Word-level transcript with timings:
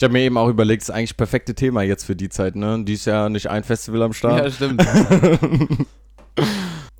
Ich 0.00 0.04
habe 0.04 0.14
mir 0.14 0.22
eben 0.22 0.38
auch 0.38 0.48
überlegt, 0.48 0.80
das 0.80 0.88
ist 0.88 0.94
eigentlich 0.94 1.10
das 1.10 1.18
perfekte 1.18 1.54
Thema 1.54 1.82
jetzt 1.82 2.04
für 2.04 2.16
die 2.16 2.30
Zeit, 2.30 2.56
ne? 2.56 2.82
Die 2.82 2.94
ist 2.94 3.04
ja 3.04 3.28
nicht 3.28 3.48
ein 3.50 3.64
Festival 3.64 4.02
am 4.04 4.14
Start. 4.14 4.44
Ja, 4.44 4.50
stimmt. 4.50 4.82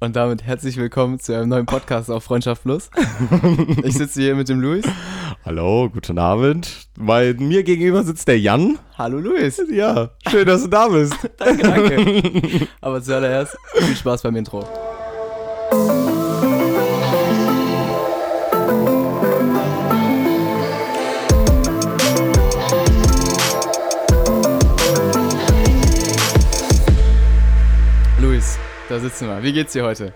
Und 0.01 0.17
damit 0.17 0.43
herzlich 0.43 0.77
willkommen 0.77 1.19
zu 1.19 1.35
einem 1.35 1.49
neuen 1.49 1.65
Podcast 1.65 2.11
auf 2.11 2.25
Freundschaft 2.25 2.63
Plus. 2.63 2.91
Ich 3.85 3.95
sitze 3.95 4.21
hier 4.21 4.35
mit 4.35 4.51
dem 4.51 4.61
Luis. 4.61 4.85
Hallo, 5.47 5.89
guten 5.89 6.19
Abend. 6.19 6.89
Bei 6.99 7.35
mir 7.39 7.63
gegenüber 7.63 8.03
sitzt 8.03 8.29
der 8.29 8.39
Jan. 8.39 8.79
Hallo 8.99 9.19
Luis. 9.19 9.63
Ja, 9.73 10.11
schön, 10.29 10.47
dass 10.47 10.65
du 10.65 10.69
da 10.69 10.89
bist. 10.89 11.15
danke, 11.39 11.63
danke. 11.63 12.69
Aber 12.83 13.03
zuallererst 13.03 13.57
viel 13.79 13.97
Spaß 13.97 14.21
beim 14.21 14.37
Intro. 14.37 14.69
Da 28.91 28.99
sitzen 28.99 29.29
wir. 29.29 29.43
Wie 29.43 29.53
geht's 29.53 29.73
dir 29.73 29.85
heute? 29.85 30.13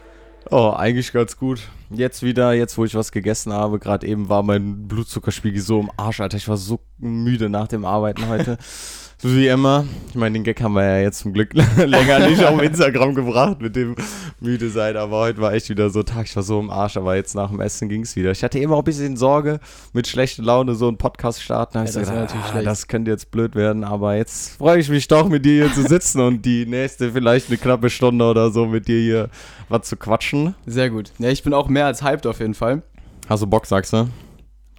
Oh, 0.51 0.73
eigentlich 0.77 1.12
ganz 1.12 1.37
gut. 1.37 1.62
Jetzt 1.91 2.23
wieder, 2.23 2.52
jetzt 2.52 2.77
wo 2.77 2.84
ich 2.84 2.95
was 2.95 3.12
gegessen 3.12 3.52
habe, 3.52 3.78
gerade 3.78 4.06
eben 4.06 4.28
war 4.28 4.42
mein 4.42 4.88
Blutzuckerspiegel 4.88 5.60
so 5.60 5.80
im 5.80 5.91
Arsch, 5.97 6.20
Alter. 6.20 6.37
Ich 6.37 6.48
war 6.48 6.56
so 6.56 6.80
müde 6.98 7.48
nach 7.48 7.69
dem 7.69 7.84
Arbeiten 7.84 8.28
heute. 8.28 8.59
So 9.18 9.34
wie 9.34 9.46
immer. 9.46 9.86
Ich 10.10 10.14
meine, 10.14 10.34
den 10.34 10.45
Gag 10.45 10.60
haben 10.60 10.74
wir 10.74 10.84
ja 10.84 10.98
jetzt 10.98 11.20
zum 11.20 11.32
Glück 11.32 11.52
länger 11.77 12.28
nicht 12.28 12.45
auf 12.45 12.60
Instagram 12.60 13.14
gebracht 13.14 13.60
mit 13.60 13.74
dem 13.74 13.95
müde 14.41 14.68
sein, 14.68 14.96
aber 14.96 15.18
heute 15.20 15.41
war 15.41 15.52
echt 15.55 15.70
wieder 15.70 15.91
so 15.91 16.02
Tag. 16.02 16.27
Ich 16.27 16.36
war 16.36 16.42
so 16.42 16.60
im 16.60 16.70
Arsch, 16.70 16.96
aber 16.96 17.16
jetzt 17.16 17.34
nach 17.34 17.50
dem 17.50 17.60
Essen 17.60 17.88
ging 17.88 18.02
es 18.02 18.16
wieder. 18.16 18.32
Ich 18.32 18.42
hatte 18.42 18.58
immer 18.58 18.74
auch 18.74 18.80
ein 18.80 18.84
bisschen 18.84 19.16
Sorge, 19.16 19.60
mit 19.92 20.06
schlechter 20.06 20.42
Laune 20.42 20.74
so 20.74 20.88
einen 20.88 20.98
Podcast 20.98 21.42
starten. 21.42 21.78
Ja, 21.78 21.84
das, 21.84 21.95
gedacht, 21.95 22.14
natürlich 22.14 22.55
ah, 22.55 22.62
das 22.62 22.86
könnte 22.88 23.10
jetzt 23.10 23.30
blöd 23.30 23.55
werden, 23.55 23.84
aber 23.84 24.16
jetzt 24.16 24.56
freue 24.58 24.78
ich 24.78 24.88
mich 24.88 25.08
doch, 25.08 25.28
mit 25.28 25.44
dir 25.44 25.64
hier 25.64 25.74
zu 25.74 25.83
sitzen 25.88 26.20
und 26.20 26.44
die 26.44 26.67
nächste 26.67 27.12
vielleicht 27.12 27.48
eine 27.48 27.58
knappe 27.58 27.91
Stunde 27.91 28.24
oder 28.24 28.50
so 28.50 28.67
mit 28.67 28.89
dir 28.89 29.00
hier 29.00 29.28
was 29.69 29.89
zu 29.89 29.96
quatschen. 29.96 30.55
Sehr 30.67 30.91
gut. 30.91 31.12
Ja, 31.19 31.30
ich 31.30 31.42
bin 31.42 31.55
auch 31.55 31.69
mehr 31.69 31.86
als 31.86 32.02
hyped 32.02 32.27
auf 32.27 32.41
jeden 32.41 32.55
Fall. 32.55 32.83
Hast 33.28 33.42
du 33.42 33.46
Bock, 33.46 33.67
sagst 33.67 33.92
du? 33.92 34.08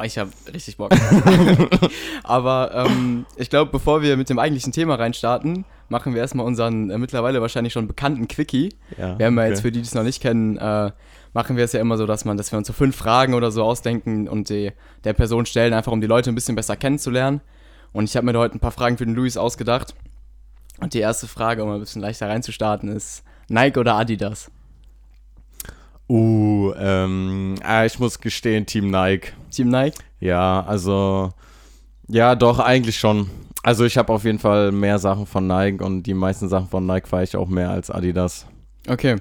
Ich 0.04 0.18
habe 0.18 0.30
richtig 0.54 0.76
Bock. 0.76 0.92
Aber 2.24 2.72
ähm, 2.74 3.26
ich 3.38 3.50
glaube, 3.50 3.72
bevor 3.72 4.02
wir 4.02 4.18
mit 4.18 4.30
dem 4.30 4.40
eigentlichen 4.40 4.74
Thema 4.74 4.96
reinstarten, 4.96 5.64
machen 5.88 6.14
wir 6.14 6.22
erstmal 6.22 6.46
unseren 6.46 6.90
äh, 6.90 6.98
mittlerweile 6.98 7.42
wahrscheinlich 7.42 7.72
schon 7.72 7.88
bekannten 7.88 8.28
Quickie. 8.28 8.76
Ja, 8.98 9.18
wir 9.18 9.28
haben 9.28 9.38
ja 9.38 9.48
jetzt 9.48 9.62
für 9.62 9.72
die, 9.72 9.80
die 9.80 9.88
es 9.88 9.96
noch 9.96 10.04
nicht 10.04 10.22
kennen, 10.22 10.58
äh, 10.58 10.92
machen 11.34 11.56
wir 11.56 11.64
es 11.64 11.72
ja 11.72 11.80
immer 11.80 11.98
so, 11.98 12.06
dass 12.06 12.26
man, 12.26 12.36
dass 12.38 12.52
wir 12.52 12.58
uns 12.58 12.68
so 12.68 12.74
fünf 12.74 12.96
Fragen 12.96 13.34
oder 13.34 13.52
so 13.52 13.64
ausdenken 13.64 14.28
und 14.28 14.50
die, 14.50 14.74
der 15.06 15.14
Person 15.14 15.46
stellen, 15.46 15.74
einfach 15.74 15.92
um 15.92 16.02
die 16.02 16.08
Leute 16.08 16.30
ein 16.30 16.36
bisschen 16.36 16.56
besser 16.56 16.76
kennenzulernen. 16.76 17.42
Und 17.94 18.10
ich 18.10 18.18
habe 18.18 18.26
mir 18.26 18.34
da 18.34 18.40
heute 18.40 18.58
ein 18.58 18.60
paar 18.60 18.72
Fragen 18.72 18.98
für 18.98 19.06
den 19.06 19.16
Luis 19.16 19.38
ausgedacht. 19.38 19.96
Und 20.80 20.94
die 20.94 21.00
erste 21.00 21.28
Frage, 21.28 21.64
um 21.64 21.72
ein 21.72 21.80
bisschen 21.80 22.02
leichter 22.02 22.28
reinzustarten, 22.28 22.90
ist 22.90 23.24
Nike 23.48 23.80
oder 23.80 23.96
Adidas? 23.96 24.52
Uh, 26.08 26.74
ähm, 26.78 27.56
äh, 27.68 27.86
ich 27.88 28.00
muss 28.00 28.20
gestehen, 28.20 28.66
Team 28.66 28.92
Nike. 28.92 29.34
Team 29.50 29.70
Nike? 29.70 29.98
Ja, 30.20 30.64
also, 30.64 31.32
ja, 32.08 32.36
doch, 32.36 32.60
eigentlich 32.60 32.98
schon. 33.00 33.30
Also 33.64 33.84
ich 33.86 33.98
habe 33.98 34.14
auf 34.14 34.24
jeden 34.24 34.38
Fall 34.38 34.72
mehr 34.72 35.00
Sachen 35.00 35.26
von 35.26 35.48
Nike 35.48 35.84
und 35.84 36.04
die 36.04 36.14
meisten 36.14 36.48
Sachen 36.48 36.68
von 36.68 36.86
Nike 36.86 37.08
fahre 37.08 37.24
ich 37.24 37.36
auch 37.36 37.48
mehr 37.48 37.72
als 37.72 37.90
Adidas. 37.90 38.46
Okay. 38.88 39.16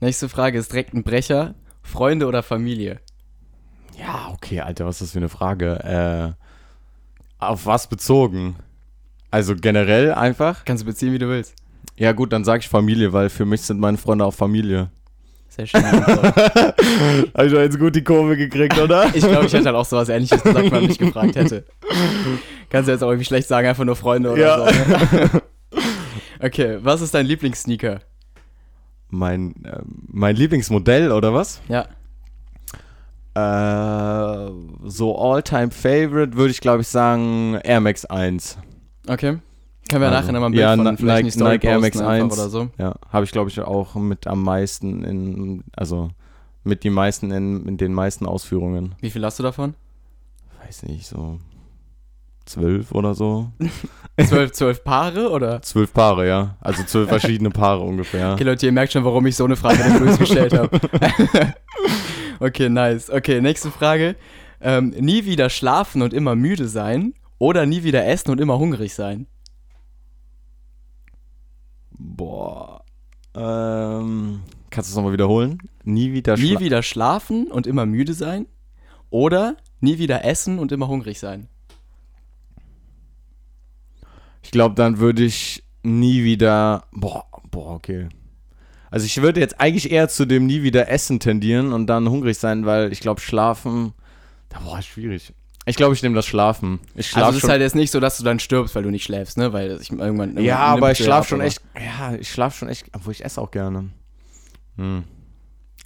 Nächste 0.00 0.28
Frage 0.28 0.58
ist 0.58 0.70
direkt 0.70 0.94
ein 0.94 1.02
Brecher. 1.02 1.54
Freunde 1.82 2.26
oder 2.26 2.44
Familie? 2.44 3.00
Ja, 3.98 4.30
okay, 4.32 4.60
Alter, 4.60 4.86
was 4.86 4.96
ist 4.96 5.08
das 5.08 5.12
für 5.12 5.18
eine 5.18 5.28
Frage? 5.28 6.36
Äh, 6.38 7.44
auf 7.44 7.66
was 7.66 7.88
bezogen? 7.88 8.54
Also 9.32 9.56
generell 9.56 10.14
einfach? 10.14 10.64
Kannst 10.64 10.84
du 10.84 10.86
beziehen, 10.86 11.12
wie 11.12 11.18
du 11.18 11.28
willst. 11.28 11.54
Ja, 11.96 12.12
gut, 12.12 12.32
dann 12.32 12.44
sage 12.44 12.60
ich 12.60 12.68
Familie, 12.68 13.12
weil 13.12 13.28
für 13.28 13.44
mich 13.44 13.62
sind 13.62 13.80
meine 13.80 13.98
Freunde 13.98 14.24
auch 14.24 14.34
Familie. 14.34 14.90
Sehr 15.50 15.66
schön. 15.66 15.82
Habe 15.84 16.74
ich 17.44 17.52
doch 17.52 17.58
jetzt 17.58 17.78
gut 17.78 17.96
die 17.96 18.04
Kurve 18.04 18.36
gekriegt, 18.36 18.78
oder? 18.78 19.06
ich 19.14 19.26
glaube, 19.26 19.46
ich 19.46 19.52
hätte 19.52 19.66
halt 19.66 19.76
auch 19.76 19.84
sowas 19.84 20.08
ähnliches 20.08 20.42
gesagt, 20.42 20.64
wenn 20.64 20.72
man 20.72 20.86
mich 20.86 20.98
gefragt 20.98 21.34
hätte. 21.34 21.64
Kannst 22.70 22.86
du 22.86 22.92
jetzt 22.92 23.02
auch 23.02 23.08
irgendwie 23.08 23.24
schlecht 23.24 23.48
sagen, 23.48 23.66
einfach 23.66 23.84
nur 23.84 23.96
Freunde 23.96 24.30
oder 24.30 24.40
ja. 24.40 24.72
so. 24.72 25.40
Okay, 26.42 26.78
was 26.80 27.02
ist 27.02 27.12
dein 27.12 27.26
Lieblingssneaker? 27.26 28.00
Mein, 29.10 29.54
äh, 29.62 29.80
mein 29.84 30.36
Lieblingsmodell 30.36 31.12
oder 31.12 31.34
was? 31.34 31.60
Ja. 31.68 31.86
Äh, 33.34 34.50
so 34.84 35.18
All-Time-Favorite 35.18 36.36
würde 36.36 36.50
ich 36.50 36.62
glaube 36.62 36.80
ich 36.80 36.88
sagen 36.88 37.56
Air 37.62 37.80
Max 37.80 38.06
1. 38.06 38.56
Okay. 39.06 39.36
Können 39.90 40.02
wir 40.02 40.08
also, 40.08 40.20
nachher 40.20 40.32
nochmal 40.32 40.50
ein 40.50 40.52
Bild 40.52 40.62
ja, 40.62 40.76
von 40.76 40.96
vielleicht 40.96 41.36
Nike, 41.36 41.42
Nike 41.42 41.66
Air 41.66 41.80
Max 41.80 42.00
1 42.00 42.32
oder 42.32 42.48
so. 42.48 42.68
Ja, 42.78 42.94
habe 43.10 43.24
ich 43.24 43.32
glaube 43.32 43.50
ich 43.50 43.60
auch 43.60 43.94
mit 43.96 44.26
am 44.26 44.42
meisten 44.42 45.04
in, 45.04 45.64
also 45.76 46.10
mit 46.62 46.84
die 46.84 46.90
meisten 46.90 47.30
in, 47.30 47.66
in 47.66 47.76
den 47.76 47.92
meisten 47.92 48.26
Ausführungen. 48.26 48.94
Wie 49.00 49.10
viel 49.10 49.24
hast 49.24 49.38
du 49.38 49.42
davon? 49.42 49.74
Weiß 50.64 50.84
nicht, 50.84 51.06
so 51.06 51.38
zwölf 52.44 52.92
oder 52.92 53.14
so. 53.14 53.50
zwölf, 54.26 54.52
zwölf 54.52 54.84
Paare 54.84 55.30
oder? 55.30 55.62
Zwölf 55.62 55.92
Paare, 55.92 56.28
ja. 56.28 56.56
Also 56.60 56.82
zwölf 56.84 57.08
verschiedene 57.08 57.50
Paare 57.50 57.80
ungefähr. 57.80 58.32
Okay, 58.34 58.44
Leute, 58.44 58.66
ihr 58.66 58.72
merkt 58.72 58.92
schon, 58.92 59.04
warum 59.04 59.26
ich 59.26 59.36
so 59.36 59.44
eine 59.44 59.56
Frage 59.56 59.82
dem 59.82 60.04
Luis 60.04 60.18
gestellt 60.18 60.52
habe. 60.56 60.80
okay, 62.40 62.68
nice. 62.68 63.10
Okay, 63.10 63.40
nächste 63.40 63.70
Frage. 63.70 64.16
Ähm, 64.60 64.90
nie 64.90 65.24
wieder 65.24 65.48
schlafen 65.48 66.02
und 66.02 66.12
immer 66.12 66.36
müde 66.36 66.68
sein 66.68 67.14
oder 67.38 67.66
nie 67.66 67.82
wieder 67.82 68.06
essen 68.06 68.30
und 68.30 68.40
immer 68.40 68.58
hungrig 68.58 68.94
sein? 68.94 69.26
Boah. 72.00 72.82
Ähm, 73.34 74.40
kannst 74.70 74.88
du 74.88 74.92
es 74.92 74.96
nochmal 74.96 75.12
wiederholen? 75.12 75.58
Nie 75.84 76.12
wieder 76.12 76.36
schlafen. 76.36 76.54
Nie 76.54 76.60
wieder 76.60 76.82
schlafen 76.82 77.46
und 77.48 77.66
immer 77.66 77.86
müde 77.86 78.14
sein. 78.14 78.46
Oder 79.10 79.56
nie 79.80 79.98
wieder 79.98 80.24
essen 80.24 80.58
und 80.58 80.72
immer 80.72 80.88
hungrig 80.88 81.18
sein. 81.18 81.48
Ich 84.42 84.50
glaube, 84.50 84.74
dann 84.74 84.98
würde 84.98 85.24
ich 85.24 85.62
nie 85.82 86.24
wieder. 86.24 86.84
Boah, 86.92 87.26
boah, 87.50 87.74
okay. 87.74 88.08
Also 88.90 89.06
ich 89.06 89.20
würde 89.20 89.40
jetzt 89.40 89.60
eigentlich 89.60 89.90
eher 89.90 90.08
zu 90.08 90.26
dem 90.26 90.46
nie 90.46 90.62
wieder 90.62 90.88
essen 90.88 91.20
tendieren 91.20 91.72
und 91.72 91.86
dann 91.86 92.08
hungrig 92.08 92.38
sein, 92.38 92.66
weil 92.66 92.92
ich 92.92 93.00
glaube, 93.00 93.20
schlafen. 93.20 93.92
Boah, 94.48 94.82
schwierig. 94.82 95.32
Ich 95.66 95.76
glaube, 95.76 95.94
ich 95.94 96.02
nehme 96.02 96.14
das 96.14 96.26
Schlafen. 96.26 96.80
Ich 96.94 97.08
schlaf 97.08 97.26
also 97.26 97.38
es 97.38 97.44
ist 97.44 97.50
halt 97.50 97.60
jetzt 97.60 97.74
nicht 97.74 97.90
so, 97.90 98.00
dass 98.00 98.16
du 98.16 98.24
dann 98.24 98.40
stirbst, 98.40 98.74
weil 98.74 98.82
du 98.82 98.90
nicht 98.90 99.04
schläfst, 99.04 99.36
ne? 99.36 99.52
Weil 99.52 99.78
ich 99.80 99.90
irgendwann. 99.90 100.30
irgendwann 100.30 100.44
ja, 100.44 100.58
aber 100.58 100.92
ich 100.92 100.98
schlafe 100.98 101.28
schon 101.28 101.40
echt. 101.40 101.60
Ja, 101.76 102.14
ich 102.14 102.30
schlafe 102.30 102.58
schon 102.58 102.68
echt. 102.68 102.86
Obwohl 102.92 103.12
ich 103.12 103.24
esse 103.24 103.40
auch 103.40 103.50
gerne. 103.50 103.90
Hm. 104.76 105.04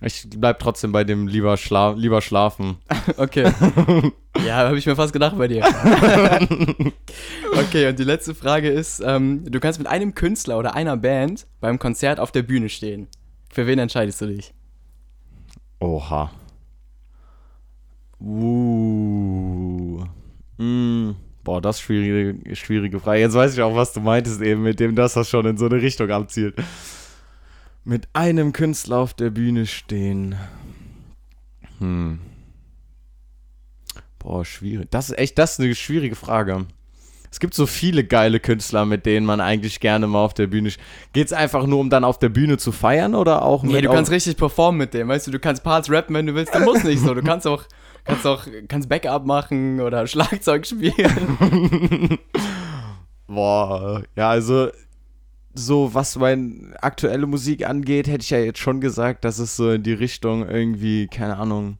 Ich 0.01 0.27
bleib 0.37 0.59
trotzdem 0.59 0.93
bei 0.93 1.03
dem 1.03 1.27
lieber, 1.27 1.57
Schla 1.57 1.93
lieber 1.93 2.21
schlafen. 2.21 2.77
okay. 3.17 3.53
ja, 4.47 4.59
habe 4.59 4.79
ich 4.79 4.87
mir 4.87 4.97
fast 4.97 5.13
gedacht 5.13 5.39
bei 5.39 5.49
dir. 5.49 5.65
okay, 7.53 7.89
und 7.89 7.99
die 7.99 8.05
letzte 8.05 8.34
Frage 8.34 8.69
ist: 8.69 9.03
ähm, 9.05 9.51
Du 9.51 9.61
kannst 9.61 9.79
mit 9.79 9.89
einem 9.89 10.15
Künstler 10.15 10.59
oder 10.59 10.75
einer 10.75 10.97
Band 10.97 11.47
beim 11.61 11.79
Konzert 11.79 12.21
auf 12.21 12.33
der 12.33 12.43
Bühne 12.43 12.69
stehen. 12.69 13.09
Für 13.51 13.67
wen 13.67 13.79
entscheidest 13.79 14.21
du 14.21 14.27
dich? 14.27 14.53
Oha. 15.81 16.31
Uh. 18.25 20.05
Mm. 20.57 21.11
Boah, 21.43 21.61
das 21.61 21.77
ist 21.77 21.83
schwierige, 21.83 22.57
schwierige 22.57 22.99
Frage. 23.01 23.21
Jetzt 23.21 23.35
weiß 23.35 23.53
ich 23.53 23.61
auch, 23.61 23.77
was 23.77 23.93
du 23.93 24.01
meintest 24.01 24.41
eben, 24.41 24.62
mit 24.62 24.81
dem, 24.81 24.95
dass 24.95 25.12
das 25.12 25.29
schon 25.29 25.45
in 25.45 25.59
so 25.59 25.67
eine 25.67 25.83
Richtung 25.83 26.11
abzielt. 26.11 26.55
Mit 27.84 28.09
einem 28.15 28.53
Künstler 28.55 28.97
auf 28.97 29.13
der 29.13 29.29
Bühne 29.29 29.67
stehen. 29.67 30.37
Hm. 31.81 32.19
Boah, 34.19 34.43
schwierig. 34.47 34.91
Das 34.91 35.11
ist 35.11 35.19
echt, 35.19 35.39
das 35.39 35.53
ist 35.53 35.61
eine 35.61 35.75
schwierige 35.75 36.15
Frage. 36.15 36.67
Es 37.31 37.41
gibt 37.41 37.53
so 37.53 37.67
viele 37.67 38.04
geile 38.04 38.41
Künstler, 38.41 38.87
mit 38.87 39.04
denen 39.04 39.27
man 39.27 39.41
eigentlich 39.41 39.81
gerne 39.81 40.07
mal 40.07 40.25
auf 40.25 40.33
der 40.34 40.47
Bühne. 40.47 40.71
Geht 41.13 41.27
es 41.27 41.33
einfach 41.33 41.66
nur, 41.66 41.81
um 41.81 41.91
dann 41.91 42.04
auf 42.04 42.19
der 42.19 42.28
Bühne 42.31 42.57
zu 42.57 42.72
feiern 42.72 43.15
oder 43.15 43.43
auch 43.43 43.65
mit. 43.65 43.72
Nee, 43.72 43.81
du 43.83 43.91
kannst 43.91 44.10
richtig 44.13 44.37
performen 44.37 44.78
mit 44.78 44.95
dem. 44.95 45.09
Weißt 45.09 45.27
du, 45.27 45.33
du 45.33 45.41
kannst 45.41 45.63
Parts 45.63 45.91
rappen, 45.91 46.15
wenn 46.15 46.27
du 46.27 46.34
willst. 46.34 46.54
Dann 46.54 46.65
muss 46.65 46.84
nicht 46.84 47.01
so. 47.01 47.13
Du 47.13 47.22
kannst 47.22 47.47
auch, 47.47 47.65
kannst 48.04 48.27
auch 48.27 48.47
kannst 48.68 48.89
Backup 48.89 49.27
machen 49.27 49.80
oder 49.80 50.06
Schlagzeug 50.06 50.66
spielen. 50.66 52.18
Boah, 53.27 54.03
ja, 54.16 54.30
also 54.30 54.68
so 55.54 55.95
was 55.95 56.16
meine 56.16 56.74
aktuelle 56.83 57.27
Musik 57.27 57.66
angeht, 57.66 58.09
hätte 58.09 58.22
ich 58.22 58.30
ja 58.30 58.39
jetzt 58.39 58.59
schon 58.59 58.80
gesagt, 58.80 59.24
dass 59.24 59.39
es 59.39 59.56
so 59.56 59.71
in 59.71 59.83
die 59.83 59.92
Richtung 59.92 60.48
irgendwie, 60.48 61.06
keine 61.06 61.36
Ahnung, 61.36 61.78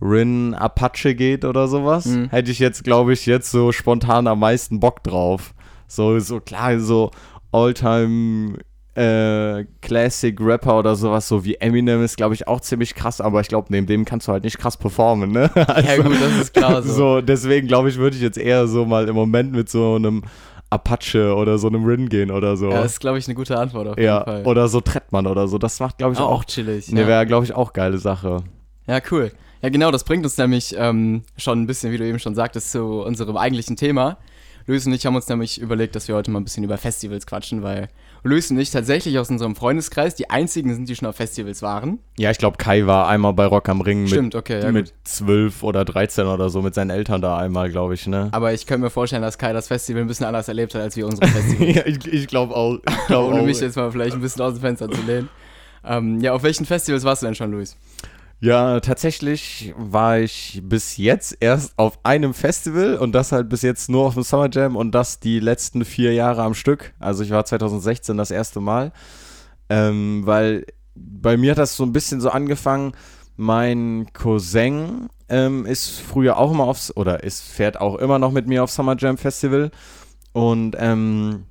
Rin 0.00 0.54
Apache 0.54 1.14
geht 1.14 1.44
oder 1.44 1.68
sowas, 1.68 2.06
mhm. 2.06 2.28
hätte 2.30 2.50
ich 2.50 2.58
jetzt, 2.58 2.84
glaube 2.84 3.12
ich, 3.12 3.26
jetzt 3.26 3.50
so 3.50 3.72
spontan 3.72 4.26
am 4.26 4.40
meisten 4.40 4.80
Bock 4.80 5.02
drauf. 5.02 5.54
So, 5.86 6.18
so 6.20 6.40
klar, 6.40 6.78
so 6.78 7.10
Alltime 7.50 8.58
äh, 8.98 9.64
Classic-Rapper 9.80 10.78
oder 10.78 10.96
sowas, 10.96 11.28
so 11.28 11.44
wie 11.44 11.54
Eminem 11.54 12.02
ist, 12.02 12.16
glaube 12.16 12.34
ich, 12.34 12.48
auch 12.48 12.60
ziemlich 12.60 12.94
krass, 12.94 13.20
aber 13.20 13.40
ich 13.40 13.48
glaube, 13.48 13.68
neben 13.70 13.86
dem 13.86 14.04
kannst 14.04 14.26
du 14.26 14.32
halt 14.32 14.42
nicht 14.42 14.58
krass 14.58 14.76
performen, 14.76 15.30
ne? 15.30 15.50
Also, 15.54 15.80
ja, 15.88 16.02
gut, 16.02 16.20
das 16.20 16.40
ist 16.40 16.54
klar 16.54 16.82
so. 16.82 16.92
so 16.92 17.20
deswegen, 17.20 17.68
glaube 17.68 17.88
ich, 17.88 17.96
würde 17.96 18.16
ich 18.16 18.22
jetzt 18.22 18.38
eher 18.38 18.66
so 18.66 18.84
mal 18.84 19.08
im 19.08 19.14
Moment 19.14 19.52
mit 19.52 19.68
so 19.68 19.94
einem 19.94 20.24
Apache 20.70 21.34
oder 21.34 21.58
so 21.58 21.68
einem 21.68 21.84
Rin 21.84 22.08
gehen 22.08 22.30
oder 22.30 22.56
so. 22.56 22.70
Ja, 22.70 22.82
das 22.82 22.92
ist, 22.92 23.00
glaube 23.00 23.18
ich, 23.18 23.26
eine 23.26 23.34
gute 23.34 23.56
Antwort 23.56 23.88
auf 23.88 23.96
jeden 23.96 24.06
ja, 24.06 24.24
Fall. 24.24 24.44
Oder 24.44 24.68
so 24.68 24.80
Trettmann 24.80 25.26
oder 25.26 25.46
so. 25.46 25.58
Das 25.58 25.78
macht, 25.78 25.98
glaube 25.98 26.14
ich, 26.14 26.18
auch, 26.18 26.30
auch 26.30 26.44
chillig. 26.44 26.90
Ne, 26.90 27.02
ja. 27.02 27.06
wäre, 27.06 27.26
glaube 27.26 27.44
ich, 27.44 27.54
auch 27.54 27.72
geile 27.72 27.98
Sache. 27.98 28.42
Ja, 28.86 29.00
cool. 29.10 29.30
Ja, 29.62 29.68
genau, 29.70 29.90
das 29.90 30.04
bringt 30.04 30.24
uns 30.24 30.36
nämlich 30.36 30.74
ähm, 30.76 31.22
schon 31.36 31.62
ein 31.62 31.66
bisschen, 31.66 31.92
wie 31.92 31.98
du 31.98 32.04
eben 32.04 32.18
schon 32.18 32.34
sagtest, 32.34 32.72
zu 32.72 33.02
unserem 33.02 33.36
eigentlichen 33.36 33.76
Thema. 33.76 34.18
Luis 34.66 34.86
und 34.86 34.92
ich 34.92 35.06
haben 35.06 35.16
uns 35.16 35.28
nämlich 35.28 35.58
überlegt, 35.58 35.96
dass 35.96 36.08
wir 36.08 36.14
heute 36.14 36.30
mal 36.30 36.40
ein 36.40 36.44
bisschen 36.44 36.62
über 36.62 36.76
Festivals 36.76 37.26
quatschen, 37.26 37.62
weil 37.62 37.88
Luis 38.22 38.50
und 38.50 38.58
ich 38.58 38.70
tatsächlich 38.70 39.18
aus 39.18 39.30
unserem 39.30 39.54
Freundeskreis 39.56 40.14
die 40.14 40.30
einzigen 40.30 40.74
sind, 40.74 40.88
die 40.88 40.96
schon 40.96 41.08
auf 41.08 41.16
Festivals 41.16 41.62
waren. 41.62 41.98
Ja, 42.16 42.30
ich 42.30 42.38
glaube, 42.38 42.56
Kai 42.56 42.86
war 42.86 43.08
einmal 43.08 43.32
bei 43.32 43.46
Rock 43.46 43.68
am 43.68 43.80
Ring 43.80 44.06
Stimmt, 44.06 44.34
mit, 44.34 44.34
okay, 44.34 44.62
ja, 44.62 44.72
mit 44.72 44.92
12 45.04 45.62
oder 45.62 45.84
13 45.84 46.26
oder 46.26 46.50
so, 46.50 46.62
mit 46.62 46.74
seinen 46.74 46.90
Eltern 46.90 47.20
da 47.20 47.38
einmal, 47.38 47.70
glaube 47.70 47.94
ich, 47.94 48.06
ne? 48.06 48.28
Aber 48.32 48.52
ich 48.52 48.66
könnte 48.66 48.84
mir 48.84 48.90
vorstellen, 48.90 49.22
dass 49.22 49.38
Kai 49.38 49.52
das 49.52 49.68
Festival 49.68 50.02
ein 50.02 50.08
bisschen 50.08 50.26
anders 50.26 50.48
erlebt 50.48 50.74
hat, 50.74 50.82
als 50.82 50.96
wir 50.96 51.06
unsere 51.06 51.26
Festivals. 51.28 51.76
ja, 51.76 51.86
ich, 51.86 52.06
ich 52.06 52.26
glaube 52.26 52.54
auch. 52.54 52.78
Ich 52.86 53.06
glaub 53.06 53.28
Ohne 53.32 53.42
mich 53.42 53.60
jetzt 53.60 53.76
mal 53.76 53.90
vielleicht 53.90 54.14
ein 54.14 54.20
bisschen 54.20 54.42
aus 54.42 54.54
dem 54.54 54.60
Fenster 54.60 54.90
zu 54.90 55.00
lehnen. 55.02 55.28
Ähm, 55.84 56.20
ja, 56.20 56.32
auf 56.32 56.42
welchen 56.42 56.66
Festivals 56.66 57.04
warst 57.04 57.22
du 57.22 57.26
denn 57.26 57.34
schon, 57.34 57.52
Luis? 57.52 57.76
Ja, 58.40 58.78
tatsächlich 58.78 59.74
war 59.76 60.20
ich 60.20 60.60
bis 60.62 60.96
jetzt 60.96 61.36
erst 61.40 61.76
auf 61.76 61.98
einem 62.04 62.34
Festival 62.34 62.96
und 62.96 63.10
das 63.12 63.32
halt 63.32 63.48
bis 63.48 63.62
jetzt 63.62 63.90
nur 63.90 64.06
auf 64.06 64.14
dem 64.14 64.22
Summer 64.22 64.48
Jam 64.48 64.76
und 64.76 64.92
das 64.92 65.18
die 65.18 65.40
letzten 65.40 65.84
vier 65.84 66.14
Jahre 66.14 66.42
am 66.44 66.54
Stück. 66.54 66.94
Also 67.00 67.24
ich 67.24 67.30
war 67.30 67.44
2016 67.44 68.16
das 68.16 68.30
erste 68.30 68.60
Mal, 68.60 68.92
ähm, 69.68 70.22
weil 70.24 70.66
bei 70.94 71.36
mir 71.36 71.52
hat 71.52 71.58
das 71.58 71.76
so 71.76 71.82
ein 71.82 71.92
bisschen 71.92 72.20
so 72.20 72.30
angefangen. 72.30 72.92
Mein 73.36 74.06
Cousin 74.12 75.08
ähm, 75.28 75.66
ist 75.66 75.98
früher 76.00 76.36
auch 76.36 76.52
immer 76.52 76.64
aufs, 76.64 76.96
oder 76.96 77.24
ist, 77.24 77.42
fährt 77.42 77.80
auch 77.80 77.96
immer 77.96 78.20
noch 78.20 78.30
mit 78.30 78.46
mir 78.46 78.62
auf 78.62 78.70
Summer 78.70 78.94
Jam 78.96 79.18
Festival 79.18 79.72
und 80.32 80.76
ähm, 80.78 81.44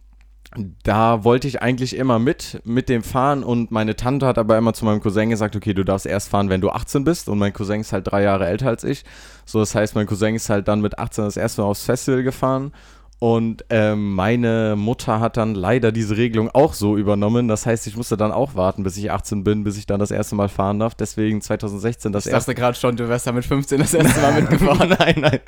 da 0.83 1.23
wollte 1.23 1.47
ich 1.47 1.61
eigentlich 1.61 1.95
immer 1.95 2.19
mit, 2.19 2.61
mit 2.63 2.89
dem 2.89 3.03
fahren 3.03 3.43
und 3.43 3.71
meine 3.71 3.95
Tante 3.95 4.25
hat 4.25 4.37
aber 4.37 4.57
immer 4.57 4.73
zu 4.73 4.85
meinem 4.85 5.01
Cousin 5.01 5.29
gesagt, 5.29 5.55
okay, 5.55 5.73
du 5.73 5.83
darfst 5.83 6.05
erst 6.05 6.29
fahren, 6.29 6.49
wenn 6.49 6.61
du 6.61 6.69
18 6.69 7.03
bist 7.03 7.29
und 7.29 7.37
mein 7.37 7.53
Cousin 7.53 7.81
ist 7.81 7.93
halt 7.93 8.11
drei 8.11 8.23
Jahre 8.23 8.47
älter 8.47 8.67
als 8.67 8.83
ich. 8.83 9.03
So, 9.45 9.59
das 9.59 9.75
heißt, 9.75 9.95
mein 9.95 10.07
Cousin 10.07 10.35
ist 10.35 10.49
halt 10.49 10.67
dann 10.67 10.81
mit 10.81 10.99
18 10.99 11.25
das 11.25 11.37
erste 11.37 11.61
Mal 11.61 11.67
aufs 11.67 11.85
Festival 11.85 12.23
gefahren 12.23 12.71
und 13.19 13.65
ähm, 13.71 14.13
meine 14.13 14.75
Mutter 14.77 15.19
hat 15.19 15.37
dann 15.37 15.55
leider 15.55 15.91
diese 15.91 16.17
Regelung 16.17 16.51
auch 16.53 16.73
so 16.73 16.97
übernommen. 16.97 17.47
Das 17.47 17.65
heißt, 17.65 17.87
ich 17.87 17.97
musste 17.97 18.15
dann 18.15 18.31
auch 18.31 18.53
warten, 18.53 18.83
bis 18.83 18.95
ich 18.95 19.09
18 19.09 19.43
bin, 19.43 19.63
bis 19.63 19.75
ich 19.77 19.87
dann 19.87 19.99
das 19.99 20.11
erste 20.11 20.35
Mal 20.35 20.49
fahren 20.49 20.77
darf. 20.77 20.93
Deswegen 20.93 21.41
2016 21.41 22.11
das 22.11 22.27
erste. 22.27 22.37
Ich 22.37 22.45
dachte 22.45 22.61
gerade 22.61 22.77
schon, 22.77 22.95
du 22.95 23.09
wärst 23.09 23.25
da 23.25 23.31
mit 23.31 23.43
15 23.43 23.79
das 23.79 23.95
erste 23.95 24.21
Mal 24.21 24.39
mitgefahren. 24.41 24.95
nein, 24.99 25.15
nein. 25.17 25.39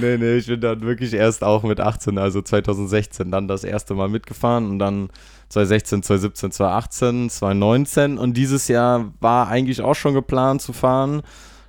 Nee, 0.00 0.16
nee, 0.16 0.34
ich 0.38 0.48
bin 0.48 0.60
dann 0.60 0.80
wirklich 0.80 1.14
erst 1.14 1.44
auch 1.44 1.62
mit 1.62 1.78
18, 1.78 2.18
also 2.18 2.42
2016 2.42 3.30
dann 3.30 3.46
das 3.46 3.62
erste 3.62 3.94
Mal 3.94 4.08
mitgefahren 4.08 4.68
und 4.68 4.80
dann 4.80 5.08
2016, 5.50 6.02
2017, 6.02 6.50
2018, 6.50 7.30
2019 7.30 8.18
und 8.18 8.36
dieses 8.36 8.66
Jahr 8.66 9.12
war 9.20 9.46
eigentlich 9.46 9.82
auch 9.82 9.94
schon 9.94 10.14
geplant 10.14 10.62
zu 10.62 10.72
fahren. 10.72 11.22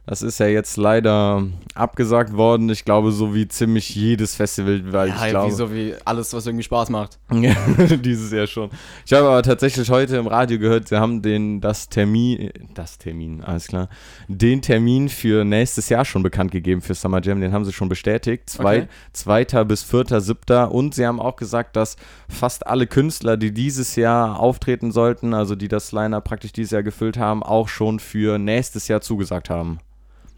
Das 0.08 0.22
ist 0.22 0.40
ja 0.40 0.46
jetzt 0.46 0.78
leider 0.78 1.44
abgesagt 1.74 2.34
worden. 2.34 2.70
Ich 2.70 2.86
glaube, 2.86 3.12
so 3.12 3.34
wie 3.34 3.48
ziemlich 3.48 3.96
jedes 3.96 4.36
Festival, 4.36 4.94
weil 4.94 5.10
ja, 5.10 5.16
ich 5.16 5.30
glaube. 5.32 5.52
Wie 5.52 5.56
so 5.56 5.74
wie 5.74 5.94
alles, 6.06 6.32
was 6.34 6.46
irgendwie 6.46 6.64
Spaß 6.64 6.90
macht. 6.90 7.18
dieses 7.32 8.32
Jahr 8.32 8.46
schon. 8.46 8.70
Ich 9.04 9.14
habe 9.14 9.28
aber 9.28 9.42
tatsächlich 9.42 9.90
heute 9.90 10.18
im 10.18 10.28
Radio 10.28 10.60
gehört, 10.60 10.90
sie 10.90 10.98
haben 10.98 11.24
den, 11.24 11.60
das 11.60 11.90
Termin, 11.90 12.52
das 12.76 13.00
Termin, 13.00 13.44
alles 13.44 13.68
klar, 13.68 13.90
den 14.28 14.62
Termin 14.62 15.10
für 15.10 15.44
nächstes 15.44 15.90
Jahr 15.90 16.06
schon 16.06 16.22
bekannt 16.22 16.52
gegeben 16.52 16.82
für 16.82 16.94
Summer 16.94 17.22
Jam. 17.24 17.42
Den 17.42 17.52
haben 17.52 17.66
sie 17.66 17.74
schon 17.74 17.90
bestätigt. 17.90 18.48
Zwei, 18.48 18.84
okay. 18.84 18.88
Zweiter 19.14 19.66
bis 19.66 19.82
vierter, 19.82 20.22
siebter. 20.22 20.72
Und 20.72 20.94
sie 20.94 21.08
haben 21.08 21.20
auch 21.20 21.36
gesagt, 21.36 21.76
dass 21.76 21.96
fast 22.30 22.68
alle 22.68 22.86
Künstler, 22.86 23.38
die 23.38 23.52
dieses 23.52 23.96
Jahr 23.96 24.40
auftreten 24.40 24.92
sollten, 24.92 25.34
also 25.34 25.56
die 25.56 25.68
das 25.68 25.92
Liner 25.92 26.22
praktisch 26.22 26.52
dieses 26.52 26.72
Jahr 26.72 26.84
gefüllt 26.84 27.18
haben, 27.18 27.42
auch 27.42 27.70
schon 27.70 28.00
für 28.00 28.38
nächstes 28.38 28.88
Jahr 28.88 29.02
zugesagt 29.02 29.50
haben. 29.50 29.80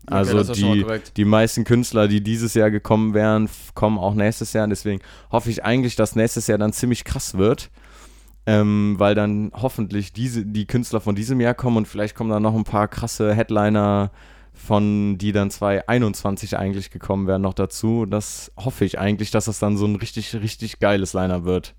Also 0.10 0.40
okay, 0.40 0.54
die, 0.54 0.86
die 1.18 1.26
meisten 1.26 1.64
Künstler, 1.66 2.08
die 2.08 2.22
dieses 2.22 2.54
Jahr 2.54 2.72
gekommen 2.72 3.14
wären, 3.14 3.50
kommen 3.74 3.98
auch 3.98 4.14
nächstes 4.14 4.54
Jahr. 4.54 4.64
Und 4.64 4.70
deswegen 4.70 5.02
hoffe 5.32 5.50
ich 5.50 5.66
eigentlich, 5.66 5.96
dass 5.96 6.16
nächstes 6.16 6.48
Jahr 6.48 6.58
dann 6.58 6.74
ziemlich 6.74 7.04
krass 7.04 7.38
wird. 7.38 7.70
Ähm, 8.46 8.96
weil 8.98 9.14
dann 9.14 9.52
hoffentlich 9.54 10.14
diese, 10.14 10.46
die 10.46 10.66
Künstler 10.66 11.02
von 11.02 11.16
diesem 11.16 11.42
Jahr 11.42 11.54
kommen 11.54 11.76
und 11.76 11.86
vielleicht 11.86 12.16
kommen 12.16 12.30
dann 12.30 12.44
noch 12.44 12.56
ein 12.56 12.64
paar 12.64 12.88
krasse 12.88 13.36
Headliner 13.36 14.10
von, 14.54 15.18
die 15.18 15.34
dann 15.34 15.52
2021 15.52 16.58
eigentlich 16.58 16.90
gekommen 16.90 17.28
wären, 17.28 17.42
noch 17.42 17.54
dazu. 17.54 18.06
Das 18.06 18.54
hoffe 18.58 18.86
ich 18.86 19.00
eigentlich, 19.00 19.32
dass 19.32 19.46
das 19.46 19.60
dann 19.60 19.76
so 19.76 19.86
ein 19.86 19.98
richtig, 19.98 20.34
richtig 20.34 20.80
geiles 20.80 21.12
Liner 21.12 21.44
wird. 21.44 21.76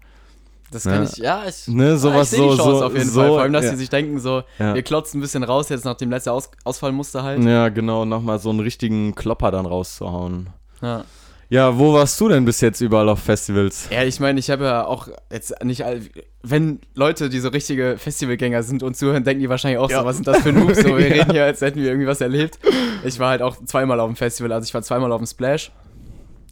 Das 0.70 0.84
kann 0.84 1.02
ja. 1.04 1.10
ich, 1.10 1.16
ja, 1.16 1.42
ich, 1.48 1.66
ne, 1.68 1.96
sowas 1.96 2.30
ja, 2.32 2.44
ich 2.44 2.50
so, 2.50 2.56
so, 2.56 2.84
auf 2.84 2.92
jeden 2.92 3.08
so, 3.08 3.20
Fall. 3.20 3.28
Vor 3.28 3.40
allem, 3.40 3.52
dass 3.54 3.64
ja. 3.64 3.70
sie 3.70 3.76
sich 3.76 3.88
denken, 3.88 4.20
so, 4.20 4.42
wir 4.58 4.82
klotzen 4.82 5.18
ein 5.18 5.22
bisschen 5.22 5.42
raus, 5.42 5.70
jetzt 5.70 5.84
nach 5.84 5.96
dem 5.96 6.10
letzten 6.10 6.30
Aus 6.30 6.50
Ausfallmuster 6.64 7.22
halt. 7.22 7.42
Ja, 7.42 7.70
genau, 7.70 8.04
nochmal 8.04 8.38
so 8.38 8.50
einen 8.50 8.60
richtigen 8.60 9.14
Klopper 9.14 9.50
dann 9.50 9.66
rauszuhauen. 9.66 10.50
Ja. 10.82 11.04
Ja, 11.50 11.78
wo 11.78 11.94
warst 11.94 12.20
du 12.20 12.28
denn 12.28 12.44
bis 12.44 12.60
jetzt 12.60 12.82
überall 12.82 13.08
auf 13.08 13.20
Festivals? 13.20 13.88
Ja, 13.90 14.04
ich 14.04 14.20
meine, 14.20 14.38
ich 14.38 14.50
habe 14.50 14.64
ja 14.64 14.84
auch 14.84 15.08
jetzt 15.32 15.64
nicht, 15.64 15.82
all, 15.82 16.02
wenn 16.42 16.80
Leute, 16.94 17.30
die 17.30 17.40
so 17.40 17.48
richtige 17.48 17.96
Festivalgänger 17.96 18.62
sind 18.62 18.82
und 18.82 18.98
zuhören, 18.98 19.24
denken 19.24 19.40
die 19.40 19.48
wahrscheinlich 19.48 19.78
auch 19.78 19.90
so, 19.90 20.04
was 20.04 20.16
sind 20.16 20.28
das 20.28 20.42
für 20.42 20.52
Noobs? 20.52 20.82
So, 20.82 20.88
wir 20.98 21.06
reden 21.06 21.30
hier, 21.30 21.44
als 21.44 21.62
hätten 21.62 21.80
wir 21.80 21.88
irgendwie 21.88 22.06
was 22.06 22.20
erlebt. 22.20 22.58
Ich 23.02 23.18
war 23.18 23.30
halt 23.30 23.40
auch 23.40 23.56
zweimal 23.64 23.98
auf 23.98 24.10
dem 24.10 24.16
Festival, 24.16 24.52
also 24.52 24.66
ich 24.66 24.74
war 24.74 24.82
zweimal 24.82 25.10
auf 25.10 25.22
dem 25.22 25.26
Splash. 25.26 25.72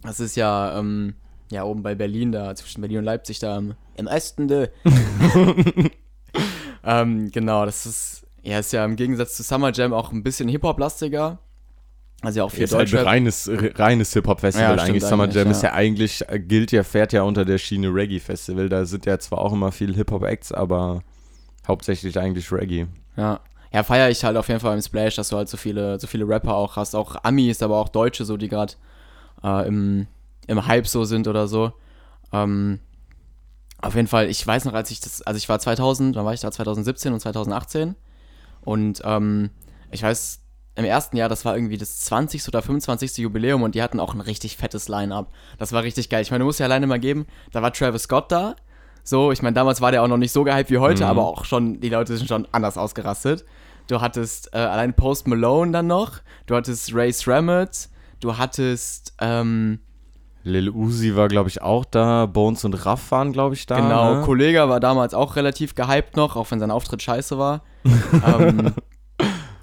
Das 0.01 0.19
ist 0.19 0.35
ja, 0.35 0.79
ähm, 0.79 1.13
ja, 1.51 1.63
oben 1.63 1.83
bei 1.83 1.93
Berlin, 1.93 2.31
da 2.31 2.55
zwischen 2.55 2.81
Berlin 2.81 2.99
und 2.99 3.03
Leipzig, 3.03 3.37
da 3.37 3.55
im, 3.55 3.75
im 3.97 4.07
Osten. 4.07 4.47
De. 4.47 4.69
ähm, 6.83 7.31
genau, 7.31 7.65
das 7.65 7.85
ist, 7.85 8.27
ja, 8.43 8.59
ist 8.59 8.73
ja 8.73 8.85
im 8.85 8.95
Gegensatz 8.95 9.35
zu 9.35 9.43
Summer 9.43 9.71
Jam 9.73 9.93
auch 9.93 10.11
ein 10.11 10.23
bisschen 10.23 10.47
Hip-Hop-lastiger. 10.49 11.39
Also 12.21 12.39
ja 12.39 12.45
auch 12.45 12.51
viel 12.51 12.63
ist 12.63 12.73
halt 12.73 12.91
ein 12.93 13.03
reines, 13.05 13.49
reines 13.75 14.13
Hip-Hop-Festival 14.13 14.77
ja, 14.77 14.83
eigentlich. 14.83 15.03
Summer 15.03 15.29
Jam 15.29 15.45
ja. 15.45 15.51
ist 15.51 15.63
ja 15.63 15.73
eigentlich, 15.73 16.27
äh, 16.27 16.39
gilt 16.39 16.71
ja, 16.71 16.83
fährt 16.83 17.13
ja 17.13 17.21
unter 17.21 17.45
der 17.45 17.57
Schiene 17.57 17.93
Reggae-Festival. 17.93 18.69
Da 18.69 18.85
sind 18.85 19.05
ja 19.05 19.19
zwar 19.19 19.39
auch 19.39 19.53
immer 19.53 19.71
viel 19.71 19.93
Hip-Hop-Acts, 19.95 20.51
aber 20.51 21.03
hauptsächlich 21.67 22.17
eigentlich 22.17 22.51
Reggae. 22.51 22.87
Ja. 23.15 23.39
Ja, 23.73 23.83
feiere 23.83 24.09
ich 24.09 24.23
halt 24.23 24.37
auf 24.37 24.47
jeden 24.47 24.61
Fall 24.61 24.75
im 24.75 24.81
Splash, 24.81 25.15
dass 25.15 25.29
du 25.29 25.35
halt 25.35 25.49
so 25.49 25.57
viele, 25.57 25.99
so 25.99 26.07
viele 26.07 26.27
Rapper 26.27 26.55
auch 26.55 26.77
hast. 26.77 26.95
Auch 26.95 27.17
Amis, 27.23 27.61
aber 27.61 27.77
auch 27.77 27.89
Deutsche, 27.89 28.23
so 28.23 28.37
die 28.37 28.47
gerade 28.47 28.73
äh, 29.43 29.67
im, 29.67 30.07
im 30.47 30.65
Hype 30.65 30.87
so 30.87 31.03
sind 31.03 31.27
oder 31.27 31.47
so. 31.47 31.73
Ähm, 32.31 32.79
auf 33.81 33.95
jeden 33.95 34.07
Fall, 34.07 34.29
ich 34.29 34.45
weiß 34.45 34.65
noch, 34.65 34.73
als 34.73 34.91
ich 34.91 34.99
das, 34.99 35.21
also 35.21 35.37
ich 35.37 35.47
war 35.49 35.59
2000, 35.59 36.15
dann 36.15 36.25
war 36.25 36.33
ich 36.33 36.41
da 36.41 36.51
2017 36.51 37.13
und 37.13 37.19
2018 37.19 37.95
und 38.61 39.01
ähm, 39.05 39.51
ich 39.91 40.03
weiß, 40.03 40.41
im 40.77 40.85
ersten 40.85 41.17
Jahr, 41.17 41.27
das 41.27 41.43
war 41.43 41.55
irgendwie 41.55 41.77
das 41.77 42.01
20. 42.01 42.47
oder 42.47 42.61
25. 42.61 43.17
Jubiläum 43.17 43.63
und 43.63 43.73
die 43.73 43.81
hatten 43.81 43.99
auch 43.99 44.13
ein 44.13 44.21
richtig 44.21 44.57
fettes 44.57 44.87
Line-Up. 44.87 45.31
Das 45.57 45.73
war 45.73 45.81
richtig 45.81 46.07
geil. 46.09 46.21
Ich 46.21 46.29
meine, 46.29 46.43
du 46.43 46.45
musst 46.45 46.59
ja 46.59 46.67
alleine 46.67 46.85
mal 46.85 46.99
geben, 46.99 47.25
da 47.51 47.63
war 47.63 47.73
Travis 47.73 48.03
Scott 48.03 48.31
da. 48.31 48.55
So, 49.03 49.31
ich 49.31 49.41
meine, 49.41 49.55
damals 49.55 49.81
war 49.81 49.91
der 49.91 50.03
auch 50.03 50.07
noch 50.07 50.17
nicht 50.17 50.31
so 50.31 50.43
gehypt 50.43 50.69
wie 50.69 50.77
heute, 50.77 51.03
mhm. 51.03 51.09
aber 51.09 51.25
auch 51.25 51.45
schon, 51.45 51.79
die 51.79 51.89
Leute 51.89 52.15
sind 52.15 52.27
schon 52.27 52.47
anders 52.51 52.77
ausgerastet. 52.77 53.43
Du 53.87 54.01
hattest 54.01 54.53
äh, 54.53 54.57
allein 54.57 54.93
Post 54.93 55.27
Malone 55.27 55.71
dann 55.71 55.87
noch, 55.87 56.19
du 56.45 56.55
hattest 56.55 56.93
Ray 56.93 57.11
Srammett, 57.11 57.89
du 58.19 58.37
hattest, 58.37 59.15
ähm, 59.19 59.79
Lil 60.47 60.69
Uzi 60.69 61.15
war, 61.15 61.27
glaube 61.27 61.49
ich, 61.49 61.61
auch 61.61 61.85
da. 61.85 62.25
Bones 62.25 62.63
und 62.65 62.73
Raff 62.85 63.11
waren, 63.11 63.33
glaube 63.33 63.55
ich, 63.55 63.65
da. 63.65 63.75
Genau, 63.75 64.15
ne? 64.15 64.21
Kollega 64.21 64.69
war 64.69 64.79
damals 64.79 65.13
auch 65.13 65.35
relativ 65.35 65.75
gehypt 65.75 66.15
noch, 66.15 66.35
auch 66.35 66.49
wenn 66.51 66.59
sein 66.59 66.71
Auftritt 66.71 67.01
scheiße 67.01 67.37
war. 67.37 67.61
ähm, 68.25 68.73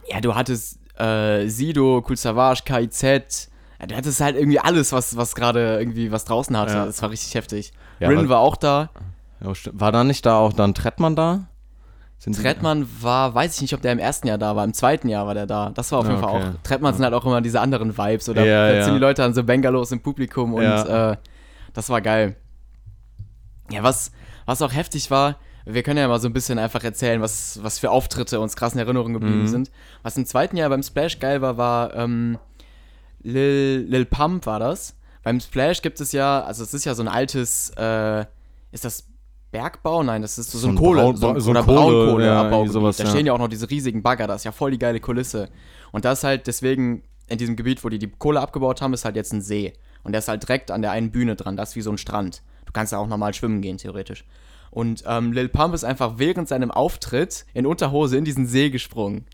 ja, 0.07 0.21
du 0.21 0.35
hattest 0.35 0.79
äh, 0.99 1.49
Sido, 1.49 2.05
Cool 2.09 2.17
Savage, 2.17 2.63
KIZ. 2.65 3.51
Ja, 3.81 3.87
du 3.87 3.97
hattest 3.97 4.21
halt 4.21 4.37
irgendwie 4.37 4.61
alles, 4.61 4.93
was, 4.93 5.17
was 5.17 5.35
gerade 5.35 5.79
irgendwie 5.79 6.13
was 6.13 6.25
draußen 6.25 6.57
hatte. 6.57 6.75
Ja. 6.75 6.87
Das 6.87 7.03
war 7.03 7.11
richtig 7.11 7.35
heftig. 7.35 7.73
Ja, 7.99 8.09
Rin 8.09 8.29
war 8.29 8.41
auch 8.41 8.57
da. 8.57 8.91
War 9.41 9.93
da 9.93 10.05
nicht 10.05 10.25
da 10.25 10.39
auch 10.39 10.53
dann 10.53 10.75
Trettmann 10.75 11.17
da? 11.17 11.49
Sind 12.25 12.41
Trettmann 12.41 12.89
war, 13.03 13.35
weiß 13.35 13.57
ich 13.57 13.61
nicht, 13.61 13.75
ob 13.75 13.83
der 13.83 13.93
im 13.93 13.99
ersten 13.99 14.27
Jahr 14.27 14.39
da 14.39 14.57
war, 14.57 14.65
im 14.65 14.73
zweiten 14.73 15.11
Jahr 15.11 15.27
war 15.27 15.35
der 15.35 15.47
da. 15.47 15.73
Das 15.75 15.93
war 15.93 15.99
auf 15.99 16.07
jeden 16.07 16.25
okay. 16.25 16.27
Fall 16.27 16.43
auch. 16.43 16.63
Trettmann 16.63 16.95
sind 16.95 17.05
halt 17.05 17.13
auch 17.13 17.27
immer 17.27 17.43
diese 17.43 17.61
anderen 17.61 17.99
Vibes 17.99 18.31
oder 18.31 18.47
ja, 18.47 18.73
ja. 18.73 18.85
sind 18.85 18.95
die 18.95 18.99
Leute 18.99 19.21
dann 19.21 19.35
so 19.35 19.45
Bengalos 19.45 19.93
im 19.93 20.01
Publikum 20.01 20.55
und 20.55 20.63
ja. 20.63 21.13
äh, 21.13 21.17
das 21.75 21.91
war 21.91 22.01
geil. 22.01 22.37
Ja, 23.71 23.83
was, 23.83 24.11
was 24.47 24.63
auch 24.63 24.73
heftig 24.73 25.11
war, 25.11 25.37
wir 25.67 25.83
können 25.83 25.99
ja 25.99 26.09
mal 26.09 26.19
so 26.19 26.27
ein 26.27 26.33
bisschen 26.33 26.59
einfach 26.59 26.83
erzählen, 26.83 27.21
was, 27.21 27.63
was 27.63 27.79
für 27.79 27.91
Auftritte 27.91 28.41
uns 28.41 28.57
krassen 28.57 28.81
Erinnerungen 28.81 29.13
geblieben 29.13 29.43
mhm. 29.43 29.49
sind. 29.49 29.71
Was 30.03 30.17
im 30.17 30.25
zweiten 30.25 30.57
Jahr 30.57 30.71
beim 30.71 30.83
Splash 30.83 31.19
geil 31.19 31.43
war, 31.43 31.59
war 31.59 31.95
ähm, 31.95 32.39
Lil, 33.23 33.85
Lil 33.87 34.07
Pump 34.07 34.47
war 34.47 34.61
das. 34.61 34.97
Beim 35.23 35.41
Splash 35.41 35.83
gibt 35.83 36.01
es 36.01 36.13
ja, 36.13 36.43
also 36.43 36.63
es 36.63 36.73
ist 36.73 36.87
ja 36.87 36.95
so 36.95 37.03
ein 37.03 37.09
altes, 37.09 37.69
äh, 37.77 38.25
ist 38.73 38.87
das 38.87 39.05
Bergbau? 39.55 40.03
Nein, 40.03 40.21
das 40.21 40.37
ist 40.37 40.51
so, 40.51 40.59
so 40.59 40.69
ein 40.69 40.75
Kohle, 40.75 41.03
Braun, 41.03 41.17
so, 41.17 41.39
so 41.39 41.51
oder 41.53 41.63
Kohle, 41.63 41.77
Braunkohleabbau. 41.77 42.65
Ja, 42.65 42.71
sowas, 42.71 42.97
da 42.97 43.07
stehen 43.07 43.25
ja 43.25 43.33
auch 43.33 43.39
noch 43.39 43.49
diese 43.49 43.71
riesigen 43.71 44.03
Bagger, 44.03 44.27
das 44.27 44.39
ist 44.41 44.45
ja 44.45 44.53
voll 44.53 44.73
die 44.73 44.81
geile 44.81 44.99
Kulisse. 44.99 45.49
Und 45.93 46.05
das 46.05 46.19
ist 46.19 46.25
halt 46.25 46.49
deswegen 46.49 47.05
in 47.29 47.39
diesem 47.39 47.55
Gebiet, 47.55 47.85
wo 47.85 47.89
die 47.89 48.01
die 48.01 48.11
Kohle 48.11 48.41
abgebaut 48.41 48.83
haben, 48.83 48.93
ist 48.95 49.05
halt 49.05 49.15
jetzt 49.15 49.33
ein 49.33 49.41
See. 49.41 49.73
Und 50.03 50.11
der 50.11 50.19
ist 50.19 50.29
halt 50.29 50.43
direkt 50.43 50.73
an 50.73 50.83
der 50.83 50.91
einen 50.91 51.13
Bühne 51.13 51.37
dran, 51.37 51.57
das 51.57 51.71
ist 51.71 51.77
wie 51.77 51.83
so 51.83 51.93
ein 51.93 51.99
Strand. 51.99 52.43
Du 52.67 52.73
kannst 52.73 52.93
ja 52.93 52.99
auch 52.99 53.07
normal 53.07 53.33
schwimmen 53.33 53.63
gehen, 53.63 53.79
theoretisch. 53.79 54.25
Und 54.73 55.05
ähm, 55.07 55.33
Lil 55.33 55.49
Pump 55.49 55.73
ist 55.73 55.85
einfach 55.85 56.15
während 56.17 56.49
seinem 56.49 56.73
Auftritt 56.73 57.47
in 57.55 57.65
Unterhose 57.65 58.17
in 58.17 58.25
diesen 58.25 58.49
See 58.49 58.71
gesprungen. 58.71 59.25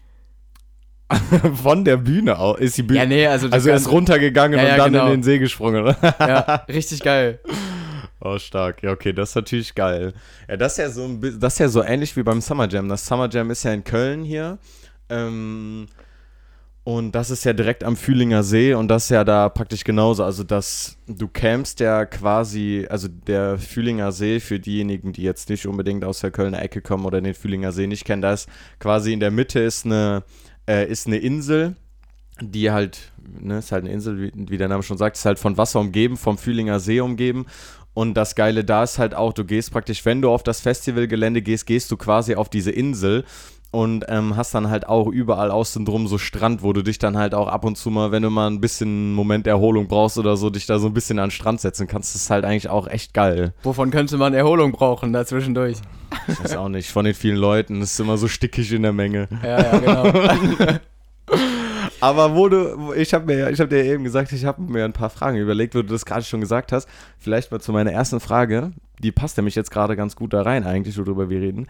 Von 1.63 1.87
der 1.87 1.97
Bühne 1.97 2.39
aus. 2.39 2.61
Ist 2.61 2.77
die 2.77 2.83
Bühne. 2.83 3.01
Ja, 3.01 3.07
nee, 3.07 3.27
also. 3.27 3.49
Also 3.49 3.71
er 3.71 3.77
ist 3.77 3.91
runtergegangen 3.91 4.59
ja, 4.59 4.67
ja, 4.67 4.73
und 4.73 4.79
dann 4.79 4.93
genau. 4.93 5.07
in 5.07 5.13
den 5.13 5.23
See 5.23 5.39
gesprungen, 5.39 5.83
oder? 5.83 5.97
ja, 6.21 6.55
richtig 6.69 7.01
geil. 7.01 7.41
Oh, 8.23 8.39
stark. 8.39 8.83
Ja, 8.83 8.93
okay, 8.93 9.13
das 9.13 9.31
ist 9.31 9.35
natürlich 9.35 9.75
geil. 9.75 10.13
Ja, 10.49 10.57
das 10.57 10.73
ist 10.73 10.79
ja 10.79 10.91
so, 10.91 11.09
das 11.39 11.55
ist 11.55 11.59
ja 11.59 11.69
so 11.69 11.83
ähnlich 11.83 12.17
wie 12.17 12.23
beim 12.23 12.41
Summer 12.41 12.69
Jam. 12.69 12.89
Das 12.89 13.07
Summer 13.07 13.29
Jam 13.31 13.51
ist 13.51 13.63
ja 13.63 13.73
in 13.73 13.83
Köln 13.83 14.25
hier. 14.25 14.59
Ähm, 15.09 15.87
und 16.85 17.13
das 17.13 17.31
ist 17.31 17.45
ja 17.45 17.53
direkt 17.53 17.85
am 17.85 17.97
Fühlinger 17.97 18.43
See 18.43 18.75
und 18.75 18.89
das 18.89 19.05
ist 19.05 19.11
ja 19.11 19.23
da 19.25 19.49
praktisch 19.49 19.85
genauso. 19.85 20.25
Also, 20.25 20.45
dass 20.45 20.97
du 21.07 21.29
campst 21.29 21.81
ja 21.81 22.05
quasi, 22.05 22.87
also 22.91 23.09
der 23.09 23.59
Fühlinger 23.59 24.13
See, 24.13 24.41
für 24.41 24.59
diejenigen, 24.59 25.13
die 25.13 25.23
jetzt 25.23 25.51
nicht 25.51 25.67
unbedingt 25.67 26.05
aus 26.05 26.21
der 26.21 26.31
Kölner 26.31 26.63
Ecke 26.63 26.83
kommen 26.83 27.05
oder 27.05 27.21
den 27.21 27.35
Fühlinger 27.35 27.73
See 27.73 27.87
nicht 27.87 28.05
kennen, 28.05 28.23
da 28.23 28.33
ist 28.33 28.49
quasi 28.79 29.13
in 29.13 29.21
der 29.21 29.31
Mitte 29.31 29.61
ist 29.61 29.85
eine, 29.87 30.25
äh, 30.67 30.87
ist 30.91 31.07
eine 31.07 31.19
Insel, 31.19 31.77
die 32.41 32.71
halt, 32.71 33.13
ne, 33.41 33.59
ist 33.59 33.73
halt 33.73 33.85
eine 33.85 33.93
Insel, 33.93 34.21
wie, 34.21 34.33
wie 34.35 34.57
der 34.57 34.69
Name 34.69 34.83
schon 34.83 34.97
sagt, 34.97 35.17
ist 35.17 35.27
halt 35.27 35.39
von 35.39 35.59
Wasser 35.59 35.81
umgeben, 35.81 36.17
vom 36.17 36.39
Fühlinger 36.39 36.81
See 36.81 37.01
umgeben 37.01 37.47
und 37.95 38.15
das 38.15 38.35
Geile 38.35 38.65
da 38.65 38.83
ist 38.83 38.99
halt 38.99 39.15
auch, 39.15 39.33
du 39.33 39.45
gehst 39.45 39.73
praktisch, 39.73 40.05
wenn 40.05 40.23
du 40.23 40.31
auf 40.31 40.43
das 40.43 40.61
Festivalgelände 40.61 41.43
gehst, 41.43 41.67
gehst 41.67 41.91
du 41.91 41.97
quasi 41.97 42.35
auf 42.35 42.49
diese 42.49 42.71
Insel 42.71 43.25
und 43.73 44.05
ähm, 44.09 44.37
hast 44.37 44.55
dann 44.55 44.69
halt 44.69 44.89
auch 44.89 45.07
überall 45.07 45.51
außen 45.51 45.85
drum 45.85 46.09
so 46.09 46.19
Strand, 46.19 46.63
wo 46.63 46.73
du 46.73 46.83
dich 46.83 46.99
dann 46.99 47.17
halt 47.17 47.35
auch 47.35 47.49
ab 47.49 47.65
und 47.65 47.77
zu 47.77 47.91
mal, 47.91 48.11
wenn 48.11 48.23
du 48.23 48.31
mal 48.31 48.49
ein 48.49 48.61
bisschen 48.61 48.89
einen 48.89 49.15
Moment 49.15 49.47
Erholung 49.47 49.87
brauchst 49.87 50.19
oder 50.19 50.37
so, 50.37 50.51
dich 50.51 50.67
da 50.67 50.79
so 50.79 50.89
ein 50.89 50.95
bisschen 50.95 51.19
an 51.19 51.27
den 51.27 51.31
Strand 51.31 51.61
setzen 51.61 51.87
kannst. 51.87 52.15
Das 52.15 52.23
ist 52.23 52.31
halt 52.31 52.45
eigentlich 52.45 52.69
auch 52.69 52.89
echt 52.89 53.15
geil. 53.15 53.55
Wovon 53.63 53.91
könnte 53.91 54.17
man 54.17 54.35
Erholung 54.35 54.73
brauchen 54.73 55.13
da 55.13 55.25
zwischendurch? 55.25 55.79
Ich 56.27 56.43
weiß 56.43 56.57
auch 56.57 56.69
nicht, 56.69 56.91
von 56.91 57.05
den 57.05 57.15
vielen 57.15 57.37
Leuten. 57.37 57.81
Das 57.81 57.93
ist 57.93 58.01
immer 58.01 58.17
so 58.17 58.27
stickig 58.27 58.73
in 58.73 58.83
der 58.83 58.93
Menge. 58.93 59.29
Ja, 59.45 59.61
ja, 59.61 59.79
genau. 59.79 60.13
Aber 62.01 62.35
wo 62.35 62.49
du, 62.49 62.93
ich 62.95 63.13
habe 63.13 63.27
mir, 63.27 63.51
ich 63.51 63.61
habe 63.61 63.69
dir 63.69 63.85
eben 63.85 64.05
gesagt, 64.05 64.33
ich 64.33 64.45
habe 64.45 64.63
mir 64.63 64.85
ein 64.85 64.93
paar 64.93 65.11
Fragen 65.11 65.37
überlegt, 65.37 65.75
wo 65.75 65.83
du 65.83 65.89
das 65.89 66.07
gerade 66.07 66.25
schon 66.25 66.41
gesagt 66.41 66.73
hast. 66.73 66.89
Vielleicht 67.19 67.53
mal 67.53 67.61
zu 67.61 67.73
meiner 67.73 67.93
ersten 67.93 68.21
Frage. 68.21 68.73
Die 69.01 69.13
passt 69.13 69.37
nämlich 69.37 69.55
jetzt 69.55 69.71
gerade 69.71 69.97
ganz 69.97 70.17
gut 70.17 70.33
da 70.33 70.43
rein, 70.43 70.65
eigentlich, 70.65 70.99
worüber 70.99 71.31
wir 71.31 71.41
reden. 71.41 71.69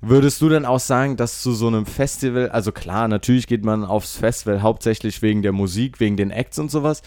Würdest 0.00 0.40
du 0.40 0.48
denn 0.48 0.64
auch 0.64 0.80
sagen, 0.80 1.16
dass 1.16 1.42
zu 1.42 1.52
so 1.52 1.68
einem 1.68 1.86
Festival, 1.86 2.48
also 2.50 2.72
klar, 2.72 3.06
natürlich 3.06 3.46
geht 3.46 3.64
man 3.64 3.84
aufs 3.84 4.16
Festival 4.16 4.62
hauptsächlich 4.62 5.22
wegen 5.22 5.42
der 5.42 5.52
Musik, 5.52 6.00
wegen 6.00 6.16
den 6.16 6.32
Acts 6.32 6.58
und 6.58 6.72
sowas, 6.72 7.02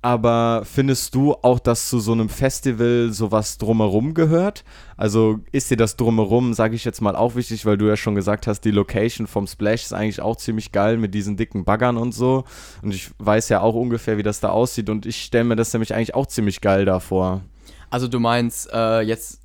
aber 0.00 0.62
findest 0.64 1.14
du 1.14 1.34
auch, 1.42 1.58
dass 1.58 1.88
zu 1.88 1.98
so 1.98 2.12
einem 2.12 2.28
Festival 2.28 3.10
sowas 3.12 3.58
drumherum 3.58 4.14
gehört? 4.14 4.64
Also 4.96 5.40
ist 5.50 5.70
dir 5.70 5.76
das 5.76 5.96
drumherum, 5.96 6.54
sage 6.54 6.76
ich 6.76 6.84
jetzt 6.84 7.00
mal, 7.00 7.16
auch 7.16 7.34
wichtig, 7.34 7.66
weil 7.66 7.76
du 7.76 7.86
ja 7.86 7.96
schon 7.96 8.14
gesagt 8.14 8.46
hast, 8.46 8.60
die 8.60 8.70
Location 8.70 9.26
vom 9.26 9.46
Splash 9.46 9.84
ist 9.84 9.92
eigentlich 9.92 10.20
auch 10.20 10.36
ziemlich 10.36 10.70
geil 10.70 10.98
mit 10.98 11.14
diesen 11.14 11.36
dicken 11.36 11.64
Baggern 11.64 11.96
und 11.96 12.12
so. 12.12 12.44
Und 12.82 12.94
ich 12.94 13.10
weiß 13.18 13.48
ja 13.48 13.60
auch 13.60 13.74
ungefähr, 13.74 14.18
wie 14.18 14.22
das 14.22 14.40
da 14.40 14.50
aussieht 14.50 14.88
und 14.88 15.04
ich 15.04 15.22
stelle 15.22 15.44
mir 15.44 15.56
das 15.56 15.72
nämlich 15.72 15.94
eigentlich 15.94 16.14
auch 16.14 16.26
ziemlich 16.26 16.60
geil 16.60 16.84
davor. 16.84 17.42
Also 17.90 18.06
du 18.06 18.20
meinst 18.20 18.70
äh, 18.72 19.00
jetzt 19.00 19.40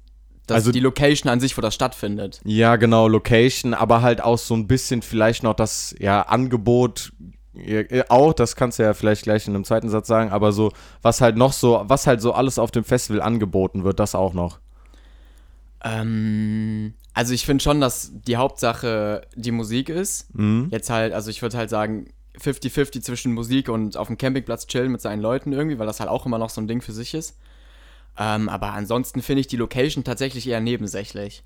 das 0.48 0.56
also 0.56 0.72
die 0.72 0.82
Location 0.82 1.32
an 1.32 1.40
sich, 1.40 1.58
wo 1.58 1.62
das 1.62 1.74
stattfindet. 1.74 2.42
Ja, 2.44 2.76
genau, 2.76 3.08
Location, 3.08 3.74
aber 3.74 4.02
halt 4.02 4.22
auch 4.22 4.38
so 4.38 4.54
ein 4.54 4.68
bisschen 4.68 5.02
vielleicht 5.02 5.42
noch 5.42 5.54
das 5.54 5.96
ja, 6.00 6.22
Angebot 6.22 7.14
auch, 8.10 8.34
das 8.34 8.56
kannst 8.56 8.80
du 8.80 8.84
ja 8.84 8.94
vielleicht 8.94 9.24
gleich 9.24 9.48
in 9.48 9.56
einem 9.56 9.64
zweiten 9.64 9.90
Satz 9.90 10.08
sagen, 10.08 10.32
aber 10.32 10.52
so, 10.52 10.72
was 11.02 11.22
halt 11.22 11.38
noch 11.38 11.54
so, 11.54 11.84
was 11.86 12.08
halt 12.08 12.22
so 12.22 12.34
alles 12.34 12.58
auf 12.58 12.72
dem 12.72 12.84
Festival 12.84 13.22
angeboten 13.22 13.84
wird, 13.84 14.00
das 14.00 14.16
auch 14.16 14.34
noch. 14.34 14.60
Ähm, 15.84 16.94
also 17.14 17.34
ich 17.34 17.46
finde 17.46 17.64
schon, 17.64 17.80
dass 17.80 18.12
die 18.14 18.38
Hauptsache 18.38 19.28
die 19.36 19.52
Musik 19.52 19.90
ist. 19.90 20.34
Mhm. 20.36 20.70
Jetzt 20.72 20.90
halt, 20.90 21.14
also 21.14 21.30
ich 21.30 21.42
würde 21.42 21.58
halt 21.58 21.70
sagen, 21.70 22.08
50-50 22.40 23.02
zwischen 23.02 23.34
Musik 23.34 23.70
und 23.70 23.98
auf 23.98 24.08
dem 24.08 24.18
Campingplatz 24.18 24.66
chillen 24.68 24.92
mit 24.92 25.02
seinen 25.02 25.22
Leuten 25.22 25.54
irgendwie, 25.54 25.78
weil 25.78 25.86
das 25.86 26.00
halt 26.00 26.10
auch 26.10 26.26
immer 26.26 26.40
noch 26.40 26.50
so 26.50 26.62
ein 26.62 26.68
Ding 26.68 26.82
für 26.82 26.94
sich 26.94 27.14
ist. 27.14 27.38
Ähm, 28.18 28.50
aber 28.50 28.74
ansonsten 28.74 29.22
finde 29.22 29.42
ich 29.42 29.48
die 29.48 29.58
Location 29.58 30.04
tatsächlich 30.04 30.48
eher 30.48 30.62
nebensächlich. 30.62 31.44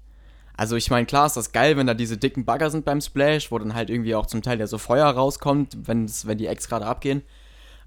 Also 0.58 0.76
ich 0.76 0.90
meine, 0.90 1.06
klar 1.06 1.28
ist 1.28 1.38
das 1.38 1.52
geil, 1.52 1.78
wenn 1.78 1.86
da 1.88 1.94
diese 1.94 2.18
dicken 2.18 2.44
Bagger 2.44 2.72
sind 2.72 2.84
beim 2.84 3.00
Splash, 3.00 3.52
wo 3.52 3.60
dann 3.60 3.76
halt 3.76 3.92
irgendwie 3.92 4.16
auch 4.16 4.26
zum 4.26 4.42
Teil 4.42 4.60
ja 4.60 4.66
so 4.66 4.80
Feuer 4.80 5.06
rauskommt, 5.06 5.78
wenn 5.88 6.08
die 6.08 6.48
Eggs 6.48 6.68
gerade 6.68 6.86
abgehen. 6.86 7.22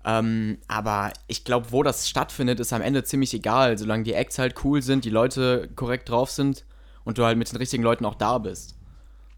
Ähm, 0.04 0.58
aber 0.68 1.12
ich 1.26 1.44
glaube, 1.44 1.72
wo 1.72 1.82
das 1.82 2.08
stattfindet, 2.08 2.60
ist 2.60 2.72
am 2.72 2.80
Ende 2.80 3.04
ziemlich 3.04 3.34
egal, 3.34 3.76
solange 3.76 4.04
die 4.04 4.14
Acts 4.14 4.38
halt 4.38 4.64
cool 4.64 4.80
sind, 4.82 5.04
die 5.04 5.10
Leute 5.10 5.68
korrekt 5.74 6.08
drauf 6.08 6.30
sind 6.30 6.64
und 7.04 7.18
du 7.18 7.24
halt 7.24 7.36
mit 7.36 7.50
den 7.50 7.58
richtigen 7.58 7.82
Leuten 7.82 8.06
auch 8.06 8.14
da 8.14 8.38
bist. 8.38 8.76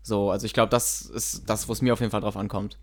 So, 0.02 0.30
also 0.30 0.46
ich 0.46 0.52
glaube, 0.52 0.70
das 0.70 1.00
ist 1.02 1.48
das, 1.48 1.68
wo 1.68 1.72
es 1.72 1.82
mir 1.82 1.94
auf 1.94 2.00
jeden 2.00 2.12
Fall 2.12 2.20
drauf 2.20 2.36
ankommt. 2.36 2.76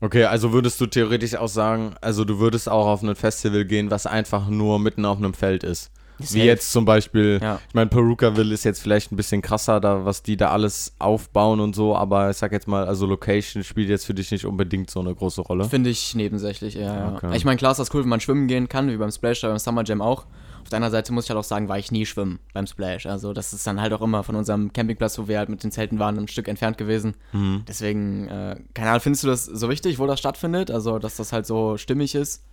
Okay, 0.00 0.24
also 0.24 0.52
würdest 0.52 0.80
du 0.80 0.86
theoretisch 0.86 1.34
auch 1.34 1.48
sagen, 1.48 1.96
also 2.00 2.24
du 2.24 2.38
würdest 2.38 2.68
auch 2.68 2.86
auf 2.86 3.02
ein 3.02 3.16
Festival 3.16 3.64
gehen, 3.64 3.90
was 3.90 4.06
einfach 4.06 4.48
nur 4.48 4.78
mitten 4.78 5.04
auf 5.04 5.18
einem 5.18 5.34
Feld 5.34 5.64
ist. 5.64 5.90
Wie 6.18 6.42
jetzt 6.42 6.72
zum 6.72 6.84
Beispiel, 6.84 7.38
ja. 7.42 7.60
ich 7.68 7.74
meine, 7.74 7.88
Perukaville 7.88 8.52
ist 8.52 8.64
jetzt 8.64 8.80
vielleicht 8.80 9.12
ein 9.12 9.16
bisschen 9.16 9.42
krasser, 9.42 9.80
da, 9.80 10.04
was 10.04 10.22
die 10.22 10.36
da 10.36 10.50
alles 10.50 10.94
aufbauen 10.98 11.60
und 11.60 11.74
so, 11.74 11.96
aber 11.96 12.30
ich 12.30 12.36
sag 12.36 12.52
jetzt 12.52 12.68
mal, 12.68 12.86
also 12.86 13.06
Location 13.06 13.62
spielt 13.62 13.88
jetzt 13.88 14.06
für 14.06 14.14
dich 14.14 14.30
nicht 14.30 14.44
unbedingt 14.44 14.90
so 14.90 15.00
eine 15.00 15.14
große 15.14 15.42
Rolle. 15.42 15.64
Finde 15.64 15.90
ich 15.90 16.14
nebensächlich, 16.14 16.74
ja. 16.74 17.14
Okay. 17.16 17.36
Ich 17.36 17.44
meine, 17.44 17.56
klar 17.56 17.72
ist 17.72 17.78
das 17.78 17.92
cool, 17.94 18.02
wenn 18.02 18.08
man 18.08 18.20
schwimmen 18.20 18.48
gehen 18.48 18.68
kann, 18.68 18.90
wie 18.90 18.96
beim 18.96 19.10
Splash 19.10 19.44
oder 19.44 19.52
beim 19.52 19.58
Summer 19.58 19.84
Jam 19.84 20.02
auch. 20.02 20.26
Auf 20.68 20.70
der 20.70 20.76
anderen 20.76 20.92
Seite 20.92 21.14
muss 21.14 21.24
ich 21.24 21.30
halt 21.30 21.38
auch 21.38 21.44
sagen, 21.44 21.68
war 21.68 21.78
ich 21.78 21.90
nie 21.92 22.04
schwimmen 22.04 22.40
beim 22.52 22.66
Splash. 22.66 23.06
Also 23.06 23.32
das 23.32 23.54
ist 23.54 23.66
dann 23.66 23.80
halt 23.80 23.92
auch 23.94 24.02
immer 24.02 24.22
von 24.22 24.36
unserem 24.36 24.70
Campingplatz, 24.70 25.18
wo 25.18 25.26
wir 25.26 25.38
halt 25.38 25.48
mit 25.48 25.64
den 25.64 25.70
Zelten 25.70 25.98
waren, 25.98 26.18
ein 26.18 26.28
Stück 26.28 26.46
entfernt 26.46 26.76
gewesen. 26.76 27.14
Mhm. 27.32 27.62
Deswegen, 27.66 28.28
äh, 28.28 28.56
keine 28.74 28.90
Ahnung, 28.90 29.00
findest 29.00 29.24
du 29.24 29.28
das 29.28 29.46
so 29.46 29.70
wichtig, 29.70 29.98
wo 29.98 30.06
das 30.06 30.18
stattfindet? 30.18 30.70
Also, 30.70 30.98
dass 30.98 31.16
das 31.16 31.32
halt 31.32 31.46
so 31.46 31.78
stimmig 31.78 32.14
ist? 32.14 32.44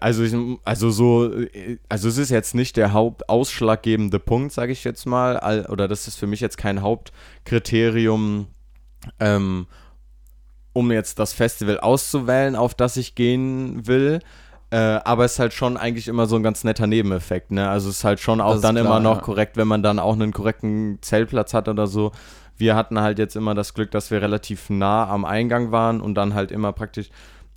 Also, 0.00 0.24
ich, 0.24 0.34
also 0.64 0.90
so, 0.90 1.30
also 1.88 2.08
es 2.08 2.18
ist 2.18 2.30
jetzt 2.30 2.56
nicht 2.56 2.76
der 2.76 2.92
hauptausschlaggebende 2.92 4.18
Punkt, 4.18 4.52
sage 4.52 4.72
ich 4.72 4.82
jetzt 4.82 5.06
mal, 5.06 5.66
oder 5.68 5.86
das 5.86 6.08
ist 6.08 6.16
für 6.16 6.26
mich 6.26 6.40
jetzt 6.40 6.58
kein 6.58 6.82
Hauptkriterium, 6.82 8.48
ähm, 9.20 9.68
um 10.72 10.90
jetzt 10.90 11.20
das 11.20 11.32
Festival 11.32 11.78
auszuwählen, 11.78 12.56
auf 12.56 12.74
das 12.74 12.96
ich 12.96 13.14
gehen 13.14 13.86
will. 13.86 14.18
Äh, 14.70 14.76
aber 14.76 15.24
es 15.24 15.34
ist 15.34 15.38
halt 15.38 15.52
schon 15.52 15.76
eigentlich 15.76 16.08
immer 16.08 16.26
so 16.26 16.34
ein 16.34 16.42
ganz 16.42 16.64
netter 16.64 16.88
Nebeneffekt, 16.88 17.52
ne? 17.52 17.68
Also 17.68 17.90
es 17.90 17.98
ist 17.98 18.04
halt 18.04 18.18
schon 18.18 18.40
auch 18.40 18.60
dann 18.60 18.74
klar, 18.74 18.86
immer 18.86 18.98
noch 18.98 19.18
ja. 19.18 19.22
korrekt, 19.22 19.56
wenn 19.56 19.68
man 19.68 19.84
dann 19.84 20.00
auch 20.00 20.14
einen 20.14 20.32
korrekten 20.32 20.98
Zeltplatz 21.00 21.54
hat 21.54 21.68
oder 21.68 21.86
so. 21.86 22.10
Wir 22.56 22.74
hatten 22.74 23.00
halt 23.00 23.20
jetzt 23.20 23.36
immer 23.36 23.54
das 23.54 23.74
Glück, 23.74 23.92
dass 23.92 24.10
wir 24.10 24.20
relativ 24.20 24.68
nah 24.68 25.08
am 25.08 25.24
Eingang 25.24 25.70
waren 25.70 26.00
und 26.00 26.16
dann 26.16 26.34
halt 26.34 26.50
immer 26.50 26.72
praktisch 26.72 27.10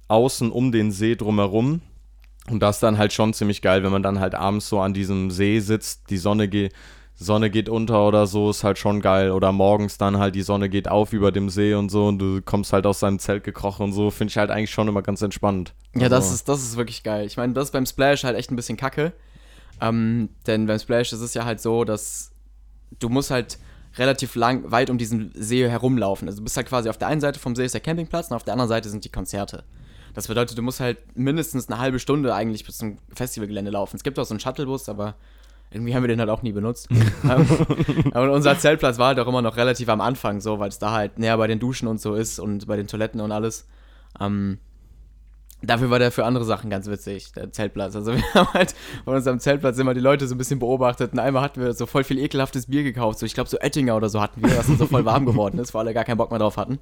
außen 0.10 0.51
um 0.51 0.72
den 0.72 0.91
See 0.91 1.15
drumherum 1.15 1.82
und 2.50 2.59
das 2.59 2.77
ist 2.77 2.83
dann 2.83 2.97
halt 2.97 3.13
schon 3.13 3.33
ziemlich 3.33 3.62
geil, 3.62 3.83
wenn 3.83 3.91
man 3.91 4.03
dann 4.03 4.19
halt 4.19 4.35
abends 4.35 4.67
so 4.67 4.79
an 4.81 4.93
diesem 4.93 5.31
See 5.31 5.59
sitzt, 5.59 6.09
die 6.09 6.17
Sonne 6.17 6.47
geht, 6.47 6.73
Sonne 7.15 7.50
geht 7.50 7.69
unter 7.69 8.07
oder 8.07 8.27
so, 8.27 8.50
ist 8.50 8.63
halt 8.63 8.77
schon 8.77 9.00
geil. 9.00 9.31
Oder 9.31 9.51
morgens 9.51 9.97
dann 9.97 10.17
halt 10.17 10.35
die 10.35 10.41
Sonne 10.41 10.67
geht 10.67 10.88
auf 10.88 11.13
über 11.13 11.31
dem 11.31 11.50
See 11.50 11.73
und 11.73 11.89
so 11.89 12.07
und 12.07 12.19
du 12.19 12.41
kommst 12.41 12.73
halt 12.73 12.85
aus 12.85 13.00
deinem 13.00 13.19
Zelt 13.19 13.43
gekrochen 13.43 13.83
und 13.83 13.93
so, 13.93 14.09
finde 14.09 14.31
ich 14.31 14.38
halt 14.38 14.50
eigentlich 14.50 14.71
schon 14.71 14.88
immer 14.88 15.01
ganz 15.01 15.21
entspannt. 15.21 15.73
Ja, 15.93 16.03
also. 16.03 16.15
das, 16.15 16.33
ist, 16.33 16.50
das 16.50 16.63
ist 16.63 16.75
wirklich 16.75 17.03
geil. 17.03 17.25
Ich 17.25 17.38
meine, 17.38 17.53
das 17.53 17.65
ist 17.65 17.71
beim 17.71 17.85
Splash 17.85 18.23
halt 18.23 18.35
echt 18.35 18.51
ein 18.51 18.55
bisschen 18.55 18.77
kacke. 18.77 19.13
Ähm, 19.79 20.29
denn 20.47 20.65
beim 20.65 20.79
Splash 20.79 21.13
ist 21.13 21.21
es 21.21 21.33
ja 21.33 21.45
halt 21.45 21.62
so, 21.62 21.83
dass 21.83 22.31
du 23.00 23.09
musst 23.09 23.31
halt 23.31 23.57
relativ 23.97 24.35
lang, 24.35 24.71
weit 24.71 24.89
um 24.89 24.97
diesen 24.97 25.31
See 25.35 25.67
herumlaufen. 25.67 26.27
Also 26.27 26.39
du 26.39 26.43
bist 26.43 26.57
halt 26.57 26.67
quasi 26.67 26.89
auf 26.89 26.97
der 26.97 27.07
einen 27.07 27.21
Seite 27.21 27.39
vom 27.39 27.55
See 27.55 27.65
ist 27.65 27.73
der 27.73 27.81
Campingplatz 27.81 28.29
und 28.31 28.35
auf 28.35 28.43
der 28.43 28.53
anderen 28.53 28.69
Seite 28.69 28.89
sind 28.89 29.05
die 29.05 29.09
Konzerte. 29.09 29.63
Das 30.13 30.27
bedeutet, 30.27 30.58
du 30.58 30.62
musst 30.62 30.79
halt 30.79 30.98
mindestens 31.17 31.70
eine 31.70 31.79
halbe 31.79 32.00
Stunde 32.00 32.34
eigentlich 32.36 32.65
bis 32.65 32.77
zum 32.77 32.98
Festivalgelände 33.13 33.72
laufen. 33.72 33.96
Es 33.96 34.03
gibt 34.03 34.20
auch 34.20 34.25
so 34.25 34.34
einen 34.34 34.39
Shuttlebus, 34.39 34.89
aber 34.89 35.15
irgendwie 35.72 35.96
haben 35.96 36.03
wir 36.03 36.08
den 36.08 36.20
halt 36.20 36.29
auch 36.29 36.43
nie 36.43 36.51
benutzt. 36.51 36.88
Ähm, 37.24 37.48
aber 38.13 38.34
unser 38.34 38.60
Zeltplatz 38.60 38.98
war 38.98 39.08
halt 39.08 39.20
auch 39.20 39.27
immer 39.27 39.41
noch 39.41 39.55
relativ 39.55 39.88
am 39.88 40.01
Anfang 40.01 40.41
so, 40.41 40.60
weil 40.60 40.67
es 40.67 40.77
da 40.77 40.91
halt 40.91 41.20
näher 41.20 41.38
bei 41.38 41.48
den 41.48 41.60
Duschen 41.60 41.88
und 41.88 42.01
so 42.01 42.15
ist 42.15 42.38
und 42.38 42.67
bei 42.67 42.75
den 42.75 42.86
Toiletten 42.86 43.22
und 43.22 43.32
alles. 43.32 43.65
Ähm, 44.20 44.60
Dafür 45.65 45.89
war 45.89 45.98
der 45.98 46.12
für 46.12 46.25
andere 46.25 46.43
Sachen 46.43 46.70
ganz 46.70 46.88
witzig, 46.88 47.32
der 47.32 47.51
Zeltplatz. 47.51 47.96
Also 47.96 48.13
wir 48.15 48.34
haben 48.34 48.53
halt 48.53 48.75
von 49.05 49.15
unserem 49.15 49.39
Zeltplatz 49.39 49.77
immer 49.77 49.93
die 49.93 50.01
Leute 50.01 50.27
so 50.27 50.36
ein 50.36 50.38
bisschen 50.38 50.60
beobachtet. 50.60 51.13
Und 51.13 51.20
einmal 51.20 51.41
hatten 51.41 51.62
wir 51.62 51.74
so 51.74 51.86
voll 51.86 52.03
viel 52.03 52.20
ekelhaftes 52.20 52.67
Bier 52.67 52.84
gekauft. 52.84 53.20
So, 53.20 53.25
ich 53.25 53.34
glaube, 53.34 53.50
so 53.50 53.58
Oettinger 53.58 53.96
oder 53.96 54.10
so 54.10 54.22
hatten 54.22 54.41
wir, 54.41 54.58
was 54.58 54.67
dann 54.67 54.77
so 54.77 54.88
voll 54.88 55.05
warm 55.05 55.25
geworden 55.25 55.60
ist, 55.60 55.74
weil 55.74 55.82
alle 55.82 55.93
gar 55.93 56.03
keinen 56.03 56.17
Bock 56.17 56.32
mehr 56.32 56.39
drauf 56.39 56.58
hatten. 56.58 56.79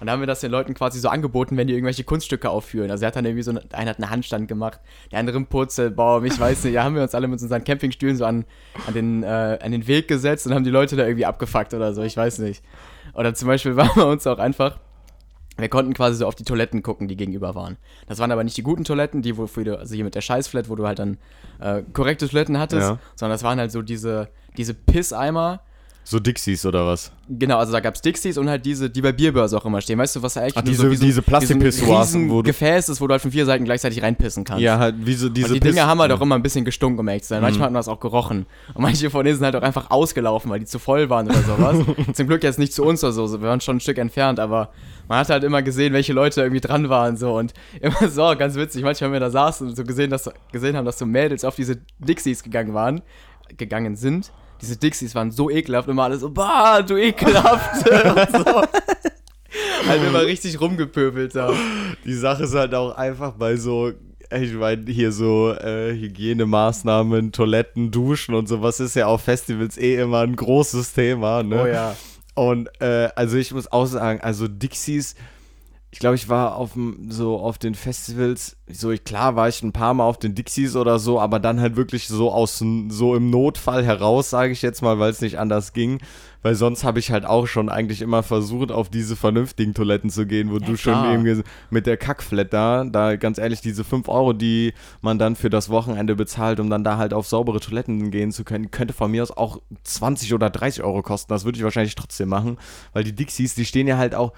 Und 0.00 0.06
da 0.06 0.12
haben 0.12 0.20
wir 0.20 0.26
das 0.26 0.40
den 0.40 0.50
Leuten 0.50 0.72
quasi 0.72 0.98
so 0.98 1.10
angeboten, 1.10 1.56
wenn 1.58 1.66
die 1.66 1.74
irgendwelche 1.74 2.04
Kunststücke 2.04 2.48
aufführen. 2.48 2.90
Also 2.90 3.04
er 3.04 3.08
hat 3.08 3.16
dann 3.16 3.26
irgendwie 3.26 3.42
so, 3.42 3.50
eine, 3.50 3.62
einer 3.72 3.90
hat 3.90 3.98
einen 3.98 4.10
Handstand 4.10 4.48
gemacht, 4.48 4.80
der 5.10 5.18
andere 5.18 5.36
einen 5.36 5.46
Purzelbaum, 5.46 6.24
ich 6.24 6.38
weiß 6.40 6.64
nicht. 6.64 6.76
Da 6.76 6.84
haben 6.84 6.94
wir 6.94 7.02
uns 7.02 7.14
alle 7.14 7.28
mit 7.28 7.42
unseren 7.42 7.64
Campingstühlen 7.64 8.16
so 8.16 8.24
an, 8.24 8.46
an, 8.86 8.94
den, 8.94 9.22
äh, 9.22 9.58
an 9.62 9.72
den 9.72 9.86
Weg 9.86 10.08
gesetzt 10.08 10.46
und 10.46 10.54
haben 10.54 10.64
die 10.64 10.70
Leute 10.70 10.96
da 10.96 11.04
irgendwie 11.04 11.26
abgefuckt 11.26 11.74
oder 11.74 11.92
so, 11.92 12.02
ich 12.02 12.16
weiß 12.16 12.38
nicht. 12.38 12.62
Oder 13.14 13.34
zum 13.34 13.48
Beispiel 13.48 13.76
waren 13.76 13.94
wir 13.94 14.06
uns 14.06 14.26
auch 14.26 14.38
einfach 14.38 14.78
wir 15.56 15.68
konnten 15.68 15.92
quasi 15.92 16.16
so 16.16 16.26
auf 16.26 16.34
die 16.34 16.44
Toiletten 16.44 16.82
gucken, 16.82 17.08
die 17.08 17.16
gegenüber 17.16 17.54
waren. 17.54 17.76
Das 18.06 18.18
waren 18.18 18.32
aber 18.32 18.44
nicht 18.44 18.56
die 18.56 18.62
guten 18.62 18.84
Toiletten, 18.84 19.22
die, 19.22 19.36
wofür 19.36 19.64
du, 19.64 19.78
also 19.78 19.94
hier 19.94 20.04
mit 20.04 20.14
der 20.14 20.20
Scheißflat, 20.20 20.68
wo 20.68 20.76
du 20.76 20.86
halt 20.86 20.98
dann 20.98 21.18
äh, 21.60 21.82
korrekte 21.92 22.28
Toiletten 22.28 22.58
hattest, 22.58 22.88
ja. 22.88 22.98
sondern 23.14 23.34
das 23.34 23.42
waren 23.42 23.58
halt 23.58 23.70
so 23.70 23.82
diese, 23.82 24.28
diese 24.56 24.74
Pisseimer, 24.74 25.60
so 26.04 26.18
Dixies 26.18 26.66
oder 26.66 26.86
was? 26.86 27.12
Genau, 27.28 27.58
also 27.58 27.72
da 27.72 27.80
gab 27.80 27.94
es 27.94 28.02
Dixies 28.02 28.36
und 28.36 28.48
halt 28.48 28.66
diese, 28.66 28.90
die 28.90 29.00
bei 29.00 29.12
Bierbörse 29.12 29.56
auch 29.56 29.64
immer 29.64 29.80
stehen. 29.80 29.98
Weißt 29.98 30.16
du, 30.16 30.22
was 30.22 30.36
eigentlich 30.36 30.56
Ach, 30.56 30.62
diese, 30.62 30.82
so, 30.82 30.94
so, 30.94 31.04
diese 31.04 31.22
Plastikpissoirs, 31.22 32.14
wo 32.28 32.42
Gefäß 32.42 32.88
ist, 32.88 33.00
wo 33.00 33.06
du 33.06 33.12
halt 33.12 33.22
von 33.22 33.30
vier 33.30 33.46
Seiten 33.46 33.64
gleichzeitig 33.64 34.02
reinpissen 34.02 34.42
kannst. 34.44 34.62
Ja, 34.62 34.78
halt 34.78 34.96
wie 34.98 35.14
so 35.14 35.28
diese 35.28 35.48
und 35.48 35.54
die 35.54 35.60
Dinger 35.60 35.86
haben 35.86 36.00
halt 36.00 36.10
auch 36.10 36.20
immer 36.20 36.34
ein 36.34 36.42
bisschen 36.42 36.64
gestunken, 36.64 36.98
um 36.98 37.08
ehrlich 37.08 37.22
zu 37.22 37.28
sein. 37.30 37.38
Mhm. 37.38 37.44
Manchmal 37.44 37.66
hat 37.66 37.72
man 37.72 37.78
das 37.78 37.88
auch 37.88 38.00
gerochen. 38.00 38.46
Und 38.74 38.82
manche 38.82 39.10
von 39.10 39.24
denen 39.24 39.36
sind 39.36 39.44
halt 39.44 39.56
auch 39.56 39.62
einfach 39.62 39.90
ausgelaufen, 39.90 40.50
weil 40.50 40.58
die 40.58 40.66
zu 40.66 40.78
voll 40.78 41.08
waren 41.08 41.28
oder 41.28 41.42
sowas. 41.42 41.78
Zum 42.12 42.26
Glück 42.26 42.42
jetzt 42.42 42.58
nicht 42.58 42.74
zu 42.74 42.84
uns 42.84 43.04
oder 43.04 43.12
so, 43.12 43.40
wir 43.40 43.48
waren 43.48 43.60
schon 43.60 43.76
ein 43.76 43.80
Stück 43.80 43.98
entfernt, 43.98 44.40
aber 44.40 44.72
man 45.08 45.18
hat 45.18 45.28
halt 45.30 45.44
immer 45.44 45.62
gesehen, 45.62 45.92
welche 45.92 46.12
Leute 46.12 46.40
irgendwie 46.40 46.60
dran 46.60 46.88
waren 46.88 47.16
so 47.16 47.36
und 47.36 47.54
immer 47.80 48.08
so, 48.08 48.34
ganz 48.36 48.56
witzig, 48.56 48.82
manchmal, 48.82 49.10
wenn 49.10 49.14
wir 49.14 49.20
da 49.20 49.30
saßen 49.30 49.68
und 49.68 49.76
so 49.76 49.84
gesehen, 49.84 50.10
dass, 50.10 50.28
gesehen 50.50 50.76
haben, 50.76 50.84
dass 50.84 50.98
so 50.98 51.06
Mädels 51.06 51.44
auf 51.44 51.54
diese 51.54 51.78
Dixies 51.98 52.42
gegangen 52.42 52.74
waren, 52.74 53.02
gegangen 53.56 53.94
sind 53.94 54.32
diese 54.62 54.76
Dixies 54.76 55.14
waren 55.14 55.30
so 55.30 55.50
ekelhaft, 55.50 55.88
immer 55.88 56.04
alle 56.04 56.16
so, 56.16 56.30
bah, 56.30 56.82
du 56.82 56.96
ekelhaft. 56.96 57.86
und 57.90 58.46
so. 58.46 58.62
halt 59.88 60.04
immer 60.06 60.22
richtig 60.22 60.60
rumgepöbelt 60.60 61.34
da. 61.34 61.52
Die 62.04 62.14
Sache 62.14 62.44
ist 62.44 62.54
halt 62.54 62.74
auch 62.74 62.96
einfach 62.96 63.32
bei 63.32 63.56
so 63.56 63.92
ich 64.40 64.54
meine, 64.54 64.90
hier 64.90 65.12
so 65.12 65.52
äh, 65.52 65.92
Hygienemaßnahmen, 65.92 67.32
Toiletten, 67.32 67.90
Duschen 67.90 68.34
und 68.34 68.48
sowas 68.48 68.80
ist 68.80 68.94
ja 68.94 69.06
auf 69.06 69.22
Festivals 69.22 69.76
eh 69.76 69.96
immer 69.96 70.20
ein 70.20 70.36
großes 70.36 70.94
Thema, 70.94 71.42
ne? 71.42 71.62
Oh 71.62 71.66
ja. 71.66 71.96
Und 72.34 72.70
äh, 72.80 73.10
also 73.14 73.36
ich 73.36 73.52
muss 73.52 73.70
auch 73.70 73.84
sagen, 73.84 74.20
also 74.22 74.48
Dixies, 74.48 75.16
ich 75.92 75.98
glaube, 75.98 76.16
ich 76.16 76.30
war 76.30 76.56
auf 76.56 76.70
so 77.08 77.38
auf 77.38 77.58
den 77.58 77.74
Festivals, 77.74 78.56
so 78.66 78.90
ich, 78.90 79.04
klar 79.04 79.36
war 79.36 79.50
ich 79.50 79.62
ein 79.62 79.72
paar 79.72 79.92
Mal 79.92 80.04
auf 80.04 80.18
den 80.18 80.34
Dixies 80.34 80.74
oder 80.74 80.98
so, 80.98 81.20
aber 81.20 81.38
dann 81.38 81.60
halt 81.60 81.76
wirklich 81.76 82.08
so 82.08 82.32
aus 82.32 82.64
so 82.88 83.14
im 83.14 83.28
Notfall 83.28 83.84
heraus, 83.84 84.30
sage 84.30 84.52
ich 84.52 84.62
jetzt 84.62 84.80
mal, 84.80 84.98
weil 84.98 85.10
es 85.10 85.20
nicht 85.20 85.38
anders 85.38 85.74
ging, 85.74 86.00
weil 86.40 86.54
sonst 86.54 86.82
habe 86.82 86.98
ich 86.98 87.10
halt 87.10 87.26
auch 87.26 87.46
schon 87.46 87.68
eigentlich 87.68 88.00
immer 88.00 88.22
versucht, 88.22 88.72
auf 88.72 88.88
diese 88.88 89.16
vernünftigen 89.16 89.74
Toiletten 89.74 90.08
zu 90.08 90.26
gehen, 90.26 90.50
wo 90.50 90.56
ja, 90.56 90.66
du 90.66 90.74
klar. 90.76 91.14
schon 91.14 91.26
eben 91.26 91.44
mit 91.68 91.86
der 91.86 91.98
Kackflat 91.98 92.54
da, 92.54 92.84
da 92.84 93.16
ganz 93.16 93.36
ehrlich, 93.36 93.60
diese 93.60 93.84
5 93.84 94.08
Euro, 94.08 94.32
die 94.32 94.72
man 95.02 95.18
dann 95.18 95.36
für 95.36 95.50
das 95.50 95.68
Wochenende 95.68 96.16
bezahlt, 96.16 96.58
um 96.58 96.70
dann 96.70 96.84
da 96.84 96.96
halt 96.96 97.12
auf 97.12 97.28
saubere 97.28 97.60
Toiletten 97.60 98.10
gehen 98.10 98.32
zu 98.32 98.44
können, 98.44 98.70
könnte 98.70 98.94
von 98.94 99.10
mir 99.10 99.22
aus 99.22 99.30
auch 99.30 99.60
20 99.84 100.32
oder 100.32 100.48
30 100.48 100.82
Euro 100.84 101.02
kosten. 101.02 101.30
Das 101.30 101.44
würde 101.44 101.58
ich 101.58 101.64
wahrscheinlich 101.64 101.96
trotzdem 101.96 102.30
machen, 102.30 102.56
weil 102.94 103.04
die 103.04 103.14
Dixies, 103.14 103.54
die 103.54 103.66
stehen 103.66 103.86
ja 103.86 103.98
halt 103.98 104.14
auch 104.14 104.32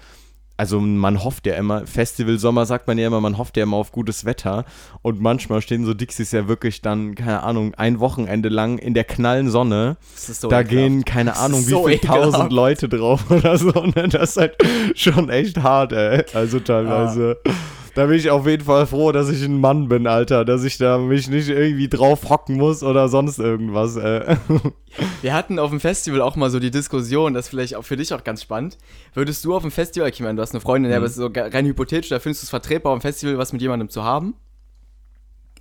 also 0.57 0.79
man 0.79 1.23
hofft 1.23 1.45
ja 1.45 1.55
immer, 1.55 1.85
Festival 1.85 2.37
Sommer 2.37 2.65
sagt 2.65 2.87
man 2.87 2.97
ja 2.97 3.07
immer, 3.07 3.21
man 3.21 3.37
hofft 3.37 3.57
ja 3.57 3.63
immer 3.63 3.77
auf 3.77 3.91
gutes 3.91 4.25
Wetter 4.25 4.65
und 5.01 5.19
manchmal 5.21 5.61
stehen 5.61 5.85
so 5.85 5.93
Dixies 5.93 6.31
ja 6.31 6.47
wirklich 6.47 6.81
dann, 6.81 7.15
keine 7.15 7.43
Ahnung, 7.43 7.73
ein 7.75 7.99
Wochenende 7.99 8.49
lang 8.49 8.77
in 8.77 8.93
der 8.93 9.03
knallen 9.03 9.49
Sonne. 9.49 9.97
So 10.15 10.47
da 10.47 10.61
ekelhaft. 10.61 10.69
gehen, 10.69 11.05
keine 11.05 11.35
Ahnung, 11.37 11.59
wie 11.61 11.71
so 11.71 11.87
viele 11.87 11.99
tausend 11.99 12.51
Leute 12.51 12.87
drauf 12.87 13.25
oder 13.29 13.57
so. 13.57 13.71
Ne? 13.71 14.07
Das 14.09 14.31
ist 14.31 14.37
halt 14.37 14.55
schon 14.95 15.29
echt 15.29 15.61
hart, 15.61 15.91
ey. 15.91 16.23
Also 16.33 16.59
teilweise. 16.59 17.37
Ah 17.45 17.51
da 17.95 18.05
bin 18.05 18.17
ich 18.17 18.29
auf 18.29 18.45
jeden 18.45 18.63
Fall 18.63 18.85
froh, 18.85 19.13
dass 19.13 19.29
ich 19.29 19.41
ein 19.43 19.59
Mann 19.59 19.87
bin, 19.87 20.05
Alter. 20.05 20.43
Dass 20.43 20.65
ich 20.65 20.77
da 20.77 20.97
mich 20.97 21.29
nicht 21.29 21.47
irgendwie 21.47 21.87
drauf 21.87 22.29
hocken 22.29 22.57
muss 22.57 22.83
oder 22.83 23.07
sonst 23.07 23.39
irgendwas. 23.39 23.95
Äh. 23.95 24.35
Wir 25.21 25.33
hatten 25.33 25.59
auf 25.59 25.69
dem 25.69 25.79
Festival 25.79 26.21
auch 26.21 26.35
mal 26.35 26.49
so 26.49 26.59
die 26.59 26.71
Diskussion, 26.71 27.33
das 27.33 27.45
ist 27.45 27.49
vielleicht 27.49 27.75
auch 27.75 27.83
für 27.83 27.95
dich 27.95 28.13
auch 28.13 28.23
ganz 28.23 28.41
spannend. 28.41 28.77
Würdest 29.13 29.43
du 29.45 29.55
auf 29.55 29.61
dem 29.61 29.71
Festival, 29.71 30.09
ich 30.09 30.19
meine, 30.19 30.35
du 30.35 30.41
hast 30.41 30.51
eine 30.51 30.61
Freundin, 30.61 30.91
mhm. 30.91 30.97
aber 30.97 31.05
es 31.05 31.13
ist 31.13 31.17
so 31.17 31.31
rein 31.33 31.65
hypothetisch, 31.65 32.09
da 32.09 32.19
findest 32.19 32.43
du 32.43 32.45
es 32.45 32.49
vertretbar, 32.49 32.91
auf 32.91 32.99
dem 32.99 33.01
Festival 33.01 33.37
was 33.37 33.53
mit 33.53 33.61
jemandem 33.61 33.89
zu 33.89 34.03
haben? 34.03 34.35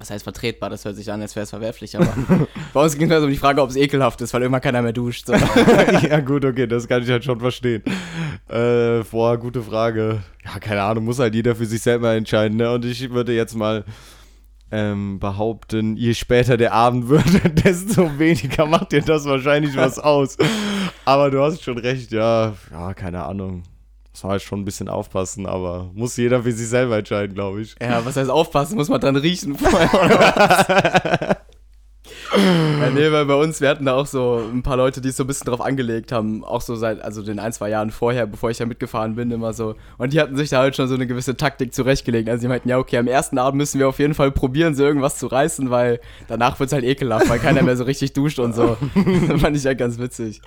Was 0.04 0.10
heißt 0.10 0.24
vertretbar? 0.24 0.68
Das 0.68 0.84
hört 0.84 0.96
sich 0.96 1.10
an, 1.10 1.22
als 1.22 1.34
wäre 1.34 1.44
es 1.44 1.50
verwerflich, 1.50 1.96
aber 1.96 2.14
bei 2.74 2.82
uns 2.82 2.98
ging 2.98 3.08
es 3.08 3.14
also 3.14 3.24
um 3.24 3.32
die 3.32 3.38
Frage, 3.38 3.62
ob 3.62 3.70
es 3.70 3.76
ekelhaft 3.76 4.20
ist, 4.20 4.34
weil 4.34 4.42
immer 4.42 4.60
keiner 4.60 4.82
mehr 4.82 4.92
duscht. 4.92 5.28
So. 5.28 5.32
ja, 6.10 6.20
gut, 6.20 6.44
okay, 6.44 6.66
das 6.66 6.86
kann 6.86 7.02
ich 7.02 7.08
halt 7.08 7.24
schon 7.24 7.40
verstehen. 7.40 7.82
Äh, 8.50 9.02
boah, 9.10 9.38
gute 9.38 9.62
Frage. 9.62 10.22
Ja, 10.44 10.58
keine 10.60 10.82
Ahnung, 10.82 11.06
muss 11.06 11.20
halt 11.20 11.34
jeder 11.34 11.56
für 11.56 11.64
sich 11.64 11.80
selber 11.80 12.12
entscheiden, 12.12 12.58
ne? 12.58 12.70
Und 12.70 12.84
ich 12.84 13.08
würde 13.12 13.32
jetzt 13.32 13.56
mal 13.56 13.86
ähm, 14.70 15.20
behaupten, 15.20 15.96
je 15.96 16.12
später 16.12 16.58
der 16.58 16.74
Abend 16.74 17.08
wird, 17.08 17.64
desto 17.64 18.18
weniger 18.18 18.66
macht 18.66 18.92
dir 18.92 19.00
das 19.00 19.24
wahrscheinlich 19.24 19.74
was 19.74 19.98
aus. 19.98 20.36
Aber 21.06 21.30
du 21.30 21.40
hast 21.40 21.64
schon 21.64 21.78
recht, 21.78 22.12
ja, 22.12 22.52
ja, 22.70 22.92
keine 22.92 23.24
Ahnung 23.24 23.62
muss 24.14 24.22
man 24.22 24.30
halt 24.30 24.42
schon 24.42 24.60
ein 24.60 24.64
bisschen 24.64 24.88
aufpassen, 24.88 25.44
aber 25.44 25.90
muss 25.92 26.16
jeder 26.16 26.44
für 26.44 26.52
sich 26.52 26.68
selber 26.68 26.98
entscheiden, 26.98 27.34
glaube 27.34 27.62
ich. 27.62 27.74
Ja, 27.82 28.06
was 28.06 28.16
heißt 28.16 28.30
aufpassen? 28.30 28.76
Muss 28.76 28.88
man 28.88 29.00
dran 29.00 29.16
riechen 29.16 29.58
vorher 29.58 31.44
ja, 32.36 32.90
nee, 32.90 33.10
weil 33.12 33.26
bei 33.26 33.34
uns, 33.34 33.60
wir 33.60 33.68
hatten 33.68 33.84
da 33.84 33.94
auch 33.94 34.06
so 34.06 34.42
ein 34.52 34.62
paar 34.62 34.76
Leute, 34.76 35.00
die 35.00 35.08
es 35.08 35.16
so 35.16 35.24
ein 35.24 35.26
bisschen 35.26 35.46
drauf 35.46 35.60
angelegt 35.60 36.12
haben, 36.12 36.44
auch 36.44 36.60
so 36.60 36.74
seit, 36.74 37.02
also 37.02 37.22
den 37.22 37.38
ein, 37.38 37.52
zwei 37.52 37.70
Jahren 37.70 37.90
vorher, 37.90 38.26
bevor 38.26 38.50
ich 38.50 38.58
da 38.58 38.66
mitgefahren 38.66 39.14
bin, 39.14 39.30
immer 39.30 39.52
so. 39.52 39.76
Und 39.98 40.12
die 40.12 40.20
hatten 40.20 40.36
sich 40.36 40.50
da 40.50 40.58
halt 40.58 40.76
schon 40.76 40.88
so 40.88 40.94
eine 40.94 41.06
gewisse 41.06 41.36
Taktik 41.36 41.74
zurechtgelegt. 41.74 42.28
Also 42.28 42.42
die 42.42 42.48
meinten, 42.48 42.68
ja, 42.68 42.78
okay, 42.78 42.98
am 42.98 43.06
ersten 43.06 43.38
Abend 43.38 43.58
müssen 43.58 43.78
wir 43.78 43.88
auf 43.88 43.98
jeden 43.98 44.14
Fall 44.14 44.32
probieren, 44.32 44.74
so 44.74 44.84
irgendwas 44.84 45.18
zu 45.18 45.26
reißen, 45.26 45.70
weil 45.70 46.00
danach 46.28 46.58
wird 46.58 46.68
es 46.68 46.72
halt 46.72 46.84
ekelhaft, 46.84 47.28
weil 47.28 47.38
keiner 47.38 47.62
mehr 47.62 47.76
so 47.76 47.84
richtig 47.84 48.12
duscht 48.12 48.38
und 48.38 48.54
so. 48.54 48.76
das 49.28 49.40
fand 49.40 49.56
ich 49.56 49.64
halt 49.66 49.78
ganz 49.78 49.98
witzig. 49.98 50.40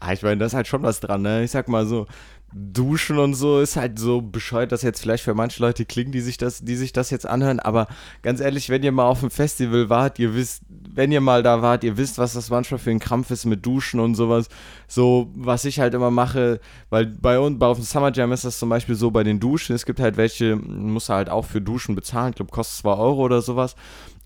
Ah, 0.00 0.12
ich 0.12 0.22
meine, 0.22 0.38
da 0.38 0.46
ist 0.46 0.54
halt 0.54 0.66
schon 0.66 0.82
was 0.82 1.00
dran, 1.00 1.22
ne? 1.22 1.44
Ich 1.44 1.50
sag 1.50 1.68
mal 1.68 1.86
so, 1.86 2.06
Duschen 2.52 3.18
und 3.18 3.34
so 3.34 3.60
ist 3.60 3.76
halt 3.76 3.98
so 3.98 4.22
bescheuert, 4.22 4.72
dass 4.72 4.82
jetzt 4.82 5.00
vielleicht 5.00 5.24
für 5.24 5.34
manche 5.34 5.60
Leute 5.60 5.84
klingt, 5.84 6.14
die 6.14 6.20
sich 6.20 6.38
das, 6.38 6.64
die 6.64 6.76
sich 6.76 6.92
das 6.92 7.10
jetzt 7.10 7.26
anhören. 7.26 7.60
Aber 7.60 7.88
ganz 8.22 8.40
ehrlich, 8.40 8.70
wenn 8.70 8.82
ihr 8.82 8.92
mal 8.92 9.04
auf 9.04 9.20
dem 9.20 9.30
Festival 9.30 9.90
wart, 9.90 10.18
ihr 10.18 10.34
wisst, 10.34 10.62
wenn 10.68 11.12
ihr 11.12 11.20
mal 11.20 11.42
da 11.42 11.60
wart, 11.60 11.84
ihr 11.84 11.96
wisst, 11.96 12.18
was 12.18 12.34
das 12.34 12.48
manchmal 12.48 12.78
für 12.78 12.90
ein 12.90 13.00
Krampf 13.00 13.30
ist 13.30 13.44
mit 13.44 13.66
Duschen 13.66 14.00
und 14.00 14.14
sowas. 14.14 14.48
So, 14.86 15.30
was 15.34 15.64
ich 15.64 15.80
halt 15.80 15.92
immer 15.92 16.10
mache, 16.10 16.60
weil 16.88 17.06
bei 17.06 17.38
uns, 17.38 17.58
bei 17.58 17.66
auf 17.66 17.78
dem 17.78 17.84
Summer 17.84 18.12
Jam 18.12 18.32
ist 18.32 18.44
das 18.44 18.58
zum 18.58 18.68
Beispiel 18.68 18.94
so 18.94 19.10
bei 19.10 19.24
den 19.24 19.40
Duschen. 19.40 19.74
Es 19.74 19.84
gibt 19.84 20.00
halt 20.00 20.16
welche, 20.16 20.56
musst 20.56 21.08
du 21.08 21.14
halt 21.14 21.28
auch 21.28 21.44
für 21.44 21.60
Duschen 21.60 21.94
bezahlen. 21.94 22.30
Ich 22.30 22.36
glaube, 22.36 22.52
kostet 22.52 22.78
2 22.82 22.90
Euro 22.92 23.22
oder 23.22 23.42
sowas. 23.42 23.74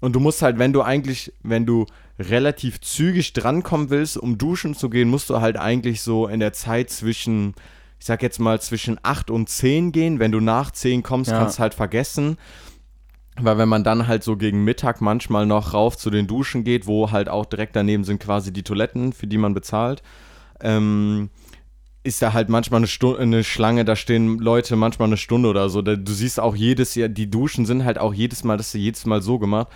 Und 0.00 0.12
du 0.12 0.20
musst 0.20 0.42
halt, 0.42 0.59
wenn 0.59 0.72
du 0.72 0.83
eigentlich, 0.83 1.33
wenn 1.42 1.66
du 1.66 1.87
relativ 2.20 2.80
zügig 2.80 3.33
drankommen 3.33 3.90
willst, 3.90 4.16
um 4.16 4.38
duschen 4.38 4.74
zu 4.74 4.90
gehen, 4.90 5.09
musst 5.09 5.30
du 5.30 5.40
halt 5.40 5.56
eigentlich 5.56 6.02
so 6.02 6.28
in 6.28 6.40
der 6.40 6.52
Zeit 6.52 6.90
zwischen 6.90 7.54
ich 8.00 8.06
sag 8.06 8.22
jetzt 8.22 8.38
mal, 8.38 8.59
zwischen 8.61 8.98
8 9.02 9.30
und 9.30 9.50
10 9.50 9.92
gehen. 9.92 10.18
Wenn 10.20 10.33
du 10.33 10.40
nach 10.40 10.70
10 10.70 11.02
kommst, 11.02 11.30
ja. 11.30 11.38
kannst 11.38 11.59
du 11.59 11.62
halt 11.62 11.74
vergessen. 11.74 12.38
Weil 13.38 13.59
wenn 13.59 13.68
man 13.68 13.85
dann 13.85 14.06
halt 14.06 14.24
so 14.24 14.37
gegen 14.37 14.64
Mittag 14.64 15.02
manchmal 15.02 15.44
noch 15.44 15.74
rauf 15.74 15.98
zu 15.98 16.09
den 16.11 16.26
Duschen 16.26 16.64
geht, 16.64 16.87
wo 16.87 17.11
halt 17.11 17.28
auch 17.28 17.44
direkt 17.44 17.76
daneben 17.76 18.04
sind 18.04 18.18
quasi 18.18 18.52
die 18.54 18.62
Toiletten, 18.62 19.12
für 19.12 19.26
die 19.26 19.37
man 19.37 19.52
bezahlt, 19.52 20.02
ähm, 20.62 21.28
ist 22.02 22.22
da 22.22 22.33
halt 22.33 22.48
manchmal 22.48 22.78
eine, 22.78 22.87
Stunde, 22.87 23.20
eine 23.20 23.44
Schlange, 23.44 23.85
da 23.85 23.94
stehen 23.94 24.38
Leute 24.38 24.76
manchmal 24.76 25.09
eine 25.09 25.18
Stunde 25.18 25.50
oder 25.50 25.68
so. 25.68 25.83
Du 25.83 26.12
siehst 26.12 26.40
auch 26.40 26.56
jedes 26.56 26.94
Jahr, 26.94 27.11
die 27.11 27.28
Duschen 27.28 27.66
sind 27.66 27.85
halt 27.85 27.98
auch 27.98 28.14
jedes 28.14 28.44
Mal, 28.44 28.56
das 28.56 28.68
ist 28.68 28.80
jedes 28.80 29.04
Mal 29.04 29.20
so 29.20 29.38
gemacht, 29.38 29.68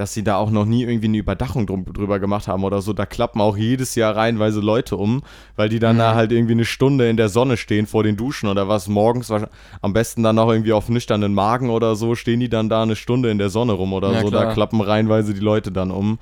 dass 0.00 0.14
sie 0.14 0.24
da 0.24 0.36
auch 0.36 0.50
noch 0.50 0.64
nie 0.64 0.84
irgendwie 0.84 1.08
eine 1.08 1.18
Überdachung 1.18 1.66
drum, 1.66 1.84
drüber 1.84 2.18
gemacht 2.18 2.48
haben 2.48 2.64
oder 2.64 2.80
so. 2.80 2.94
Da 2.94 3.04
klappen 3.04 3.42
auch 3.42 3.54
jedes 3.54 3.96
Jahr 3.96 4.16
reihenweise 4.16 4.60
Leute 4.60 4.96
um, 4.96 5.20
weil 5.56 5.68
die 5.68 5.78
dann 5.78 5.96
mhm. 5.96 6.00
da 6.00 6.14
halt 6.14 6.32
irgendwie 6.32 6.54
eine 6.54 6.64
Stunde 6.64 7.10
in 7.10 7.18
der 7.18 7.28
Sonne 7.28 7.58
stehen 7.58 7.86
vor 7.86 8.02
den 8.02 8.16
Duschen 8.16 8.48
oder 8.48 8.66
was. 8.66 8.88
Morgens 8.88 9.30
am 9.30 9.92
besten 9.92 10.22
dann 10.22 10.38
auch 10.38 10.50
irgendwie 10.50 10.72
auf 10.72 10.88
nüchternen 10.88 11.34
Magen 11.34 11.68
oder 11.68 11.96
so, 11.96 12.14
stehen 12.14 12.40
die 12.40 12.48
dann 12.48 12.70
da 12.70 12.82
eine 12.82 12.96
Stunde 12.96 13.30
in 13.30 13.36
der 13.36 13.50
Sonne 13.50 13.72
rum 13.72 13.92
oder 13.92 14.10
ja, 14.10 14.20
so. 14.22 14.28
Klar. 14.28 14.46
Da 14.46 14.54
klappen 14.54 14.80
reihenweise 14.80 15.34
die 15.34 15.40
Leute 15.40 15.70
dann 15.70 15.90
um. 15.90 16.18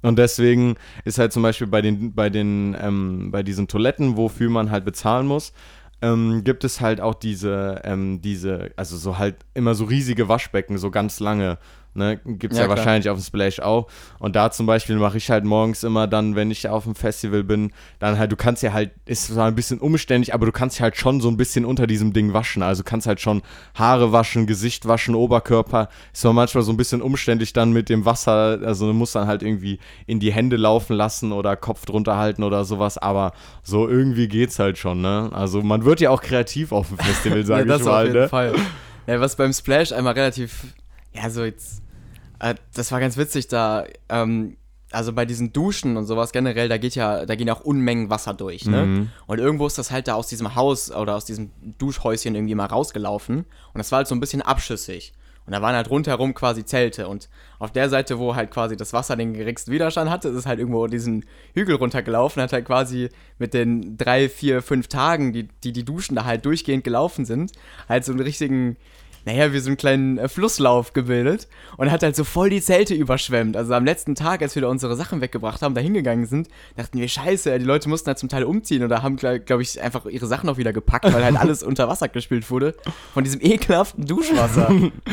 Und 0.00 0.18
deswegen 0.18 0.76
ist 1.04 1.18
halt 1.18 1.34
zum 1.34 1.42
Beispiel 1.42 1.66
bei 1.66 1.82
den, 1.82 2.14
bei 2.14 2.30
den, 2.30 2.74
ähm, 2.80 3.30
bei 3.30 3.42
diesen 3.42 3.68
Toiletten, 3.68 4.16
wofür 4.16 4.48
man 4.48 4.70
halt 4.70 4.86
bezahlen 4.86 5.26
muss, 5.26 5.52
ähm, 6.00 6.44
gibt 6.44 6.64
es 6.64 6.80
halt 6.80 7.02
auch 7.02 7.14
diese, 7.14 7.82
ähm, 7.84 8.22
diese, 8.22 8.70
also 8.76 8.96
so 8.96 9.18
halt 9.18 9.36
immer 9.52 9.74
so 9.74 9.84
riesige 9.84 10.28
Waschbecken, 10.28 10.78
so 10.78 10.90
ganz 10.90 11.20
lange. 11.20 11.58
Ne? 11.98 12.18
Gibt 12.24 12.52
es 12.52 12.58
ja, 12.58 12.64
ja 12.64 12.70
wahrscheinlich 12.70 13.10
auf 13.10 13.18
dem 13.18 13.24
Splash 13.24 13.60
auch. 13.60 13.88
Und 14.18 14.36
da 14.36 14.50
zum 14.50 14.66
Beispiel 14.66 14.96
mache 14.96 15.18
ich 15.18 15.30
halt 15.30 15.44
morgens 15.44 15.82
immer 15.84 16.06
dann, 16.06 16.36
wenn 16.36 16.50
ich 16.50 16.68
auf 16.68 16.84
dem 16.84 16.94
Festival 16.94 17.44
bin, 17.44 17.72
dann 17.98 18.18
halt, 18.18 18.32
du 18.32 18.36
kannst 18.36 18.62
ja 18.62 18.72
halt, 18.72 18.92
ist 19.04 19.26
zwar 19.26 19.46
ein 19.46 19.54
bisschen 19.54 19.78
umständlich, 19.78 20.32
aber 20.32 20.46
du 20.46 20.52
kannst 20.52 20.80
halt 20.80 20.96
schon 20.96 21.20
so 21.20 21.28
ein 21.28 21.36
bisschen 21.36 21.64
unter 21.64 21.86
diesem 21.86 22.12
Ding 22.12 22.32
waschen. 22.32 22.62
Also 22.62 22.82
du 22.82 22.88
kannst 22.88 23.06
halt 23.06 23.20
schon 23.20 23.42
Haare 23.74 24.12
waschen, 24.12 24.46
Gesicht 24.46 24.88
waschen, 24.88 25.14
Oberkörper. 25.14 25.88
Ist 26.12 26.22
zwar 26.22 26.32
manchmal 26.32 26.62
so 26.62 26.72
ein 26.72 26.76
bisschen 26.76 27.02
umständlich 27.02 27.52
dann 27.52 27.72
mit 27.72 27.88
dem 27.88 28.04
Wasser, 28.04 28.60
also 28.64 28.86
du 28.86 28.92
musst 28.92 29.14
dann 29.14 29.26
halt 29.26 29.42
irgendwie 29.42 29.78
in 30.06 30.20
die 30.20 30.32
Hände 30.32 30.56
laufen 30.56 30.94
lassen 30.94 31.32
oder 31.32 31.56
Kopf 31.56 31.84
drunter 31.84 32.16
halten 32.16 32.42
oder 32.42 32.64
sowas, 32.64 32.96
aber 32.96 33.32
so 33.62 33.88
irgendwie 33.88 34.28
geht's 34.28 34.58
halt 34.58 34.78
schon, 34.78 35.00
ne? 35.00 35.30
Also 35.32 35.62
man 35.62 35.84
wird 35.84 36.00
ja 36.00 36.10
auch 36.10 36.22
kreativ 36.22 36.72
auf 36.72 36.88
dem 36.88 36.98
Festival, 36.98 37.44
sag 37.44 37.66
ja, 37.66 37.76
ich 37.76 37.84
mal, 37.84 38.00
auf 38.00 38.06
jeden 38.06 38.20
ne? 38.20 38.28
Fall. 38.28 38.54
Ja, 39.06 39.20
was 39.20 39.36
beim 39.36 39.52
Splash 39.52 39.92
einmal 39.92 40.12
relativ, 40.12 40.74
ja, 41.12 41.30
so 41.30 41.44
jetzt 41.44 41.82
äh, 42.40 42.54
das 42.74 42.92
war 42.92 43.00
ganz 43.00 43.16
witzig, 43.16 43.48
da, 43.48 43.84
ähm, 44.08 44.56
also 44.90 45.12
bei 45.12 45.26
diesen 45.26 45.52
Duschen 45.52 45.96
und 45.96 46.06
sowas 46.06 46.32
generell, 46.32 46.68
da 46.68 46.78
geht 46.78 46.94
ja, 46.94 47.26
da 47.26 47.34
gehen 47.34 47.46
ja 47.46 47.54
auch 47.54 47.60
Unmengen 47.60 48.08
Wasser 48.08 48.34
durch, 48.34 48.64
ne? 48.66 48.86
Mhm. 48.86 49.10
Und 49.26 49.38
irgendwo 49.38 49.66
ist 49.66 49.76
das 49.76 49.90
halt 49.90 50.08
da 50.08 50.14
aus 50.14 50.28
diesem 50.28 50.54
Haus 50.54 50.90
oder 50.90 51.14
aus 51.14 51.24
diesem 51.24 51.50
Duschhäuschen 51.78 52.34
irgendwie 52.34 52.54
mal 52.54 52.66
rausgelaufen. 52.66 53.38
Und 53.40 53.78
das 53.78 53.92
war 53.92 53.98
halt 53.98 54.08
so 54.08 54.14
ein 54.14 54.20
bisschen 54.20 54.40
abschüssig. 54.40 55.12
Und 55.48 55.52
da 55.52 55.62
waren 55.62 55.74
halt 55.74 55.88
rundherum 55.88 56.34
quasi 56.34 56.66
Zelte. 56.66 57.08
Und 57.08 57.30
auf 57.58 57.72
der 57.72 57.88
Seite, 57.88 58.18
wo 58.18 58.34
halt 58.34 58.50
quasi 58.50 58.76
das 58.76 58.92
Wasser 58.92 59.16
den 59.16 59.32
geringsten 59.32 59.72
Widerstand 59.72 60.10
hatte, 60.10 60.28
ist 60.28 60.36
es 60.36 60.46
halt 60.46 60.58
irgendwo 60.58 60.86
diesen 60.88 61.24
Hügel 61.54 61.76
runtergelaufen. 61.76 62.42
Hat 62.42 62.52
halt 62.52 62.66
quasi 62.66 63.08
mit 63.38 63.54
den 63.54 63.96
drei, 63.96 64.28
vier, 64.28 64.60
fünf 64.60 64.88
Tagen, 64.88 65.32
die 65.32 65.48
die, 65.64 65.72
die 65.72 65.86
Duschen 65.86 66.16
da 66.16 66.26
halt 66.26 66.44
durchgehend 66.44 66.84
gelaufen 66.84 67.24
sind, 67.24 67.52
halt 67.88 68.04
so 68.04 68.12
einen 68.12 68.20
richtigen 68.20 68.76
naja, 69.24 69.52
wie 69.52 69.58
so 69.58 69.68
einen 69.68 69.76
kleinen 69.76 70.18
äh, 70.18 70.28
Flusslauf 70.28 70.92
gebildet 70.92 71.48
und 71.76 71.90
hat 71.90 72.02
halt 72.02 72.16
so 72.16 72.24
voll 72.24 72.50
die 72.50 72.60
Zelte 72.60 72.94
überschwemmt. 72.94 73.56
Also 73.56 73.74
am 73.74 73.84
letzten 73.84 74.14
Tag, 74.14 74.42
als 74.42 74.54
wir 74.54 74.62
da 74.62 74.68
unsere 74.68 74.96
Sachen 74.96 75.20
weggebracht 75.20 75.62
haben, 75.62 75.74
da 75.74 75.80
hingegangen 75.80 76.26
sind, 76.26 76.48
dachten 76.76 76.98
wir, 76.98 77.08
scheiße, 77.08 77.58
die 77.58 77.64
Leute 77.64 77.88
mussten 77.88 78.08
halt 78.08 78.18
zum 78.18 78.28
Teil 78.28 78.44
umziehen 78.44 78.84
oder 78.84 79.02
haben, 79.02 79.16
glaube 79.16 79.40
glaub 79.40 79.60
ich, 79.60 79.80
einfach 79.80 80.06
ihre 80.06 80.26
Sachen 80.26 80.48
auch 80.48 80.56
wieder 80.56 80.72
gepackt, 80.72 81.04
weil 81.04 81.24
halt 81.24 81.36
alles 81.36 81.62
unter 81.62 81.88
Wasser 81.88 82.08
gespült 82.08 82.50
wurde 82.50 82.74
von 83.14 83.24
diesem 83.24 83.40
ekelhaften 83.40 84.06
Duschwasser. 84.06 84.72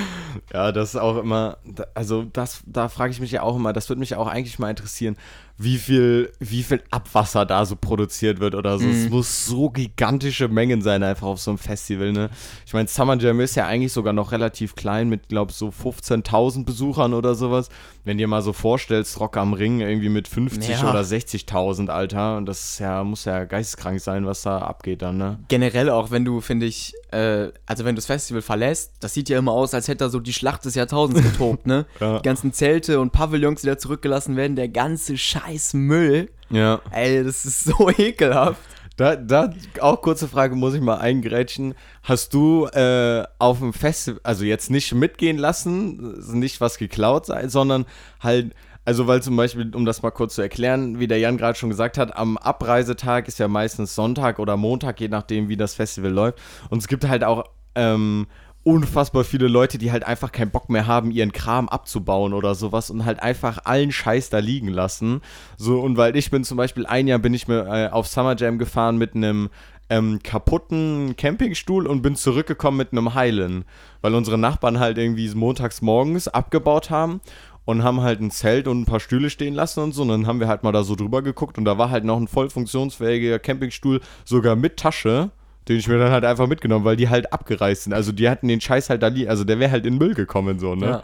ja, 0.54 0.72
das 0.72 0.90
ist 0.90 0.96
auch 1.00 1.18
immer, 1.18 1.58
also 1.94 2.24
das, 2.24 2.62
da 2.66 2.90
frage 2.90 3.12
ich 3.12 3.20
mich 3.20 3.32
ja 3.32 3.42
auch 3.42 3.56
immer, 3.56 3.74
das 3.74 3.90
würde 3.90 4.00
mich 4.00 4.16
auch 4.16 4.28
eigentlich 4.28 4.60
mal 4.60 4.70
interessieren, 4.70 5.18
wie 5.58 5.78
viel, 5.78 6.34
wie 6.40 6.64
viel 6.64 6.84
Abwasser 6.92 7.46
da 7.46 7.66
so 7.66 7.78
produziert 7.78 8.42
wird 8.42 8.56
oder 8.56 8.78
so. 8.78 8.86
Mhm. 8.86 8.92
Es 8.92 9.10
muss 9.10 9.46
so 9.46 9.70
gigantische 9.70 10.50
Mengen 10.50 10.82
sein, 10.82 11.02
einfach 11.02 11.28
auf 11.28 11.40
so 11.40 11.52
einem 11.52 11.58
Festival, 11.58 12.12
ne? 12.12 12.30
Ich 12.66 12.74
meine, 12.74 12.90
Summer 12.90 13.18
Jam 13.18 13.40
ist 13.40 13.56
ja 13.56 13.66
eigentlich 13.66 13.94
sogar 13.94 14.12
noch 14.12 14.34
relativ 14.34 14.76
klein 14.76 15.08
mit, 15.08 15.30
glaube 15.30 15.52
ich, 15.52 15.58
so 15.58 15.70
15.000 15.70 16.66
Besuchern 16.66 17.14
oder 17.14 17.36
sowas. 17.36 17.70
Wenn 18.04 18.18
dir 18.18 18.28
mal 18.28 18.42
so 18.42 18.52
vorstellst, 18.52 19.20
Rock 19.20 19.38
am 19.38 19.54
Ring 19.54 19.80
irgendwie 19.80 20.10
mit 20.10 20.28
50 20.28 20.70
ja. 20.70 20.90
oder 20.90 21.02
60.000, 21.02 21.88
Alter. 21.88 22.36
Und 22.36 22.48
das 22.48 22.78
ja, 22.80 23.04
muss 23.04 23.24
ja 23.24 23.46
geisteskrank 23.46 24.02
sein, 24.02 24.26
was 24.26 24.42
da 24.42 24.60
abgeht 24.60 25.02
dann, 25.02 25.18
ne? 25.18 25.40
Generell 25.48 25.90
auch, 25.90 26.12
wenn 26.12 26.26
du, 26.26 26.42
finde 26.42 26.66
ich, 26.66 26.94
äh, 27.12 27.48
also 27.66 27.86
wenn 27.86 27.96
du 27.96 28.00
das 28.00 28.08
Festival 28.08 28.42
verlässt, 28.42 28.92
das 29.00 29.14
sieht 29.14 29.30
ja 29.30 29.40
immer 29.40 29.54
aus, 29.54 29.74
als 29.74 29.88
hätte 29.88 30.00
da 30.00 30.10
so 30.10 30.20
die 30.20 30.34
Schlacht 30.34 30.66
des 30.66 30.76
Jahrtausends 30.76 31.24
getobt, 31.24 31.66
ne? 31.66 31.86
ja. 32.02 32.18
Die 32.18 32.24
ganzen 32.24 32.52
Zelte 32.52 33.00
und 33.00 33.12
Pavillons, 33.12 33.62
die 33.62 33.68
da 33.68 33.78
zurückgelassen 33.78 34.36
werden, 34.36 34.58
der 34.58 34.68
ganze 34.68 35.18
scheiß 35.18 35.45
Müll. 35.74 36.30
Ja. 36.50 36.82
Ey, 36.92 37.24
das 37.24 37.46
ist 37.46 37.64
so 37.66 37.90
ekelhaft. 37.98 38.62
Da, 38.98 39.18
da 39.18 39.54
auch 39.82 40.02
kurze 40.02 40.28
Frage, 40.28 40.56
muss 40.56 40.74
ich 40.74 40.82
mal 40.82 40.98
eingrätschen. 40.98 41.76
Hast 42.04 42.34
du 42.34 42.66
äh, 42.68 43.26
auf 43.40 43.60
dem 43.60 43.74
Festival, 43.74 44.22
also 44.24 44.46
jetzt 44.46 44.72
nicht 44.72 44.94
mitgehen 44.94 45.38
lassen, 45.38 46.18
nicht 46.40 46.62
was 46.62 46.78
geklaut 46.78 47.26
sei, 47.26 47.50
sondern 47.50 47.86
halt 48.22 48.54
also 48.86 49.08
weil 49.08 49.22
zum 49.24 49.36
Beispiel, 49.36 49.76
um 49.76 49.84
das 49.84 50.04
mal 50.04 50.12
kurz 50.12 50.36
zu 50.36 50.44
erklären, 50.44 51.00
wie 51.00 51.08
der 51.08 51.18
Jan 51.18 51.38
gerade 51.38 51.58
schon 51.58 51.70
gesagt 51.70 51.98
hat, 51.98 52.16
am 52.16 52.38
Abreisetag 52.38 53.28
ist 53.28 53.40
ja 53.40 53.48
meistens 53.48 53.96
Sonntag 53.96 54.38
oder 54.38 54.58
Montag, 54.58 55.02
je 55.02 55.08
nachdem, 55.08 55.50
wie 55.50 55.58
das 55.58 55.74
Festival 55.74 56.12
läuft. 56.12 56.38
Und 56.70 56.78
es 56.78 56.88
gibt 56.88 57.08
halt 57.08 57.24
auch 57.24 57.46
ähm, 57.74 58.28
unfassbar 58.66 59.24
viele 59.24 59.48
Leute, 59.48 59.78
die 59.78 59.92
halt 59.92 60.06
einfach 60.06 60.32
keinen 60.32 60.50
Bock 60.50 60.70
mehr 60.70 60.88
haben, 60.88 61.12
ihren 61.12 61.32
Kram 61.32 61.70
abzubauen 61.70 62.34
oder 62.34 62.56
sowas 62.56 62.90
und 62.90 63.06
halt 63.06 63.22
einfach 63.22 63.60
allen 63.64 63.92
Scheiß 63.92 64.32
da 64.32 64.40
liegen 64.40 64.70
lassen. 64.70 65.22
So, 65.56 65.80
und 65.80 65.98
weil 65.98 66.16
ich 66.16 66.32
bin 66.32 66.44
zum 66.44 66.58
Beispiel 66.58 66.88
ein 66.88 67.08
Jahr 67.08 67.20
bin 67.20 67.36
ich 67.36 67.48
mir 67.48 67.68
äh, 67.68 67.90
auf 67.90 68.08
Summer 68.08 68.36
Jam 68.36 68.58
gefahren 68.58 68.98
mit 68.98 69.16
einem 69.16 69.50
ähm, 69.92 70.20
kaputten 70.24 71.16
Campingstuhl 71.16 71.86
und 71.86 72.02
bin 72.02 72.16
zurückgekommen 72.16 72.78
mit 72.78 72.92
einem 72.92 73.14
heilen, 73.14 73.66
weil 74.02 74.16
unsere 74.16 74.40
Nachbarn 74.40 74.80
halt 74.80 74.98
irgendwie 74.98 75.30
montags 75.36 75.84
morgens 75.84 76.28
abgebaut 76.28 76.90
haben 76.90 77.22
und 77.66 77.84
haben 77.84 78.02
halt 78.02 78.20
ein 78.20 78.32
Zelt 78.32 78.68
und 78.68 78.82
ein 78.82 78.86
paar 78.86 79.00
Stühle 79.00 79.30
stehen 79.30 79.54
lassen 79.54 79.84
und 79.84 79.92
so. 79.92 80.02
Und 80.02 80.08
dann 80.08 80.26
haben 80.26 80.40
wir 80.40 80.48
halt 80.48 80.64
mal 80.64 80.72
da 80.72 80.84
so 80.84 80.96
drüber 80.96 81.22
geguckt 81.22 81.60
und 81.60 81.66
da 81.66 81.78
war 81.78 81.92
halt 81.92 82.04
noch 82.04 82.18
ein 82.18 82.28
voll 82.28 82.50
funktionsfähiger 82.50 83.38
Campingstuhl, 83.38 84.02
sogar 84.24 84.56
mit 84.56 84.78
Tasche, 84.78 85.30
den 85.68 85.78
ich 85.78 85.88
mir 85.88 85.98
dann 85.98 86.12
halt 86.12 86.26
einfach 86.26 86.48
mitgenommen, 86.48 86.86
weil 86.86 86.96
die 86.96 87.10
halt 87.10 87.34
abgereist 87.34 87.84
sind. 87.84 87.94
Also 87.94 88.12
die 88.12 88.30
hatten 88.30 88.48
den 88.48 88.62
Scheiß 88.62 88.90
halt 88.90 89.04
da 89.04 89.08
liegen, 89.08 89.30
also 89.30 89.44
der 89.44 89.60
wäre 89.60 89.72
halt 89.72 89.86
in 89.86 89.94
den 89.94 90.00
Müll 90.00 90.14
gekommen, 90.14 90.60
so, 90.60 90.76
ne? 90.76 90.86
Ja. 90.86 91.04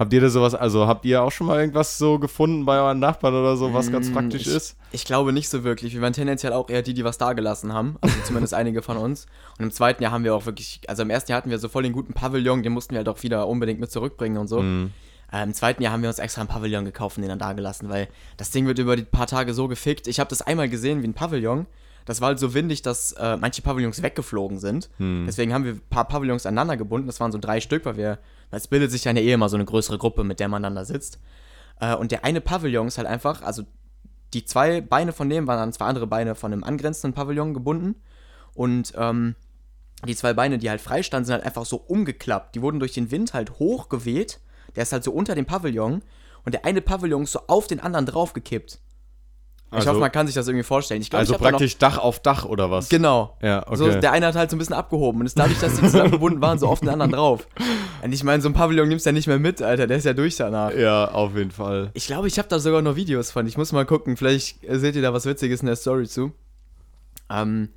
Habt 0.00 0.14
ihr 0.14 0.20
da 0.22 0.30
sowas, 0.30 0.54
also 0.54 0.86
habt 0.86 1.04
ihr 1.04 1.22
auch 1.22 1.30
schon 1.30 1.46
mal 1.46 1.60
irgendwas 1.60 1.98
so 1.98 2.18
gefunden 2.18 2.64
bei 2.64 2.78
euren 2.78 3.00
Nachbarn 3.00 3.34
oder 3.34 3.58
so, 3.58 3.74
was 3.74 3.92
ganz 3.92 4.08
mm, 4.08 4.12
praktisch 4.14 4.46
ich, 4.46 4.54
ist? 4.54 4.76
Ich 4.92 5.04
glaube 5.04 5.30
nicht 5.30 5.50
so 5.50 5.62
wirklich. 5.62 5.92
Wir 5.92 6.00
waren 6.00 6.14
tendenziell 6.14 6.54
auch 6.54 6.70
eher 6.70 6.80
die, 6.80 6.94
die 6.94 7.04
was 7.04 7.18
da 7.18 7.34
gelassen 7.34 7.74
haben. 7.74 7.98
Also 8.00 8.16
zumindest 8.24 8.54
einige 8.54 8.80
von 8.80 8.96
uns. 8.96 9.26
Und 9.58 9.64
im 9.64 9.70
zweiten 9.70 10.02
Jahr 10.02 10.10
haben 10.12 10.24
wir 10.24 10.34
auch 10.34 10.46
wirklich, 10.46 10.80
also 10.88 11.02
im 11.02 11.10
ersten 11.10 11.30
Jahr 11.30 11.36
hatten 11.36 11.50
wir 11.50 11.58
so 11.58 11.68
voll 11.68 11.82
den 11.82 11.92
guten 11.92 12.14
Pavillon, 12.14 12.62
den 12.62 12.72
mussten 12.72 12.92
wir 12.92 13.00
halt 13.00 13.10
auch 13.10 13.22
wieder 13.22 13.46
unbedingt 13.46 13.78
mit 13.78 13.90
zurückbringen 13.90 14.38
und 14.38 14.48
so. 14.48 14.62
Mm. 14.62 14.90
Äh, 15.30 15.42
Im 15.42 15.52
zweiten 15.52 15.82
Jahr 15.82 15.92
haben 15.92 16.00
wir 16.00 16.08
uns 16.08 16.18
extra 16.18 16.40
ein 16.40 16.48
Pavillon 16.48 16.86
gekauft 16.86 17.18
und 17.18 17.22
den 17.22 17.28
dann 17.28 17.38
da 17.38 17.52
gelassen, 17.52 17.90
weil 17.90 18.08
das 18.38 18.50
Ding 18.50 18.66
wird 18.66 18.78
über 18.78 18.96
die 18.96 19.02
paar 19.02 19.26
Tage 19.26 19.52
so 19.52 19.68
gefickt. 19.68 20.06
Ich 20.06 20.18
habe 20.18 20.30
das 20.30 20.40
einmal 20.40 20.70
gesehen 20.70 21.02
wie 21.02 21.08
ein 21.08 21.14
Pavillon. 21.14 21.66
Das 22.04 22.20
war 22.20 22.28
halt 22.28 22.38
so 22.38 22.54
windig, 22.54 22.82
dass 22.82 23.12
äh, 23.12 23.36
manche 23.36 23.62
Pavillons 23.62 24.02
weggeflogen 24.02 24.58
sind. 24.58 24.90
Hm. 24.98 25.24
Deswegen 25.26 25.52
haben 25.52 25.64
wir 25.64 25.72
ein 25.72 25.82
paar 25.90 26.08
Pavillons 26.08 26.46
aneinander 26.46 26.76
gebunden. 26.76 27.06
Das 27.06 27.20
waren 27.20 27.32
so 27.32 27.38
drei 27.38 27.60
Stück, 27.60 27.84
weil 27.84 27.96
wir, 27.96 28.18
es 28.50 28.68
bildet 28.68 28.90
sich 28.90 29.04
ja 29.04 29.10
eine 29.10 29.20
Ehe 29.20 29.34
immer 29.34 29.48
so 29.48 29.56
eine 29.56 29.64
größere 29.64 29.98
Gruppe, 29.98 30.24
mit 30.24 30.40
der 30.40 30.48
man 30.48 30.62
dann 30.62 30.74
da 30.74 30.84
sitzt. 30.84 31.20
Äh, 31.80 31.94
und 31.94 32.10
der 32.10 32.24
eine 32.24 32.40
Pavillon 32.40 32.88
ist 32.88 32.98
halt 32.98 33.08
einfach, 33.08 33.42
also 33.42 33.62
die 34.34 34.44
zwei 34.44 34.80
Beine 34.80 35.12
von 35.12 35.28
dem 35.28 35.46
waren 35.46 35.58
an 35.58 35.72
zwei 35.72 35.86
andere 35.86 36.06
Beine 36.06 36.34
von 36.34 36.52
einem 36.52 36.64
angrenzenden 36.64 37.14
Pavillon 37.14 37.54
gebunden. 37.54 37.96
Und 38.54 38.92
ähm, 38.96 39.34
die 40.06 40.16
zwei 40.16 40.32
Beine, 40.32 40.58
die 40.58 40.70
halt 40.70 40.80
frei 40.80 41.02
standen, 41.02 41.26
sind 41.26 41.34
halt 41.34 41.44
einfach 41.44 41.66
so 41.66 41.76
umgeklappt. 41.76 42.54
Die 42.54 42.62
wurden 42.62 42.80
durch 42.80 42.92
den 42.92 43.10
Wind 43.10 43.34
halt 43.34 43.58
hochgeweht 43.58 44.40
der 44.76 44.82
ist 44.82 44.92
halt 44.92 45.04
so 45.04 45.12
unter 45.12 45.34
dem 45.34 45.46
Pavillon 45.46 46.02
und 46.44 46.54
der 46.54 46.64
eine 46.64 46.80
Pavillon 46.80 47.24
ist 47.24 47.32
so 47.32 47.40
auf 47.46 47.66
den 47.66 47.80
anderen 47.80 48.06
draufgekippt. 48.06 48.78
Ich 49.72 49.76
also, 49.76 49.90
hoffe, 49.90 50.00
man 50.00 50.10
kann 50.10 50.26
sich 50.26 50.34
das 50.34 50.48
irgendwie 50.48 50.64
vorstellen. 50.64 51.00
Glaub, 51.02 51.20
also 51.20 51.34
praktisch 51.34 51.78
Dach 51.78 51.96
auf 51.96 52.18
Dach 52.18 52.44
oder 52.44 52.72
was? 52.72 52.88
Genau. 52.88 53.36
Ja, 53.40 53.62
okay. 53.66 53.76
So, 53.76 53.88
der 53.88 54.10
eine 54.10 54.26
hat 54.26 54.34
halt 54.34 54.50
so 54.50 54.56
ein 54.56 54.58
bisschen 54.58 54.74
abgehoben 54.74 55.20
und 55.20 55.26
ist 55.26 55.38
dadurch, 55.38 55.60
dass 55.60 55.74
die 55.76 55.82
zusammengebunden 55.82 56.42
waren, 56.42 56.58
so 56.58 56.66
auf 56.66 56.80
den 56.80 56.88
anderen 56.88 57.12
drauf. 57.12 57.46
Und 58.02 58.12
ich 58.12 58.24
meine, 58.24 58.42
so 58.42 58.48
ein 58.48 58.52
Pavillon 58.52 58.88
nimmst 58.88 59.06
du 59.06 59.10
ja 59.10 59.12
nicht 59.12 59.28
mehr 59.28 59.38
mit, 59.38 59.62
Alter. 59.62 59.86
Der 59.86 59.98
ist 59.98 60.04
ja 60.06 60.12
durch 60.12 60.36
danach. 60.36 60.74
Ja, 60.74 61.12
auf 61.12 61.36
jeden 61.36 61.52
Fall. 61.52 61.90
Ich 61.94 62.08
glaube, 62.08 62.26
ich 62.26 62.38
habe 62.38 62.48
da 62.48 62.58
sogar 62.58 62.82
noch 62.82 62.96
Videos 62.96 63.30
von. 63.30 63.46
Ich 63.46 63.56
muss 63.56 63.70
mal 63.70 63.86
gucken. 63.86 64.16
Vielleicht 64.16 64.58
seht 64.68 64.96
ihr 64.96 65.02
da 65.02 65.12
was 65.12 65.24
Witziges 65.26 65.60
in 65.60 65.66
der 65.66 65.76
Story 65.76 66.08
zu. 66.08 66.32
Ähm, 67.30 67.68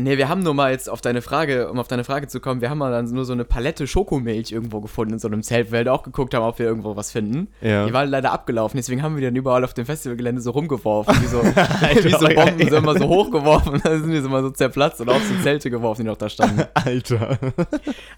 Nee, 0.00 0.16
wir 0.16 0.28
haben 0.28 0.44
nur 0.44 0.54
mal 0.54 0.70
jetzt 0.70 0.88
auf 0.88 1.00
deine 1.00 1.22
Frage, 1.22 1.68
um 1.68 1.80
auf 1.80 1.88
deine 1.88 2.04
Frage 2.04 2.28
zu 2.28 2.38
kommen, 2.38 2.60
wir 2.60 2.70
haben 2.70 2.78
mal 2.78 2.92
dann 2.92 3.06
nur 3.06 3.24
so 3.24 3.32
eine 3.32 3.44
Palette 3.44 3.88
Schokomilch 3.88 4.52
irgendwo 4.52 4.80
gefunden 4.80 5.14
in 5.14 5.18
so 5.18 5.26
einem 5.26 5.42
Zelt, 5.42 5.72
weil 5.72 5.84
wir 5.84 5.92
auch 5.92 6.04
geguckt 6.04 6.34
haben, 6.34 6.44
ob 6.44 6.60
wir 6.60 6.66
irgendwo 6.66 6.94
was 6.94 7.10
finden. 7.10 7.48
Ja. 7.60 7.84
Die 7.84 7.92
war 7.92 8.06
leider 8.06 8.30
abgelaufen, 8.30 8.76
deswegen 8.76 9.02
haben 9.02 9.16
wir 9.16 9.22
die 9.22 9.26
dann 9.26 9.34
überall 9.34 9.64
auf 9.64 9.74
dem 9.74 9.86
Festivalgelände 9.86 10.40
so 10.40 10.52
rumgeworfen, 10.52 11.20
wie 11.20 11.26
so, 11.26 11.42
wie 11.42 12.10
so 12.12 12.28
Bomben, 12.28 12.70
so 12.70 12.76
immer 12.76 12.96
so 12.96 13.08
hochgeworfen, 13.08 13.80
dann 13.84 14.02
sind 14.02 14.12
die 14.12 14.20
so 14.20 14.28
mal 14.28 14.42
so 14.42 14.50
zerplatzt 14.50 15.00
und 15.00 15.08
auch 15.08 15.20
so 15.20 15.34
Zelte 15.42 15.68
geworfen, 15.68 16.02
die 16.02 16.08
noch 16.08 16.16
da 16.16 16.28
standen. 16.28 16.62
Alter. 16.74 17.36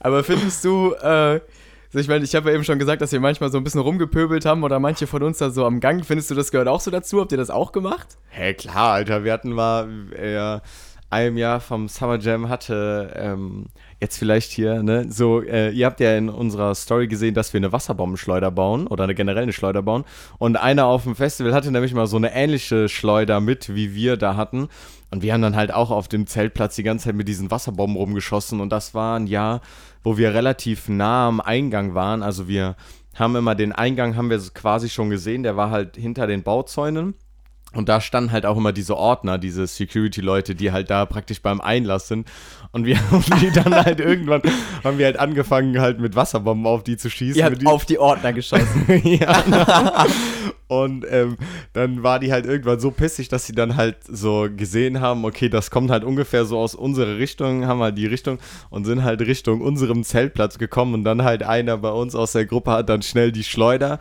Aber 0.00 0.22
findest 0.22 0.62
du, 0.62 0.92
äh, 1.02 1.40
ich 1.94 2.08
meine, 2.08 2.24
ich 2.24 2.34
habe 2.34 2.50
ja 2.50 2.56
eben 2.56 2.64
schon 2.64 2.78
gesagt, 2.78 3.00
dass 3.00 3.10
wir 3.10 3.20
manchmal 3.20 3.50
so 3.50 3.56
ein 3.56 3.64
bisschen 3.64 3.80
rumgepöbelt 3.80 4.44
haben 4.44 4.62
oder 4.64 4.78
manche 4.78 5.06
von 5.06 5.22
uns 5.22 5.38
da 5.38 5.48
so 5.48 5.64
am 5.64 5.80
Gang. 5.80 6.04
Findest 6.04 6.30
du, 6.30 6.34
das 6.34 6.52
gehört 6.52 6.68
auch 6.68 6.80
so 6.80 6.90
dazu? 6.90 7.20
Habt 7.20 7.32
ihr 7.32 7.38
das 7.38 7.50
auch 7.50 7.72
gemacht? 7.72 8.06
Hä, 8.28 8.42
hey, 8.42 8.54
klar, 8.54 8.92
Alter. 8.92 9.24
Wir 9.24 9.32
hatten 9.32 9.50
mal, 9.50 9.88
äh, 10.12 10.60
einem 11.10 11.36
Jahr 11.36 11.60
vom 11.60 11.88
Summer 11.88 12.18
Jam 12.18 12.48
hatte, 12.48 13.12
ähm, 13.16 13.66
jetzt 14.00 14.16
vielleicht 14.16 14.52
hier, 14.52 14.82
ne, 14.82 15.06
so, 15.10 15.42
äh, 15.42 15.70
ihr 15.70 15.86
habt 15.86 15.98
ja 15.98 16.16
in 16.16 16.28
unserer 16.28 16.74
Story 16.76 17.08
gesehen, 17.08 17.34
dass 17.34 17.52
wir 17.52 17.58
eine 17.58 17.72
Wasserbombenschleuder 17.72 18.52
bauen 18.52 18.86
oder 18.86 19.04
eine 19.04 19.16
generelle 19.16 19.52
Schleuder 19.52 19.82
bauen. 19.82 20.04
Und 20.38 20.56
einer 20.56 20.86
auf 20.86 21.02
dem 21.02 21.16
Festival 21.16 21.52
hatte 21.52 21.72
nämlich 21.72 21.94
mal 21.94 22.06
so 22.06 22.16
eine 22.16 22.32
ähnliche 22.32 22.88
Schleuder 22.88 23.40
mit, 23.40 23.74
wie 23.74 23.94
wir 23.94 24.16
da 24.16 24.36
hatten. 24.36 24.68
Und 25.10 25.22
wir 25.22 25.32
haben 25.32 25.42
dann 25.42 25.56
halt 25.56 25.74
auch 25.74 25.90
auf 25.90 26.06
dem 26.06 26.28
Zeltplatz 26.28 26.76
die 26.76 26.84
ganze 26.84 27.06
Zeit 27.06 27.16
mit 27.16 27.26
diesen 27.26 27.50
Wasserbomben 27.50 27.96
rumgeschossen. 27.96 28.60
Und 28.60 28.70
das 28.70 28.94
war 28.94 29.18
ein 29.18 29.26
Jahr, 29.26 29.60
wo 30.04 30.16
wir 30.16 30.32
relativ 30.32 30.88
nah 30.88 31.26
am 31.26 31.40
Eingang 31.40 31.94
waren. 31.94 32.22
Also 32.22 32.46
wir 32.46 32.76
haben 33.16 33.34
immer 33.34 33.56
den 33.56 33.72
Eingang, 33.72 34.16
haben 34.16 34.30
wir 34.30 34.40
quasi 34.54 34.88
schon 34.88 35.10
gesehen, 35.10 35.42
der 35.42 35.56
war 35.56 35.70
halt 35.70 35.96
hinter 35.96 36.28
den 36.28 36.44
Bauzäunen. 36.44 37.14
Und 37.72 37.88
da 37.88 38.00
standen 38.00 38.32
halt 38.32 38.46
auch 38.46 38.56
immer 38.56 38.72
diese 38.72 38.96
Ordner, 38.96 39.38
diese 39.38 39.66
Security-Leute, 39.66 40.56
die 40.56 40.72
halt 40.72 40.90
da 40.90 41.06
praktisch 41.06 41.40
beim 41.40 41.60
Einlass 41.60 42.08
sind. 42.08 42.26
Und 42.72 42.84
wir 42.84 42.98
haben 43.10 43.24
die 43.40 43.50
dann 43.50 43.74
halt 43.74 44.00
irgendwann, 44.00 44.42
haben 44.82 44.98
wir 44.98 45.06
halt 45.06 45.18
angefangen 45.18 45.80
halt 45.80 46.00
mit 46.00 46.16
Wasserbomben 46.16 46.66
auf 46.66 46.82
die 46.82 46.96
zu 46.96 47.10
schießen. 47.10 47.38
Ihr 47.38 47.44
habt 47.44 47.64
auf 47.66 47.84
die 47.84 47.98
Ordner 47.98 48.32
geschossen. 48.32 48.86
ja. 49.04 50.06
Und 50.66 51.04
ähm, 51.10 51.36
dann 51.72 52.02
war 52.02 52.20
die 52.20 52.32
halt 52.32 52.46
irgendwann 52.46 52.78
so 52.78 52.90
pissig, 52.90 53.28
dass 53.28 53.46
sie 53.46 53.54
dann 53.54 53.76
halt 53.76 53.96
so 54.06 54.48
gesehen 54.56 55.00
haben, 55.00 55.24
okay, 55.24 55.48
das 55.48 55.70
kommt 55.70 55.90
halt 55.90 56.04
ungefähr 56.04 56.44
so 56.44 56.58
aus 56.58 56.76
unserer 56.76 57.18
Richtung, 57.18 57.66
haben 57.66 57.80
halt 57.80 57.98
die 57.98 58.06
Richtung 58.06 58.38
und 58.70 58.84
sind 58.84 59.02
halt 59.02 59.20
Richtung 59.20 59.60
unserem 59.62 60.04
Zeltplatz 60.04 60.58
gekommen. 60.58 60.94
Und 60.94 61.04
dann 61.04 61.22
halt 61.22 61.42
einer 61.42 61.76
bei 61.76 61.90
uns 61.90 62.14
aus 62.14 62.32
der 62.32 62.46
Gruppe 62.46 62.70
hat 62.72 62.88
dann 62.88 63.02
schnell 63.02 63.32
die 63.32 63.44
Schleuder 63.44 63.98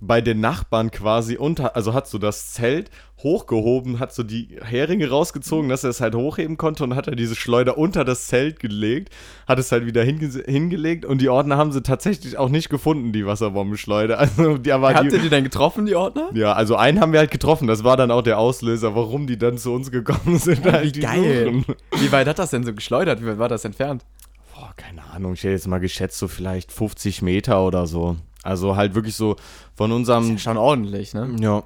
bei 0.00 0.20
den 0.20 0.40
Nachbarn 0.40 0.90
quasi 0.90 1.36
unter, 1.36 1.74
also 1.74 1.92
hat 1.92 2.06
so 2.06 2.18
das 2.18 2.52
Zelt 2.52 2.90
hochgehoben, 3.22 3.98
hat 3.98 4.14
so 4.14 4.22
die 4.22 4.56
Heringe 4.62 5.10
rausgezogen, 5.10 5.68
dass 5.68 5.82
er 5.82 5.90
es 5.90 6.00
halt 6.00 6.14
hochheben 6.14 6.56
konnte 6.56 6.84
und 6.84 6.94
hat 6.94 7.08
er 7.08 7.16
diese 7.16 7.34
Schleuder 7.34 7.76
unter 7.76 8.04
das 8.04 8.28
Zelt 8.28 8.60
gelegt, 8.60 9.12
hat 9.48 9.58
es 9.58 9.72
halt 9.72 9.86
wieder 9.86 10.04
hinge 10.04 10.28
hingelegt 10.46 11.04
und 11.04 11.20
die 11.20 11.28
Ordner 11.28 11.56
haben 11.56 11.72
sie 11.72 11.82
tatsächlich 11.82 12.38
auch 12.38 12.48
nicht 12.48 12.68
gefunden, 12.68 13.12
die 13.12 13.26
Wasserbombenschleuder. 13.26 14.18
Also 14.28 14.58
die, 14.58 14.72
aber 14.72 14.94
Habt 14.94 15.12
ihr 15.12 15.18
die 15.20 15.30
denn 15.30 15.44
getroffen, 15.44 15.86
die 15.86 15.94
Ordner? 15.94 16.30
Ja, 16.34 16.52
also 16.52 16.76
einen 16.76 17.00
haben 17.00 17.12
wir 17.12 17.20
halt 17.20 17.30
getroffen, 17.30 17.66
das 17.66 17.82
war 17.82 17.96
dann 17.96 18.10
auch 18.10 18.22
der 18.22 18.38
Auslöser, 18.38 18.94
warum 18.94 19.26
die 19.26 19.38
dann 19.38 19.58
zu 19.58 19.72
uns 19.72 19.90
gekommen 19.90 20.38
sind. 20.38 20.66
Oh, 20.66 20.72
halt 20.72 20.96
wie 20.96 21.00
geil. 21.00 21.44
Suchen. 21.46 21.76
Wie 21.98 22.12
weit 22.12 22.28
hat 22.28 22.38
das 22.38 22.50
denn 22.50 22.64
so 22.64 22.74
geschleudert? 22.74 23.22
Wie 23.22 23.26
weit 23.26 23.38
war 23.38 23.48
das 23.48 23.64
entfernt? 23.64 24.04
Boah, 24.54 24.74
keine 24.76 25.04
Ahnung, 25.04 25.34
ich 25.34 25.44
hätte 25.44 25.52
jetzt 25.52 25.68
mal 25.68 25.78
geschätzt, 25.78 26.18
so 26.18 26.28
vielleicht 26.28 26.72
50 26.72 27.22
Meter 27.22 27.64
oder 27.64 27.86
so. 27.86 28.16
Also 28.42 28.76
halt 28.76 28.94
wirklich 28.94 29.16
so 29.16 29.36
von 29.74 29.92
unserem. 29.92 30.32
Ja 30.32 30.38
schon 30.38 30.56
ordentlich, 30.56 31.14
ne? 31.14 31.36
Ja. 31.40 31.64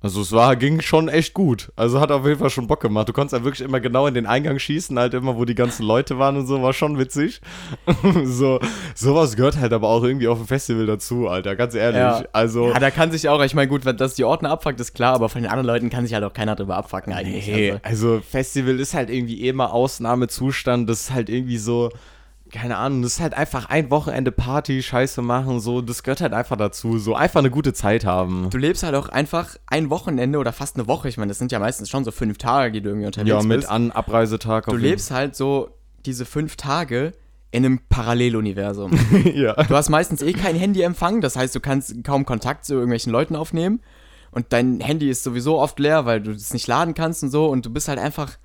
Also 0.00 0.20
es 0.20 0.30
war, 0.30 0.54
ging 0.54 0.80
schon 0.80 1.08
echt 1.08 1.34
gut. 1.34 1.72
Also 1.74 2.00
hat 2.00 2.12
auf 2.12 2.24
jeden 2.24 2.38
Fall 2.38 2.50
schon 2.50 2.68
Bock 2.68 2.80
gemacht. 2.80 3.08
Du 3.08 3.12
konntest 3.12 3.32
ja 3.32 3.42
wirklich 3.44 3.66
immer 3.66 3.80
genau 3.80 4.06
in 4.06 4.14
den 4.14 4.26
Eingang 4.26 4.60
schießen, 4.60 4.96
halt 4.96 5.12
immer, 5.12 5.36
wo 5.36 5.44
die 5.44 5.56
ganzen 5.56 5.84
Leute 5.84 6.20
waren 6.20 6.36
und 6.36 6.46
so, 6.46 6.62
war 6.62 6.72
schon 6.72 7.00
witzig. 7.00 7.40
so, 8.24 8.60
sowas 8.94 9.34
gehört 9.34 9.58
halt 9.58 9.72
aber 9.72 9.88
auch 9.88 10.04
irgendwie 10.04 10.28
auf 10.28 10.38
dem 10.38 10.46
Festival 10.46 10.86
dazu, 10.86 11.26
Alter, 11.26 11.56
ganz 11.56 11.74
ehrlich. 11.74 11.98
Ja. 11.98 12.22
Also. 12.32 12.68
Ja, 12.68 12.78
da 12.78 12.92
kann 12.92 13.10
sich 13.10 13.28
auch, 13.28 13.42
ich 13.42 13.54
meine, 13.54 13.66
gut, 13.66 13.84
dass 14.00 14.14
die 14.14 14.22
Ordner 14.22 14.50
abfuckt, 14.50 14.78
ist 14.78 14.94
klar, 14.94 15.14
aber 15.14 15.28
von 15.28 15.42
den 15.42 15.50
anderen 15.50 15.66
Leuten 15.66 15.90
kann 15.90 16.04
sich 16.04 16.14
halt 16.14 16.22
auch 16.22 16.32
keiner 16.32 16.54
drüber 16.54 16.76
abfucken 16.76 17.12
eigentlich. 17.12 17.48
Nee, 17.48 17.72
also. 17.82 18.12
also 18.12 18.20
Festival 18.20 18.78
ist 18.78 18.94
halt 18.94 19.10
irgendwie 19.10 19.48
immer 19.48 19.72
Ausnahmezustand, 19.72 20.88
das 20.88 21.02
ist 21.02 21.10
halt 21.12 21.28
irgendwie 21.28 21.58
so 21.58 21.90
keine 22.50 22.76
Ahnung, 22.76 23.02
das 23.02 23.14
ist 23.14 23.20
halt 23.20 23.34
einfach 23.34 23.68
ein 23.68 23.90
Wochenende 23.90 24.32
Party, 24.32 24.82
Scheiße 24.82 25.22
machen, 25.22 25.60
so, 25.60 25.80
das 25.80 26.02
gehört 26.02 26.20
halt 26.20 26.32
einfach 26.32 26.56
dazu, 26.56 26.98
so 26.98 27.14
einfach 27.14 27.40
eine 27.40 27.50
gute 27.50 27.72
Zeit 27.72 28.04
haben. 28.04 28.48
Du 28.50 28.58
lebst 28.58 28.82
halt 28.82 28.94
auch 28.94 29.08
einfach 29.08 29.56
ein 29.66 29.90
Wochenende 29.90 30.38
oder 30.38 30.52
fast 30.52 30.76
eine 30.76 30.86
Woche, 30.86 31.08
ich 31.08 31.16
meine, 31.16 31.28
das 31.28 31.38
sind 31.38 31.52
ja 31.52 31.58
meistens 31.58 31.90
schon 31.90 32.04
so 32.04 32.10
fünf 32.10 32.38
Tage, 32.38 32.72
die 32.72 32.80
du 32.80 32.90
irgendwie 32.90 33.06
unterwegs 33.06 33.34
bist. 33.34 33.42
Ja, 33.42 33.48
mit 33.48 33.58
bist. 33.58 33.70
an 33.70 33.90
Abreisetag. 33.92 34.66
Du 34.66 34.76
lebst 34.76 35.10
halt 35.10 35.36
so 35.36 35.70
diese 36.06 36.24
fünf 36.24 36.56
Tage 36.56 37.12
in 37.50 37.64
einem 37.64 37.80
Paralleluniversum. 37.88 38.92
ja. 39.34 39.54
Du 39.54 39.74
hast 39.74 39.88
meistens 39.88 40.22
eh 40.22 40.32
kein 40.32 40.56
Handyempfang, 40.56 41.20
das 41.20 41.36
heißt, 41.36 41.54
du 41.54 41.60
kannst 41.60 42.04
kaum 42.04 42.24
Kontakt 42.24 42.64
zu 42.64 42.74
irgendwelchen 42.74 43.12
Leuten 43.12 43.36
aufnehmen 43.36 43.80
und 44.30 44.46
dein 44.52 44.80
Handy 44.80 45.08
ist 45.08 45.22
sowieso 45.24 45.58
oft 45.58 45.78
leer, 45.78 46.04
weil 46.06 46.20
du 46.20 46.32
es 46.32 46.52
nicht 46.52 46.66
laden 46.66 46.94
kannst 46.94 47.22
und 47.22 47.30
so 47.30 47.46
und 47.46 47.64
du 47.64 47.70
bist 47.70 47.88
halt 47.88 47.98
einfach 47.98 48.36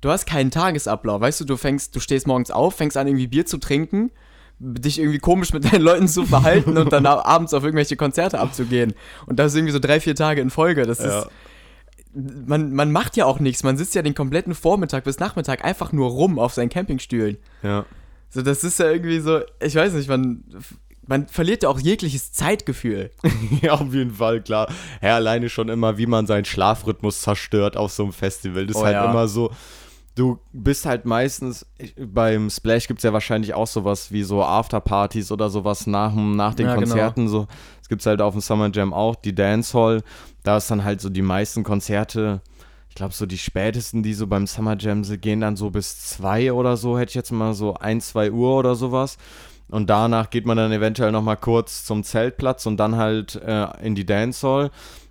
du 0.00 0.10
hast 0.10 0.26
keinen 0.26 0.50
Tagesablauf, 0.50 1.20
weißt 1.20 1.40
du, 1.40 1.44
du 1.44 1.56
fängst, 1.56 1.94
du 1.94 2.00
stehst 2.00 2.26
morgens 2.26 2.50
auf, 2.50 2.76
fängst 2.76 2.96
an 2.96 3.06
irgendwie 3.06 3.26
Bier 3.26 3.46
zu 3.46 3.58
trinken, 3.58 4.10
dich 4.58 4.98
irgendwie 4.98 5.18
komisch 5.18 5.52
mit 5.52 5.64
deinen 5.72 5.82
Leuten 5.82 6.08
zu 6.08 6.24
verhalten 6.24 6.76
und 6.76 6.92
dann 6.92 7.06
abends 7.06 7.54
auf 7.54 7.64
irgendwelche 7.64 7.96
Konzerte 7.96 8.38
abzugehen. 8.38 8.94
Und 9.26 9.38
das 9.38 9.52
ist 9.52 9.56
irgendwie 9.56 9.72
so 9.72 9.78
drei, 9.78 10.00
vier 10.00 10.14
Tage 10.14 10.40
in 10.40 10.50
Folge. 10.50 10.86
Das 10.86 10.98
ja. 10.98 11.20
ist. 11.20 11.28
Man, 12.14 12.72
man 12.72 12.90
macht 12.90 13.16
ja 13.16 13.26
auch 13.26 13.38
nichts. 13.38 13.62
Man 13.62 13.76
sitzt 13.76 13.94
ja 13.94 14.02
den 14.02 14.14
kompletten 14.14 14.54
Vormittag 14.54 15.04
bis 15.04 15.20
Nachmittag 15.20 15.64
einfach 15.64 15.92
nur 15.92 16.08
rum 16.10 16.38
auf 16.38 16.54
seinen 16.54 16.70
Campingstühlen. 16.70 17.36
Ja. 17.62 17.84
So, 18.30 18.42
das 18.42 18.64
ist 18.64 18.78
ja 18.78 18.90
irgendwie 18.90 19.20
so, 19.20 19.40
ich 19.60 19.74
weiß 19.74 19.92
nicht, 19.92 20.08
man, 20.08 20.42
man 21.06 21.26
verliert 21.28 21.62
ja 21.62 21.68
auch 21.68 21.78
jegliches 21.78 22.32
Zeitgefühl. 22.32 23.10
ja, 23.62 23.72
auf 23.72 23.92
jeden 23.92 24.14
Fall, 24.14 24.42
klar. 24.42 24.68
Ja, 25.02 25.16
alleine 25.16 25.48
schon 25.48 25.68
immer, 25.68 25.96
wie 25.98 26.06
man 26.06 26.26
seinen 26.26 26.44
Schlafrhythmus 26.44 27.22
zerstört 27.22 27.76
auf 27.76 27.92
so 27.92 28.04
einem 28.04 28.12
Festival. 28.12 28.66
Das 28.66 28.76
ist 28.76 28.82
oh, 28.82 28.84
halt 28.84 28.94
ja. 28.94 29.10
immer 29.10 29.28
so, 29.28 29.50
du 30.18 30.38
bist 30.52 30.84
halt 30.84 31.04
meistens, 31.04 31.64
beim 31.96 32.50
Splash 32.50 32.88
gibt 32.88 32.98
es 32.98 33.04
ja 33.04 33.12
wahrscheinlich 33.12 33.54
auch 33.54 33.68
sowas 33.68 34.10
wie 34.10 34.24
so 34.24 34.42
Afterpartys 34.42 35.30
oder 35.30 35.48
sowas 35.48 35.86
nach, 35.86 36.12
nach 36.12 36.54
den 36.54 36.66
ja, 36.66 36.74
genau. 36.74 36.86
Konzerten. 36.86 37.26
Genau. 37.26 37.40
So. 37.40 37.46
Das 37.78 37.88
gibt 37.88 38.02
es 38.02 38.06
halt 38.06 38.20
auf 38.20 38.34
dem 38.34 38.40
Summer 38.40 38.70
Jam 38.72 38.92
auch, 38.92 39.14
die 39.14 39.34
Dancehall. 39.34 40.02
Da 40.42 40.56
ist 40.56 40.70
dann 40.70 40.82
halt 40.82 41.00
so 41.00 41.08
die 41.08 41.22
meisten 41.22 41.62
Konzerte, 41.62 42.42
ich 42.88 42.96
glaube 42.96 43.14
so 43.14 43.26
die 43.26 43.38
spätesten, 43.38 44.02
die 44.02 44.14
so 44.14 44.26
beim 44.26 44.46
Summer 44.46 44.76
Jam 44.76 45.04
sind, 45.04 45.22
gehen 45.22 45.40
dann 45.40 45.56
so 45.56 45.70
bis 45.70 46.00
zwei 46.00 46.52
oder 46.52 46.76
so, 46.76 46.98
hätte 46.98 47.10
ich 47.10 47.14
jetzt 47.14 47.30
mal 47.30 47.54
so 47.54 47.74
ein, 47.74 48.00
zwei 48.00 48.32
Uhr 48.32 48.56
oder 48.56 48.74
sowas. 48.74 49.18
Und 49.68 49.88
danach 49.88 50.30
geht 50.30 50.46
man 50.46 50.56
dann 50.56 50.72
eventuell 50.72 51.12
nochmal 51.12 51.36
kurz 51.36 51.84
zum 51.84 52.02
Zeltplatz 52.02 52.66
und 52.66 52.78
dann 52.78 52.96
halt 52.96 53.36
äh, 53.36 53.66
in 53.82 53.94
die 53.94 54.06
Dancehall. 54.06 54.70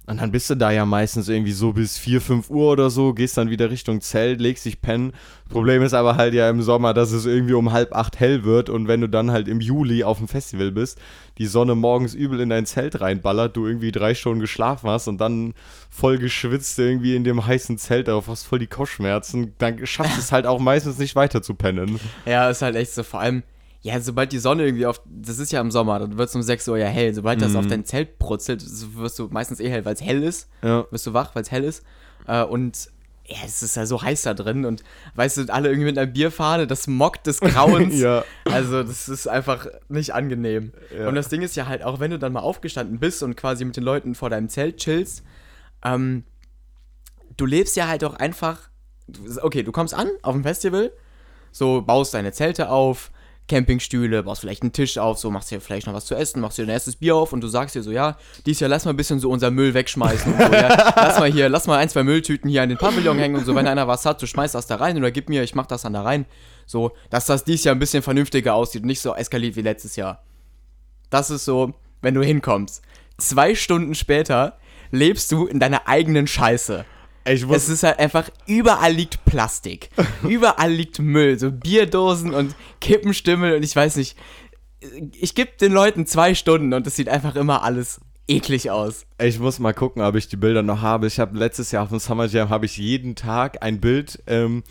Und 0.10 0.22
dann 0.22 0.32
bist 0.32 0.50
du 0.50 0.56
da 0.56 0.72
ja 0.72 0.86
meistens 0.86 1.28
irgendwie 1.28 1.52
so 1.52 1.74
bis 1.74 1.98
4, 1.98 2.22
5 2.22 2.50
Uhr 2.50 2.72
oder 2.72 2.90
so, 2.90 3.14
gehst 3.14 3.38
dann 3.38 3.50
wieder 3.50 3.70
Richtung 3.70 4.00
Zelt, 4.00 4.40
legst 4.40 4.64
dich 4.64 4.82
pennen. 4.82 5.12
Problem 5.50 5.84
ist 5.84 5.94
aber 5.94 6.16
halt 6.16 6.34
ja 6.34 6.50
im 6.50 6.62
Sommer, 6.62 6.94
dass 6.94 7.12
es 7.12 7.26
irgendwie 7.26 7.56
um 7.56 7.74
halb 7.74 7.94
acht 7.94 8.18
hell 8.18 8.46
wird 8.46 8.70
und 8.70 8.88
wenn 8.88 9.02
du 9.02 9.10
dann 9.10 9.32
halt 9.32 9.50
im 9.50 9.60
Juli 9.60 10.06
auf 10.06 10.20
dem 10.20 10.30
Festival 10.30 10.72
bist, 10.72 10.98
die 11.38 11.46
Sonne 11.46 11.76
morgens 11.76 12.14
übel 12.14 12.40
in 12.40 12.48
dein 12.48 12.66
Zelt 12.66 13.02
reinballert, 13.02 13.58
du 13.58 13.68
irgendwie 13.68 13.92
drei 13.92 14.16
Stunden 14.16 14.40
geschlafen 14.40 14.90
hast 14.90 15.10
und 15.10 15.20
dann 15.20 15.54
voll 15.90 16.18
geschwitzt 16.18 16.80
irgendwie 16.80 17.18
in 17.18 17.26
dem 17.26 17.46
heißen 17.46 17.78
Zelt 17.78 18.08
darauf 18.08 18.30
hast 18.30 18.46
voll 18.46 18.60
die 18.60 18.68
Kopfschmerzen, 18.68 19.56
dann 19.58 19.86
schaffst 19.86 20.16
du 20.16 20.22
es 20.22 20.32
halt 20.32 20.48
auch 20.48 20.60
meistens 20.60 20.98
nicht 21.00 21.18
weiter 21.18 21.42
zu 21.42 21.54
pennen. 21.54 22.00
Ja, 22.26 22.50
ist 22.50 22.62
halt 22.62 22.78
echt 22.78 22.94
so, 22.94 23.04
vor 23.04 23.20
allem 23.20 23.44
ja, 23.82 24.00
sobald 24.00 24.32
die 24.32 24.40
Sonne 24.40 24.66
irgendwie 24.66 24.86
auf, 24.86 25.02
das 25.06 25.40
ist 25.40 25.52
ja 25.52 25.62
im 25.62 25.72
Sommer, 25.72 26.00
dann 26.00 26.18
wird 26.18 26.30
es 26.30 26.36
um 26.36 26.42
6 26.42 26.68
Uhr 26.68 26.78
ja 26.78 26.88
hell. 26.88 27.14
Sobald 27.14 27.42
das 27.42 27.56
auf 27.56 27.66
mhm. 27.66 27.70
dein 27.70 27.86
Zelt 27.86 28.20
brutzelt, 28.20 28.64
wirst 28.96 29.20
du 29.20 29.28
meistens 29.28 29.60
eh 29.60 29.70
hell, 29.70 29.86
weil 29.86 29.94
es 29.94 30.02
hell 30.02 30.24
ist. 30.24 30.50
Ja. 30.62 30.86
Wirst 30.92 31.06
du 31.08 31.14
wach, 31.14 31.36
weil 31.36 31.44
es 31.44 31.52
hell 31.52 31.64
ist. 31.64 31.84
Äh, 32.28 32.44
und 32.44 32.90
ja, 33.28 33.38
es 33.46 33.62
ist 33.62 33.76
ja 33.76 33.86
so 33.86 34.02
heiß 34.02 34.22
da 34.24 34.34
drin 34.34 34.64
und 34.66 34.84
weißt 35.16 35.38
du, 35.38 35.54
alle 35.54 35.68
irgendwie 35.68 35.86
mit 35.86 35.98
einer 35.98 36.08
Bierfahne, 36.08 36.66
das 36.66 36.88
mockt 36.88 37.28
des 37.28 37.42
Grauens. 37.42 37.96
ja. 38.00 38.24
Also, 38.46 38.84
das 38.84 39.10
ist 39.10 39.28
einfach 39.28 39.68
nicht 39.90 40.14
angenehm. 40.14 40.72
Ja. 40.98 41.10
Und 41.10 41.16
das 41.16 41.28
Ding 41.28 41.42
ist 41.42 41.56
ja 41.56 41.68
halt, 41.68 41.84
auch 41.84 42.00
wenn 42.00 42.12
du 42.12 42.20
dann 42.20 42.32
mal 42.32 42.40
aufgestanden 42.40 43.00
bist 43.00 43.24
und 43.24 43.36
quasi 43.36 43.66
mit 43.66 43.76
den 43.76 43.84
Leuten 43.84 44.16
vor 44.16 44.30
deinem 44.30 44.48
Zelt 44.48 44.78
chillst, 44.78 45.24
ähm, 45.84 46.24
du 47.36 47.46
lebst 47.46 47.76
ja 47.76 47.88
halt 47.88 48.04
auch 48.04 48.16
einfach. 48.16 48.70
Okay, 49.42 49.64
du 49.64 49.72
kommst 49.72 49.94
an 49.94 50.10
auf 50.22 50.34
dem 50.34 50.44
Festival, 50.44 50.92
so 51.52 51.82
baust 51.82 52.14
deine 52.14 52.32
Zelte 52.32 52.70
auf, 52.70 53.12
Campingstühle, 53.48 54.24
baust 54.24 54.42
vielleicht 54.42 54.62
einen 54.62 54.74
Tisch 54.74 54.98
auf, 54.98 55.18
so 55.18 55.32
machst 55.32 55.52
dir 55.52 55.62
vielleicht 55.62 55.88
noch 55.88 55.94
was 55.94 56.06
zu 56.06 56.16
essen, 56.16 56.42
machst 56.42 56.58
dir 56.58 56.66
dein 56.66 56.74
erstes 56.74 56.98
Bier 56.98 57.16
auf 57.16 57.34
und 57.34 57.42
du 57.42 57.48
sagst 57.48 57.76
dir 57.76 57.84
so, 57.84 57.92
ja, 57.92 58.18
dies 58.46 58.60
Jahr 58.60 58.70
lass 58.70 58.86
mal 58.86 58.92
ein 58.92 58.98
bisschen 58.98 59.20
so 59.20 59.30
unser 59.30 59.52
Müll 59.52 59.74
wegschmeißen 59.74 60.34
und 60.34 60.42
so, 60.42 60.54
ja. 60.54 60.68
Lass 60.96 61.20
mal 61.20 61.32
hier, 61.32 61.50
lass 61.50 61.68
mal 61.68 61.78
ein, 61.78 61.90
zwei 61.90 62.04
Mülltüten 62.04 62.50
hier 62.50 62.62
an 62.62 62.70
den 62.70 62.78
Pavillon 62.78 63.18
hängen 63.18 63.36
und 63.36 63.46
so, 63.46 63.56
wenn 63.56 63.68
einer 63.68 63.88
was 63.88 64.06
hat, 64.06 64.22
du 64.22 64.28
schmeißt 64.28 64.56
das 64.56 64.68
da 64.68 64.76
rein 64.76 64.98
oder 64.98 65.12
gib 65.12 65.30
mir, 65.30 65.44
ich 65.44 65.56
mach 65.56 65.66
das 65.66 65.84
dann 65.84 65.94
da 65.94 66.02
rein. 66.02 66.26
So, 66.66 66.92
dass 67.10 67.26
das 67.26 67.44
dies 67.44 67.64
Jahr 67.64 67.76
ein 67.76 67.80
bisschen 67.80 68.04
vernünftiger 68.04 68.54
aussieht 68.54 68.82
und 68.82 68.88
nicht 68.88 69.02
so 69.02 69.14
eskaliert 69.16 69.56
wie 69.56 69.62
letztes 69.62 69.96
Jahr. 69.96 70.24
Das 71.10 71.30
ist 71.30 71.46
so, 71.46 71.74
wenn 72.02 72.14
du 72.14 72.22
hinkommst. 72.22 72.82
Zwei 73.18 73.56
Stunden 73.56 73.96
später 73.96 74.58
lebst 74.92 75.32
du 75.32 75.46
in 75.48 75.60
deiner 75.60 75.88
eigenen 75.88 76.28
Scheiße 76.28 76.86
es 77.28 77.70
ist 77.70 77.84
halt 77.84 78.00
einfach, 78.00 78.30
überall 78.46 78.94
liegt 78.94 79.24
Plastik. 79.26 79.90
überall 80.24 80.72
liegt 80.72 81.00
Müll. 81.00 81.38
So 81.38 81.52
Bierdosen 81.52 82.34
und 82.34 82.56
Kippenstimmel 82.80 83.56
und 83.56 83.64
ich 83.64 83.76
weiß 83.76 83.98
nicht. 83.98 84.18
Ich 85.20 85.36
gebe 85.36 85.52
den 85.60 85.74
Leuten 85.74 86.06
zwei 86.06 86.36
Stunden 86.36 86.74
und 86.74 86.86
es 86.88 86.96
sieht 86.96 87.10
einfach 87.10 87.36
immer 87.36 87.64
alles 87.64 88.00
eklig 88.28 88.70
aus. 88.70 89.06
Ich 89.20 89.40
muss 89.40 89.60
mal 89.60 89.74
gucken, 89.74 90.02
ob 90.02 90.16
ich 90.16 90.28
die 90.28 90.38
Bilder 90.38 90.62
noch 90.62 90.82
habe. 90.82 91.08
Ich 91.08 91.20
habe 91.20 91.38
letztes 91.38 91.72
Jahr 91.72 91.84
auf 91.84 91.90
dem 91.90 92.00
Summer 92.00 92.26
Jam 92.26 92.50
habe 92.50 92.66
ich 92.66 92.78
jeden 92.78 93.16
Tag 93.16 93.64
ein 93.64 93.80
Bild 93.80 94.22
ähm, 94.28 94.64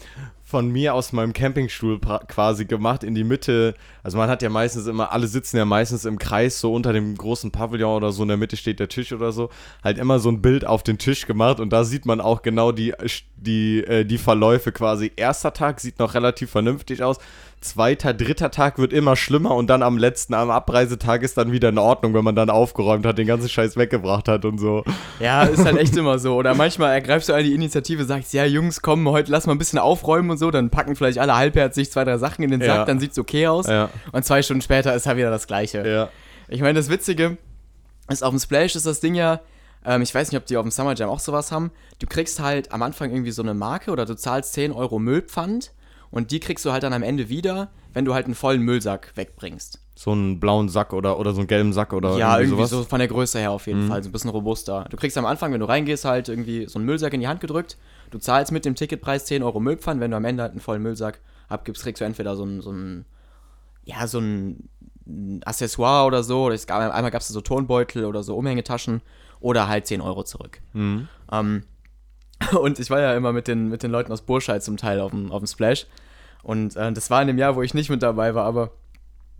von 0.48 0.70
mir 0.70 0.94
aus 0.94 1.12
meinem 1.12 1.32
Campingstuhl 1.32 1.98
quasi 1.98 2.66
gemacht 2.66 3.02
in 3.02 3.16
die 3.16 3.24
Mitte. 3.24 3.74
Also 4.04 4.16
man 4.16 4.30
hat 4.30 4.42
ja 4.42 4.48
meistens 4.48 4.86
immer, 4.86 5.10
alle 5.10 5.26
sitzen 5.26 5.56
ja 5.56 5.64
meistens 5.64 6.04
im 6.04 6.20
Kreis, 6.20 6.60
so 6.60 6.72
unter 6.72 6.92
dem 6.92 7.16
großen 7.16 7.50
Pavillon 7.50 7.96
oder 7.96 8.12
so, 8.12 8.22
in 8.22 8.28
der 8.28 8.36
Mitte 8.36 8.56
steht 8.56 8.78
der 8.78 8.88
Tisch 8.88 9.12
oder 9.12 9.32
so. 9.32 9.50
Halt 9.82 9.98
immer 9.98 10.20
so 10.20 10.28
ein 10.30 10.42
Bild 10.42 10.64
auf 10.64 10.84
den 10.84 10.98
Tisch 10.98 11.26
gemacht 11.26 11.58
und 11.58 11.70
da 11.70 11.82
sieht 11.82 12.06
man 12.06 12.20
auch 12.20 12.42
genau 12.42 12.70
die, 12.70 12.94
die, 13.34 13.78
äh, 13.80 14.04
die 14.04 14.18
Verläufe 14.18 14.70
quasi. 14.70 15.10
Erster 15.16 15.52
Tag 15.52 15.80
sieht 15.80 15.98
noch 15.98 16.14
relativ 16.14 16.50
vernünftig 16.52 17.02
aus 17.02 17.18
zweiter, 17.70 18.14
dritter 18.14 18.50
Tag 18.50 18.78
wird 18.78 18.92
immer 18.92 19.16
schlimmer 19.16 19.54
und 19.54 19.68
dann 19.68 19.82
am 19.82 19.98
letzten, 19.98 20.34
am 20.34 20.50
Abreisetag 20.50 21.22
ist 21.22 21.36
dann 21.36 21.52
wieder 21.52 21.68
in 21.68 21.78
Ordnung, 21.78 22.14
wenn 22.14 22.24
man 22.24 22.34
dann 22.34 22.50
aufgeräumt 22.50 23.04
hat, 23.06 23.18
den 23.18 23.26
ganzen 23.26 23.48
Scheiß 23.48 23.76
weggebracht 23.76 24.28
hat 24.28 24.44
und 24.44 24.58
so. 24.58 24.84
Ja, 25.20 25.44
ist 25.44 25.64
halt 25.64 25.76
echt 25.78 25.96
immer 25.96 26.18
so. 26.18 26.36
Oder 26.36 26.54
manchmal 26.54 26.92
ergreifst 26.92 27.28
du 27.28 27.42
die 27.42 27.54
Initiative, 27.54 28.04
sagst, 28.04 28.32
ja, 28.32 28.44
Jungs, 28.44 28.82
komm, 28.82 29.08
heute 29.08 29.30
lass 29.30 29.46
mal 29.46 29.54
ein 29.54 29.58
bisschen 29.58 29.78
aufräumen 29.78 30.30
und 30.30 30.38
so, 30.38 30.50
dann 30.50 30.70
packen 30.70 30.96
vielleicht 30.96 31.18
alle 31.18 31.36
halbherzig 31.36 31.90
zwei, 31.90 32.04
drei 32.04 32.18
Sachen 32.18 32.42
in 32.44 32.50
den 32.50 32.60
Sack, 32.60 32.68
ja. 32.68 32.84
dann 32.84 33.00
sieht's 33.00 33.18
okay 33.18 33.46
aus. 33.46 33.66
Ja. 33.66 33.90
Und 34.12 34.24
zwei 34.24 34.42
Stunden 34.42 34.62
später 34.62 34.94
ist 34.94 35.06
halt 35.06 35.16
wieder 35.16 35.30
das 35.30 35.46
Gleiche. 35.46 35.86
Ja. 35.86 36.08
Ich 36.48 36.60
meine, 36.60 36.78
das 36.78 36.88
Witzige 36.88 37.38
ist, 38.08 38.22
auf 38.22 38.30
dem 38.30 38.38
Splash 38.38 38.76
ist 38.76 38.86
das 38.86 39.00
Ding 39.00 39.14
ja, 39.14 39.40
Ähm, 39.86 40.02
ich 40.02 40.14
weiß 40.14 40.30
nicht, 40.30 40.40
ob 40.40 40.46
die 40.46 40.56
auf 40.56 40.64
dem 40.64 40.70
Summer 40.70 40.94
Jam 40.94 41.08
auch 41.08 41.20
sowas 41.20 41.52
haben. 41.52 41.70
Du 41.98 42.06
kriegst 42.06 42.40
halt 42.40 42.72
am 42.72 42.82
Anfang 42.82 43.10
irgendwie 43.10 43.30
so 43.30 43.42
eine 43.42 43.54
Marke 43.54 43.90
oder 43.90 44.04
du 44.04 44.16
zahlst 44.16 44.52
10 44.54 44.72
Euro 44.72 44.98
Müllpfand 44.98 45.72
und 46.10 46.30
die 46.30 46.40
kriegst 46.40 46.64
du 46.64 46.72
halt 46.72 46.82
dann 46.82 46.92
am 46.92 47.02
Ende 47.02 47.28
wieder, 47.28 47.70
wenn 47.92 48.04
du 48.04 48.14
halt 48.14 48.26
einen 48.26 48.34
vollen 48.34 48.62
Müllsack 48.62 49.12
wegbringst. 49.14 49.80
So 49.94 50.12
einen 50.12 50.40
blauen 50.40 50.68
Sack 50.68 50.92
oder, 50.92 51.18
oder 51.18 51.32
so 51.32 51.40
einen 51.40 51.48
gelben 51.48 51.72
Sack 51.72 51.92
oder 51.92 52.18
Ja, 52.18 52.38
irgendwie, 52.38 52.60
irgendwie 52.60 52.68
so 52.68 52.84
von 52.84 52.98
der 52.98 53.08
Größe 53.08 53.38
her 53.38 53.50
auf 53.50 53.66
jeden 53.66 53.84
mhm. 53.84 53.88
Fall, 53.88 54.02
so 54.02 54.10
ein 54.10 54.12
bisschen 54.12 54.30
robuster. 54.30 54.86
Du 54.90 54.96
kriegst 54.96 55.16
am 55.16 55.24
Anfang, 55.24 55.52
wenn 55.52 55.60
du 55.60 55.66
reingehst, 55.66 56.04
halt 56.04 56.28
irgendwie 56.28 56.66
so 56.68 56.78
einen 56.78 56.84
Müllsack 56.86 57.14
in 57.14 57.20
die 57.20 57.28
Hand 57.28 57.40
gedrückt. 57.40 57.78
Du 58.10 58.18
zahlst 58.18 58.52
mit 58.52 58.64
dem 58.64 58.74
Ticketpreis 58.74 59.24
10 59.24 59.42
Euro 59.42 59.58
Müllpfand. 59.58 60.00
Wenn 60.00 60.10
du 60.10 60.16
am 60.18 60.24
Ende 60.24 60.42
halt 60.42 60.52
einen 60.52 60.60
vollen 60.60 60.82
Müllsack 60.82 61.20
abgibst, 61.48 61.82
kriegst 61.82 62.00
du 62.00 62.04
entweder 62.04 62.36
so 62.36 62.44
ein, 62.44 62.60
so 62.60 62.70
ein 62.70 63.06
ja, 63.84 64.06
so 64.06 64.18
ein 64.18 64.68
Accessoire 65.44 66.06
oder 66.06 66.22
so. 66.22 66.44
Oder 66.44 66.56
gab, 66.58 66.92
einmal 66.92 67.10
gab 67.10 67.22
es 67.22 67.28
so 67.28 67.40
Tonbeutel 67.40 68.04
oder 68.04 68.22
so 68.22 68.36
Umhängetaschen 68.36 69.00
oder 69.40 69.68
halt 69.68 69.86
10 69.86 70.00
Euro 70.00 70.24
zurück. 70.24 70.60
Mhm. 70.72 71.08
Ähm, 71.32 71.62
und 72.60 72.78
ich 72.78 72.90
war 72.90 73.00
ja 73.00 73.14
immer 73.14 73.32
mit 73.32 73.48
den, 73.48 73.68
mit 73.68 73.82
den 73.82 73.90
Leuten 73.90 74.12
aus 74.12 74.22
Burscheid 74.22 74.62
zum 74.62 74.76
Teil 74.76 75.00
auf 75.00 75.10
dem, 75.10 75.32
auf 75.32 75.42
dem 75.42 75.46
Splash. 75.46 75.86
Und 76.42 76.76
äh, 76.76 76.92
das 76.92 77.10
war 77.10 77.20
in 77.20 77.28
dem 77.28 77.38
Jahr, 77.38 77.56
wo 77.56 77.62
ich 77.62 77.74
nicht 77.74 77.90
mit 77.90 78.02
dabei 78.02 78.34
war, 78.34 78.44
aber 78.44 78.70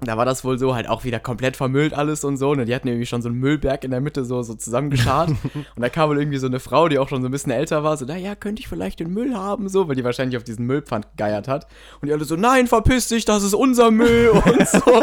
da 0.00 0.18
war 0.18 0.26
das 0.26 0.44
wohl 0.44 0.58
so 0.58 0.74
halt 0.74 0.88
auch 0.88 1.04
wieder 1.04 1.18
komplett 1.18 1.56
vermüllt 1.56 1.94
alles 1.94 2.22
und 2.22 2.36
so. 2.36 2.50
Und 2.50 2.58
ne? 2.58 2.64
die 2.66 2.74
hatten 2.74 2.86
irgendwie 2.86 3.06
schon 3.06 3.22
so 3.22 3.30
einen 3.30 3.38
Müllberg 3.38 3.82
in 3.82 3.90
der 3.90 4.02
Mitte 4.02 4.26
so, 4.26 4.42
so 4.42 4.54
zusammengeschart. 4.54 5.30
und 5.54 5.82
da 5.82 5.88
kam 5.88 6.10
wohl 6.10 6.18
irgendwie 6.18 6.36
so 6.36 6.46
eine 6.46 6.60
Frau, 6.60 6.88
die 6.88 6.98
auch 6.98 7.08
schon 7.08 7.22
so 7.22 7.28
ein 7.28 7.30
bisschen 7.30 7.50
älter 7.50 7.82
war, 7.82 7.96
so, 7.96 8.04
naja, 8.04 8.34
könnte 8.34 8.60
ich 8.60 8.68
vielleicht 8.68 9.00
den 9.00 9.10
Müll 9.10 9.34
haben, 9.34 9.70
so, 9.70 9.88
weil 9.88 9.96
die 9.96 10.04
wahrscheinlich 10.04 10.36
auf 10.36 10.44
diesen 10.44 10.66
Müllpfand 10.66 11.06
geiert 11.16 11.48
hat. 11.48 11.66
Und 12.00 12.08
die 12.08 12.12
alle 12.12 12.24
so, 12.24 12.36
nein, 12.36 12.66
verpiss 12.66 13.08
dich, 13.08 13.24
das 13.24 13.42
ist 13.42 13.54
unser 13.54 13.90
Müll 13.90 14.28
und 14.44 14.68
so. 14.68 15.02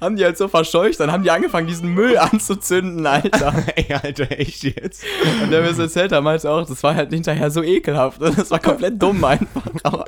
haben 0.00 0.14
die 0.14 0.24
halt 0.24 0.38
so 0.38 0.46
verscheucht, 0.46 1.00
dann 1.00 1.10
haben 1.10 1.24
die 1.24 1.30
angefangen, 1.32 1.66
diesen 1.66 1.92
Müll 1.92 2.16
anzuzünden, 2.16 3.04
Alter. 3.06 3.52
Ey, 3.74 3.92
Alter, 3.92 4.30
echt 4.30 4.62
jetzt? 4.62 5.04
Und 5.42 5.50
der 5.50 5.62
mir 5.62 5.74
so 5.74 5.82
erzählt 5.82 6.12
hat, 6.12 6.22
meinte 6.22 6.48
auch, 6.48 6.64
das 6.64 6.80
war 6.84 6.94
halt 6.94 7.10
hinterher 7.12 7.50
so 7.50 7.62
ekelhaft. 7.62 8.20
Das 8.22 8.50
war 8.50 8.60
komplett 8.60 9.02
dumm 9.02 9.24
einfach. 9.24 9.62
Aber 9.82 10.04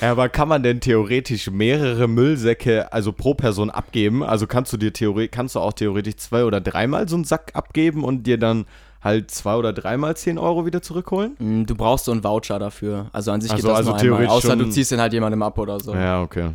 ja, 0.00 0.12
aber 0.12 0.28
kann 0.28 0.48
man 0.48 0.62
denn 0.62 0.80
theoretisch 0.80 1.50
mehrere 1.50 2.06
Müllsäcke, 2.06 2.92
also 2.92 3.12
pro 3.12 3.34
Person, 3.34 3.47
Person 3.48 3.70
abgeben. 3.70 4.22
Also 4.22 4.46
kannst 4.46 4.72
du 4.74 4.76
dir 4.76 4.92
theoretisch, 4.92 5.30
kannst 5.30 5.54
du 5.54 5.60
auch 5.60 5.72
theoretisch 5.72 6.16
zwei 6.16 6.44
oder 6.44 6.60
dreimal 6.60 7.08
so 7.08 7.16
einen 7.16 7.24
Sack 7.24 7.52
abgeben 7.54 8.04
und 8.04 8.26
dir 8.26 8.38
dann 8.38 8.66
halt 9.00 9.30
zwei 9.30 9.54
oder 9.54 9.72
dreimal 9.72 10.14
10 10.14 10.36
Euro 10.36 10.66
wieder 10.66 10.82
zurückholen? 10.82 11.34
Mm, 11.38 11.64
du 11.64 11.74
brauchst 11.74 12.04
so 12.04 12.12
einen 12.12 12.22
Voucher 12.22 12.58
dafür. 12.58 13.06
Also 13.12 13.32
an 13.32 13.40
sich 13.40 13.50
geht 13.50 13.64
also, 13.64 13.68
das 13.68 13.76
also 13.78 13.90
nur 13.92 13.98
theoretisch 13.98 14.28
einmal. 14.28 14.36
Außer 14.36 14.56
du 14.56 14.68
ziehst 14.68 14.90
den 14.90 15.00
halt 15.00 15.14
jemandem 15.14 15.42
ab 15.42 15.56
oder 15.56 15.80
so. 15.80 15.94
Ja, 15.94 16.20
okay. 16.20 16.50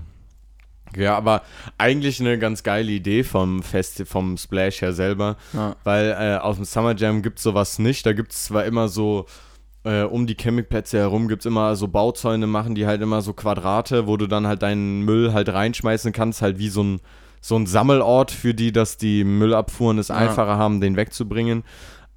Ja, 0.95 1.17
aber 1.17 1.41
eigentlich 1.79 2.19
eine 2.19 2.38
ganz 2.38 2.62
geile 2.62 2.91
Idee 2.91 3.23
vom 3.23 3.63
Fest, 3.63 4.03
vom 4.06 4.38
Splash 4.38 4.84
her 4.84 4.93
selber, 4.93 5.38
ja. 5.53 5.75
weil 5.84 6.12
äh, 6.12 6.38
auf 6.38 6.58
dem 6.58 6.65
Summer 6.65 6.95
Jam 6.95 7.23
gibt 7.23 7.39
es 7.39 7.43
sowas 7.43 7.79
nicht. 7.79 8.06
Da 8.06 8.13
gibt 8.13 8.34
es 8.34 8.43
zwar 8.43 8.65
immer 8.65 8.88
so 8.88 9.25
äh, 9.84 10.04
um 10.04 10.28
die 10.28 10.36
Campingplätze 10.36 10.98
herum 10.98 11.28
gibt 11.28 11.41
es 11.41 11.46
immer 11.46 11.76
so 11.76 11.88
Bauzäune, 11.88 12.48
machen 12.48 12.76
die 12.76 12.86
halt 12.86 13.02
immer 13.02 13.22
so 13.22 13.34
Quadrate, 13.34 14.08
wo 14.08 14.17
du 14.17 14.28
dann 14.28 14.48
halt 14.48 14.62
deinen 14.62 15.02
Müll 15.02 15.34
halt 15.34 15.50
reinschmeißen 15.50 16.12
kannst, 16.12 16.41
halt 16.41 16.58
wie 16.60 16.69
so 16.69 16.84
ein, 16.84 17.02
so 17.41 17.58
ein 17.58 17.65
Sammelort 17.65 18.32
für 18.32 18.54
die, 18.54 18.72
dass 18.72 18.98
die 18.98 19.24
Müllabfuhren 19.24 19.98
es 19.98 20.08
ja. 20.08 20.15
einfacher 20.15 20.58
haben, 20.58 20.80
den 20.80 20.96
wegzubringen. 20.96 21.63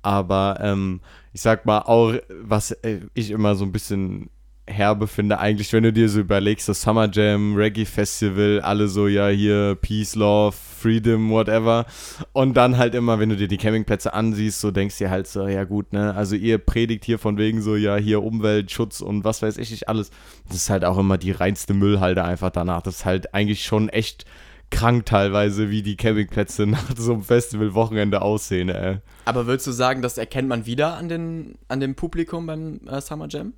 Aber 0.02 0.59
ähm, 0.61 1.00
ich 1.33 1.40
sag 1.40 1.66
mal 1.66 1.81
auch, 1.81 2.14
was 2.42 2.70
äh, 2.70 3.00
ich 3.14 3.31
immer 3.33 3.57
so 3.57 3.64
ein 3.64 3.72
bisschen 3.72 4.31
herbe 4.66 5.07
finde, 5.07 5.38
eigentlich, 5.38 5.72
wenn 5.72 5.85
du 5.85 5.92
dir 5.92 6.09
so 6.09 6.20
überlegst, 6.20 6.68
das 6.68 6.83
Summer 6.83 7.09
Jam, 7.11 7.55
Reggae 7.55 7.85
Festival, 7.85 8.61
alle 8.61 8.88
so, 8.88 9.07
ja, 9.07 9.29
hier 9.29 9.76
Peace, 9.81 10.16
Love, 10.16 10.57
Freedom, 10.57 11.31
whatever. 11.31 11.87
Und 12.33 12.55
dann 12.57 12.76
halt 12.76 12.94
immer, 12.94 13.18
wenn 13.18 13.29
du 13.29 13.37
dir 13.37 13.48
die 13.48 13.57
Campingplätze 13.57 14.12
ansiehst, 14.12 14.61
so 14.61 14.70
denkst 14.70 14.98
du 14.98 15.05
dir 15.05 15.11
halt 15.11 15.26
so, 15.29 15.46
ja 15.46 15.64
gut, 15.64 15.92
ne, 15.92 16.14
also 16.14 16.35
ihr 16.35 16.59
predigt 16.59 17.05
hier 17.05 17.18
von 17.18 17.38
wegen 17.38 17.62
so, 17.62 17.76
ja, 17.76 17.96
hier 17.96 18.22
Umweltschutz 18.22 19.00
und 19.00 19.24
was 19.24 19.42
weiß 19.42 19.57
ich 19.59 19.70
nicht 19.70 19.88
alles. 19.88 20.11
Das 20.48 20.57
ist 20.57 20.70
halt 20.70 20.85
auch 20.85 20.98
immer 20.98 21.16
die 21.16 21.33
reinste 21.33 21.72
Müllhalde 21.72 22.24
einfach 22.24 22.50
danach. 22.50 22.83
Das 22.83 22.96
ist 22.96 23.05
halt 23.05 23.35
eigentlich 23.35 23.64
schon 23.64 23.88
echt 23.88 24.24
krank 24.70 25.07
teilweise, 25.07 25.70
wie 25.70 25.83
die 25.83 25.96
Campingplätze 25.96 26.66
nach 26.66 26.96
so 26.96 27.12
einem 27.12 27.22
Festivalwochenende 27.22 28.20
aussehen, 28.22 28.68
ey. 28.68 28.98
Aber 29.24 29.46
würdest 29.46 29.66
du 29.66 29.72
sagen, 29.72 30.02
das 30.02 30.18
erkennt 30.18 30.48
man 30.48 30.66
wieder 30.66 30.96
an, 30.96 31.09
den, 31.09 31.59
an 31.68 31.81
dem 31.81 31.94
Publikum 31.94 32.46
beim 32.46 32.81
äh, 32.88 33.00
Summer 33.00 33.29
Jam? 33.29 33.55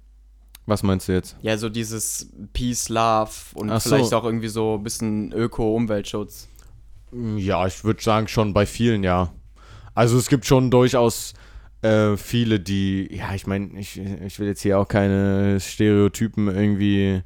Was 0.69 0.83
meinst 0.83 1.09
du 1.09 1.13
jetzt? 1.13 1.35
Ja, 1.41 1.57
so 1.57 1.71
dieses 1.71 2.29
Peace, 2.53 2.91
Love 2.91 3.31
und 3.55 3.71
Ach 3.71 3.81
vielleicht 3.81 4.11
so. 4.11 4.19
auch 4.19 4.25
irgendwie 4.25 4.49
so 4.49 4.75
ein 4.75 4.83
bisschen 4.83 5.33
Öko-Umweltschutz. 5.33 6.47
Ja, 7.39 7.67
ich 7.67 7.85
würde 7.85 8.03
sagen, 8.03 8.29
schon 8.29 8.53
bei 8.53 8.67
vielen, 8.67 9.03
ja. 9.03 9.33
Also 9.95 10.19
es 10.19 10.29
gibt 10.29 10.45
schon 10.45 10.71
durchaus 10.71 11.33
äh, 11.81 12.19
viele, 12.19 12.61
die, 12.61 13.09
ja, 13.11 13.35
ich 13.35 13.47
meine, 13.47 13.81
ich, 13.81 13.99
ich 13.99 14.39
will 14.39 14.47
jetzt 14.47 14.61
hier 14.61 14.79
auch 14.79 14.87
keine 14.87 15.59
Stereotypen 15.59 16.49
irgendwie 16.49 17.23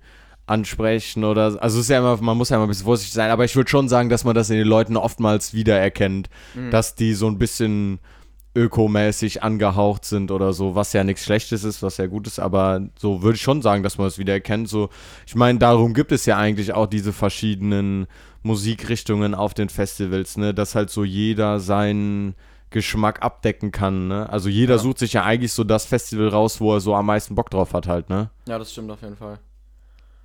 ansprechen 0.47 1.25
oder 1.25 1.61
also 1.61 1.79
es 1.79 1.87
ist 1.87 1.91
ja 1.91 1.99
immer, 1.99 2.17
man 2.23 2.37
muss 2.37 2.51
ja 2.51 2.57
immer 2.57 2.67
ein 2.67 2.69
bisschen 2.69 2.85
vorsichtig 2.85 3.15
sein, 3.15 3.31
aber 3.31 3.45
ich 3.45 3.57
würde 3.57 3.71
schon 3.71 3.89
sagen, 3.89 4.09
dass 4.09 4.23
man 4.23 4.37
das 4.37 4.51
in 4.51 4.57
den 4.57 4.69
Leuten 4.69 4.97
oftmals 4.97 5.53
wiedererkennt, 5.53 6.31
mhm. 6.55 6.71
dass 6.71 6.95
die 6.95 7.15
so 7.15 7.27
ein 7.27 7.39
bisschen 7.39 7.99
ökomäßig 8.55 9.43
angehaucht 9.43 10.05
sind 10.05 10.31
oder 10.31 10.53
so, 10.53 10.75
was 10.75 10.93
ja 10.93 11.05
nichts 11.05 11.25
Schlechtes 11.25 11.65
ist, 11.65 11.83
was 11.83 11.97
ja 11.97 12.07
gut 12.07 12.27
ist, 12.27 12.39
aber 12.39 12.83
so 12.99 13.23
würde 13.23 13.37
ich 13.37 13.43
schon 13.43 13.63
sagen, 13.63 13.83
dass 13.83 13.99
man 13.99 14.07
es 14.07 14.19
wieder 14.19 14.35
erkennt. 14.35 14.69
So, 14.69 14.91
ich 15.27 15.35
meine, 15.35 15.59
darum 15.59 15.95
gibt 15.95 16.13
es 16.13 16.27
ja 16.27 16.37
eigentlich 16.37 16.75
auch 16.75 16.87
diese 16.87 17.13
verschiedenen 17.13 18.07
Musikrichtungen 18.43 19.35
auf 19.35 19.55
den 19.55 19.69
Festivals, 19.69 20.37
ne, 20.37 20.53
dass 20.53 20.75
halt 20.75 20.91
so 20.91 21.05
jeder 21.05 21.61
seinen 21.61 22.35
Geschmack 22.69 23.23
abdecken 23.23 23.71
kann, 23.71 24.09
ne? 24.09 24.29
Also 24.31 24.49
jeder 24.49 24.75
ja. 24.75 24.79
sucht 24.79 24.99
sich 24.99 25.13
ja 25.13 25.25
eigentlich 25.25 25.53
so 25.53 25.63
das 25.63 25.85
Festival 25.85 26.29
raus, 26.29 26.61
wo 26.61 26.75
er 26.75 26.81
so 26.81 26.95
am 26.95 27.07
meisten 27.07 27.35
Bock 27.35 27.51
drauf 27.51 27.75
hat 27.75 27.87
halt, 27.87 28.09
ne? 28.09 28.31
Ja, 28.49 28.59
das 28.59 28.73
stimmt 28.73 28.91
auf 28.91 29.03
jeden 29.03 29.17
Fall. 29.17 29.39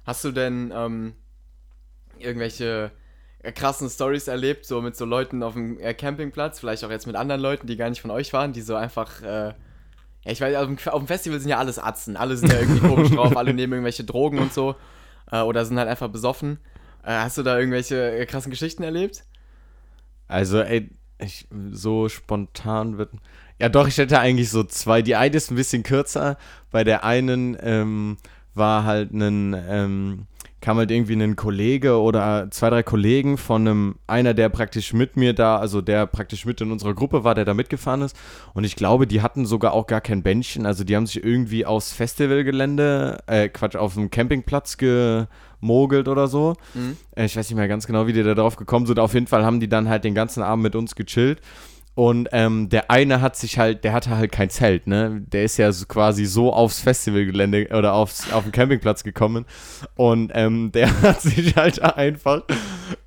Hast 0.06 0.24
du 0.24 0.32
denn 0.32 0.72
ähm, 0.74 1.14
irgendwelche 2.18 2.92
krassen 3.44 3.90
Stories 3.90 4.28
erlebt, 4.28 4.66
so 4.66 4.82
mit 4.82 4.96
so 4.96 5.06
Leuten 5.06 5.44
auf 5.44 5.54
dem 5.54 5.80
äh, 5.80 5.94
Campingplatz, 5.94 6.60
vielleicht 6.60 6.84
auch 6.84 6.90
jetzt 6.90 7.08
mit 7.08 7.16
anderen 7.16 7.42
Leuten, 7.42 7.68
die 7.68 7.78
gar 7.78 7.90
nicht 7.90 8.02
von 8.02 8.12
euch 8.12 8.34
waren, 8.34 8.54
die 8.54 8.62
so 8.62 8.76
einfach, 8.76 9.22
äh, 9.22 9.48
ja, 9.48 9.56
ich 10.26 10.42
weiß, 10.42 10.56
auf 10.58 10.66
dem, 10.66 10.78
auf 10.88 11.00
dem, 11.00 11.08
Festival 11.08 11.40
sind 11.40 11.50
ja 11.50 11.58
alles 11.58 11.80
Atzen, 11.80 12.18
alle 12.18 12.36
sind 12.36 12.52
ja 12.52 12.60
irgendwie 12.60 12.88
komisch 12.88 13.12
drauf, 13.12 13.38
alle 13.38 13.54
nehmen 13.54 13.74
irgendwelche 13.74 14.04
Drogen 14.04 14.40
und 14.40 14.54
so 14.54 14.76
äh, 15.32 15.42
oder 15.42 15.66
sind 15.66 15.78
halt 15.78 15.90
einfach 15.90 16.10
besoffen. 16.10 16.60
Äh, 17.04 17.14
hast 17.14 17.38
du 17.38 17.44
da 17.44 17.58
irgendwelche 17.58 18.18
äh, 18.18 18.26
krassen 18.26 18.50
Geschichten 18.50 18.84
erlebt? 18.84 19.24
Also, 20.28 20.62
ey, 20.62 20.90
ich, 21.20 21.48
so 21.72 22.10
spontan 22.10 22.98
wird. 22.98 23.12
Ja, 23.60 23.70
doch, 23.70 23.88
ich 23.88 23.98
hätte 23.98 24.20
eigentlich 24.20 24.50
so 24.50 24.64
zwei. 24.64 25.02
Die 25.02 25.16
eine 25.16 25.36
ist 25.36 25.52
ein 25.52 25.56
bisschen 25.56 25.84
kürzer. 25.84 26.38
Bei 26.70 26.84
der 26.84 27.04
einen 27.04 27.58
ähm, 27.62 28.18
war 28.54 28.84
halt 28.84 29.12
ein, 29.14 29.56
ähm, 29.68 30.28
kam 30.60 30.78
halt 30.78 30.90
irgendwie 30.90 31.14
ein 31.14 31.36
Kollege 31.36 32.00
oder 32.00 32.48
zwei, 32.50 32.70
drei 32.70 32.84
Kollegen 32.84 33.38
von 33.38 33.68
einem, 33.68 33.96
einer, 34.08 34.34
der 34.34 34.50
praktisch 34.50 34.92
mit 34.94 35.16
mir 35.16 35.34
da, 35.34 35.58
also 35.58 35.82
der 35.82 36.08
praktisch 36.08 36.46
mit 36.46 36.60
in 36.62 36.72
unserer 36.72 36.96
Gruppe 36.96 37.24
war, 37.24 37.36
der 37.36 37.46
da 37.46 37.54
mitgefahren 37.54 38.02
ist. 38.02 38.16
Und 38.54 38.64
ich 38.64 38.76
glaube, 38.76 39.06
die 39.06 39.22
hatten 39.22 39.46
sogar 39.46 39.74
auch 39.74 39.86
gar 39.86 40.02
kein 40.02 40.24
Bändchen. 40.24 40.66
Also 40.66 40.84
die 40.84 40.96
haben 40.96 41.06
sich 41.06 41.24
irgendwie 41.24 41.66
aufs 41.66 41.94
Festivalgelände, 41.94 43.20
äh, 43.28 43.50
Quatsch, 43.50 43.76
auf 43.76 43.94
dem 43.94 44.10
Campingplatz 44.10 44.78
gemogelt 44.78 46.08
oder 46.08 46.28
so. 46.28 46.56
Mhm. 46.74 46.98
Äh, 47.16 47.26
ich 47.26 47.38
weiß 47.38 47.50
nicht 47.50 47.58
mehr 47.58 47.68
ganz 47.68 47.86
genau, 47.86 48.08
wie 48.08 48.14
die 48.14 48.24
da 48.24 48.34
drauf 48.34 48.56
gekommen 48.56 48.88
sind. 48.88 49.00
Auf 49.00 49.14
jeden 49.14 49.28
Fall 49.28 49.46
haben 49.46 49.60
die 49.60 49.70
dann 49.70 49.88
halt 49.88 50.04
den 50.04 50.16
ganzen 50.16 50.42
Abend 50.42 50.64
mit 50.64 50.76
uns 50.76 50.96
gechillt. 50.96 51.40
Und 51.98 52.30
ähm, 52.32 52.70
der 52.70 52.92
eine 52.92 53.22
hat 53.22 53.36
sich 53.36 53.58
halt, 53.58 53.84
der 53.84 53.92
hatte 53.92 54.16
halt 54.16 54.32
kein 54.32 54.52
Zelt, 54.52 54.86
ne? 54.86 55.20
Der 55.32 55.44
ist 55.44 55.58
ja 55.58 55.72
so 55.72 55.88
quasi 55.88 56.26
so 56.26 56.54
aufs 56.54 56.80
Festivalgelände 56.80 57.70
oder 57.76 57.94
aufs, 57.94 58.32
auf 58.32 58.44
den 58.44 58.52
Campingplatz 58.52 59.04
gekommen. 59.04 59.46
Und 59.96 60.32
ähm, 60.36 60.72
der 60.72 60.92
hat 61.02 61.24
sich 61.24 61.56
halt 61.56 61.82
einfach 61.82 62.44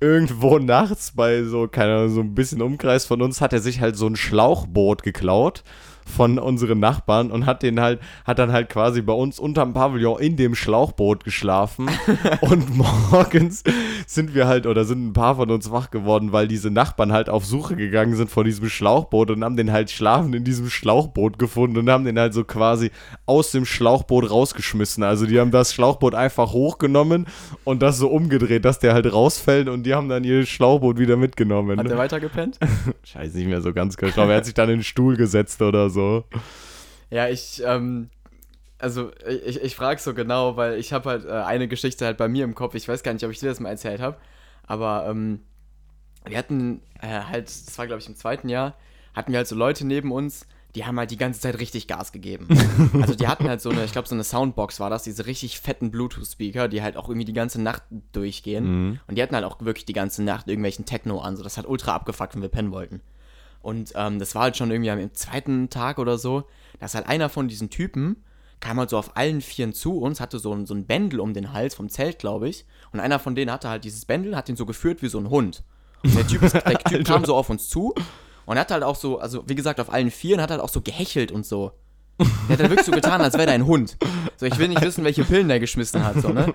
irgendwo 0.01 0.59
nachts 0.59 1.13
bei 1.15 1.43
so, 1.43 1.69
keine 1.69 1.95
Ahnung, 1.95 2.09
so 2.09 2.19
ein 2.19 2.35
bisschen 2.35 2.61
Umkreis 2.61 3.05
von 3.05 3.21
uns, 3.21 3.39
hat 3.39 3.53
er 3.53 3.61
sich 3.61 3.79
halt 3.79 3.95
so 3.95 4.07
ein 4.07 4.17
Schlauchboot 4.17 5.03
geklaut 5.03 5.63
von 6.05 6.39
unseren 6.39 6.79
Nachbarn 6.79 7.31
und 7.31 7.45
hat 7.45 7.63
den 7.63 7.79
halt, 7.79 7.99
hat 8.25 8.39
dann 8.39 8.51
halt 8.51 8.69
quasi 8.69 9.01
bei 9.01 9.13
uns 9.13 9.39
unterm 9.39 9.73
Pavillon 9.73 10.19
in 10.19 10.35
dem 10.35 10.55
Schlauchboot 10.55 11.23
geschlafen. 11.23 11.89
und 12.41 12.75
morgens 12.75 13.63
sind 14.07 14.35
wir 14.35 14.47
halt, 14.47 14.65
oder 14.65 14.85
sind 14.85 15.07
ein 15.07 15.13
paar 15.13 15.35
von 15.35 15.49
uns 15.51 15.71
wach 15.71 15.91
geworden, 15.91 16.31
weil 16.31 16.47
diese 16.47 16.71
Nachbarn 16.71 17.11
halt 17.11 17.29
auf 17.29 17.45
Suche 17.45 17.75
gegangen 17.75 18.15
sind 18.15 18.29
vor 18.29 18.43
diesem 18.43 18.69
Schlauchboot 18.69 19.31
und 19.31 19.43
haben 19.43 19.55
den 19.55 19.71
halt 19.71 19.91
schlafen 19.91 20.33
in 20.33 20.43
diesem 20.43 20.69
Schlauchboot 20.69 21.39
gefunden 21.39 21.77
und 21.77 21.89
haben 21.89 22.05
den 22.05 22.19
halt 22.19 22.33
so 22.33 22.43
quasi 22.43 22.91
aus 23.25 23.51
dem 23.51 23.65
Schlauchboot 23.65 24.29
rausgeschmissen. 24.29 25.03
Also 25.03 25.25
die 25.25 25.39
haben 25.39 25.51
das 25.51 25.73
Schlauchboot 25.73 26.15
einfach 26.15 26.51
hochgenommen 26.53 27.27
und 27.63 27.81
das 27.81 27.97
so 27.97 28.09
umgedreht, 28.09 28.65
dass 28.65 28.79
der 28.79 28.93
halt 28.93 29.11
rausfällt 29.11 29.69
und 29.69 29.83
die 29.83 29.93
haben 29.93 30.09
dann 30.09 30.23
ihr 30.23 30.45
Schlauchboot 30.45 30.97
wieder 30.97 31.17
mitgenommen. 31.17 31.79
Hat 31.79 31.87
der 31.87 31.97
weitergepennt? 31.97 32.59
Scheiße, 33.03 33.37
nicht 33.37 33.47
mehr 33.47 33.61
so 33.61 33.73
ganz 33.73 33.97
genau. 33.97 34.27
Er 34.27 34.37
hat 34.37 34.45
sich 34.45 34.53
dann 34.53 34.69
in 34.69 34.77
den 34.77 34.83
Stuhl 34.83 35.15
gesetzt 35.15 35.61
oder 35.61 35.89
so. 35.89 35.90
Ja, 37.09 37.27
ich, 37.27 37.61
ähm, 37.65 38.09
also 38.79 39.11
ich, 39.45 39.61
ich 39.61 39.75
frage 39.75 40.01
so 40.01 40.13
genau, 40.13 40.57
weil 40.57 40.79
ich 40.79 40.93
habe 40.93 41.09
halt 41.09 41.25
äh, 41.25 41.31
eine 41.31 41.67
Geschichte 41.67 42.05
halt 42.05 42.17
bei 42.17 42.27
mir 42.27 42.43
im 42.43 42.55
Kopf. 42.55 42.75
Ich 42.75 42.87
weiß 42.87 43.03
gar 43.03 43.13
nicht, 43.13 43.23
ob 43.23 43.31
ich 43.31 43.39
dir 43.39 43.49
das 43.49 43.59
mal 43.59 43.69
erzählt 43.69 44.01
habe, 44.01 44.17
aber 44.65 45.05
ähm, 45.07 45.41
wir 46.25 46.37
hatten 46.37 46.81
äh, 47.01 47.07
halt, 47.07 47.45
das 47.45 47.77
war 47.77 47.87
glaube 47.87 48.01
ich 48.01 48.07
im 48.07 48.15
zweiten 48.15 48.49
Jahr, 48.49 48.75
hatten 49.13 49.31
wir 49.31 49.37
halt 49.37 49.47
so 49.47 49.55
Leute 49.55 49.85
neben 49.85 50.11
uns, 50.11 50.47
die 50.75 50.85
haben 50.85 50.97
halt 50.97 51.11
die 51.11 51.17
ganze 51.17 51.41
Zeit 51.41 51.59
richtig 51.59 51.87
Gas 51.87 52.11
gegeben. 52.11 52.47
also 53.01 53.13
die 53.13 53.27
hatten 53.27 53.47
halt 53.47 53.61
so 53.61 53.69
eine, 53.69 53.83
ich 53.83 53.91
glaube 53.91 54.07
so 54.07 54.15
eine 54.15 54.23
Soundbox 54.23 54.79
war 54.79 54.89
das, 54.89 55.03
diese 55.03 55.25
richtig 55.25 55.59
fetten 55.59 55.91
Bluetooth-Speaker, 55.91 56.67
die 56.67 56.81
halt 56.81 56.97
auch 56.97 57.09
irgendwie 57.09 57.25
die 57.25 57.33
ganze 57.33 57.61
Nacht 57.61 57.83
durchgehen. 58.13 58.65
Mhm. 58.65 58.99
Und 59.07 59.17
die 59.17 59.21
hatten 59.21 59.35
halt 59.35 59.45
auch 59.45 59.59
wirklich 59.61 59.85
die 59.85 59.93
ganze 59.93 60.23
Nacht 60.23 60.47
irgendwelchen 60.47 60.85
Techno 60.85 61.19
an. 61.19 61.35
So, 61.35 61.43
das 61.43 61.57
hat 61.57 61.67
ultra 61.67 61.93
abgefuckt, 61.93 62.35
wenn 62.35 62.41
wir 62.41 62.49
pennen 62.49 62.71
wollten. 62.71 63.01
Und 63.61 63.93
ähm, 63.95 64.19
das 64.19 64.35
war 64.35 64.43
halt 64.43 64.57
schon 64.57 64.71
irgendwie 64.71 64.91
am 64.91 65.13
zweiten 65.13 65.69
Tag 65.69 65.99
oder 65.99 66.17
so, 66.17 66.45
dass 66.79 66.95
halt 66.95 67.07
einer 67.07 67.29
von 67.29 67.47
diesen 67.47 67.69
Typen 67.69 68.23
kam 68.59 68.77
halt 68.77 68.91
so 68.91 68.97
auf 68.97 69.17
allen 69.17 69.41
Vieren 69.41 69.73
zu 69.73 69.97
uns, 69.97 70.21
hatte 70.21 70.39
so 70.39 70.53
ein, 70.53 70.65
so 70.65 70.73
ein 70.73 70.85
Bändel 70.85 71.19
um 71.19 71.33
den 71.33 71.51
Hals 71.51 71.75
vom 71.75 71.89
Zelt, 71.89 72.19
glaube 72.19 72.47
ich. 72.47 72.65
Und 72.93 72.99
einer 72.99 73.19
von 73.19 73.35
denen 73.35 73.51
hatte 73.51 73.67
halt 73.67 73.83
dieses 73.83 74.05
Bändel, 74.05 74.35
hat 74.35 74.47
ihn 74.49 74.55
so 74.55 74.65
geführt 74.65 75.01
wie 75.01 75.09
so 75.09 75.17
ein 75.17 75.29
Hund. 75.29 75.63
Und 76.03 76.15
der 76.15 76.27
Typ, 76.27 76.43
ist, 76.43 76.53
der 76.53 76.63
typ 76.83 77.05
kam 77.05 77.25
so 77.25 77.35
auf 77.35 77.49
uns 77.49 77.67
zu 77.69 77.93
und 78.45 78.57
hat 78.57 78.71
halt 78.71 78.83
auch 78.83 78.95
so, 78.95 79.19
also 79.19 79.43
wie 79.47 79.55
gesagt, 79.55 79.79
auf 79.79 79.91
allen 79.91 80.11
Vieren 80.11 80.41
hat 80.41 80.51
halt 80.51 80.61
auch 80.61 80.69
so 80.69 80.81
gehechelt 80.81 81.31
und 81.31 81.45
so. 81.45 81.71
Der 82.19 82.27
hat 82.53 82.59
halt 82.59 82.69
wirklich 82.69 82.85
so 82.85 82.91
getan, 82.91 83.19
als 83.21 83.33
wäre 83.33 83.47
er 83.47 83.53
ein 83.53 83.65
Hund. 83.65 83.97
So, 84.37 84.45
ich 84.45 84.57
will 84.59 84.67
nicht 84.67 84.81
wissen, 84.81 85.03
welche 85.03 85.23
Pillen 85.23 85.47
der 85.47 85.59
geschmissen 85.59 86.03
hat, 86.03 86.21
so, 86.21 86.29
ne? 86.29 86.53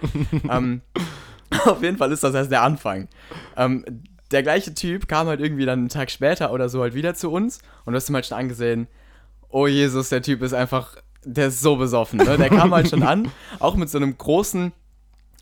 Ähm, 0.49 0.83
auf 1.65 1.83
jeden 1.83 1.99
Fall 1.99 2.13
ist 2.13 2.23
das 2.23 2.35
erst 2.35 2.53
der 2.53 2.63
Anfang. 2.63 3.09
Ähm, 3.57 3.85
der 4.31 4.43
gleiche 4.43 4.74
Typ 4.74 5.09
kam 5.09 5.29
halt 5.29 5.41
irgendwie 5.41 5.66
dann 5.66 5.81
einen 5.81 5.89
Tag 5.89 6.11
später 6.11 6.53
oder 6.53 6.68
so 6.68 6.83
halt 6.83 6.95
wieder 6.95 7.14
zu 7.14 7.31
uns 7.31 7.61
und 7.85 7.93
du 7.93 7.97
hast 7.97 8.09
ihm 8.09 8.14
halt 8.14 8.27
schon 8.27 8.39
angesehen, 8.39 8.89
oh 9.49 9.66
Jesus, 9.66 10.09
der 10.09 10.22
Typ 10.22 10.43
ist 10.43 10.53
einfach, 10.53 10.97
der 11.24 11.49
ist 11.49 11.61
so 11.61 11.77
besoffen, 11.77 12.18
ne? 12.18 12.37
Der 12.37 12.51
kam 12.51 12.74
halt 12.74 12.89
schon 12.89 13.03
an, 13.03 13.31
auch 13.59 13.77
mit 13.77 13.89
so 13.89 13.99
einem 13.99 14.16
großen 14.16 14.72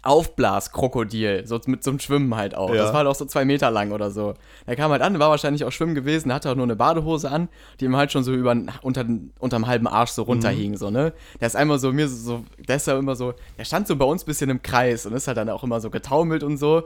Aufblaskrokodil, 0.05 1.47
so 1.47 1.59
mit 1.67 1.83
so 1.83 1.91
einem 1.91 1.99
Schwimmen 1.99 2.37
halt 2.37 2.55
auch. 2.55 2.69
Ja. 2.69 2.77
Das 2.77 2.89
war 2.89 2.99
halt 2.99 3.09
auch 3.09 3.15
so 3.15 3.25
zwei 3.25 3.47
Meter 3.47 3.71
lang 3.71 3.91
oder 3.91 4.11
so. 4.11 4.35
Der 4.67 4.77
kam 4.77 4.91
halt 4.91 5.01
an, 5.01 5.19
war 5.19 5.31
wahrscheinlich 5.31 5.65
auch 5.65 5.73
schwimmen 5.73 5.95
gewesen, 5.95 6.33
hatte 6.33 6.51
auch 6.51 6.55
nur 6.55 6.65
eine 6.65 6.77
Badehose 6.77 7.31
an, 7.31 7.49
die 7.81 7.87
ihm 7.87 7.97
halt 7.97 8.13
schon 8.13 8.23
so 8.23 8.35
über, 8.35 8.55
unter, 8.83 9.07
unterm 9.39 9.67
halben 9.67 9.87
Arsch 9.87 10.11
so 10.11 10.23
runterhing, 10.23 10.73
mhm. 10.73 10.77
so, 10.77 10.91
ne? 10.91 11.15
Der 11.41 11.47
ist 11.47 11.57
einmal 11.57 11.79
so, 11.79 11.91
mir 11.91 12.07
so, 12.07 12.45
der 12.59 12.77
ist 12.77 12.87
ja 12.87 12.99
immer 12.99 13.17
so, 13.17 13.33
der 13.57 13.65
stand 13.65 13.89
so 13.89 13.97
bei 13.97 14.05
uns 14.05 14.25
ein 14.25 14.27
bisschen 14.27 14.51
im 14.51 14.63
Kreis 14.63 15.07
und 15.07 15.15
ist 15.15 15.27
halt 15.27 15.39
dann 15.39 15.49
auch 15.49 15.65
immer 15.65 15.81
so 15.81 15.89
getaumelt 15.89 16.43
und 16.43 16.59
so. 16.59 16.83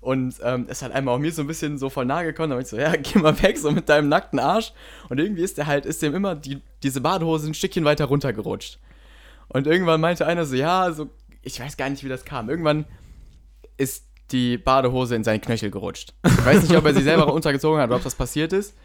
Und 0.00 0.36
ähm, 0.42 0.66
ist 0.68 0.82
halt 0.82 0.92
einmal 0.92 1.14
auf 1.14 1.20
mir 1.20 1.30
so 1.30 1.42
ein 1.42 1.46
bisschen 1.46 1.76
so 1.76 1.90
voll 1.90 2.06
nahe 2.06 2.24
gekommen. 2.24 2.50
Da 2.50 2.56
war 2.56 2.62
ich 2.62 2.68
so, 2.68 2.78
ja, 2.78 2.94
geh 2.96 3.18
mal 3.18 3.40
weg, 3.42 3.58
so 3.58 3.70
mit 3.70 3.88
deinem 3.88 4.08
nackten 4.08 4.38
Arsch. 4.38 4.72
Und 5.08 5.20
irgendwie 5.20 5.42
ist 5.42 5.58
der 5.58 5.66
halt, 5.66 5.84
ist 5.86 6.00
dem 6.02 6.14
immer 6.14 6.34
die, 6.34 6.62
diese 6.82 7.00
Badehose 7.00 7.48
ein 7.48 7.54
Stückchen 7.54 7.84
weiter 7.84 8.06
runtergerutscht. 8.06 8.78
Und 9.48 9.66
irgendwann 9.66 10.00
meinte 10.00 10.26
einer 10.26 10.46
so, 10.46 10.56
ja, 10.56 10.90
so 10.92 11.10
ich 11.42 11.60
weiß 11.60 11.76
gar 11.76 11.88
nicht, 11.88 12.04
wie 12.04 12.08
das 12.08 12.24
kam. 12.24 12.48
Irgendwann 12.48 12.84
ist 13.76 14.04
die 14.30 14.58
Badehose 14.58 15.16
in 15.16 15.24
seinen 15.24 15.40
Knöchel 15.40 15.70
gerutscht. 15.70 16.14
Ich 16.24 16.44
weiß 16.44 16.62
nicht, 16.62 16.76
ob 16.76 16.84
er 16.84 16.94
sie 16.94 17.02
selber 17.02 17.32
untergezogen 17.32 17.80
hat 17.80 17.88
oder 17.88 17.96
ob 17.96 18.04
das 18.04 18.14
passiert 18.14 18.52
ist. 18.52 18.76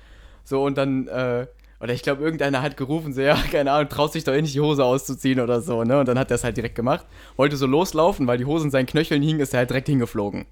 So, 0.43 0.63
und 0.63 0.77
dann, 0.77 1.07
äh, 1.07 1.47
oder 1.79 1.93
ich 1.93 2.01
glaube, 2.01 2.23
irgendeiner 2.23 2.61
hat 2.61 2.77
gerufen, 2.77 3.13
so, 3.13 3.21
ja, 3.21 3.35
keine 3.51 3.71
Ahnung, 3.71 3.89
traust 3.89 4.15
dich 4.15 4.23
doch 4.23 4.33
eh 4.33 4.41
nicht, 4.41 4.55
die 4.55 4.61
Hose 4.61 4.83
auszuziehen 4.83 5.39
oder 5.39 5.61
so, 5.61 5.83
ne? 5.83 5.99
Und 5.99 6.07
dann 6.07 6.17
hat 6.17 6.31
er 6.31 6.35
es 6.35 6.43
halt 6.43 6.57
direkt 6.57 6.75
gemacht. 6.75 7.05
Wollte 7.35 7.57
so 7.57 7.67
loslaufen, 7.67 8.25
weil 8.27 8.37
die 8.37 8.45
Hose 8.45 8.65
in 8.65 8.71
seinen 8.71 8.85
Knöcheln 8.85 9.21
hing, 9.21 9.39
ist 9.39 9.53
er 9.53 9.59
halt 9.59 9.69
direkt 9.69 9.87
hingeflogen. 9.87 10.45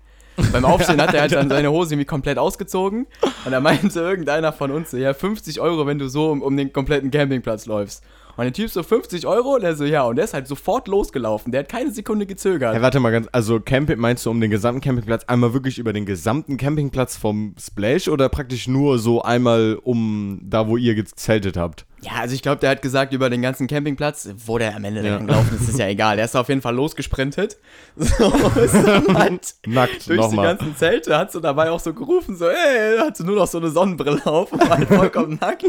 Beim 0.52 0.66
Aufstehen 0.66 1.02
hat 1.02 1.14
er 1.14 1.22
halt 1.22 1.32
dann 1.34 1.50
seine 1.50 1.72
Hose 1.72 1.94
irgendwie 1.94 2.06
komplett 2.06 2.38
ausgezogen 2.38 3.08
und 3.46 3.52
da 3.52 3.60
meinte 3.60 4.00
irgendeiner 4.00 4.54
von 4.54 4.72
uns, 4.72 4.92
so, 4.92 4.98
ja, 4.98 5.14
50 5.14 5.60
Euro, 5.60 5.86
wenn 5.86 6.00
du 6.00 6.08
so 6.08 6.32
um, 6.32 6.42
um 6.42 6.58
den 6.58 6.74
kompletten 6.74 7.12
Campingplatz 7.12 7.66
läufst. 7.66 8.04
Und 8.36 8.46
der 8.46 8.54
Typ 8.54 8.70
so 8.72 8.82
50 8.82 9.28
Euro 9.28 9.56
und 9.56 9.62
der 9.62 9.76
so, 9.76 9.86
ja, 9.86 10.04
und 10.04 10.16
der 10.16 10.26
ist 10.26 10.34
halt 10.34 10.48
sofort 10.48 10.88
losgelaufen. 10.88 11.52
Der 11.52 11.60
hat 11.60 11.70
keine 11.70 11.92
Sekunde 11.92 12.26
gezögert. 12.26 12.74
Hey, 12.74 12.82
warte 12.82 13.00
mal 13.00 13.12
ganz, 13.12 13.28
also 13.32 13.60
Camping, 13.60 14.00
meinst 14.00 14.26
du 14.26 14.32
um 14.32 14.42
den 14.42 14.50
gesamten 14.50 14.82
Campingplatz, 14.82 15.26
einmal 15.26 15.54
wirklich 15.54 15.78
über 15.78 15.94
den 15.94 16.08
gesamten 16.08 16.58
Campingplatz 16.58 17.16
vom 17.16 17.54
Splash 17.60 18.08
oder 18.08 18.30
praktisch 18.30 18.68
nur 18.68 18.98
so 18.98 19.22
einmal 19.22 19.78
um 19.84 20.40
da, 20.42 20.68
wo 20.68 20.78
ihr 20.78 20.96
gezeltet 20.96 21.58
habt? 21.58 21.86
Ja, 22.04 22.20
also 22.20 22.36
ich 22.36 22.42
glaube, 22.42 22.60
der 22.60 22.72
hat 22.72 22.82
gesagt, 22.82 23.14
über 23.14 23.30
den 23.30 23.42
ganzen 23.42 23.68
Campingplatz, 23.68 24.28
wo 24.46 24.58
der 24.58 24.76
am 24.76 24.84
Ende 24.84 25.02
ja. 25.02 25.18
dann 25.18 25.26
gelaufen 25.26 25.58
ist, 25.60 25.70
ist 25.70 25.80
ja 25.80 25.88
egal. 25.88 26.18
Der 26.18 26.26
ist 26.26 26.36
auf 26.36 26.50
jeden 26.50 26.62
Fall 26.62 26.76
losgesprintet. 26.76 27.58
So, 27.96 28.32
ist 28.60 28.74
dann 28.86 29.18
halt 29.18 29.56
Nackt, 29.66 30.10
durch 30.10 30.30
die 30.30 30.36
mal. 30.36 30.56
ganzen 30.56 30.76
Zelte, 30.76 31.18
hat 31.18 31.32
so 31.32 31.40
dabei 31.40 31.70
auch 31.70 31.80
so 31.80 31.94
gerufen, 31.94 32.36
so, 32.36 32.48
ey, 32.48 32.98
hat 32.98 33.16
so 33.16 33.24
nur 33.24 33.36
noch 33.36 33.48
so 33.48 33.60
eine 33.60 33.70
Sonnenbrille 33.70 34.26
auf 34.26 34.52
und 34.52 34.62
war 34.62 34.78
halt 34.78 34.88
vollkommen 34.88 35.38
nackt. 35.40 35.64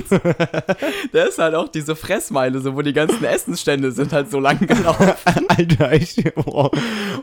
Der 1.12 1.28
ist 1.28 1.38
halt 1.38 1.54
auch 1.54 1.68
diese 1.68 1.94
Fressmeile, 1.94 2.60
so, 2.60 2.74
wo 2.74 2.82
die 2.82 2.92
ganzen 2.92 3.24
Essensstände 3.24 3.92
sind 3.92 4.12
halt 4.12 4.30
so 4.30 4.40
lang 4.40 4.58
gelaufen. 4.66 5.12
Alter, 5.48 5.92
ich, 5.92 6.24
wow. 6.34 6.70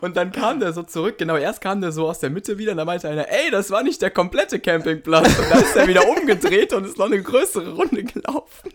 Und 0.01 0.15
dann 0.15 0.31
kam 0.31 0.59
der 0.59 0.71
so 0.73 0.83
zurück, 0.83 1.17
genau, 1.17 1.35
erst 1.35 1.61
kam 1.61 1.81
der 1.81 1.91
so 1.91 2.07
aus 2.07 2.19
der 2.19 2.29
Mitte 2.29 2.57
wieder 2.57 2.71
und 2.71 2.77
da 2.77 2.85
meinte 2.85 3.09
einer, 3.09 3.27
ey, 3.27 3.51
das 3.51 3.71
war 3.71 3.83
nicht 3.83 4.01
der 4.01 4.11
komplette 4.11 4.59
Campingplatz. 4.59 5.27
Und 5.27 5.49
dann 5.49 5.61
ist 5.61 5.75
er 5.75 5.87
wieder 5.87 6.07
umgedreht 6.07 6.73
und 6.73 6.85
ist 6.85 6.97
noch 6.97 7.07
eine 7.07 7.21
größere 7.21 7.73
Runde 7.73 8.03
gelaufen. 8.03 8.71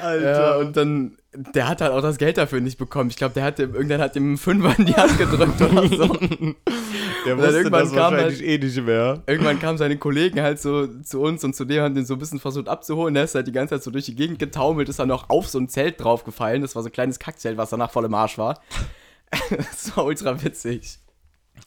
Alter. 0.00 0.32
Ja, 0.32 0.56
und 0.56 0.76
dann, 0.76 1.16
der 1.32 1.68
hat 1.68 1.80
halt 1.80 1.92
auch 1.92 2.02
das 2.02 2.18
Geld 2.18 2.36
dafür 2.36 2.60
nicht 2.60 2.78
bekommen. 2.78 3.10
Ich 3.10 3.16
glaube, 3.16 3.34
der 3.34 3.44
hat 3.44 3.58
irgendwann 3.58 4.00
hat 4.00 4.16
ihm 4.16 4.24
einen 4.24 4.36
Fünfer 4.36 4.74
in 4.78 4.86
die 4.86 4.94
Hand 4.94 5.18
gedrückt 5.18 5.60
oder 5.60 5.88
so. 5.88 6.16
Der 7.24 7.38
wusste 7.38 7.56
irgendwann 7.56 7.84
das 7.84 7.94
wahrscheinlich 7.94 8.40
halt, 8.40 8.48
eh 8.48 8.58
nicht 8.58 8.84
mehr. 8.84 9.22
Irgendwann 9.26 9.58
kamen 9.58 9.78
seine 9.78 9.96
Kollegen 9.96 10.42
halt 10.42 10.60
so 10.60 10.86
zu 10.86 11.22
uns 11.22 11.42
und 11.42 11.56
zu 11.56 11.64
dem 11.64 11.82
haben 11.82 11.94
den 11.94 12.04
so 12.04 12.14
ein 12.14 12.18
bisschen 12.18 12.38
versucht 12.38 12.68
abzuholen. 12.68 13.14
Der 13.14 13.24
ist 13.24 13.34
halt 13.34 13.46
die 13.46 13.52
ganze 13.52 13.74
Zeit 13.74 13.82
so 13.82 13.90
durch 13.90 14.04
die 14.04 14.14
Gegend 14.14 14.38
getaumelt, 14.38 14.90
ist 14.90 14.98
dann 14.98 15.08
noch 15.08 15.30
auf 15.30 15.48
so 15.48 15.58
ein 15.58 15.68
Zelt 15.68 16.02
draufgefallen. 16.02 16.60
Das 16.60 16.76
war 16.76 16.82
so 16.82 16.90
ein 16.90 16.92
kleines 16.92 17.18
Kackzelt, 17.18 17.56
was 17.56 17.70
danach 17.70 17.90
voll 17.90 18.04
im 18.04 18.14
Arsch 18.14 18.36
war. 18.36 18.60
das 19.50 19.96
war 19.96 20.04
ultra 20.04 20.42
witzig. 20.44 20.98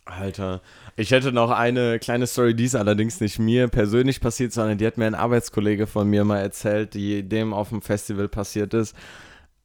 Alter, 0.09 0.61
ich 0.95 1.11
hätte 1.11 1.31
noch 1.31 1.51
eine 1.51 1.99
kleine 1.99 2.27
Story, 2.27 2.55
die 2.55 2.65
ist 2.65 2.75
allerdings 2.75 3.19
nicht 3.19 3.39
mir 3.39 3.67
persönlich 3.67 4.21
passiert, 4.21 4.53
sondern 4.53 4.77
die 4.77 4.87
hat 4.87 4.97
mir 4.97 5.05
ein 5.05 5.15
Arbeitskollege 5.15 5.87
von 5.87 6.09
mir 6.09 6.23
mal 6.23 6.39
erzählt, 6.39 6.93
die 6.93 7.23
dem 7.23 7.53
auf 7.53 7.69
dem 7.69 7.81
Festival 7.81 8.27
passiert 8.27 8.73
ist. 8.73 8.95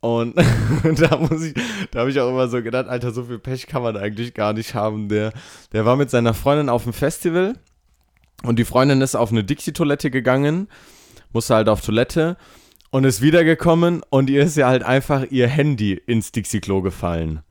Und 0.01 0.35
da 0.99 1.17
muss 1.17 1.45
ich, 1.45 1.55
da 1.93 2.01
habe 2.01 2.11
ich 2.11 2.21
auch 2.21 2.29
immer 2.29 2.49
so 2.49 2.63
gedacht, 2.63 2.89
Alter, 2.89 3.13
so 3.13 3.25
viel 3.25 3.39
Pech 3.39 3.67
kann 3.67 3.83
man 3.83 3.97
eigentlich 3.97 4.35
gar 4.35 4.53
nicht 4.53 4.75
haben. 4.75 5.09
Der, 5.09 5.33
der 5.73 5.87
war 5.87 5.97
mit 5.97 6.11
seiner 6.11 6.35
Freundin 6.35 6.69
auf 6.69 6.83
dem 6.85 6.93
Festival 6.93 7.55
und 8.43 8.59
die 8.59 8.65
Freundin 8.65 9.01
ist 9.01 9.15
auf 9.15 9.31
eine 9.31 9.45
Dixie-Toilette 9.45 10.11
gegangen, 10.11 10.69
musste 11.33 11.55
halt 11.55 11.69
auf 11.69 11.81
Toilette 11.81 12.37
und 12.91 13.05
ist 13.05 13.23
wiedergekommen 13.23 14.03
und 14.11 14.29
ihr 14.29 14.43
ist 14.43 14.57
ja 14.57 14.67
halt 14.67 14.83
einfach 14.83 15.25
ihr 15.31 15.47
Handy 15.47 15.93
ins 15.93 16.33
Dixie-Klo 16.33 16.83
gefallen 16.83 17.43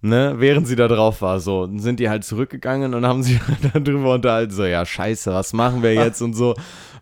ne, 0.00 0.34
während 0.38 0.66
sie 0.66 0.76
da 0.76 0.88
drauf 0.88 1.22
war, 1.22 1.40
so, 1.40 1.68
sind 1.76 2.00
die 2.00 2.08
halt 2.08 2.24
zurückgegangen 2.24 2.94
und 2.94 3.06
haben 3.06 3.22
sich 3.22 3.40
dann 3.72 3.84
drüber 3.84 4.14
unterhalten, 4.14 4.52
so, 4.52 4.64
ja, 4.64 4.84
scheiße, 4.84 5.32
was 5.32 5.52
machen 5.52 5.82
wir 5.82 5.94
jetzt? 5.94 6.22
Und 6.22 6.34
so. 6.34 6.54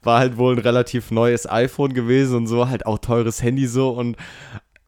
War 0.04 0.20
halt 0.20 0.36
wohl 0.36 0.54
ein 0.54 0.60
relativ 0.60 1.10
neues 1.10 1.50
iPhone 1.50 1.92
gewesen 1.92 2.36
und 2.36 2.46
so, 2.46 2.68
halt 2.68 2.86
auch 2.86 2.98
teures 2.98 3.42
Handy 3.42 3.66
so. 3.66 3.90
Und 3.90 4.16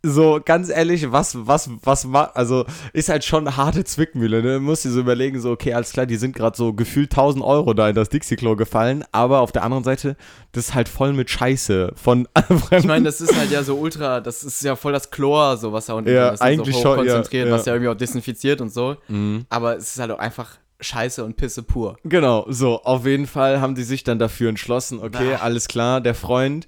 so 0.03 0.41
ganz 0.45 0.71
ehrlich, 0.71 1.13
was, 1.13 1.37
was, 1.47 1.71
was, 1.83 2.07
also 2.35 2.65
ist 2.93 3.09
halt 3.09 3.25
schon 3.25 3.47
eine 3.47 3.57
harte 3.57 3.85
Zwickmühle, 3.85 4.43
ne? 4.43 4.55
Du 4.55 4.61
musst 4.61 4.85
dir 4.85 4.91
so 4.91 5.01
überlegen, 5.01 5.41
so, 5.41 5.51
okay, 5.51 5.75
alles 5.75 5.93
klar, 5.93 6.07
die 6.07 6.17
sind 6.17 6.35
gerade 6.35 6.57
so 6.57 6.73
gefühlt 6.73 7.13
1000 7.13 7.45
Euro 7.45 7.75
da 7.75 7.89
in 7.89 7.95
das 7.95 8.09
Dixie-Klo 8.09 8.57
gefallen, 8.57 9.05
aber 9.13 9.41
auf 9.41 9.53
der 9.53 9.63
anderen 9.63 9.85
Seite, 9.85 10.17
das 10.53 10.69
ist 10.69 10.75
halt 10.75 10.89
voll 10.89 11.13
mit 11.13 11.31
Scheiße 11.31 11.93
von 11.97 12.29
Ich 12.71 12.85
meine, 12.85 13.05
das 13.05 13.21
ist 13.21 13.37
halt 13.37 13.51
ja 13.51 13.63
so 13.63 13.77
ultra, 13.77 14.21
das 14.21 14.43
ist 14.43 14.63
ja 14.63 14.77
voll 14.77 14.93
das 14.93 15.11
Chlor, 15.11 15.57
so 15.57 15.73
was 15.73 15.87
da 15.87 15.95
unten 15.95 16.11
ja, 16.11 16.31
ist 16.31 16.41
eigentlich 16.41 16.77
so 16.77 16.83
schon, 16.83 16.97
konzentriert, 16.99 17.47
ja, 17.47 17.53
ja. 17.53 17.59
was 17.59 17.67
ja 17.67 17.75
irgendwie 17.75 17.91
auch 17.91 17.97
desinfiziert 17.97 18.61
und 18.61 18.73
so, 18.73 18.97
mhm. 19.09 19.45
aber 19.51 19.77
es 19.77 19.93
ist 19.93 19.99
halt 19.99 20.11
auch 20.11 20.19
einfach 20.19 20.59
Scheiße 20.83 21.23
und 21.23 21.37
Pisse 21.37 21.63
pur. 21.63 21.99
Genau, 22.05 22.47
so, 22.49 22.83
auf 22.83 23.05
jeden 23.05 23.27
Fall 23.27 23.61
haben 23.61 23.75
die 23.75 23.83
sich 23.83 24.03
dann 24.03 24.19
dafür 24.19 24.49
entschlossen, 24.49 24.99
okay, 24.99 25.35
Ach. 25.37 25.43
alles 25.43 25.69
klar, 25.69 26.01
der 26.01 26.15
Freund 26.15 26.67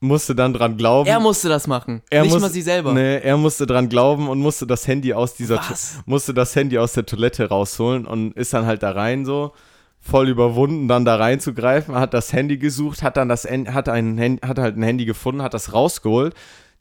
musste 0.00 0.34
dann 0.34 0.52
dran 0.52 0.76
glauben. 0.76 1.08
Er 1.08 1.20
musste 1.20 1.48
das 1.48 1.66
machen, 1.66 2.02
er 2.10 2.22
nicht 2.22 2.32
muss, 2.32 2.42
mal 2.42 2.50
sie 2.50 2.62
selber. 2.62 2.92
Nee, 2.92 3.18
er 3.18 3.36
musste 3.36 3.66
dran 3.66 3.88
glauben 3.88 4.28
und 4.28 4.38
musste 4.40 4.66
das 4.66 4.86
Handy 4.86 5.12
aus 5.12 5.34
dieser 5.34 5.60
musste 6.06 6.34
das 6.34 6.54
Handy 6.54 6.78
aus 6.78 6.92
der 6.92 7.06
Toilette 7.06 7.48
rausholen 7.48 8.06
und 8.06 8.32
ist 8.36 8.52
dann 8.52 8.66
halt 8.66 8.82
da 8.82 8.92
rein 8.92 9.24
so 9.24 9.52
voll 10.00 10.28
überwunden, 10.28 10.88
dann 10.88 11.04
da 11.04 11.16
reinzugreifen, 11.16 11.94
hat 11.96 12.14
das 12.14 12.32
Handy 12.32 12.56
gesucht, 12.58 13.02
hat 13.02 13.16
dann 13.16 13.28
das 13.28 13.44
hat 13.44 13.88
ein 13.88 14.38
hat 14.42 14.58
halt 14.58 14.76
ein 14.76 14.82
Handy 14.82 15.04
gefunden, 15.04 15.42
hat 15.42 15.54
das 15.54 15.72
rausgeholt. 15.72 16.34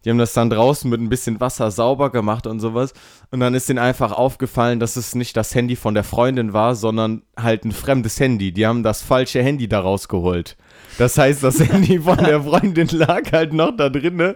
Die 0.06 0.12
haben 0.12 0.20
das 0.20 0.34
dann 0.34 0.50
draußen 0.50 0.90
mit 0.90 1.02
ein 1.02 1.10
bisschen 1.10 1.40
Wasser 1.42 1.70
sauber 1.72 2.12
gemacht 2.12 2.48
und 2.48 2.60
sowas. 2.60 2.94
Und 3.32 3.40
dann 3.40 3.56
ist 3.56 3.68
denen 3.68 3.80
einfach 3.80 4.12
aufgefallen, 4.12 4.80
dass 4.80 4.96
es 4.96 5.16
nicht 5.16 5.36
das 5.36 5.54
Handy 5.54 5.76
von 5.76 5.96
der 5.96 6.04
Freundin 6.04 6.54
war, 6.54 6.76
sondern 6.76 7.24
halt 7.36 7.66
ein 7.66 7.72
fremdes 7.72 8.20
Handy. 8.20 8.54
Die 8.54 8.66
haben 8.66 8.84
das 8.84 9.02
falsche 9.02 9.42
Handy 9.42 9.68
da 9.68 9.82
rausgeholt. 9.82 10.56
Das 10.98 11.18
heißt, 11.18 11.44
das 11.44 11.60
Handy 11.60 12.00
von 12.00 12.18
der 12.18 12.42
Freundin 12.42 12.88
lag 12.88 13.32
halt 13.32 13.54
noch 13.54 13.76
da 13.76 13.90
drinne 13.90 14.36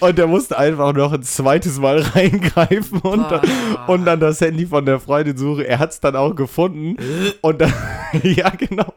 und 0.00 0.18
er 0.18 0.26
musste 0.26 0.58
einfach 0.58 0.92
noch 0.92 1.12
ein 1.12 1.22
zweites 1.22 1.78
Mal 1.78 2.00
reingreifen 2.00 3.00
und, 3.00 3.30
dann, 3.30 3.40
und 3.86 4.04
dann 4.04 4.18
das 4.18 4.40
Handy 4.40 4.66
von 4.66 4.84
der 4.84 4.98
Freundin 4.98 5.36
suchen. 5.36 5.64
Er 5.64 5.78
hat 5.78 5.90
es 5.90 6.00
dann 6.00 6.16
auch 6.16 6.34
gefunden 6.34 6.96
und 7.40 7.60
dann, 7.60 7.72
ja 8.22 8.50
genau. 8.50 8.92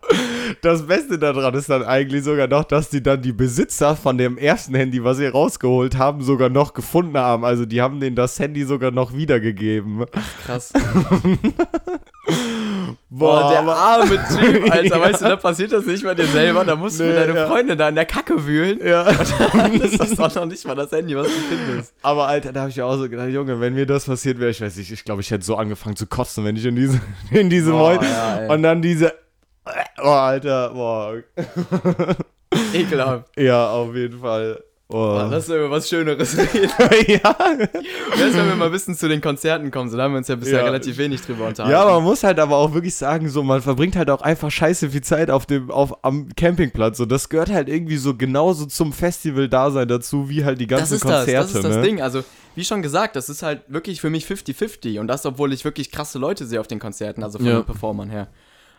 Das 0.61 0.87
Beste 0.87 1.19
daran 1.19 1.53
ist 1.53 1.69
dann 1.69 1.83
eigentlich 1.83 2.23
sogar 2.23 2.47
noch, 2.47 2.63
dass 2.63 2.89
die 2.89 3.03
dann 3.03 3.21
die 3.21 3.33
Besitzer 3.33 3.95
von 3.95 4.17
dem 4.17 4.37
ersten 4.37 4.73
Handy, 4.73 5.03
was 5.03 5.17
sie 5.17 5.27
rausgeholt 5.27 5.97
haben, 5.97 6.23
sogar 6.23 6.49
noch 6.49 6.73
gefunden 6.73 7.17
haben. 7.17 7.45
Also 7.45 7.65
die 7.65 7.81
haben 7.81 7.99
denen 7.99 8.15
das 8.15 8.39
Handy 8.39 8.63
sogar 8.63 8.91
noch 8.91 9.13
wiedergegeben. 9.13 10.05
Krass. 10.43 10.73
Boah, 13.09 13.49
der 13.49 13.61
arme 13.61 14.19
Typ, 14.27 14.71
Alter. 14.71 15.01
Weißt 15.01 15.21
du, 15.21 15.25
da 15.25 15.35
passiert 15.35 15.71
das 15.71 15.85
nicht 15.85 16.03
bei 16.03 16.13
dir 16.13 16.25
selber. 16.27 16.65
Da 16.65 16.75
musst 16.75 16.99
du 16.99 17.03
nee, 17.03 17.09
mit 17.09 17.17
deiner 17.17 17.35
ja. 17.35 17.47
Freundin 17.47 17.77
da 17.77 17.89
in 17.89 17.95
der 17.95 18.05
Kacke 18.05 18.45
wühlen. 18.45 18.79
Ja. 18.85 19.07
Und 19.07 19.53
dann 19.53 19.73
ist 19.73 19.99
das 19.99 20.15
doch 20.15 20.35
noch 20.35 20.45
nicht 20.45 20.65
mal 20.65 20.75
das 20.75 20.91
Handy, 20.91 21.15
was 21.15 21.27
du 21.27 21.33
findest. 21.33 21.93
Aber, 22.01 22.27
Alter, 22.27 22.51
da 22.51 22.61
habe 22.61 22.69
ich 22.69 22.81
auch 22.81 22.97
so 22.97 23.09
gedacht, 23.09 23.29
Junge, 23.29 23.59
wenn 23.59 23.73
mir 23.73 23.85
das 23.85 24.05
passiert 24.05 24.39
wäre, 24.39 24.51
ich 24.51 24.61
weiß 24.61 24.75
nicht, 24.77 24.91
ich 24.91 25.03
glaube, 25.03 25.21
ich 25.21 25.31
hätte 25.31 25.45
so 25.45 25.55
angefangen 25.55 25.95
zu 25.95 26.07
kotzen, 26.07 26.43
wenn 26.45 26.55
ich 26.55 26.65
in 26.65 26.75
diese, 26.75 26.99
in 27.31 27.49
diese 27.49 27.71
boah, 27.71 28.01
ja, 28.01 28.47
Und 28.47 28.63
dann 28.63 28.81
diese. 28.81 29.13
Boah, 29.97 30.21
Alter, 30.21 30.69
boah. 30.69 31.15
Ekelhaft. 32.73 33.37
Ja, 33.37 33.69
auf 33.69 33.95
jeden 33.95 34.19
Fall. 34.19 34.63
Oh. 34.87 35.27
Lass 35.31 35.49
über 35.49 35.71
was 35.71 35.89
Schöneres 35.89 36.37
reden. 36.53 36.69
ja. 37.07 37.35
Erst 37.39 38.37
wenn 38.37 38.47
wir 38.47 38.55
mal 38.55 38.67
ein 38.67 38.71
bisschen 38.71 38.95
zu 38.95 39.09
den 39.09 39.19
Konzerten 39.19 39.71
kommen, 39.71 39.89
so 39.89 39.97
da 39.97 40.03
haben 40.03 40.13
wir 40.13 40.19
uns 40.19 40.27
ja 40.27 40.35
bisher 40.35 40.59
ja. 40.59 40.65
relativ 40.65 40.99
wenig 40.99 41.21
drüber 41.21 41.47
unterhalten. 41.47 41.71
Ja, 41.71 41.85
man 41.85 42.03
muss 42.03 42.23
halt 42.23 42.39
aber 42.39 42.57
auch 42.57 42.71
wirklich 42.75 42.93
sagen, 42.93 43.27
so 43.27 43.41
man 43.41 43.63
verbringt 43.63 43.95
halt 43.95 44.11
auch 44.11 44.21
einfach 44.21 44.51
scheiße 44.51 44.91
viel 44.91 45.01
Zeit 45.01 45.31
auf 45.31 45.47
dem, 45.47 45.71
auf, 45.71 46.03
am 46.03 46.29
Campingplatz. 46.35 46.99
Und 46.99 47.11
das 47.11 47.29
gehört 47.29 47.49
halt 47.49 47.67
irgendwie 47.67 47.97
so 47.97 48.15
genauso 48.15 48.67
zum 48.67 48.93
Festival-Dasein 48.93 49.87
dazu, 49.87 50.29
wie 50.29 50.45
halt 50.45 50.59
die 50.59 50.67
ganzen 50.67 50.93
das 50.93 51.01
Konzerte. 51.01 51.31
Das, 51.31 51.47
das 51.47 51.55
ist 51.55 51.63
das 51.63 51.75
ne? 51.77 51.81
Ding. 51.81 52.01
Also, 52.03 52.23
wie 52.53 52.63
schon 52.63 52.83
gesagt, 52.83 53.15
das 53.15 53.27
ist 53.27 53.41
halt 53.41 53.63
wirklich 53.67 54.01
für 54.01 54.11
mich 54.11 54.25
50-50. 54.25 54.99
Und 54.99 55.07
das, 55.07 55.25
obwohl 55.25 55.51
ich 55.51 55.65
wirklich 55.65 55.91
krasse 55.91 56.19
Leute 56.19 56.45
sehe 56.45 56.59
auf 56.59 56.67
den 56.67 56.79
Konzerten, 56.79 57.23
also 57.23 57.39
von 57.39 57.47
ja. 57.47 57.55
den 57.55 57.65
Performern 57.65 58.11
her. 58.11 58.27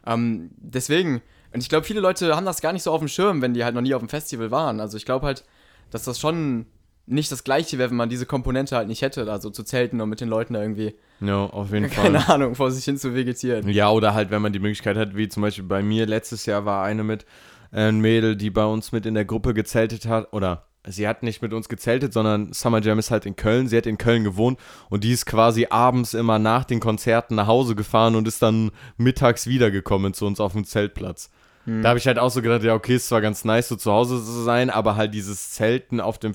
Ähm, 0.06 0.50
deswegen, 0.56 1.20
und 1.52 1.62
ich 1.62 1.68
glaube, 1.68 1.84
viele 1.84 1.98
Leute 1.98 2.36
haben 2.36 2.46
das 2.46 2.60
gar 2.60 2.72
nicht 2.72 2.84
so 2.84 2.92
auf 2.92 3.00
dem 3.00 3.08
Schirm, 3.08 3.42
wenn 3.42 3.54
die 3.54 3.64
halt 3.64 3.74
noch 3.74 3.82
nie 3.82 3.92
auf 3.92 4.02
dem 4.02 4.08
Festival 4.08 4.52
waren. 4.52 4.78
Also 4.78 4.96
ich 4.96 5.04
glaube 5.04 5.26
halt, 5.26 5.42
dass 5.90 6.04
das 6.04 6.18
schon 6.18 6.66
nicht 7.06 7.30
das 7.30 7.44
gleiche 7.44 7.78
wäre, 7.78 7.90
wenn 7.90 7.96
man 7.96 8.08
diese 8.08 8.26
Komponente 8.26 8.76
halt 8.76 8.88
nicht 8.88 9.02
hätte, 9.02 9.24
da 9.24 9.40
so 9.40 9.50
zu 9.50 9.62
zelten 9.62 10.00
und 10.00 10.08
mit 10.08 10.20
den 10.20 10.28
Leuten 10.28 10.54
da 10.54 10.62
irgendwie. 10.62 10.94
Ja, 11.20 11.44
auf 11.44 11.72
jeden 11.72 11.88
Fall. 11.90 12.04
Keine 12.04 12.28
Ahnung, 12.28 12.54
vor 12.54 12.70
sich 12.70 12.84
hin 12.84 12.98
zu 12.98 13.14
vegetieren. 13.14 13.68
Ja, 13.68 13.90
oder 13.90 14.12
halt, 14.12 14.30
wenn 14.30 14.42
man 14.42 14.52
die 14.52 14.58
Möglichkeit 14.58 14.96
hat, 14.96 15.16
wie 15.16 15.28
zum 15.28 15.42
Beispiel 15.42 15.64
bei 15.64 15.82
mir 15.82 16.06
letztes 16.06 16.46
Jahr 16.46 16.64
war 16.64 16.84
eine 16.84 17.04
mit, 17.04 17.24
äh, 17.72 17.88
ein 17.88 18.00
Mädel, 18.00 18.36
die 18.36 18.50
bei 18.50 18.64
uns 18.64 18.92
mit 18.92 19.06
in 19.06 19.14
der 19.14 19.24
Gruppe 19.24 19.54
gezeltet 19.54 20.06
hat, 20.06 20.32
oder 20.32 20.66
sie 20.84 21.06
hat 21.06 21.22
nicht 21.22 21.42
mit 21.42 21.52
uns 21.52 21.68
gezeltet, 21.68 22.12
sondern 22.12 22.52
Summer 22.52 22.80
Jam 22.82 22.98
ist 22.98 23.12
halt 23.12 23.24
in 23.24 23.36
Köln. 23.36 23.68
Sie 23.68 23.76
hat 23.76 23.86
in 23.86 23.98
Köln 23.98 24.24
gewohnt 24.24 24.58
und 24.90 25.04
die 25.04 25.12
ist 25.12 25.26
quasi 25.26 25.68
abends 25.70 26.12
immer 26.12 26.40
nach 26.40 26.64
den 26.64 26.80
Konzerten 26.80 27.36
nach 27.36 27.46
Hause 27.46 27.76
gefahren 27.76 28.16
und 28.16 28.26
ist 28.26 28.42
dann 28.42 28.72
mittags 28.96 29.46
wiedergekommen 29.46 30.12
zu 30.12 30.26
uns 30.26 30.40
auf 30.40 30.52
dem 30.52 30.64
Zeltplatz. 30.64 31.30
Hm. 31.66 31.82
Da 31.82 31.90
habe 31.90 31.98
ich 31.98 32.06
halt 32.06 32.18
auch 32.18 32.30
so 32.30 32.40
gedacht, 32.40 32.62
ja, 32.62 32.74
okay, 32.74 32.94
es 32.94 33.10
war 33.10 33.20
ganz 33.20 33.44
nice, 33.44 33.68
so 33.68 33.76
zu 33.76 33.92
Hause 33.92 34.24
zu 34.24 34.42
sein, 34.42 34.70
aber 34.70 34.96
halt 34.96 35.12
dieses 35.12 35.50
Zelten 35.50 36.00
auf 36.00 36.18
dem 36.18 36.34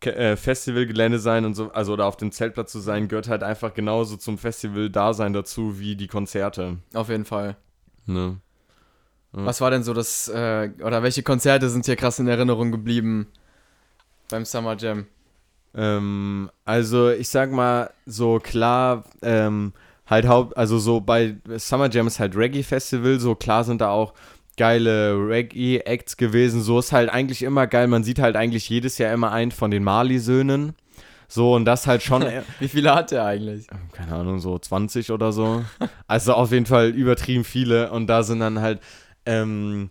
äh, 0.00 0.36
Festivalgelände 0.36 1.18
sein 1.18 1.44
und 1.44 1.54
so, 1.54 1.72
also 1.72 1.94
oder 1.94 2.06
auf 2.06 2.16
dem 2.16 2.30
Zeltplatz 2.30 2.70
zu 2.70 2.78
sein, 2.78 3.08
gehört 3.08 3.28
halt 3.28 3.42
einfach 3.42 3.74
genauso 3.74 4.16
zum 4.16 4.38
Festival-Dasein 4.38 5.32
dazu 5.32 5.80
wie 5.80 5.96
die 5.96 6.06
Konzerte. 6.06 6.78
Auf 6.94 7.08
jeden 7.08 7.24
Fall. 7.24 7.56
Ne? 8.06 8.36
Ja. 9.32 9.44
Was 9.44 9.60
war 9.60 9.70
denn 9.70 9.82
so 9.82 9.94
das, 9.94 10.28
äh, 10.28 10.70
oder 10.82 11.02
welche 11.02 11.22
Konzerte 11.22 11.68
sind 11.68 11.86
hier 11.86 11.96
krass 11.96 12.18
in 12.18 12.28
Erinnerung 12.28 12.70
geblieben 12.70 13.26
beim 14.30 14.44
Summer 14.44 14.76
Jam? 14.76 15.06
Ähm, 15.74 16.50
also 16.64 17.10
ich 17.10 17.28
sag 17.28 17.50
mal, 17.50 17.90
so 18.06 18.38
klar, 18.38 19.04
ähm, 19.22 19.72
halt 20.06 20.26
haupt, 20.26 20.56
also 20.56 20.78
so 20.78 21.00
bei 21.00 21.36
Summer 21.56 21.90
Jam 21.90 22.06
ist 22.06 22.20
halt 22.20 22.36
Reggae 22.36 22.62
Festival, 22.62 23.20
so 23.20 23.34
klar 23.34 23.64
sind 23.64 23.80
da 23.80 23.90
auch 23.90 24.14
geile 24.58 25.14
Reggae-Acts 25.14 26.18
gewesen. 26.18 26.60
So 26.60 26.78
ist 26.78 26.92
halt 26.92 27.08
eigentlich 27.08 27.42
immer 27.42 27.66
geil. 27.66 27.86
Man 27.86 28.04
sieht 28.04 28.18
halt 28.18 28.36
eigentlich 28.36 28.68
jedes 28.68 28.98
Jahr 28.98 29.14
immer 29.14 29.32
einen 29.32 29.52
von 29.52 29.70
den 29.70 29.82
Marley-Söhnen. 29.82 30.74
So, 31.28 31.54
und 31.54 31.64
das 31.64 31.86
halt 31.86 32.02
schon. 32.02 32.24
Wie 32.58 32.68
viele 32.68 32.94
hat 32.94 33.10
der 33.10 33.24
eigentlich? 33.24 33.66
Keine 33.92 34.14
Ahnung, 34.14 34.40
so 34.40 34.58
20 34.58 35.10
oder 35.10 35.32
so. 35.32 35.64
also 36.06 36.34
auf 36.34 36.52
jeden 36.52 36.66
Fall 36.66 36.88
übertrieben 36.90 37.44
viele. 37.44 37.90
Und 37.90 38.06
da 38.08 38.22
sind 38.22 38.40
dann 38.40 38.60
halt, 38.60 38.80
ähm, 39.24 39.90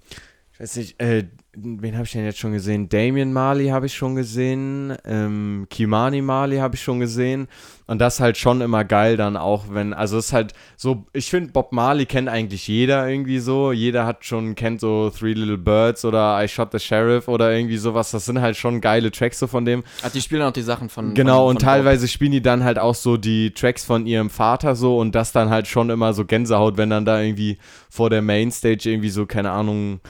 ich 0.53 0.59
weiß 0.59 0.75
nicht, 0.75 1.01
äh, 1.01 1.25
wen 1.59 1.95
habe 1.95 2.05
ich 2.05 2.11
denn 2.11 2.23
jetzt 2.23 2.37
schon 2.37 2.51
gesehen? 2.51 2.87
Damien 2.87 3.33
Marley 3.33 3.69
habe 3.69 3.87
ich 3.87 3.95
schon 3.95 4.15
gesehen, 4.15 4.95
ähm, 5.05 5.65
Kimani 5.71 6.21
Marley 6.21 6.57
habe 6.57 6.75
ich 6.75 6.83
schon 6.83 6.99
gesehen 6.99 7.47
und 7.87 7.99
das 7.99 8.19
halt 8.19 8.37
schon 8.37 8.61
immer 8.61 8.83
geil 8.83 9.17
dann 9.17 9.37
auch, 9.37 9.65
wenn, 9.71 9.93
also 9.93 10.17
es 10.17 10.27
ist 10.27 10.33
halt 10.33 10.53
so, 10.75 11.05
ich 11.13 11.29
finde 11.31 11.51
Bob 11.51 11.71
Marley 11.71 12.05
kennt 12.05 12.29
eigentlich 12.29 12.67
jeder 12.67 13.09
irgendwie 13.09 13.39
so, 13.39 13.71
jeder 13.71 14.05
hat 14.05 14.23
schon, 14.23 14.53
kennt 14.53 14.81
so 14.81 15.09
Three 15.09 15.33
Little 15.33 15.57
Birds 15.57 16.05
oder 16.05 16.43
I 16.43 16.47
Shot 16.47 16.71
the 16.73 16.79
Sheriff 16.79 17.27
oder 17.27 17.51
irgendwie 17.51 17.77
sowas, 17.77 18.11
das 18.11 18.25
sind 18.25 18.39
halt 18.39 18.55
schon 18.55 18.79
geile 18.79 19.09
Tracks 19.11 19.39
so 19.39 19.47
von 19.47 19.65
dem. 19.65 19.83
Ach, 20.03 20.11
die 20.11 20.21
spielen 20.21 20.43
auch 20.43 20.51
die 20.51 20.61
Sachen 20.61 20.89
von 20.89 21.15
Genau, 21.15 21.47
von, 21.47 21.55
und 21.55 21.61
teilweise 21.61 22.05
Bob. 22.05 22.11
spielen 22.11 22.31
die 22.33 22.41
dann 22.41 22.63
halt 22.63 22.77
auch 22.77 22.95
so 22.95 23.17
die 23.17 23.51
Tracks 23.51 23.83
von 23.83 24.05
ihrem 24.05 24.29
Vater 24.29 24.75
so 24.75 24.99
und 24.99 25.15
das 25.15 25.31
dann 25.31 25.49
halt 25.49 25.65
schon 25.65 25.89
immer 25.89 26.13
so 26.13 26.23
Gänsehaut, 26.23 26.77
wenn 26.77 26.91
dann 26.91 27.05
da 27.05 27.19
irgendwie 27.19 27.57
vor 27.89 28.11
der 28.11 28.21
Mainstage 28.21 28.89
irgendwie 28.91 29.09
so, 29.09 29.25
keine 29.25 29.49
Ahnung, 29.51 30.01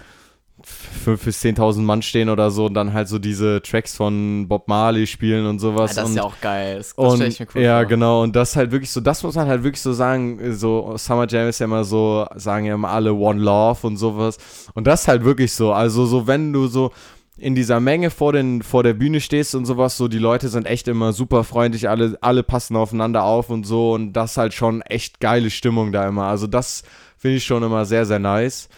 5.000 1.06 1.26
bis 1.26 1.44
10.000 1.44 1.82
Mann 1.82 2.02
stehen 2.02 2.30
oder 2.30 2.52
so 2.52 2.66
und 2.66 2.74
dann 2.74 2.94
halt 2.94 3.08
so 3.08 3.20
diese 3.20 3.62
Tracks 3.62 3.96
von 3.96 4.48
Bob 4.48 4.68
Marley 4.68 5.08
spielen 5.08 5.46
und 5.46 5.60
sowas. 5.60 5.96
Ja, 5.96 6.02
das 6.02 6.06
und, 6.06 6.12
ist 6.12 6.18
ja 6.18 6.24
auch 6.24 6.42
geil. 6.42 6.78
Das, 6.78 6.96
das 6.96 7.20
ich 7.20 7.40
mir 7.40 7.48
cool 7.56 7.62
Ja, 7.62 7.80
vor. 7.80 7.86
genau. 7.86 8.24
Und 8.24 8.36
das 8.36 8.56
halt 8.56 8.72
wirklich 8.72 8.92
so, 8.92 9.02
das 9.02 9.24
muss 9.24 9.36
man 9.36 9.48
halt 9.48 9.64
wirklich 9.64 9.82
so 9.82 9.94
sagen. 9.94 10.40
So, 10.54 10.94
Summer 10.98 11.28
Jam 11.28 11.48
ist 11.48 11.60
ja 11.60 11.66
immer 11.66 11.84
so, 11.84 12.26
sagen 12.36 12.66
ja 12.66 12.76
immer 12.76 12.90
alle 12.90 13.14
One 13.14 13.42
Love 13.42 13.86
und 13.88 13.98
sowas. 13.98 14.38
Und 14.74 14.88
das 14.88 15.08
halt 15.08 15.24
wirklich 15.24 15.54
so. 15.54 15.72
Also, 15.72 16.06
so, 16.06 16.28
wenn 16.28 16.54
du 16.54 16.68
so 16.68 16.92
in 17.38 17.54
dieser 17.56 17.80
Menge 17.80 18.10
vor, 18.10 18.34
den, 18.34 18.64
vor 18.64 18.84
der 18.84 18.94
Bühne 18.94 19.22
stehst 19.22 19.54
und 19.56 19.66
sowas, 19.66 19.96
so 19.96 20.08
die 20.08 20.18
Leute 20.18 20.50
sind 20.50 20.66
echt 20.66 20.88
immer 20.88 21.14
super 21.14 21.44
freundlich, 21.44 21.88
alle, 21.88 22.18
alle 22.22 22.44
passen 22.44 22.76
aufeinander 22.76 23.24
auf 23.24 23.50
und 23.50 23.64
so 23.64 23.94
und 23.94 24.14
das 24.14 24.38
halt 24.38 24.54
schon 24.54 24.82
echt 24.82 25.20
geile 25.20 25.52
Stimmung 25.52 25.92
da 25.92 26.08
immer. 26.08 26.24
Also 26.24 26.48
das 26.48 26.84
finde 27.16 27.38
ich 27.38 27.46
schon 27.46 27.62
immer 27.62 27.86
sehr, 27.86 28.06
sehr 28.06 28.20
nice. 28.20 28.70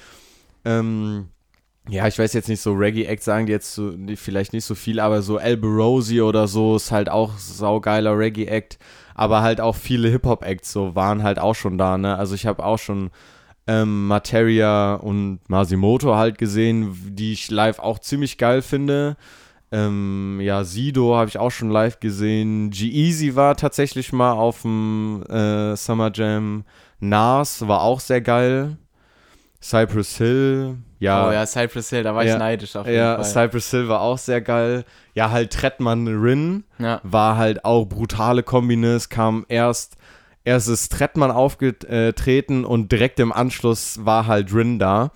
Ähm, 0.66 1.30
ja, 1.90 2.08
ich 2.08 2.18
weiß 2.18 2.34
jetzt 2.34 2.50
nicht, 2.50 2.62
so 2.62 2.74
Reggae-Acts 2.74 3.26
sagen 3.26 3.46
die 3.46 3.52
jetzt 3.52 3.74
so, 3.74 3.94
vielleicht 4.16 4.54
nicht 4.54 4.66
so 4.66 4.76
viel, 4.76 5.00
aber 5.00 5.22
so 5.22 5.38
El 5.38 5.58
Barosi 5.58 6.22
oder 6.22 6.48
so 6.48 6.76
ist 6.76 6.92
halt 6.92 7.10
auch 7.10 7.38
saugeiler 7.38 8.18
Reggae-Act. 8.18 8.78
Aber 9.16 9.42
halt 9.42 9.60
auch 9.60 9.76
viele 9.76 10.10
Hip-Hop-Acts 10.10 10.72
so 10.72 10.96
waren 10.96 11.24
halt 11.24 11.40
auch 11.40 11.56
schon 11.56 11.78
da, 11.78 11.98
ne? 11.98 12.18
Also 12.18 12.36
ich 12.36 12.46
habe 12.46 12.64
auch 12.64 12.80
schon 12.80 13.10
ähm, 13.68 14.08
Materia 14.08 14.96
und 14.96 15.40
Masimoto 15.48 16.16
halt 16.16 16.38
gesehen, 16.38 16.96
die 17.16 17.34
ich 17.34 17.52
live 17.52 17.80
auch 17.80 18.00
ziemlich 18.00 18.38
geil 18.38 18.62
finde. 18.62 19.18
Ähm, 19.72 20.40
ja, 20.42 20.64
Sido 20.64 21.16
habe 21.16 21.30
ich 21.30 21.38
auch 21.38 21.52
schon 21.52 21.70
live 21.70 22.00
gesehen. 22.00 22.72
G-Eazy 22.72 23.36
war 23.36 23.56
tatsächlich 23.56 24.12
mal 24.12 24.32
auf 24.32 24.64
dem 24.64 25.24
äh, 25.30 25.76
Summer 25.76 26.12
Jam. 26.14 26.64
Nas 27.00 27.68
war 27.68 27.82
auch 27.82 28.00
sehr 28.00 28.22
geil. 28.22 28.78
Cypress 29.62 30.18
Hill, 30.18 30.78
ja. 31.00 31.28
Oh 31.28 31.32
ja, 31.32 31.46
Cypress 31.46 31.90
Hill, 31.90 32.04
da 32.04 32.16
war 32.16 32.24
ja, 32.24 32.34
ich 32.34 32.40
neidisch 32.40 32.76
auf 32.76 32.86
jeden 32.86 32.98
ja, 32.98 33.16
Fall. 33.16 33.26
Cypress 33.26 33.72
Hill 33.72 33.90
war 33.90 34.02
auch 34.02 34.18
sehr 34.18 34.42
geil. 34.42 34.86
Ja, 35.14 35.32
halt 35.32 35.52
Trettmann 35.52 36.08
Rin 36.08 36.64
ja. 36.78 37.02
war 37.04 37.38
halt 37.38 37.66
auch 37.66 37.86
brutale 37.86 38.44
Kombines, 38.44 39.10
kam 39.10 39.46
erst, 39.50 39.98
erst 40.46 40.70
ist 40.70 40.92
Trettmann 40.92 41.32
aufgetreten 41.32 42.64
und 42.64 42.92
direkt 42.92 43.20
im 43.20 43.34
Anschluss 43.34 44.06
war 44.06 44.28
halt 44.28 44.54
Rin 44.54 44.80
da. 44.80 45.12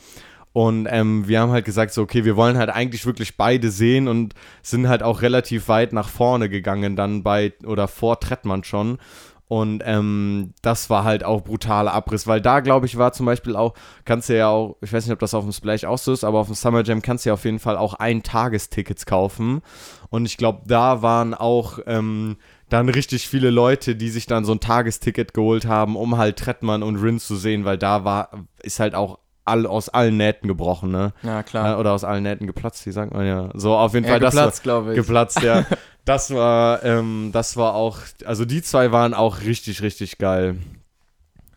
Und 0.54 0.88
ähm, 0.89 1.28
wir 1.28 1.39
haben 1.39 1.52
halt 1.52 1.66
gesagt, 1.66 1.94
so, 1.94 2.04
okay, 2.04 2.26
wir 2.26 2.36
wollen 2.36 2.58
halt 2.58 2.70
eigentlich 2.70 3.08
wirklich 3.08 3.38
beide 3.38 3.72
sehen 3.72 4.08
und 4.08 4.36
sind 4.62 4.88
halt 4.88 5.02
auch 5.02 5.24
relativ 5.24 5.68
weit 5.68 5.94
nach 5.94 6.10
vorne 6.10 6.48
gegangen, 6.48 6.96
dann 6.96 7.24
bei 7.24 7.54
oder 7.66 7.88
vor 7.88 8.20
Trettmann 8.20 8.64
schon. 8.64 9.00
Und 9.48 9.84
ähm, 9.86 10.54
das 10.62 10.89
war 10.89 11.04
halt 11.04 11.24
auch 11.24 11.44
brutaler 11.44 11.94
Abriss, 11.94 12.26
weil 12.26 12.41
da, 12.41 12.62
glaube 12.62 12.86
ich, 12.86 12.98
war 12.98 13.14
zum 13.14 13.26
Beispiel 13.26 13.56
auch, 13.56 13.74
kannst 14.06 14.30
du 14.30 14.38
ja 14.38 14.48
auch, 14.48 14.78
ich 14.82 14.91
weiß 14.91 15.06
nicht, 15.06 15.14
ob 15.14 15.20
das 15.20 15.34
auf 15.34 15.44
dem 15.44 15.52
Splash 15.54 15.84
auch 15.84 15.98
so 15.98 16.12
ist, 16.12 16.24
aber 16.24 16.39
auf 16.39 16.48
dem 16.48 16.56
Summer 16.56 16.84
Jam 16.84 17.02
kannst 17.02 17.26
du 17.26 17.30
ja 17.30 17.34
auf 17.34 17.46
jeden 17.46 17.60
Fall 17.60 17.78
auch 17.78 17.94
Ein-Tagestickets 17.94 19.06
kaufen. 19.06 19.62
Und 20.10 20.26
ich 20.26 20.38
glaube, 20.38 20.62
da 20.66 21.02
waren 21.02 21.34
auch 21.34 21.80
ähm, 21.86 22.38
dann 22.70 22.89
richtig 22.89 23.28
viele 23.28 23.50
Leute, 23.50 23.96
die 23.96 24.10
sich 24.10 24.26
dann 24.26 24.46
so 24.46 24.54
ein 24.54 24.60
Tagesticket 24.60 25.34
geholt 25.34 25.66
haben, 25.66 25.96
um 25.96 26.18
halt 26.18 26.38
Trettmann 26.38 26.82
und 26.82 26.96
Rin 26.96 27.20
zu 27.20 27.36
sehen, 27.36 27.66
weil 27.66 27.78
da 27.78 28.04
war, 28.06 28.32
ist 28.64 28.80
halt 28.80 28.96
auch 28.96 29.20
all, 29.46 29.66
aus 29.66 29.89
allen 29.89 30.18
Nähten 30.18 30.48
gebrochen, 30.48 30.91
ne? 30.91 31.14
Ja, 31.22 31.44
klar. 31.44 31.76
Äh, 31.76 31.80
oder 31.80 31.94
aus 31.94 32.04
allen 32.04 32.24
Nähten 32.24 32.48
geplatzt, 32.48 32.86
wie 32.86 32.91
sagt 32.91 33.14
man 33.14 33.26
ja. 33.26 33.50
So, 33.54 33.76
auf 33.76 33.94
jeden 33.94 34.06
ja, 34.06 34.12
Fall 34.12 34.20
geplatzt, 34.20 34.64
glaube 34.64 34.91
ich. 34.91 34.96
Geplatzt, 34.96 35.41
ja. 35.41 35.66
das 36.06 36.34
war, 36.34 36.84
ähm, 36.84 37.32
das 37.34 37.58
war 37.58 37.76
auch, 37.76 38.00
also 38.26 38.46
die 38.46 38.62
zwei 38.62 38.91
waren 38.91 39.14
auch 39.14 39.41
richtig, 39.41 39.82
richtig 39.82 40.18
geil. 40.18 40.58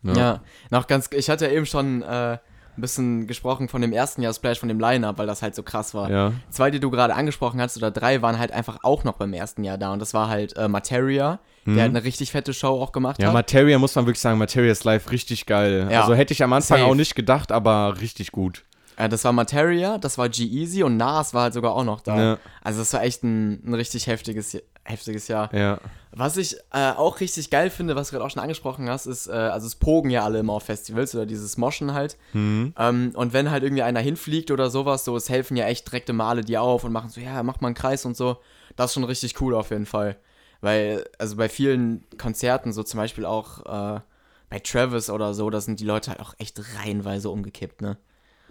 Ja, 0.03 0.15
ja 0.15 0.41
noch 0.71 0.87
ganz, 0.87 1.11
ich 1.13 1.31
hatte 1.31 1.47
ja 1.47 1.53
eben 1.53 1.67
schon 1.67 2.03
äh, 2.03 2.39
ein 2.77 2.81
bisschen 2.81 3.27
gesprochen 3.27 3.69
von 3.69 3.81
dem 3.81 3.93
ersten 3.93 4.23
Jahr 4.23 4.35
Splash, 4.35 4.61
von 4.61 4.69
dem 4.69 4.79
Line-Up, 4.79 5.19
weil 5.19 5.27
das 5.27 5.43
halt 5.43 5.55
so 5.55 5.63
krass 5.63 5.95
war. 5.95 6.11
Ja. 6.11 6.33
Zwei, 6.51 6.71
die 6.71 6.81
du 6.81 6.91
gerade 6.91 7.15
angesprochen 7.15 7.61
hast, 7.61 7.77
oder 7.77 7.91
drei, 7.91 8.23
waren 8.23 8.39
halt 8.39 8.53
einfach 8.53 8.79
auch 8.83 9.05
noch 9.05 9.15
beim 9.15 9.33
ersten 9.33 9.65
Jahr 9.65 9.79
da 9.79 9.93
und 9.93 10.01
das 10.01 10.15
war 10.15 10.29
halt 10.29 10.57
äh, 10.57 10.69
Materia, 10.69 11.41
der 11.67 11.75
mhm. 11.75 11.81
halt 11.81 11.91
eine 11.91 12.05
richtig 12.05 12.31
fette 12.33 12.55
Show 12.55 12.81
auch 12.81 12.93
gemacht 12.93 13.19
ja, 13.19 13.27
hat. 13.27 13.31
Ja, 13.31 13.35
Materia 13.35 13.79
muss 13.79 13.95
man 13.95 14.07
wirklich 14.07 14.21
sagen, 14.21 14.39
Materia 14.39 14.73
ist 14.73 14.85
live 14.85 15.11
richtig 15.11 15.47
geil. 15.47 15.89
Ja. 15.91 16.03
Also 16.03 16.15
hätte 16.15 16.33
ich 16.33 16.43
am 16.43 16.53
Anfang 16.53 16.79
Safe. 16.79 16.91
auch 16.91 16.95
nicht 16.95 17.15
gedacht, 17.15 17.53
aber 17.53 18.01
richtig 18.01 18.33
gut. 18.33 18.65
Ja, 18.99 19.09
das 19.09 19.25
war 19.25 19.33
Materia, 19.33 19.99
das 19.99 20.17
war 20.17 20.29
G-Easy 20.29 20.83
und 20.83 20.97
Nas 20.97 21.35
war 21.35 21.45
halt 21.45 21.55
sogar 21.55 21.75
auch 21.75 21.85
noch 21.85 22.01
da. 22.01 22.19
Ja. 22.19 22.39
Also 22.63 22.79
das 22.79 22.93
war 22.95 23.03
echt 23.03 23.23
ein, 23.23 23.63
ein 23.67 23.75
richtig 23.75 24.07
heftiges 24.07 24.57
heftiges 24.87 25.29
Jahr. 25.29 25.53
Ja. 25.55 25.79
Was 26.13 26.37
ich 26.37 26.57
äh, 26.73 26.93
auch 26.93 27.21
richtig 27.21 27.51
geil 27.51 27.69
finde, 27.69 27.95
was 27.95 28.09
du 28.09 28.13
gerade 28.13 28.25
auch 28.25 28.31
schon 28.31 28.43
angesprochen 28.43 28.89
hast, 28.89 29.07
ist, 29.07 29.27
äh, 29.27 29.33
also 29.33 29.67
es 29.67 29.75
pogen 29.75 30.09
ja 30.09 30.25
alle 30.25 30.39
immer 30.39 30.55
auf 30.55 30.63
Festivals 30.63 31.15
oder 31.15 31.27
dieses 31.27 31.59
Moschen 31.59 31.93
halt. 31.93 32.17
Mhm. 32.33 32.73
Ähm, 32.79 33.13
und 33.15 33.33
wenn 33.33 33.51
halt 33.51 33.63
irgendwie 33.63 33.83
einer 33.83 34.01
hinfliegt 34.01 34.51
oder 34.51 34.71
sowas, 34.71 35.05
so, 35.05 35.17
es 35.17 35.29
helfen 35.29 35.57
ja 35.57 35.67
echt 35.67 35.87
direkte 35.91 36.13
Male 36.13 36.43
die 36.43 36.57
auf 36.57 36.85
und 36.85 36.93
machen 36.93 37.11
so, 37.11 37.21
ja, 37.21 37.43
mach 37.43 37.61
mal 37.61 37.69
einen 37.69 37.75
Kreis 37.75 38.05
und 38.07 38.17
so. 38.17 38.39
Das 38.77 38.91
ist 38.91 38.95
schon 38.95 39.05
richtig 39.05 39.41
cool 39.41 39.55
auf 39.55 39.71
jeden 39.71 39.87
Fall. 39.87 40.17
Weil, 40.61 41.05
also 41.19 41.37
bei 41.37 41.49
vielen 41.49 42.05
Konzerten, 42.19 42.73
so 42.73 42.83
zum 42.83 42.99
Beispiel 42.99 43.25
auch 43.25 43.65
äh, 43.97 44.01
bei 44.49 44.59
Travis 44.61 45.11
oder 45.11 45.35
so, 45.35 45.51
da 45.51 45.61
sind 45.61 45.81
die 45.81 45.85
Leute 45.85 46.11
halt 46.11 46.21
auch 46.21 46.35
echt 46.39 46.61
reihenweise 46.79 47.31
umgekippt, 47.31 47.83
ne? 47.83 47.97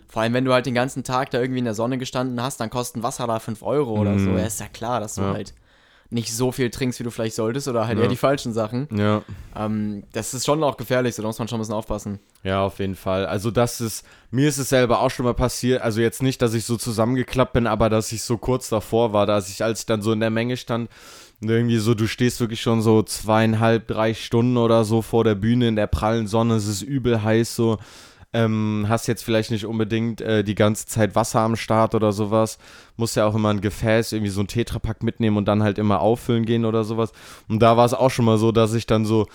Vor 0.08 0.22
allem, 0.22 0.34
wenn 0.34 0.46
du 0.46 0.54
halt 0.54 0.68
den 0.68 0.76
ganzen 0.76 1.04
Tag 1.04 1.32
da 1.32 1.42
irgendwie 1.42 1.60
in 1.60 1.66
der 1.66 1.74
Sonne 1.74 1.98
gestanden 1.98 2.40
hast, 2.42 2.60
dann 2.60 2.70
kosten 2.70 3.02
Wasser 3.02 3.26
da 3.26 3.40
5 3.40 3.64
Euro 3.64 4.00
oder 4.00 4.20
so. 4.20 4.30
Mhm. 4.30 4.38
Ja, 4.38 4.46
ist 4.46 4.60
ja 4.60 4.68
klar, 4.68 5.00
dass 5.00 5.16
du 5.16 5.22
Ja. 5.22 5.34
halt 5.34 5.56
nicht 6.12 6.32
so 6.34 6.52
viel 6.52 6.70
trinkst, 6.70 7.00
wie 7.00 7.04
du 7.04 7.10
vielleicht 7.10 7.36
solltest 7.36 7.68
oder 7.68 7.88
halt 7.88 7.98
Ja. 7.98 8.04
eher 8.04 8.10
die 8.10 8.16
falschen 8.16 8.54
Sachen. 8.54 8.88
Ja. 8.96 9.24
Ähm, 9.56 10.04
das 10.14 10.34
ist 10.36 10.46
schon 10.46 10.64
auch 10.64 10.78
gefährlich, 10.78 11.16
so 11.16 11.24
da 11.24 11.28
muss 11.28 11.40
man 11.40 11.48
schon 11.48 11.58
ein 11.58 11.62
bisschen 11.62 11.74
aufpassen. 11.74 12.20
Ja, 12.44 12.64
auf 12.64 12.78
jeden 12.80 12.96
Fall. 12.96 13.26
Also 13.26 13.50
das 13.50 13.82
ist, 13.82 14.06
mir 14.30 14.48
ist 14.48 14.60
es 14.60 14.70
selber 14.70 15.02
auch 15.02 15.10
schon 15.10 15.26
mal 15.26 15.34
passiert, 15.34 15.82
also 15.82 16.02
jetzt 16.02 16.22
nicht, 16.22 16.42
dass 16.42 16.54
ich 16.54 16.66
so 16.66 16.78
zusammengeklappt 16.78 17.54
bin, 17.54 17.66
aber 17.66 17.90
dass 17.90 18.12
ich 18.12 18.22
so 18.22 18.38
kurz 18.38 18.70
davor 18.70 19.12
war, 19.14 19.26
dass 19.26 19.50
ich, 19.50 19.64
als 19.64 19.80
ich 19.82 19.86
dann 19.88 20.04
so 20.04 20.12
in 20.12 20.20
der 20.20 20.30
Menge 20.30 20.56
stand, 20.58 20.90
und 21.42 21.50
irgendwie 21.50 21.78
so, 21.78 21.94
du 21.94 22.08
stehst 22.08 22.40
wirklich 22.40 22.62
schon 22.62 22.82
so 22.82 23.04
zweieinhalb, 23.04 23.88
drei 23.88 24.14
Stunden 24.14 24.58
oder 24.58 24.86
so 24.86 25.02
vor 25.02 25.24
der 25.24 25.36
Bühne 25.36 25.68
in 25.68 25.76
der 25.76 25.88
prallen 25.88 26.28
Sonne, 26.28 26.56
es 26.56 26.68
ist 26.68 26.82
übel 26.82 27.24
heiß 27.24 27.56
so, 27.56 27.78
ähm, 28.34 28.86
hast 28.90 29.08
jetzt 29.08 29.24
vielleicht 29.24 29.52
nicht 29.52 29.66
unbedingt 29.66 30.20
äh, 30.22 30.44
die 30.44 30.56
ganze 30.56 30.88
Zeit 30.88 31.16
Wasser 31.16 31.40
am 31.40 31.56
Start 31.56 31.96
oder 31.96 32.12
sowas, 32.12 32.58
musst 32.98 33.16
ja 33.16 33.26
auch 33.26 33.36
immer 33.36 33.50
ein 33.50 33.62
Gefäß, 33.62 34.12
irgendwie 34.12 34.32
so 34.32 34.42
ein 34.42 34.48
Tetrapack 34.48 35.04
mitnehmen 35.04 35.38
und 35.38 35.46
dann 35.48 35.64
halt 35.64 35.78
immer 35.78 36.02
auffüllen 36.02 36.46
gehen 36.46 36.66
oder 36.66 36.84
sowas. 36.84 37.12
Und 37.48 37.60
da 37.60 37.78
war 37.78 37.86
es 37.86 37.94
auch 37.94 38.10
schon 38.10 38.26
mal 38.26 38.38
so, 38.38 38.52
dass 38.52 38.74
ich 38.74 38.88
dann 38.88 39.06
so 39.06 39.28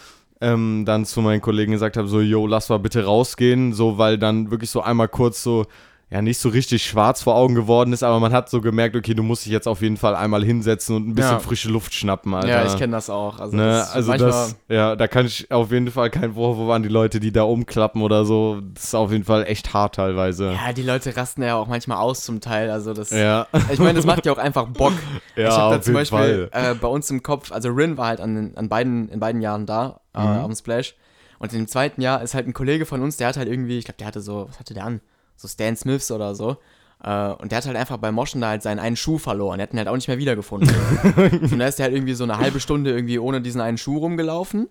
ähm, 0.42 0.84
dann 0.86 1.05
zu 1.05 1.20
meinen 1.22 1.40
Kollegen 1.40 1.72
gesagt 1.72 1.96
habe, 1.96 2.09
so, 2.09 2.20
yo, 2.20 2.46
lass 2.46 2.68
mal 2.68 2.78
bitte 2.78 3.05
rausgehen, 3.05 3.72
so, 3.72 3.98
weil 3.98 4.18
dann 4.18 4.51
wirklich 4.51 4.70
so 4.70 4.82
einmal 4.82 5.09
kurz 5.09 5.42
so, 5.42 5.66
ja, 6.12 6.20
nicht 6.22 6.38
so 6.38 6.48
richtig 6.48 6.82
schwarz 6.84 7.22
vor 7.22 7.36
Augen 7.36 7.54
geworden 7.54 7.92
ist, 7.92 8.02
aber 8.02 8.18
man 8.18 8.32
hat 8.32 8.50
so 8.50 8.61
gemerkt, 8.61 8.96
okay, 8.96 9.14
du 9.14 9.22
musst 9.22 9.44
dich 9.44 9.52
jetzt 9.52 9.68
auf 9.68 9.80
jeden 9.80 9.96
Fall 9.96 10.16
einmal 10.16 10.42
hinsetzen 10.44 10.96
und 10.96 11.08
ein 11.08 11.14
bisschen 11.14 11.34
Ja. 11.34 11.38
frische 11.38 11.68
Luft 11.68 11.94
schnappen, 11.94 12.34
Alter. 12.34 12.48
Ja, 12.48 12.64
ich 12.64 12.76
kenne 12.76 12.92
das 12.96 13.08
auch. 13.08 13.38
Also, 13.38 13.56
Ne, 13.56 13.62
das 13.68 13.92
also 13.92 14.12
das, 14.14 14.56
ja, 14.68 14.96
da 14.96 15.06
kann 15.06 15.26
ich 15.26 15.50
auf 15.52 15.70
jeden 15.70 15.90
Fall 15.90 16.11
keinen 16.11 16.34
Vorwurf 16.34 16.68
an 16.70 16.82
die 16.82 16.88
Leute, 16.88 17.20
die 17.20 17.30
da 17.30 17.44
umklappen 17.44 18.02
oder 18.02 18.24
so. 18.24 18.61
Das 18.74 18.84
ist 18.84 18.94
auf 18.96 19.12
jeden 19.12 19.22
Fall 19.24 19.44
echt 19.46 19.72
hart 19.72 19.94
teilweise. 19.94 20.52
Ja, 20.52 20.72
die 20.72 20.82
Leute 20.82 21.16
rasten 21.16 21.42
ja 21.42 21.54
auch 21.54 21.68
manchmal 21.68 21.98
aus 21.98 22.24
zum 22.24 22.40
Teil. 22.40 22.70
Also 22.70 22.92
das. 22.92 23.11
Ja, 23.11 23.46
Ich 23.72 23.78
meine, 23.78 23.94
das 23.94 24.04
macht 24.04 24.26
ja 24.26 24.32
auch 24.32 24.38
einfach 24.38 24.66
Bock. 24.66 24.92
ja 25.36 25.46
ich 25.48 25.54
habe 25.56 25.76
da 25.76 25.80
zum 25.82 25.94
Beispiel 25.94 26.48
äh, 26.50 26.74
bei 26.74 26.88
uns 26.88 27.08
im 27.11 27.22
Kopf, 27.22 27.52
also 27.52 27.68
Rin 27.70 27.96
war 27.96 28.08
halt 28.08 28.20
an, 28.20 28.52
an 28.56 28.68
beiden, 28.68 29.08
in 29.11 29.20
beiden 29.20 29.40
Jahren 29.40 29.64
da, 29.64 30.00
äh, 30.12 30.20
Mhm. 30.20 30.44
am 30.46 30.54
Splash. 30.56 30.96
Und 31.38 31.52
im 31.54 31.68
zweiten 31.68 32.02
Jahr 32.02 32.20
ist 32.20 32.34
halt 32.34 32.48
ein 32.48 32.52
Kollege 32.52 32.84
von 32.84 33.00
uns, 33.00 33.16
der 33.16 33.28
hat 33.28 33.36
halt 33.36 33.48
irgendwie, 33.48 33.78
ich 33.78 33.84
glaube, 33.84 33.96
der 33.98 34.08
hatte 34.08 34.20
so, 34.20 34.46
was 34.48 34.58
hatte 34.58 34.74
der 34.74 34.84
an? 34.84 35.00
So 35.41 35.49
Stan 35.49 35.74
Smiths 35.74 36.11
oder 36.11 36.34
so. 36.34 36.59
Äh, 37.03 37.30
und 37.32 37.51
der 37.51 37.59
hat 37.59 37.66
halt 37.66 37.76
einfach 37.76 37.97
beim 37.97 38.14
Moschen 38.14 38.41
da 38.41 38.49
halt 38.49 38.62
seinen 38.62 38.78
einen 38.78 38.97
Schuh 38.97 39.18
verloren. 39.18 39.59
Der 39.59 39.66
hat 39.66 39.72
ihn 39.72 39.78
halt 39.78 39.88
auch 39.88 39.95
nicht 39.95 40.09
mehr 40.09 40.18
wiedergefunden. 40.18 40.68
und 41.51 41.59
da 41.59 41.66
ist 41.66 41.78
der 41.78 41.84
halt 41.84 41.95
irgendwie 41.95 42.12
so 42.12 42.24
eine 42.24 42.38
halbe 42.38 42.61
Stunde 42.61 42.91
irgendwie 42.91 43.18
ohne 43.18 43.41
diesen 43.41 43.61
einen 43.61 43.78
Schuh 43.78 43.99
rumgelaufen. 43.99 44.68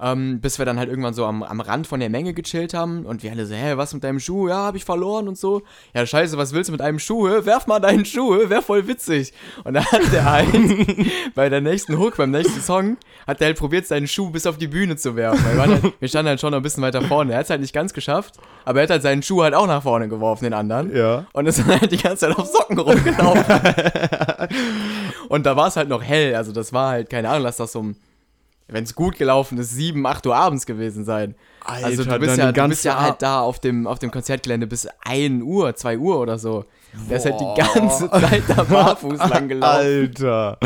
Ähm, 0.00 0.40
bis 0.40 0.58
wir 0.58 0.66
dann 0.66 0.78
halt 0.78 0.88
irgendwann 0.88 1.14
so 1.14 1.24
am, 1.24 1.42
am 1.42 1.60
Rand 1.60 1.86
von 1.86 1.98
der 1.98 2.08
Menge 2.08 2.32
gechillt 2.32 2.72
haben 2.72 3.04
und 3.04 3.22
wir 3.22 3.32
alle 3.32 3.46
so, 3.46 3.54
hä, 3.54 3.72
was 3.76 3.94
mit 3.94 4.04
deinem 4.04 4.20
Schuh? 4.20 4.48
Ja, 4.48 4.66
hab 4.66 4.76
ich 4.76 4.84
verloren 4.84 5.26
und 5.26 5.36
so. 5.36 5.62
Ja, 5.94 6.06
scheiße, 6.06 6.38
was 6.38 6.52
willst 6.52 6.68
du 6.68 6.72
mit 6.72 6.80
einem 6.80 6.98
Schuh? 6.98 7.24
Werf 7.44 7.66
mal 7.66 7.80
deinen 7.80 8.04
Schuh, 8.04 8.48
wär 8.48 8.62
voll 8.62 8.86
witzig. 8.86 9.32
Und 9.64 9.74
dann 9.74 9.84
hat 9.84 10.12
der 10.12 10.30
einen 10.30 11.10
bei 11.34 11.48
der 11.48 11.60
nächsten 11.60 11.98
Hook, 11.98 12.16
beim 12.16 12.30
nächsten 12.30 12.60
Song, 12.60 12.96
hat 13.26 13.40
der 13.40 13.48
halt 13.48 13.58
probiert, 13.58 13.86
seinen 13.86 14.06
Schuh 14.06 14.30
bis 14.30 14.46
auf 14.46 14.56
die 14.56 14.68
Bühne 14.68 14.96
zu 14.96 15.16
werfen. 15.16 15.44
Wir, 15.44 15.60
halt, 15.60 15.82
wir 16.00 16.08
standen 16.08 16.28
halt 16.28 16.40
schon 16.40 16.52
noch 16.52 16.58
ein 16.58 16.62
bisschen 16.62 16.82
weiter 16.82 17.02
vorne. 17.02 17.32
Er 17.32 17.38
hat 17.38 17.44
es 17.44 17.50
halt 17.50 17.60
nicht 17.60 17.74
ganz 17.74 17.92
geschafft, 17.92 18.34
aber 18.64 18.80
er 18.80 18.82
hat 18.84 18.90
halt 18.90 19.02
seinen 19.02 19.22
Schuh 19.22 19.42
halt 19.42 19.54
auch 19.54 19.66
nach 19.66 19.82
vorne 19.82 20.08
geworfen, 20.08 20.44
den 20.44 20.54
anderen. 20.54 20.94
Ja. 20.94 21.26
Und 21.32 21.46
ist 21.46 21.58
dann 21.58 21.80
halt 21.80 21.90
die 21.90 21.96
ganze 21.96 22.28
Zeit 22.28 22.38
auf 22.38 22.46
Socken 22.46 22.78
rumgelaufen. 22.78 23.44
und 25.28 25.44
da 25.44 25.56
war 25.56 25.68
es 25.68 25.76
halt 25.76 25.88
noch 25.88 26.02
hell. 26.02 26.34
Also 26.34 26.52
das 26.52 26.72
war 26.72 26.90
halt, 26.90 27.10
keine 27.10 27.28
Ahnung, 27.28 27.42
lass 27.42 27.56
das 27.56 27.74
um, 27.74 27.96
wenn 28.68 28.84
es 28.84 28.94
gut 28.94 29.16
gelaufen 29.16 29.58
ist, 29.58 29.70
7, 29.70 30.06
8 30.06 30.26
Uhr 30.26 30.36
abends 30.36 30.66
gewesen 30.66 31.04
sein. 31.04 31.34
also 31.64 32.04
du 32.04 32.10
Alter, 32.10 32.18
bist 32.18 32.36
ja, 32.36 32.52
du 32.52 32.68
bist 32.68 32.84
ja 32.84 33.00
halt 33.00 33.22
da 33.22 33.40
auf 33.40 33.58
dem, 33.58 33.86
auf 33.86 33.98
dem 33.98 34.10
Konzertgelände 34.10 34.66
bis 34.66 34.86
1 35.04 35.42
Uhr, 35.42 35.74
2 35.74 35.98
Uhr 35.98 36.20
oder 36.20 36.38
so. 36.38 36.64
Der 37.08 37.16
ist 37.16 37.24
halt 37.24 37.38
Boah. 37.38 37.54
die 37.54 37.60
ganze 37.60 38.10
Zeit 38.10 38.42
da 38.48 38.62
barfuß 38.70 39.18
lang 39.18 39.48
gelaufen. 39.48 39.76
Alter. 39.76 40.58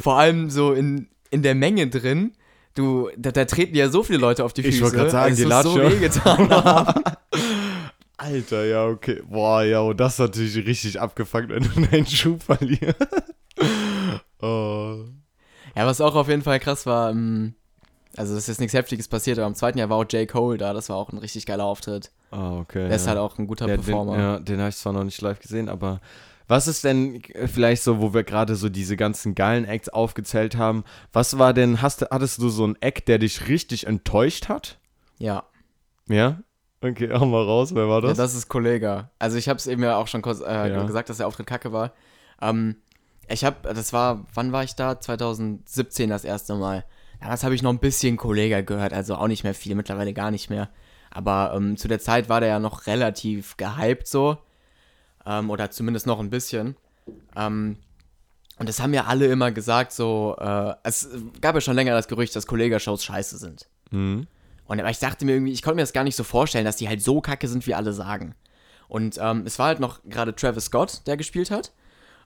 Vor 0.00 0.18
allem 0.18 0.50
so 0.50 0.72
in, 0.72 1.08
in 1.30 1.42
der 1.42 1.54
Menge 1.54 1.88
drin. 1.88 2.32
Du, 2.74 3.10
da, 3.16 3.32
da 3.32 3.44
treten 3.44 3.74
ja 3.74 3.88
so 3.88 4.02
viele 4.02 4.18
Leute 4.18 4.44
auf 4.44 4.52
die 4.52 4.62
Füße. 4.62 4.76
Ich 4.76 4.82
wollte 4.82 4.96
gerade 4.96 5.10
sagen, 5.10 5.34
die 5.34 5.42
so 5.42 5.76
wehgetan 5.76 6.50
haben. 6.50 7.02
Alter, 8.16 8.64
ja, 8.66 8.86
okay. 8.86 9.22
Boah, 9.28 9.62
ja, 9.62 9.80
und 9.80 9.98
das 9.98 10.14
ist 10.14 10.18
natürlich 10.18 10.56
richtig 10.66 11.00
abgefuckt, 11.00 11.48
wenn 11.48 11.62
du 11.62 11.86
deinen 11.86 12.06
Schuh 12.06 12.36
verlierst. 12.38 12.96
oh. 14.40 15.04
Ja, 15.78 15.86
was 15.86 16.00
auch 16.00 16.14
auf 16.16 16.28
jeden 16.28 16.42
Fall 16.42 16.58
krass 16.58 16.86
war, 16.86 17.10
ähm, 17.10 17.54
also 18.16 18.32
es 18.34 18.40
ist 18.40 18.48
jetzt 18.48 18.60
nichts 18.60 18.74
Heftiges 18.74 19.06
passiert, 19.06 19.38
aber 19.38 19.46
im 19.46 19.54
zweiten 19.54 19.78
Jahr 19.78 19.88
war 19.90 19.98
auch 19.98 20.04
J. 20.10 20.26
Cole 20.28 20.58
da, 20.58 20.72
das 20.72 20.88
war 20.88 20.96
auch 20.96 21.12
ein 21.12 21.18
richtig 21.18 21.46
geiler 21.46 21.64
Auftritt. 21.64 22.10
Ah, 22.32 22.56
okay. 22.58 22.88
Der 22.88 22.96
ist 22.96 23.04
ja. 23.04 23.10
halt 23.10 23.18
auch 23.20 23.38
ein 23.38 23.46
guter 23.46 23.68
Ja, 23.68 23.76
Performer. 23.76 24.12
Den, 24.12 24.20
ja, 24.20 24.38
den 24.40 24.58
habe 24.58 24.70
ich 24.70 24.76
zwar 24.76 24.92
noch 24.92 25.04
nicht 25.04 25.20
live 25.20 25.38
gesehen, 25.38 25.68
aber 25.68 26.00
was 26.48 26.66
ist 26.66 26.82
denn 26.82 27.22
äh, 27.34 27.46
vielleicht 27.46 27.82
so, 27.84 28.00
wo 28.00 28.12
wir 28.12 28.24
gerade 28.24 28.56
so 28.56 28.68
diese 28.68 28.96
ganzen 28.96 29.36
geilen 29.36 29.66
Acts 29.66 29.88
aufgezählt 29.88 30.56
haben, 30.56 30.82
was 31.12 31.38
war 31.38 31.54
denn, 31.54 31.80
hast, 31.80 32.02
du- 32.02 32.06
hattest 32.10 32.38
du 32.42 32.48
so 32.48 32.64
einen 32.64 32.76
Act, 32.80 33.06
der 33.06 33.18
dich 33.18 33.46
richtig 33.46 33.86
enttäuscht 33.86 34.48
hat? 34.48 34.78
Ja. 35.18 35.44
Ja? 36.08 36.38
Okay, 36.80 37.10
hau 37.12 37.26
mal 37.26 37.42
raus, 37.44 37.74
wer 37.74 37.88
war 37.88 38.02
Ja, 38.02 38.08
das? 38.08 38.16
das 38.18 38.34
ist 38.34 38.48
Kollega. 38.48 39.10
Also 39.20 39.36
ich 39.36 39.48
habe 39.48 39.58
es 39.58 39.66
eben 39.68 39.82
ja 39.84 39.96
auch 39.96 40.06
schon 40.08 40.22
kurz 40.22 40.40
äh, 40.40 40.70
Ja. 40.72 40.82
gesagt, 40.84 41.08
dass 41.08 41.18
der 41.18 41.26
Auftritt 41.28 41.46
kacke 41.46 41.72
war. 41.72 41.92
Ähm, 42.40 42.76
ich 43.28 43.44
habe, 43.44 43.74
das 43.74 43.92
war, 43.92 44.26
wann 44.34 44.52
war 44.52 44.64
ich 44.64 44.74
da? 44.74 45.00
2017 45.00 46.10
das 46.10 46.24
erste 46.24 46.54
Mal. 46.54 46.84
Damals 47.20 47.44
habe 47.44 47.54
ich 47.54 47.62
noch 47.62 47.72
ein 47.72 47.80
bisschen 47.80 48.16
Kollega 48.16 48.60
gehört, 48.60 48.92
also 48.92 49.16
auch 49.16 49.26
nicht 49.26 49.44
mehr 49.44 49.54
viel, 49.54 49.74
mittlerweile 49.74 50.12
gar 50.12 50.30
nicht 50.30 50.50
mehr. 50.50 50.68
Aber 51.10 51.52
ähm, 51.54 51.76
zu 51.76 51.88
der 51.88 51.98
Zeit 51.98 52.28
war 52.28 52.40
der 52.40 52.48
ja 52.50 52.58
noch 52.58 52.86
relativ 52.86 53.56
gehypt 53.56 54.06
so. 54.06 54.38
Ähm, 55.26 55.50
oder 55.50 55.70
zumindest 55.70 56.06
noch 56.06 56.20
ein 56.20 56.30
bisschen. 56.30 56.76
Ähm, 57.36 57.76
und 58.58 58.68
das 58.68 58.80
haben 58.80 58.94
ja 58.94 59.04
alle 59.04 59.26
immer 59.26 59.52
gesagt, 59.52 59.92
so, 59.92 60.36
äh, 60.38 60.74
es 60.82 61.08
gab 61.40 61.54
ja 61.54 61.60
schon 61.60 61.76
länger 61.76 61.92
das 61.92 62.08
Gerücht, 62.08 62.34
dass 62.34 62.46
Kollega-Shows 62.46 63.04
scheiße 63.04 63.38
sind. 63.38 63.68
Mhm. 63.90 64.26
Und 64.66 64.80
aber 64.80 64.90
ich 64.90 64.98
dachte 64.98 65.24
mir 65.24 65.32
irgendwie, 65.32 65.52
ich 65.52 65.62
konnte 65.62 65.76
mir 65.76 65.82
das 65.82 65.92
gar 65.92 66.04
nicht 66.04 66.16
so 66.16 66.24
vorstellen, 66.24 66.64
dass 66.64 66.76
die 66.76 66.88
halt 66.88 67.02
so 67.02 67.20
kacke 67.20 67.48
sind, 67.48 67.66
wie 67.66 67.74
alle 67.74 67.92
sagen. 67.92 68.34
Und 68.88 69.18
ähm, 69.20 69.44
es 69.46 69.58
war 69.58 69.68
halt 69.68 69.80
noch 69.80 70.00
gerade 70.04 70.34
Travis 70.34 70.66
Scott, 70.66 71.06
der 71.06 71.16
gespielt 71.16 71.50
hat. 71.50 71.72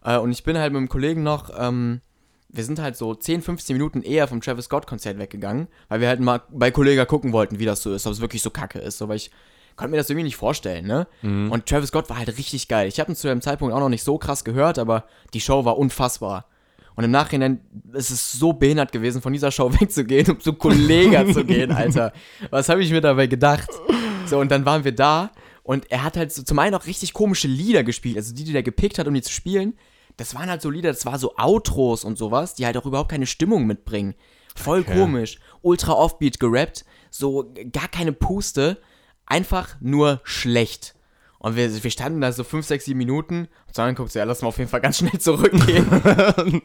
Äh, 0.04 0.18
und 0.18 0.32
ich 0.32 0.44
bin 0.44 0.58
halt 0.58 0.72
mit 0.72 0.78
einem 0.78 0.88
Kollegen 0.88 1.22
noch, 1.22 1.50
ähm, 1.56 2.00
wir 2.48 2.64
sind 2.64 2.80
halt 2.80 2.96
so 2.96 3.14
10, 3.14 3.42
15 3.42 3.74
Minuten 3.74 4.02
eher 4.02 4.28
vom 4.28 4.40
Travis 4.40 4.66
Scott-Konzert 4.66 5.18
weggegangen, 5.18 5.68
weil 5.88 6.00
wir 6.00 6.08
halt 6.08 6.20
mal 6.20 6.42
bei 6.50 6.70
Kollega 6.70 7.06
gucken 7.06 7.32
wollten, 7.32 7.58
wie 7.58 7.64
das 7.64 7.82
so 7.82 7.94
ist, 7.94 8.06
ob 8.06 8.12
es 8.12 8.20
wirklich 8.20 8.42
so 8.42 8.50
kacke 8.50 8.78
ist. 8.78 8.98
So, 8.98 9.08
weil 9.08 9.16
ich 9.16 9.30
konnte 9.76 9.90
mir 9.92 9.96
das 9.96 10.10
irgendwie 10.10 10.24
nicht 10.24 10.36
vorstellen, 10.36 10.86
ne? 10.86 11.06
Und 11.50 11.66
Travis 11.66 11.88
Scott 11.88 12.10
war 12.10 12.18
halt 12.18 12.36
richtig 12.36 12.68
geil. 12.68 12.88
Ich 12.88 13.00
habe 13.00 13.10
ihn 13.10 13.16
zu 13.16 13.26
dem 13.26 13.40
Zeitpunkt 13.40 13.74
auch 13.74 13.80
noch 13.80 13.88
nicht 13.88 14.04
so 14.04 14.18
krass 14.18 14.44
gehört, 14.44 14.78
aber 14.78 15.06
die 15.32 15.40
Show 15.40 15.64
war 15.64 15.78
unfassbar. 15.78 16.44
Und 16.94 17.04
im 17.04 17.10
Nachhinein 17.10 17.60
ist 17.94 18.10
es 18.10 18.32
so 18.32 18.52
behindert 18.52 18.92
gewesen, 18.92 19.22
von 19.22 19.32
dieser 19.32 19.50
Show 19.50 19.72
wegzugehen, 19.80 20.30
um 20.30 20.40
zu 20.40 20.52
Kollega 20.52 21.26
zu 21.32 21.44
gehen, 21.46 21.72
Alter. 21.72 22.12
Was 22.50 22.68
habe 22.68 22.82
ich 22.82 22.90
mir 22.90 23.00
dabei 23.00 23.28
gedacht? 23.28 23.70
So, 24.26 24.38
und 24.38 24.50
dann 24.50 24.66
waren 24.66 24.84
wir 24.84 24.92
da 24.92 25.30
und 25.62 25.90
er 25.90 26.04
hat 26.04 26.18
halt 26.18 26.32
so 26.32 26.42
zum 26.42 26.58
einen 26.58 26.74
auch 26.74 26.86
richtig 26.86 27.14
komische 27.14 27.48
Lieder 27.48 27.82
gespielt, 27.82 28.16
also 28.16 28.34
die, 28.34 28.44
die 28.44 28.52
der 28.52 28.62
gepickt 28.62 28.98
hat, 28.98 29.06
um 29.06 29.14
die 29.14 29.22
zu 29.22 29.32
spielen. 29.32 29.74
Das 30.16 30.34
waren 30.34 30.48
halt 30.50 30.62
so 30.62 30.70
Lieder, 30.70 30.90
das 30.90 31.06
war 31.06 31.18
so 31.18 31.34
Outros 31.36 32.04
und 32.04 32.18
sowas, 32.18 32.54
die 32.54 32.66
halt 32.66 32.76
auch 32.76 32.86
überhaupt 32.86 33.10
keine 33.10 33.26
Stimmung 33.26 33.66
mitbringen. 33.66 34.14
Voll 34.54 34.80
Okay. 34.80 34.94
komisch. 34.98 35.38
Ultra 35.62 35.92
offbeat 35.92 36.38
gerappt, 36.38 36.84
so 37.10 37.52
gar 37.72 37.88
keine 37.88 38.12
Puste, 38.12 38.78
einfach 39.26 39.76
nur 39.80 40.20
schlecht. 40.24 40.94
Und 41.38 41.56
wir, 41.56 41.82
wir 41.82 41.90
standen 41.90 42.20
da 42.20 42.30
so 42.30 42.44
5, 42.44 42.64
6, 42.66 42.84
7 42.84 42.96
Minuten 42.98 43.48
und 43.66 43.78
dann 43.78 43.94
guckt 43.94 44.12
so, 44.12 44.18
ja, 44.18 44.24
lass 44.24 44.42
mal 44.42 44.48
auf 44.48 44.58
jeden 44.58 44.70
Fall 44.70 44.80
ganz 44.80 44.98
schnell 44.98 45.18
zurückgehen. 45.18 45.88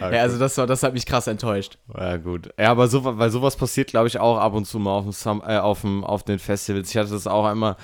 ja, 0.00 0.06
also 0.22 0.38
das, 0.38 0.56
war, 0.58 0.66
das 0.66 0.82
hat 0.82 0.92
mich 0.94 1.06
krass 1.06 1.26
enttäuscht. 1.26 1.78
Ja, 1.94 2.16
gut. 2.16 2.50
Ja, 2.58 2.70
aber 2.70 2.88
so, 2.88 3.04
weil 3.18 3.30
sowas 3.30 3.56
passiert, 3.56 3.88
glaube 3.88 4.08
ich, 4.08 4.18
auch 4.18 4.38
ab 4.38 4.54
und 4.54 4.64
zu 4.66 4.78
mal 4.78 4.92
auf, 4.92 5.02
dem 5.04 5.12
Sum, 5.12 5.42
äh, 5.46 5.58
auf, 5.58 5.80
dem, 5.82 6.04
auf 6.04 6.22
den 6.22 6.38
Festivals. 6.38 6.90
Ich 6.90 6.96
hatte 6.96 7.10
das 7.10 7.26
auch 7.26 7.44
einmal, 7.44 7.76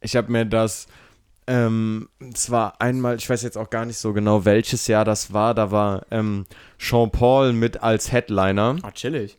ich 0.00 0.16
habe 0.16 0.30
mir 0.32 0.46
das, 0.46 0.86
ähm, 1.46 2.08
zwar 2.34 2.80
einmal, 2.80 3.16
ich 3.16 3.28
weiß 3.28 3.42
jetzt 3.42 3.58
auch 3.58 3.70
gar 3.70 3.84
nicht 3.84 3.98
so 3.98 4.12
genau, 4.12 4.44
welches 4.44 4.86
Jahr 4.86 5.04
das 5.04 5.32
war, 5.32 5.54
da 5.54 5.70
war 5.70 6.06
ähm, 6.10 6.46
Sean 6.78 7.10
Paul 7.10 7.52
mit 7.52 7.82
als 7.82 8.12
Headliner 8.12 8.76
Ah, 8.82 8.90
chillig. 8.92 9.38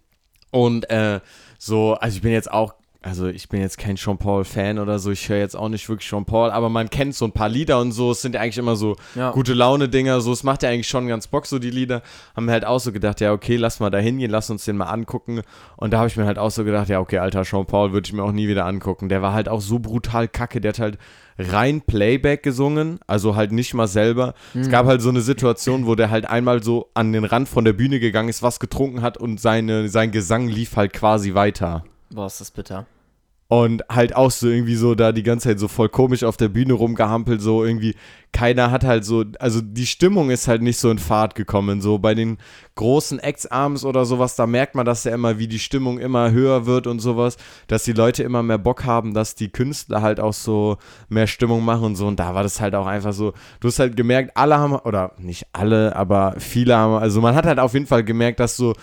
und 0.52 0.90
äh, 0.90 1.20
so, 1.58 1.94
also 1.96 2.16
ich 2.16 2.22
bin 2.22 2.32
jetzt 2.32 2.52
auch 2.52 2.76
also 3.06 3.28
ich 3.28 3.50
bin 3.50 3.62
jetzt 3.62 3.78
kein 3.78 3.98
Sean 3.98 4.18
Paul-Fan 4.18 4.80
oder 4.80 4.98
so, 4.98 5.12
ich 5.12 5.30
höre 5.30 5.38
jetzt 5.38 5.56
auch 5.56 5.70
nicht 5.70 5.88
wirklich 5.88 6.10
Sean 6.10 6.26
Paul, 6.26 6.50
aber 6.50 6.70
man 6.70 6.90
kennt 6.90 7.14
so 7.14 7.26
ein 7.26 7.32
paar 7.34 7.50
Lieder 7.50 7.80
und 7.80 7.92
so, 7.92 8.10
es 8.10 8.24
sind 8.24 8.34
ja 8.34 8.42
eigentlich 8.42 8.58
immer 8.58 8.76
so 8.76 8.96
ja. 9.14 9.30
gute 9.30 9.54
Laune-Dinger, 9.54 10.22
so, 10.22 10.32
es 10.32 10.42
macht 10.42 10.64
ja 10.64 10.70
eigentlich 10.70 10.88
schon 10.88 11.08
ganz 11.08 11.28
Bock, 11.28 11.46
so 11.46 11.60
die 11.60 11.70
Lieder. 11.70 12.02
Haben 12.36 12.48
wir 12.48 12.54
halt 12.54 12.66
auch 12.66 12.80
so 12.80 12.92
gedacht, 12.92 13.22
ja, 13.22 13.32
okay, 13.32 13.58
lass 13.58 13.80
mal 13.80 13.92
da 13.92 14.00
hingehen, 14.00 14.32
lass 14.32 14.50
uns 14.50 14.66
den 14.66 14.78
mal 14.78 14.86
angucken. 14.86 15.42
Und 15.78 15.92
da 15.92 16.00
habe 16.00 16.08
ich 16.08 16.18
mir 16.18 16.26
halt 16.26 16.40
auch 16.40 16.50
so 16.50 16.64
gedacht, 16.64 16.90
ja, 16.90 17.00
okay, 17.00 17.20
alter 17.20 17.46
Sean 17.46 17.68
Paul 17.68 17.94
würde 17.94 18.08
ich 18.08 18.14
mir 18.14 18.24
auch 18.24 18.32
nie 18.32 18.48
wieder 18.48 18.66
angucken. 18.66 19.08
Der 19.08 19.22
war 19.22 19.34
halt 19.34 19.50
auch 19.50 19.62
so 19.62 19.78
brutal 19.78 20.28
kacke, 20.28 20.60
der 20.60 20.70
hat 20.70 20.80
halt 20.80 20.98
rein 21.38 21.82
Playback 21.82 22.44
gesungen, 22.44 23.00
also 23.08 23.36
halt 23.36 23.52
nicht 23.52 23.74
mal 23.74 23.88
selber. 23.88 24.34
Mhm. 24.54 24.62
Es 24.62 24.70
gab 24.70 24.86
halt 24.86 25.02
so 25.02 25.10
eine 25.10 25.22
Situation, 25.22 25.86
wo 25.86 25.96
der 25.96 26.10
halt 26.10 26.26
einmal 26.30 26.64
so 26.64 26.90
an 26.94 27.12
den 27.14 27.26
Rand 27.26 27.50
von 27.50 27.66
der 27.66 27.74
Bühne 27.74 28.00
gegangen 28.00 28.30
ist, 28.30 28.44
was 28.44 28.60
getrunken 28.60 29.02
hat 29.02 29.18
und 29.18 29.40
seine, 29.40 29.90
sein 29.90 30.12
Gesang 30.12 30.48
lief 30.48 30.76
halt 30.76 30.94
quasi 30.94 31.34
weiter. 31.34 31.84
Boah, 32.14 32.28
ist 32.28 32.42
das 32.42 32.52
bitter. 32.52 32.86
Und 33.48 33.84
halt 33.90 34.16
auch 34.16 34.32
so 34.32 34.48
irgendwie 34.48 34.76
so 34.76 34.96
da 34.96 35.12
die 35.12 35.22
ganze 35.22 35.50
Zeit 35.50 35.60
so 35.60 35.68
voll 35.68 35.90
komisch 35.90 36.24
auf 36.24 36.36
der 36.36 36.50
Bühne 36.50 36.74
rumgehampelt, 36.74 37.42
so 37.42 37.64
irgendwie. 37.64 37.94
Keiner 38.32 38.72
hat 38.72 38.84
halt 38.84 39.06
so, 39.06 39.24
also 39.40 39.62
die 39.62 39.86
Stimmung 39.86 40.32
ist 40.32 40.48
halt 40.48 40.64
nicht 40.64 40.80
so 40.80 40.90
in 40.90 40.98
Fahrt 40.98 41.36
gekommen. 41.36 41.80
So 41.80 42.00
bei 42.00 42.16
den 42.16 42.38
großen 42.74 43.20
Acts 43.20 43.46
abends 43.46 43.86
oder 43.86 44.04
sowas, 44.06 44.36
da 44.36 44.48
merkt 44.48 44.74
man 44.74 44.86
das 44.86 45.04
ja 45.04 45.14
immer, 45.14 45.38
wie 45.38 45.48
die 45.48 45.60
Stimmung 45.60 46.00
immer 46.00 46.32
höher 46.32 46.66
wird 46.66 46.88
und 46.88 47.00
sowas, 47.00 47.38
dass 47.68 47.84
die 47.84 47.94
Leute 47.94 48.24
immer 48.24 48.42
mehr 48.42 48.58
Bock 48.58 48.84
haben, 48.84 49.14
dass 49.14 49.36
die 49.36 49.50
Künstler 49.50 50.02
halt 50.02 50.20
auch 50.20 50.34
so 50.34 50.78
mehr 51.08 51.28
Stimmung 51.28 51.64
machen 51.64 51.84
und 51.84 51.96
so. 51.98 52.08
Und 52.08 52.20
da 52.20 52.34
war 52.34 52.42
das 52.42 52.60
halt 52.60 52.74
auch 52.74 52.88
einfach 52.88 53.14
so, 53.14 53.34
du 53.60 53.68
hast 53.68 53.78
halt 53.78 53.96
gemerkt, 53.96 54.32
alle 54.36 54.58
haben, 54.58 54.74
oder 54.74 55.12
nicht 55.20 55.46
alle, 55.54 55.96
aber 55.96 56.34
viele 56.40 56.76
haben, 56.76 56.96
also 56.96 57.22
man 57.22 57.36
hat 57.36 57.46
halt 57.46 57.60
auf 57.60 57.74
jeden 57.74 57.88
Fall 57.88 58.04
gemerkt, 58.04 58.40
dass 58.40 58.58
so 58.58 58.74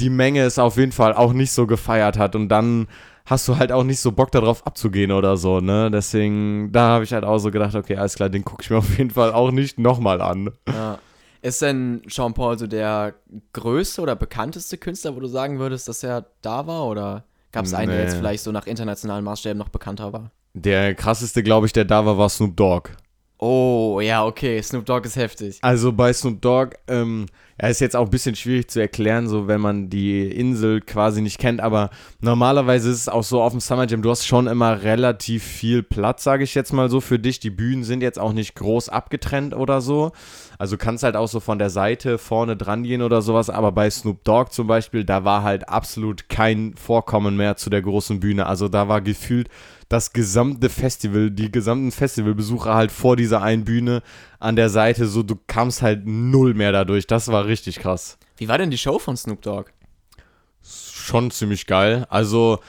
die 0.00 0.10
Menge 0.10 0.42
es 0.42 0.58
auf 0.58 0.76
jeden 0.76 0.92
Fall 0.92 1.14
auch 1.14 1.32
nicht 1.32 1.52
so 1.52 1.68
gefeiert 1.68 2.18
hat. 2.18 2.34
Und 2.34 2.48
dann 2.48 2.88
hast 3.28 3.46
du 3.46 3.58
halt 3.58 3.72
auch 3.72 3.84
nicht 3.84 4.00
so 4.00 4.12
Bock 4.12 4.32
darauf 4.32 4.66
abzugehen 4.66 5.12
oder 5.12 5.36
so, 5.36 5.60
ne? 5.60 5.90
Deswegen, 5.90 6.72
da 6.72 6.88
habe 6.88 7.04
ich 7.04 7.12
halt 7.12 7.24
auch 7.24 7.38
so 7.38 7.50
gedacht, 7.50 7.74
okay, 7.74 7.96
alles 7.96 8.14
klar, 8.14 8.30
den 8.30 8.44
gucke 8.44 8.62
ich 8.62 8.70
mir 8.70 8.78
auf 8.78 8.98
jeden 8.98 9.10
Fall 9.10 9.32
auch 9.32 9.50
nicht 9.50 9.78
nochmal 9.78 10.20
an. 10.20 10.50
Ja. 10.66 10.98
Ist 11.40 11.62
denn 11.62 12.02
Jean 12.08 12.34
Paul 12.34 12.58
so 12.58 12.66
der 12.66 13.14
größte 13.52 14.02
oder 14.02 14.16
bekannteste 14.16 14.76
Künstler, 14.76 15.14
wo 15.14 15.20
du 15.20 15.28
sagen 15.28 15.60
würdest, 15.60 15.86
dass 15.86 16.02
er 16.02 16.26
da 16.42 16.66
war? 16.66 16.86
Oder 16.86 17.24
gab 17.52 17.64
es 17.64 17.74
einen, 17.74 17.90
nee. 17.90 17.96
der 17.96 18.06
jetzt 18.06 18.16
vielleicht 18.16 18.42
so 18.42 18.50
nach 18.50 18.66
internationalen 18.66 19.24
Maßstäben 19.24 19.56
noch 19.56 19.68
bekannter 19.68 20.12
war? 20.12 20.32
Der 20.54 20.94
krasseste, 20.96 21.44
glaube 21.44 21.66
ich, 21.66 21.72
der 21.72 21.84
da 21.84 22.04
war, 22.04 22.18
war 22.18 22.28
Snoop 22.28 22.56
Dogg. 22.56 22.90
Oh, 23.38 24.00
ja, 24.02 24.24
okay. 24.24 24.60
Snoop 24.60 24.84
Dogg 24.84 25.06
ist 25.06 25.16
heftig. 25.16 25.58
Also 25.62 25.92
bei 25.92 26.12
Snoop 26.12 26.42
Dogg, 26.42 26.74
ähm, 26.88 27.26
ja, 27.60 27.68
ist 27.68 27.80
jetzt 27.80 27.94
auch 27.94 28.04
ein 28.04 28.10
bisschen 28.10 28.34
schwierig 28.34 28.68
zu 28.68 28.80
erklären, 28.80 29.28
so 29.28 29.46
wenn 29.48 29.60
man 29.60 29.90
die 29.90 30.28
Insel 30.28 30.80
quasi 30.80 31.22
nicht 31.22 31.38
kennt, 31.38 31.60
aber 31.60 31.90
normalerweise 32.20 32.90
ist 32.90 33.02
es 33.02 33.08
auch 33.08 33.22
so 33.24 33.40
auf 33.40 33.52
dem 33.52 33.60
Summer 33.60 33.86
Jam, 33.86 34.02
du 34.02 34.10
hast 34.10 34.26
schon 34.26 34.46
immer 34.48 34.82
relativ 34.82 35.42
viel 35.42 35.82
Platz, 35.82 36.24
sage 36.24 36.44
ich 36.44 36.54
jetzt 36.54 36.72
mal 36.72 36.88
so 36.88 37.00
für 37.00 37.18
dich. 37.18 37.40
Die 37.40 37.50
Bühnen 37.50 37.84
sind 37.84 38.00
jetzt 38.00 38.18
auch 38.18 38.32
nicht 38.32 38.54
groß 38.54 38.88
abgetrennt 38.88 39.54
oder 39.54 39.80
so. 39.80 40.12
Also 40.58 40.76
kannst 40.76 41.04
halt 41.04 41.16
auch 41.16 41.28
so 41.28 41.38
von 41.38 41.58
der 41.58 41.70
Seite 41.70 42.18
vorne 42.18 42.56
dran 42.56 42.82
gehen 42.82 43.02
oder 43.02 43.22
sowas, 43.22 43.50
aber 43.50 43.70
bei 43.70 43.88
Snoop 43.88 44.24
Dogg 44.24 44.50
zum 44.50 44.66
Beispiel, 44.66 45.04
da 45.04 45.24
war 45.24 45.44
halt 45.44 45.68
absolut 45.68 46.28
kein 46.28 46.74
Vorkommen 46.76 47.36
mehr 47.36 47.56
zu 47.56 47.70
der 47.70 47.82
großen 47.82 48.18
Bühne. 48.18 48.46
Also 48.46 48.68
da 48.68 48.88
war 48.88 49.00
gefühlt 49.00 49.48
das 49.88 50.12
gesamte 50.12 50.68
Festival, 50.68 51.30
die 51.30 51.50
gesamten 51.50 51.92
Festivalbesucher 51.92 52.74
halt 52.74 52.92
vor 52.92 53.16
dieser 53.16 53.42
einen 53.42 53.64
Bühne 53.64 54.02
an 54.38 54.56
der 54.56 54.68
Seite, 54.68 55.06
so 55.06 55.22
du 55.22 55.36
kamst 55.46 55.82
halt 55.82 56.06
null 56.06 56.54
mehr 56.54 56.72
dadurch. 56.72 57.06
Das 57.06 57.28
war 57.28 57.46
richtig 57.46 57.78
krass. 57.78 58.18
Wie 58.36 58.48
war 58.48 58.58
denn 58.58 58.70
die 58.70 58.78
Show 58.78 58.98
von 58.98 59.16
Snoop 59.16 59.42
Dogg? 59.42 59.70
Schon 60.62 61.30
ziemlich 61.30 61.66
geil. 61.66 62.06
Also 62.10 62.60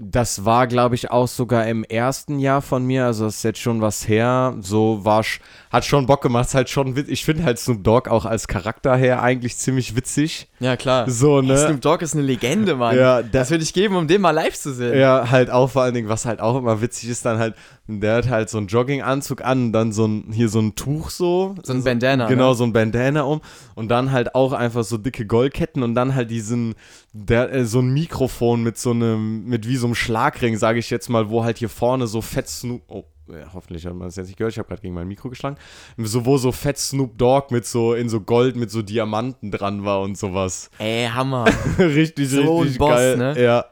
das 0.00 0.44
war, 0.44 0.68
glaube 0.68 0.94
ich, 0.94 1.10
auch 1.10 1.26
sogar 1.26 1.66
im 1.66 1.82
ersten 1.82 2.38
Jahr 2.38 2.62
von 2.62 2.86
mir. 2.86 3.06
Also, 3.06 3.24
das 3.24 3.38
ist 3.38 3.42
jetzt 3.42 3.58
schon 3.58 3.80
was 3.80 4.06
her. 4.06 4.54
So 4.60 5.04
war, 5.04 5.24
hat 5.72 5.84
schon 5.84 6.06
Bock 6.06 6.22
gemacht. 6.22 6.46
Ist 6.46 6.54
halt 6.54 6.70
schon, 6.70 6.96
ich 7.08 7.24
finde 7.24 7.42
halt 7.42 7.58
Snoop 7.58 7.82
Dogg 7.82 8.08
auch 8.08 8.24
als 8.24 8.46
Charakter 8.46 8.94
her 8.96 9.22
eigentlich 9.22 9.56
ziemlich 9.56 9.96
witzig. 9.96 10.48
Ja, 10.60 10.76
klar. 10.76 11.10
So, 11.10 11.40
ne? 11.40 11.58
Hey, 11.58 11.66
Snoop 11.66 11.80
Dogg 11.80 12.04
ist 12.04 12.14
eine 12.14 12.22
Legende, 12.22 12.76
Mann. 12.76 12.96
Ja, 12.96 13.22
das 13.22 13.50
würde 13.50 13.64
ich 13.64 13.72
geben, 13.72 13.96
um 13.96 14.06
den 14.06 14.20
mal 14.20 14.30
live 14.30 14.56
zu 14.56 14.72
sehen. 14.72 14.96
Ja, 14.96 15.30
halt 15.30 15.50
auch 15.50 15.70
vor 15.70 15.82
allen 15.82 15.94
Dingen, 15.94 16.08
was 16.08 16.26
halt 16.26 16.38
auch 16.38 16.56
immer 16.56 16.80
witzig 16.80 17.08
ist, 17.08 17.24
dann 17.24 17.38
halt, 17.38 17.56
der 17.88 18.16
hat 18.16 18.28
halt 18.28 18.50
so 18.50 18.58
einen 18.58 18.66
Jogginganzug 18.66 19.42
an 19.42 19.72
dann 19.72 19.92
so 19.92 20.06
ein, 20.06 20.30
hier 20.30 20.50
so 20.50 20.60
ein 20.60 20.74
Tuch 20.74 21.08
so. 21.08 21.54
So 21.62 21.72
ein 21.72 21.82
Bandana. 21.82 22.28
Genau, 22.28 22.50
ne? 22.50 22.54
so 22.54 22.64
ein 22.64 22.72
Bandana 22.74 23.22
um. 23.22 23.40
Und 23.74 23.88
dann 23.88 24.12
halt 24.12 24.34
auch 24.34 24.52
einfach 24.52 24.84
so 24.84 24.98
dicke 24.98 25.24
Goldketten 25.24 25.82
und 25.82 25.94
dann 25.94 26.14
halt 26.14 26.30
diesen, 26.30 26.74
der, 27.14 27.50
äh, 27.50 27.64
so 27.64 27.80
ein 27.80 27.88
Mikrofon 27.88 28.62
mit 28.62 28.76
so 28.76 28.90
einem, 28.90 29.46
mit 29.46 29.66
wie 29.66 29.76
so 29.76 29.86
einem 29.86 29.94
Schlagring, 29.94 30.58
sage 30.58 30.78
ich 30.78 30.90
jetzt 30.90 31.08
mal, 31.08 31.30
wo 31.30 31.44
halt 31.44 31.58
hier 31.58 31.70
vorne 31.70 32.06
so 32.06 32.20
fett 32.20 32.48
Snoop, 32.48 32.82
oh, 32.88 33.04
ja, 33.28 33.52
hoffentlich 33.54 33.86
hat 33.86 33.94
man 33.94 34.08
das 34.08 34.16
jetzt 34.16 34.26
nicht 34.26 34.36
gehört, 34.36 34.52
ich 34.52 34.58
habe 34.58 34.68
gerade 34.68 34.82
gegen 34.82 34.94
mein 34.94 35.08
Mikro 35.08 35.30
geschlagen, 35.30 35.56
so, 35.96 36.26
wo 36.26 36.36
so 36.36 36.52
fett 36.52 36.78
Snoop 36.78 37.16
Dogg 37.16 37.46
mit 37.50 37.66
so, 37.66 37.94
in 37.94 38.10
so 38.10 38.20
Gold 38.20 38.56
mit 38.56 38.70
so 38.70 38.82
Diamanten 38.82 39.50
dran 39.50 39.84
war 39.84 40.02
und 40.02 40.18
sowas. 40.18 40.70
Ey, 40.78 41.08
Hammer. 41.08 41.46
richtig, 41.78 42.28
so 42.28 42.58
richtig 42.58 42.78
Boss, 42.78 42.90
geil. 42.90 43.16
Ne? 43.16 43.42
Ja. 43.42 43.64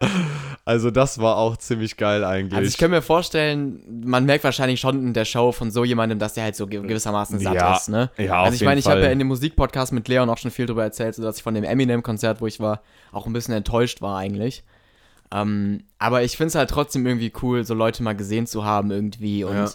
Also 0.67 0.91
das 0.91 1.21
war 1.21 1.37
auch 1.37 1.57
ziemlich 1.57 1.97
geil 1.97 2.25
eigentlich. 2.25 2.57
Also 2.57 2.69
ich 2.69 2.77
kann 2.77 2.91
mir 2.91 3.01
vorstellen, 3.01 4.03
man 4.05 4.25
merkt 4.25 4.43
wahrscheinlich 4.43 4.81
schon 4.81 5.01
in 5.01 5.15
der 5.15 5.25
Show 5.25 5.53
von 5.53 5.71
so 5.71 5.85
jemandem, 5.85 6.19
dass 6.19 6.35
der 6.35 6.43
halt 6.43 6.57
so 6.57 6.67
gewissermaßen 6.67 7.39
satt 7.39 7.55
ja, 7.55 7.77
ist, 7.77 7.89
ne? 7.89 8.11
Ja, 8.19 8.43
Also 8.43 8.57
ich 8.57 8.65
meine, 8.65 8.81
ich 8.81 8.87
habe 8.87 9.01
ja 9.01 9.11
in 9.11 9.21
dem 9.21 9.29
Musikpodcast 9.29 9.93
mit 9.93 10.09
Leon 10.09 10.29
auch 10.29 10.39
schon 10.39 10.51
viel 10.51 10.67
darüber 10.67 10.83
erzählt, 10.83 11.15
so 11.15 11.23
dass 11.23 11.37
ich 11.37 11.45
von 11.45 11.55
dem 11.55 11.63
Eminem-Konzert, 11.63 12.41
wo 12.41 12.49
ich 12.49 12.59
war, 12.59 12.83
auch 13.13 13.27
ein 13.27 13.33
bisschen 13.33 13.55
enttäuscht 13.55 14.03
war 14.03 14.19
eigentlich. 14.19 14.65
Ähm, 15.33 15.85
aber 16.01 16.25
ich 16.25 16.37
finde 16.37 16.49
es 16.49 16.55
halt 16.57 16.69
trotzdem 16.69 17.07
irgendwie 17.07 17.33
cool, 17.43 17.65
so 17.65 17.75
Leute 17.75 18.03
mal 18.03 18.17
gesehen 18.17 18.49
zu 18.49 18.65
haben 18.65 18.91
irgendwie 18.91 19.45
und 19.45 19.55
ja. 19.55 19.71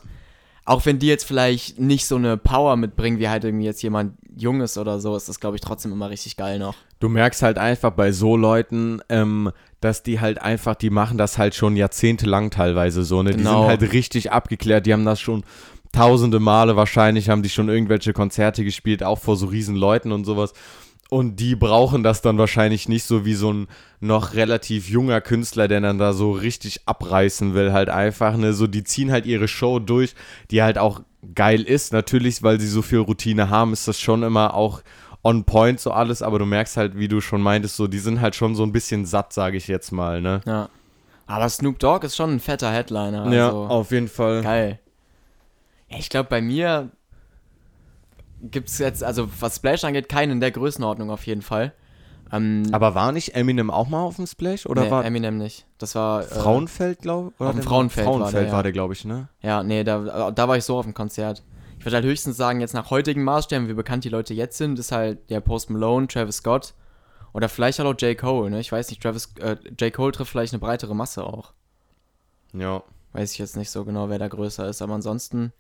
Auch 0.66 0.86
wenn 0.86 1.00
die 1.00 1.08
jetzt 1.08 1.24
vielleicht 1.24 1.80
nicht 1.80 2.06
so 2.06 2.16
eine 2.16 2.38
Power 2.38 2.76
mitbringen, 2.76 3.20
wie 3.20 3.30
halt 3.30 3.44
irgendwie 3.44 3.66
jetzt 3.66 3.82
jemand 3.82 4.14
Junges 4.38 4.78
oder 4.78 5.00
so, 5.00 5.16
ist 5.16 5.28
das, 5.28 5.40
glaube 5.40 5.56
ich, 5.56 5.62
trotzdem 5.62 5.92
immer 5.92 6.10
richtig 6.10 6.38
geil 6.38 6.60
noch. 6.60 6.76
Du 7.00 7.10
merkst 7.10 7.42
halt 7.42 7.58
einfach 7.58 7.92
bei 7.92 8.12
so 8.12 8.38
Leuten, 8.38 9.02
ähm, 9.10 9.52
dass 9.82 10.04
die 10.04 10.20
halt 10.20 10.42
einfach, 10.42 10.76
die 10.76 10.92
machen 10.92 11.18
das 11.18 11.38
halt 11.38 11.56
schon 11.56 11.76
jahrzehntelang 11.76 12.52
teilweise 12.52 13.04
so, 13.04 13.24
ne? 13.24 13.32
Genau. 13.32 13.38
Die 13.38 13.44
sind 13.44 13.68
halt 13.68 13.94
richtig 13.94 14.32
abgeklärt, 14.32 14.86
die 14.86 14.94
haben 14.94 15.06
das 15.06 15.20
schon 15.20 15.44
tausende 15.92 16.40
Male 16.40 16.76
wahrscheinlich, 16.76 17.30
haben 17.30 17.44
die 17.44 17.50
schon 17.50 17.68
irgendwelche 17.68 18.14
Konzerte 18.14 18.64
gespielt, 18.64 19.04
auch 19.04 19.20
vor 19.20 19.36
so 19.36 19.48
riesen 19.48 19.76
Leuten 19.76 20.12
und 20.12 20.26
sowas. 20.26 20.54
Und 21.14 21.42
die 21.42 21.58
brauchen 21.58 22.04
das 22.04 22.22
dann 22.22 22.38
wahrscheinlich 22.38 22.88
nicht 22.88 23.04
so 23.04 23.26
wie 23.26 23.34
so 23.34 23.52
ein 23.52 23.68
noch 24.00 24.34
relativ 24.34 24.88
junger 24.88 25.20
Künstler, 25.20 25.68
der 25.68 25.82
dann 25.82 25.98
da 25.98 26.14
so 26.14 26.32
richtig 26.32 26.88
abreißen 26.88 27.54
will, 27.54 27.74
halt 27.74 27.90
einfach, 27.90 28.38
ne, 28.38 28.54
so 28.54 28.66
die 28.66 28.86
ziehen 28.86 29.12
halt 29.12 29.26
ihre 29.26 29.50
Show 29.50 29.80
durch, 29.80 30.16
die 30.52 30.64
halt 30.64 30.78
auch 30.78 31.02
geil 31.36 31.64
ist, 31.64 31.92
natürlich, 31.92 32.44
weil 32.44 32.62
sie 32.62 32.68
so 32.70 32.82
viel 32.82 33.00
Routine 33.00 33.50
haben, 33.50 33.74
ist 33.74 33.90
das 33.90 34.00
schon 34.00 34.24
immer 34.24 34.54
auch 34.54 34.84
on 35.22 35.44
point 35.44 35.82
so 35.82 35.92
alles, 35.92 36.22
aber 36.22 36.40
du 36.40 36.46
merkst 36.46 36.78
halt, 36.78 36.98
wie 36.98 37.10
du 37.10 37.20
schon 37.20 37.42
meintest, 37.42 37.76
so 37.76 37.88
die 37.88 38.00
sind 38.00 38.22
halt 38.22 38.34
schon 38.34 38.56
so 38.56 38.64
ein 38.64 38.72
bisschen 38.72 39.06
satt, 39.06 39.34
sage 39.34 39.58
ich 39.58 39.68
jetzt 39.68 39.92
mal, 39.92 40.22
ne? 40.22 40.40
Ja. 40.46 40.70
Aber 41.28 41.50
Snoop 41.50 41.78
Dogg 41.78 42.06
ist 42.06 42.16
schon 42.16 42.36
ein 42.36 42.40
fetter 42.40 42.72
Headliner. 42.72 43.24
Also 43.24 43.36
ja, 43.36 43.52
auf 43.52 43.92
jeden 43.92 44.08
Fall. 44.08 44.44
Geil. 44.44 44.80
Ich 45.90 46.10
glaube, 46.10 46.30
bei 46.30 46.42
mir 46.42 46.90
gibt 48.42 48.70
es 48.70 48.78
jetzt, 48.78 49.04
also 49.04 49.30
was 49.40 49.58
Splash 49.58 49.84
angeht, 49.84 50.10
keinen 50.10 50.32
in 50.32 50.40
der 50.40 50.52
Größenordnung 50.52 51.10
auf 51.12 51.26
jeden 51.26 51.42
Fall. 51.42 51.74
Ähm, 52.32 52.64
Aber 52.72 52.96
war 52.96 53.12
nicht 53.12 53.36
Eminem 53.36 53.70
auch 53.70 53.90
mal 53.90 54.02
auf 54.02 54.16
dem 54.16 54.26
Splash? 54.26 54.66
Oder 54.66 54.84
nee, 54.84 54.92
war 54.92 55.04
Eminem 55.04 55.38
nicht. 55.38 55.66
Das 55.78 55.96
war. 55.96 56.22
Äh, 56.22 56.26
Frauenfeld, 56.26 57.00
glaube 57.00 57.34
ich? 57.36 57.46
Auf 57.46 57.52
dem 57.52 57.62
Frauenfeld, 57.62 58.08
Frauenfeld 58.08 58.34
war 58.34 58.42
der, 58.42 58.58
ja. 58.58 58.64
der 58.64 58.72
glaube 58.72 58.94
ich, 58.94 59.04
ne? 59.04 59.28
Ja, 59.42 59.64
nee, 59.64 59.84
da, 59.84 60.32
da 60.32 60.48
war 60.48 60.58
ich 60.58 60.64
so 60.64 60.78
auf 60.78 60.86
dem 60.86 60.94
Konzert. 60.94 61.44
Ich 61.78 61.86
würde 61.86 61.96
halt 61.96 62.06
höchstens 62.06 62.38
sagen, 62.38 62.62
jetzt 62.62 62.74
nach 62.74 62.90
heutigen 62.90 63.24
Maßstäben, 63.24 63.68
wie 63.68 63.74
bekannt 63.74 64.04
die 64.04 64.10
Leute 64.10 64.34
jetzt 64.34 64.58
sind, 64.58 64.80
ist 64.80 64.92
halt 64.92 65.30
der 65.30 65.42
Post 65.42 65.70
Malone, 65.70 66.08
Travis 66.08 66.38
Scott 66.38 66.74
oder 67.34 67.50
vielleicht 67.50 67.80
halt 67.80 67.88
auch 67.88 68.00
J. 68.00 68.18
Cole, 68.18 68.50
ne? 68.50 68.60
Ich 68.60 68.72
weiß 68.72 68.90
nicht, 68.90 69.02
Travis, 69.02 69.34
äh, 69.40 69.58
J. 69.80 69.92
Cole 69.92 70.12
trifft 70.12 70.32
vielleicht 70.32 70.54
eine 70.54 70.60
breitere 70.60 70.96
Masse 70.96 71.24
auch. 71.24 71.54
Ja. 72.54 72.84
Weiß 73.14 73.34
ich 73.34 73.40
jetzt 73.40 73.58
nicht 73.58 73.72
so 73.72 73.84
genau, 73.84 74.10
wer 74.10 74.20
da 74.20 74.28
größer 74.28 74.70
ist, 74.70 74.82
aber 74.82 74.94
ansonsten 74.94 75.52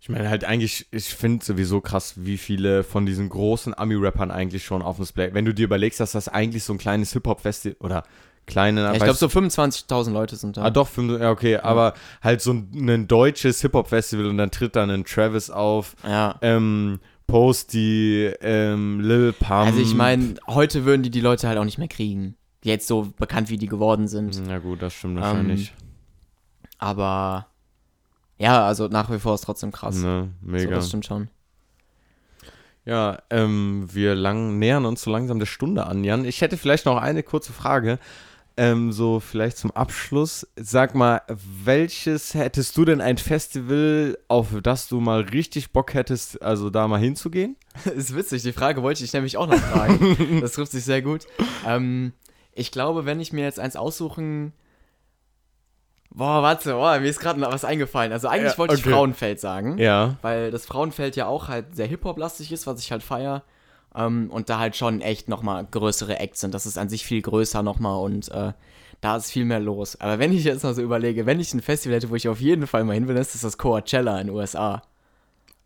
ich 0.00 0.08
meine 0.08 0.28
halt 0.28 0.44
eigentlich, 0.44 0.86
ich 0.90 1.14
finde 1.14 1.44
sowieso 1.44 1.80
krass, 1.80 2.14
wie 2.16 2.38
viele 2.38 2.84
von 2.84 3.06
diesen 3.06 3.28
großen 3.28 3.76
Ami-Rappern 3.76 4.30
eigentlich 4.30 4.64
schon 4.64 4.82
auf 4.82 4.96
dem 4.96 5.02
Display. 5.02 5.34
Wenn 5.34 5.44
du 5.44 5.54
dir 5.54 5.64
überlegst, 5.64 6.00
dass 6.00 6.12
das 6.12 6.28
eigentlich 6.28 6.64
so 6.64 6.74
ein 6.74 6.78
kleines 6.78 7.12
Hip-Hop-Festival 7.12 7.76
oder 7.80 8.04
kleine. 8.46 8.82
Ja, 8.82 8.92
ich 8.92 9.02
glaube, 9.02 9.14
so 9.14 9.26
25.000 9.26 10.12
Leute 10.12 10.36
sind 10.36 10.56
da. 10.56 10.62
Ah, 10.62 10.70
doch, 10.70 10.88
ja, 10.96 11.30
okay, 11.30 11.52
ja. 11.52 11.64
aber 11.64 11.94
halt 12.22 12.40
so 12.40 12.52
ein, 12.52 12.70
ein 12.88 13.08
deutsches 13.08 13.60
Hip-Hop-Festival 13.62 14.26
und 14.26 14.38
dann 14.38 14.50
tritt 14.50 14.76
dann 14.76 14.90
ein 14.90 15.04
Travis 15.04 15.50
auf. 15.50 15.96
Ja. 16.06 16.36
Ähm, 16.40 17.00
Posty, 17.26 18.30
ähm, 18.40 19.00
Lil 19.00 19.32
Pump. 19.32 19.66
Also 19.66 19.80
ich 19.80 19.94
meine, 19.94 20.36
heute 20.46 20.84
würden 20.84 21.02
die 21.02 21.10
die 21.10 21.20
Leute 21.20 21.48
halt 21.48 21.58
auch 21.58 21.64
nicht 21.64 21.78
mehr 21.78 21.88
kriegen. 21.88 22.36
Jetzt 22.62 22.86
so 22.86 23.12
bekannt, 23.18 23.50
wie 23.50 23.58
die 23.58 23.66
geworden 23.66 24.06
sind. 24.06 24.40
Ja 24.48 24.58
gut, 24.58 24.80
das 24.82 24.94
stimmt 24.94 25.20
wahrscheinlich. 25.20 25.70
Ähm, 25.70 25.86
aber 26.78 27.48
ja, 28.38 28.66
also 28.66 28.88
nach 28.88 29.10
wie 29.10 29.18
vor 29.18 29.34
ist 29.34 29.44
trotzdem 29.44 29.72
krass. 29.72 29.96
Ne, 29.96 30.30
mega. 30.40 30.64
So, 30.64 30.70
das 30.70 30.88
stimmt 30.88 31.06
schon. 31.06 31.28
Ja, 32.84 33.18
ähm, 33.30 33.88
wir 33.92 34.14
lang, 34.14 34.58
nähern 34.58 34.86
uns 34.86 35.02
so 35.02 35.10
langsam 35.10 35.40
der 35.40 35.46
Stunde 35.46 35.86
an, 35.86 36.04
Jan. 36.04 36.24
Ich 36.24 36.40
hätte 36.40 36.56
vielleicht 36.56 36.86
noch 36.86 36.98
eine 36.98 37.22
kurze 37.22 37.52
Frage. 37.52 37.98
ähm, 38.56 38.92
so 38.92 39.20
vielleicht 39.20 39.58
zum 39.58 39.70
Abschluss, 39.72 40.46
sag 40.56 40.94
mal, 40.94 41.20
welches 41.64 42.32
hättest 42.34 42.76
du 42.76 42.84
denn 42.84 43.00
ein 43.00 43.18
Festival, 43.18 44.16
auf 44.28 44.48
das 44.62 44.88
du 44.88 45.00
mal 45.00 45.22
richtig 45.22 45.72
Bock 45.72 45.92
hättest, 45.94 46.40
also 46.42 46.70
da 46.70 46.88
mal 46.88 47.00
hinzugehen? 47.00 47.56
ist 47.96 48.16
witzig, 48.16 48.42
die 48.42 48.52
Frage 48.52 48.82
wollte 48.82 49.04
ich 49.04 49.12
nämlich 49.12 49.36
auch 49.36 49.46
noch 49.46 49.58
fragen. 49.58 50.38
das 50.40 50.52
trifft 50.52 50.72
sich 50.72 50.84
sehr 50.84 51.02
gut. 51.02 51.26
Ähm, 51.66 52.12
ich 52.52 52.70
glaube, 52.70 53.04
wenn 53.04 53.20
ich 53.20 53.32
mir 53.32 53.44
jetzt 53.44 53.60
eins 53.60 53.76
aussuchen 53.76 54.52
Boah, 56.16 56.42
warte, 56.42 56.72
boah, 56.72 56.98
mir 56.98 57.08
ist 57.08 57.20
gerade 57.20 57.38
noch 57.38 57.52
was 57.52 57.66
eingefallen. 57.66 58.10
Also 58.10 58.28
eigentlich 58.28 58.52
ja, 58.52 58.58
wollte 58.58 58.72
okay. 58.72 58.82
ich 58.86 58.90
Frauenfeld 58.90 59.38
sagen. 59.38 59.76
Ja. 59.76 60.16
Weil 60.22 60.50
das 60.50 60.64
Frauenfeld 60.64 61.14
ja 61.14 61.26
auch 61.26 61.48
halt 61.48 61.76
sehr 61.76 61.86
Hip-Hop-lastig 61.86 62.50
ist, 62.52 62.66
was 62.66 62.80
ich 62.80 62.90
halt 62.90 63.02
feier. 63.02 63.42
Ähm, 63.94 64.30
und 64.30 64.48
da 64.48 64.58
halt 64.58 64.76
schon 64.76 65.02
echt 65.02 65.28
nochmal 65.28 65.66
größere 65.70 66.18
Acts 66.18 66.40
sind. 66.40 66.54
Das 66.54 66.64
ist 66.64 66.78
an 66.78 66.88
sich 66.88 67.04
viel 67.04 67.20
größer 67.20 67.62
nochmal 67.62 68.02
und 68.02 68.30
äh, 68.30 68.54
da 69.02 69.16
ist 69.18 69.30
viel 69.30 69.44
mehr 69.44 69.60
los. 69.60 70.00
Aber 70.00 70.18
wenn 70.18 70.32
ich 70.32 70.44
jetzt 70.44 70.64
mal 70.64 70.74
so 70.74 70.80
überlege, 70.80 71.26
wenn 71.26 71.38
ich 71.38 71.52
ein 71.52 71.60
Festival 71.60 71.96
hätte, 71.96 72.08
wo 72.08 72.14
ich 72.14 72.30
auf 72.30 72.40
jeden 72.40 72.66
Fall 72.66 72.84
mal 72.84 72.94
hin 72.94 73.08
will, 73.08 73.16
ist 73.18 73.34
das 73.34 73.42
das 73.42 73.58
Coachella 73.58 74.18
in 74.18 74.28
den 74.28 74.36
USA. 74.36 74.80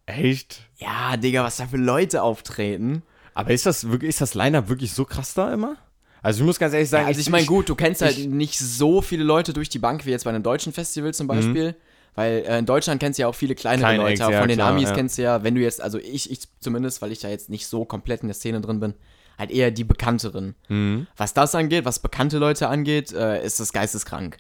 Echt? 0.07 0.63
Ja, 0.79 1.17
Digga, 1.17 1.45
was 1.45 1.59
da 1.59 1.67
für 1.69 1.77
Leute 1.77 2.25
auftreten. 2.25 3.05
Aber 3.35 3.53
ist 3.53 3.67
das 3.67 3.89
wirklich, 3.89 4.09
ist 4.09 4.21
das 4.21 4.35
Line-Up 4.35 4.69
wirklich 4.69 4.95
so 4.95 5.05
krass 5.05 5.33
da 5.33 5.53
immer? 5.53 5.77
Also 6.23 6.41
ich 6.41 6.47
muss 6.47 6.59
ganz 6.59 6.75
ehrlich 6.75 6.91
sagen. 6.91 7.05
Ja, 7.05 7.09
also 7.09 7.21
ich, 7.21 7.27
ich 7.27 7.31
meine, 7.31 7.47
gut, 7.47 7.69
du 7.69 7.75
kennst 7.75 8.03
halt 8.03 8.19
nicht 8.29 8.59
so 8.59 9.03
viele 9.03 9.25
Leute 9.25 9.53
durch 9.53 9.69
die 9.69 9.79
Bank 9.79 10.07
wie 10.07 10.11
jetzt 10.11 10.25
bei 10.25 10.31
einem 10.31 10.43
deutschen 10.43 10.73
Festival 10.73 11.15
zum 11.15 11.27
Beispiel. 11.27 11.73
Mhm. 11.73 11.75
Weil 12.15 12.45
äh, 12.47 12.59
in 12.59 12.67
Deutschland 12.67 13.01
kennst 13.01 13.19
du 13.19 13.23
ja 13.23 13.29
auch 13.29 13.35
viele 13.35 13.55
kleinere 13.55 13.87
Kleine 13.87 14.03
Leute. 14.03 14.13
Ex, 14.13 14.21
ja, 14.21 14.39
von 14.41 14.49
den 14.49 14.57
klar, 14.57 14.71
Amis 14.71 14.89
ja. 14.89 14.95
kennst 14.95 15.19
du 15.19 15.23
ja, 15.23 15.43
wenn 15.43 15.55
du 15.55 15.61
jetzt, 15.61 15.81
also 15.81 15.99
ich, 15.99 16.31
ich 16.31 16.41
zumindest, 16.59 17.01
weil 17.03 17.13
ich 17.13 17.21
da 17.21 17.29
jetzt 17.29 17.49
nicht 17.49 17.67
so 17.67 17.85
komplett 17.85 18.23
in 18.23 18.29
der 18.29 18.35
Szene 18.35 18.61
drin 18.61 18.81
bin, 18.81 18.95
halt 19.39 19.51
eher 19.51 19.71
die 19.71 19.85
bekannteren. 19.85 20.55
Mhm. 20.69 21.07
Was 21.17 21.35
das 21.35 21.55
angeht, 21.55 21.85
was 21.85 22.01
bekannte 22.01 22.39
Leute 22.39 22.69
angeht, 22.69 23.13
äh, 23.13 23.45
ist 23.45 23.61
das 23.61 23.73
geisteskrank. 23.73 24.37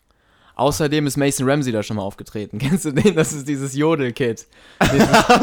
Außerdem 0.60 1.06
ist 1.06 1.16
Mason 1.16 1.48
Ramsey 1.48 1.72
da 1.72 1.82
schon 1.82 1.96
mal 1.96 2.02
aufgetreten. 2.02 2.58
Kennst 2.60 2.84
du 2.84 2.92
den? 2.92 3.14
Das 3.14 3.32
ist 3.32 3.48
dieses 3.48 3.74
Jodel-Kit. 3.74 4.46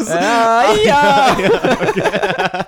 ja, 0.07 0.75
ja. 0.85 1.37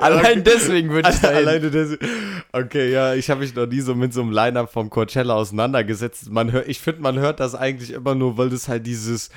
Allein 0.00 0.42
deswegen 0.42 0.90
würde 0.90 1.10
ich 1.10 1.20
da 1.20 1.28
Alleine 1.28 1.70
deswegen. 1.70 2.04
Okay, 2.50 2.90
ja, 2.90 3.14
ich 3.14 3.30
habe 3.30 3.42
mich 3.42 3.54
noch 3.54 3.66
nie 3.66 3.82
so 3.82 3.94
mit 3.94 4.12
so 4.12 4.20
einem 4.20 4.32
Line-Up 4.32 4.72
vom 4.72 4.90
Coachella 4.90 5.34
auseinandergesetzt. 5.34 6.28
Man 6.28 6.50
hört, 6.50 6.66
ich 6.66 6.80
finde, 6.80 7.02
man 7.02 7.20
hört 7.20 7.38
das 7.38 7.54
eigentlich 7.54 7.92
immer 7.92 8.16
nur, 8.16 8.36
weil 8.36 8.50
das 8.50 8.66
halt 8.66 8.84
dieses 8.84 9.30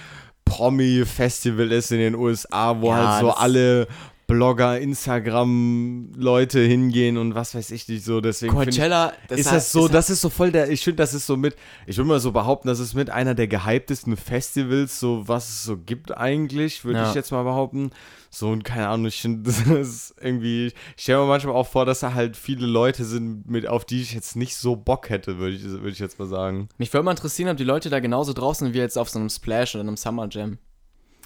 Promi-Festival 0.46 1.72
ist 1.72 1.92
in 1.92 2.00
den 2.00 2.16
USA, 2.16 2.82
wo 2.82 2.90
ja, 2.90 3.14
halt 3.14 3.22
so 3.22 3.30
alle 3.30 3.88
Blogger, 4.28 4.80
Instagram-Leute 4.80 6.60
hingehen 6.60 7.18
und 7.18 7.36
was 7.36 7.56
weiß 7.56 7.72
ich 7.72 7.88
nicht 7.88 8.06
so. 8.06 8.22
Deswegen 8.22 8.54
Coachella, 8.54 9.14
ich, 9.24 9.28
das 9.28 9.40
ist 9.40 9.52
das 9.52 9.72
so, 9.72 9.88
das 9.88 10.10
ist 10.10 10.22
so 10.22 10.30
voll 10.30 10.52
der, 10.52 10.70
ich 10.70 10.84
finde, 10.84 10.98
das 10.98 11.14
ist 11.14 11.26
so 11.26 11.36
mit, 11.36 11.56
ich 11.86 11.98
würde 11.98 12.08
mal 12.08 12.20
so 12.20 12.32
behaupten, 12.32 12.68
das 12.68 12.80
ist 12.80 12.94
mit 12.94 13.10
einer 13.10 13.36
der 13.36 13.48
gehyptesten 13.48 14.16
Festivals, 14.18 15.00
so 15.00 15.28
was 15.28 15.50
es 15.50 15.64
so 15.64 15.78
gibt 15.78 16.16
eigentlich, 16.18 16.86
würde 16.86 17.00
ja. 17.00 17.10
ich 17.10 17.16
jetzt 17.16 17.32
mal 17.32 17.44
behaupten. 17.44 17.92
So 18.30 18.50
und 18.50 18.64
keine 18.64 18.88
Ahnung, 18.88 19.06
ich 19.06 19.22
finde, 19.22 19.44
das 19.52 19.60
ist 19.68 20.16
irgendwie, 20.20 20.68
ich 20.68 21.04
stelle 21.04 21.20
mir 21.20 21.28
manchmal 21.28 21.56
auch 21.56 21.68
vor, 21.68 21.86
dass 21.86 22.00
da 22.00 22.14
halt 22.14 22.36
viele 22.36 22.66
Leute 22.66 23.06
sind, 23.06 23.48
mit, 23.48 23.68
auf 23.68 23.86
die 23.86 24.02
ich 24.02 24.14
jetzt 24.14 24.36
nicht 24.36 24.56
so 24.56 24.76
Bock 24.76 25.10
hätte, 25.10 25.38
würde 25.38 25.56
ich, 25.56 25.64
würd 25.64 25.94
ich 25.94 26.00
jetzt 26.00 26.18
mal 26.18 26.28
sagen. 26.28 26.70
Mich 26.78 26.92
würde 26.94 27.04
mal 27.04 27.12
interessieren, 27.12 27.50
ob 27.50 27.58
die 27.58 27.64
Leute 27.64 27.90
da 27.90 28.00
genauso 28.00 28.34
draußen 28.34 28.66
sind 28.66 28.74
wie 28.74 28.80
jetzt 28.80 28.98
auf 28.98 29.10
so 29.10 29.20
einem 29.20 29.30
Splash 29.30 29.76
oder 29.76 29.82
einem 29.82 29.98
Summer 29.98 30.28
Jam. 30.32 30.58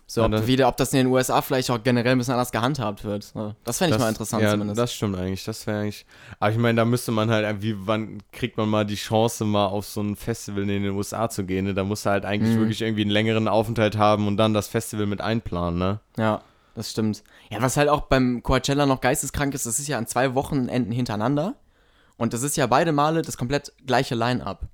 So, 0.09 0.23
ob, 0.23 0.31
ja, 0.31 0.47
wieder, 0.47 0.69
ob 0.69 0.77
das 0.77 0.93
in 0.93 0.99
den 0.99 1.07
USA 1.07 1.41
vielleicht 1.41 1.69
auch 1.69 1.83
generell 1.83 2.13
ein 2.13 2.17
bisschen 2.17 2.33
anders 2.33 2.53
gehandhabt 2.53 3.03
wird. 3.03 3.33
Das 3.65 3.77
fände 3.77 3.89
ich 3.89 3.97
das, 3.97 3.99
mal 3.99 4.07
interessant 4.07 4.41
ja, 4.41 4.51
zumindest. 4.51 4.79
Das 4.79 4.93
stimmt 4.93 5.17
eigentlich. 5.17 5.43
Das 5.43 5.67
wäre 5.67 5.81
eigentlich. 5.81 6.05
Aber 6.39 6.49
ich 6.49 6.57
meine, 6.57 6.77
da 6.77 6.85
müsste 6.85 7.11
man 7.11 7.29
halt, 7.29 7.61
wie 7.61 7.75
wann 7.85 8.23
kriegt 8.31 8.55
man 8.55 8.69
mal 8.69 8.85
die 8.85 8.95
Chance, 8.95 9.43
mal 9.43 9.65
auf 9.65 9.85
so 9.85 9.99
ein 9.99 10.15
Festival 10.15 10.63
in 10.63 10.69
den 10.69 10.91
USA 10.91 11.29
zu 11.29 11.43
gehen? 11.43 11.65
Ne? 11.65 11.73
Da 11.73 11.83
muss 11.83 12.05
halt 12.05 12.23
eigentlich 12.23 12.55
mhm. 12.55 12.59
wirklich 12.61 12.81
irgendwie 12.81 13.01
einen 13.01 13.11
längeren 13.11 13.49
Aufenthalt 13.49 13.97
haben 13.97 14.27
und 14.27 14.37
dann 14.37 14.53
das 14.53 14.69
Festival 14.69 15.07
mit 15.07 15.19
einplanen, 15.19 15.77
ne? 15.77 15.99
Ja, 16.17 16.41
das 16.73 16.91
stimmt. 16.91 17.21
Ja, 17.49 17.61
was 17.61 17.75
halt 17.75 17.89
auch 17.89 18.01
beim 18.01 18.43
Coachella 18.43 18.85
noch 18.85 19.01
geisteskrank 19.01 19.53
ist, 19.53 19.65
das 19.65 19.77
ist 19.77 19.89
ja 19.89 19.97
an 19.97 20.07
zwei 20.07 20.35
Wochenenden 20.35 20.93
hintereinander. 20.93 21.55
Und 22.15 22.33
das 22.33 22.43
ist 22.43 22.55
ja 22.55 22.65
beide 22.65 22.93
Male 22.93 23.23
das 23.23 23.35
komplett 23.35 23.73
gleiche 23.85 24.15
Line-up. 24.15 24.67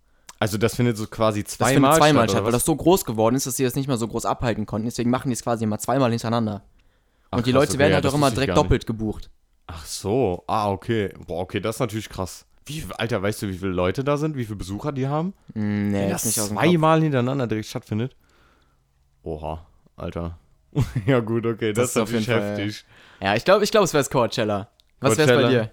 Also 0.44 0.58
das 0.58 0.76
findet 0.76 0.98
so 0.98 1.08
quasi 1.08 1.46
zweimal, 1.46 1.91
das 1.91 2.00
zweimal 2.00 2.24
statt, 2.24 2.32
statt 2.32 2.44
weil 2.44 2.52
das 2.52 2.66
so 2.66 2.76
groß 2.76 3.06
geworden 3.06 3.34
ist, 3.34 3.48
dass 3.48 3.56
sie 3.56 3.64
das 3.64 3.76
nicht 3.76 3.88
mehr 3.88 3.96
so 3.96 4.10
groß 4.10 4.26
abhalten 4.26 4.66
konnten. 4.66 4.88
Deswegen 4.88 5.10
machen 5.10 5.30
die 5.30 5.36
es 5.36 5.41
quasi 5.41 5.64
immer 5.64 5.80
zweimal 5.80 6.12
hintereinander. 6.12 6.66
Und 7.32 7.39
Ach, 7.39 7.44
die 7.44 7.54
Leute 7.54 7.72
okay, 7.72 7.80
werden 7.80 7.94
halt 7.94 8.06
auch 8.06 8.14
immer 8.14 8.30
direkt 8.30 8.58
doppelt 8.58 8.86
gebucht. 8.86 9.30
Ach 9.68 9.86
so, 9.86 10.44
ah, 10.48 10.70
okay. 10.70 11.14
Boah, 11.28 11.44
okay, 11.44 11.62
das 11.62 11.78
ist 11.78 11.80
natürlich 11.80 12.10
krass. 12.10 12.46
Wie, 12.66 12.84
Alter, 12.98 13.22
weißt 13.22 13.41
du, 13.44 13.48
wie 13.48 13.58
viele 13.58 13.72
Leute 13.72 14.04
da 14.04 14.18
sind? 14.18 14.36
Wie 14.36 14.44
viele 14.44 14.58
Besucher 14.58 14.91
die 14.91 15.08
haben? 15.08 15.34
Mm, 15.54 15.91
nee, 15.91 16.02
Wenn 16.02 16.10
das 16.10 16.26
nicht 16.26 16.38
aus 16.41 16.50
zweimal 16.50 17.02
hintereinander 17.02 17.48
direkt 17.48 17.70
stattfindet? 17.70 18.14
Oha, 19.24 19.66
Alter. 19.96 20.39
ja 21.06 21.22
gut, 21.22 21.46
okay, 21.46 21.72
das, 21.72 21.94
das 21.94 22.10
ist 22.10 22.12
natürlich 22.12 22.28
heftig. 22.28 22.84
Fall, 23.20 23.28
ja, 23.30 23.36
ich 23.36 23.46
glaube, 23.46 23.64
ich 23.64 23.72
glaub, 23.72 23.86
es 23.86 23.94
wäre 23.94 24.04
Coachella. 24.04 24.68
Was 25.00 25.18
wäre 25.18 25.32
es 25.32 25.41
bei 25.41 25.50
dir? 25.50 25.72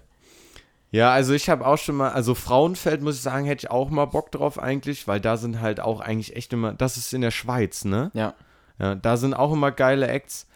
Ja, 0.91 1.11
also 1.11 1.33
ich 1.33 1.49
habe 1.49 1.65
auch 1.65 1.77
schon 1.77 1.95
mal, 1.95 2.09
also 2.11 2.35
Frauenfeld 2.35 3.01
muss 3.01 3.15
ich 3.15 3.21
sagen, 3.21 3.45
hätte 3.45 3.65
ich 3.65 3.71
auch 3.71 3.89
mal 3.89 4.05
Bock 4.05 4.29
drauf 4.31 4.59
eigentlich, 4.59 5.07
weil 5.07 5.21
da 5.21 5.37
sind 5.37 5.61
halt 5.61 5.79
auch 5.79 6.01
eigentlich 6.01 6.35
echt 6.35 6.51
immer, 6.51 6.73
das 6.73 6.97
ist 6.97 7.13
in 7.13 7.21
der 7.21 7.31
Schweiz, 7.31 7.85
ne? 7.85 8.11
Ja. 8.13 8.33
Ja, 8.77 8.95
da 8.95 9.15
sind 9.15 9.33
auch 9.33 9.53
immer 9.53 9.71
geile 9.71 10.07
Acts 10.07 10.47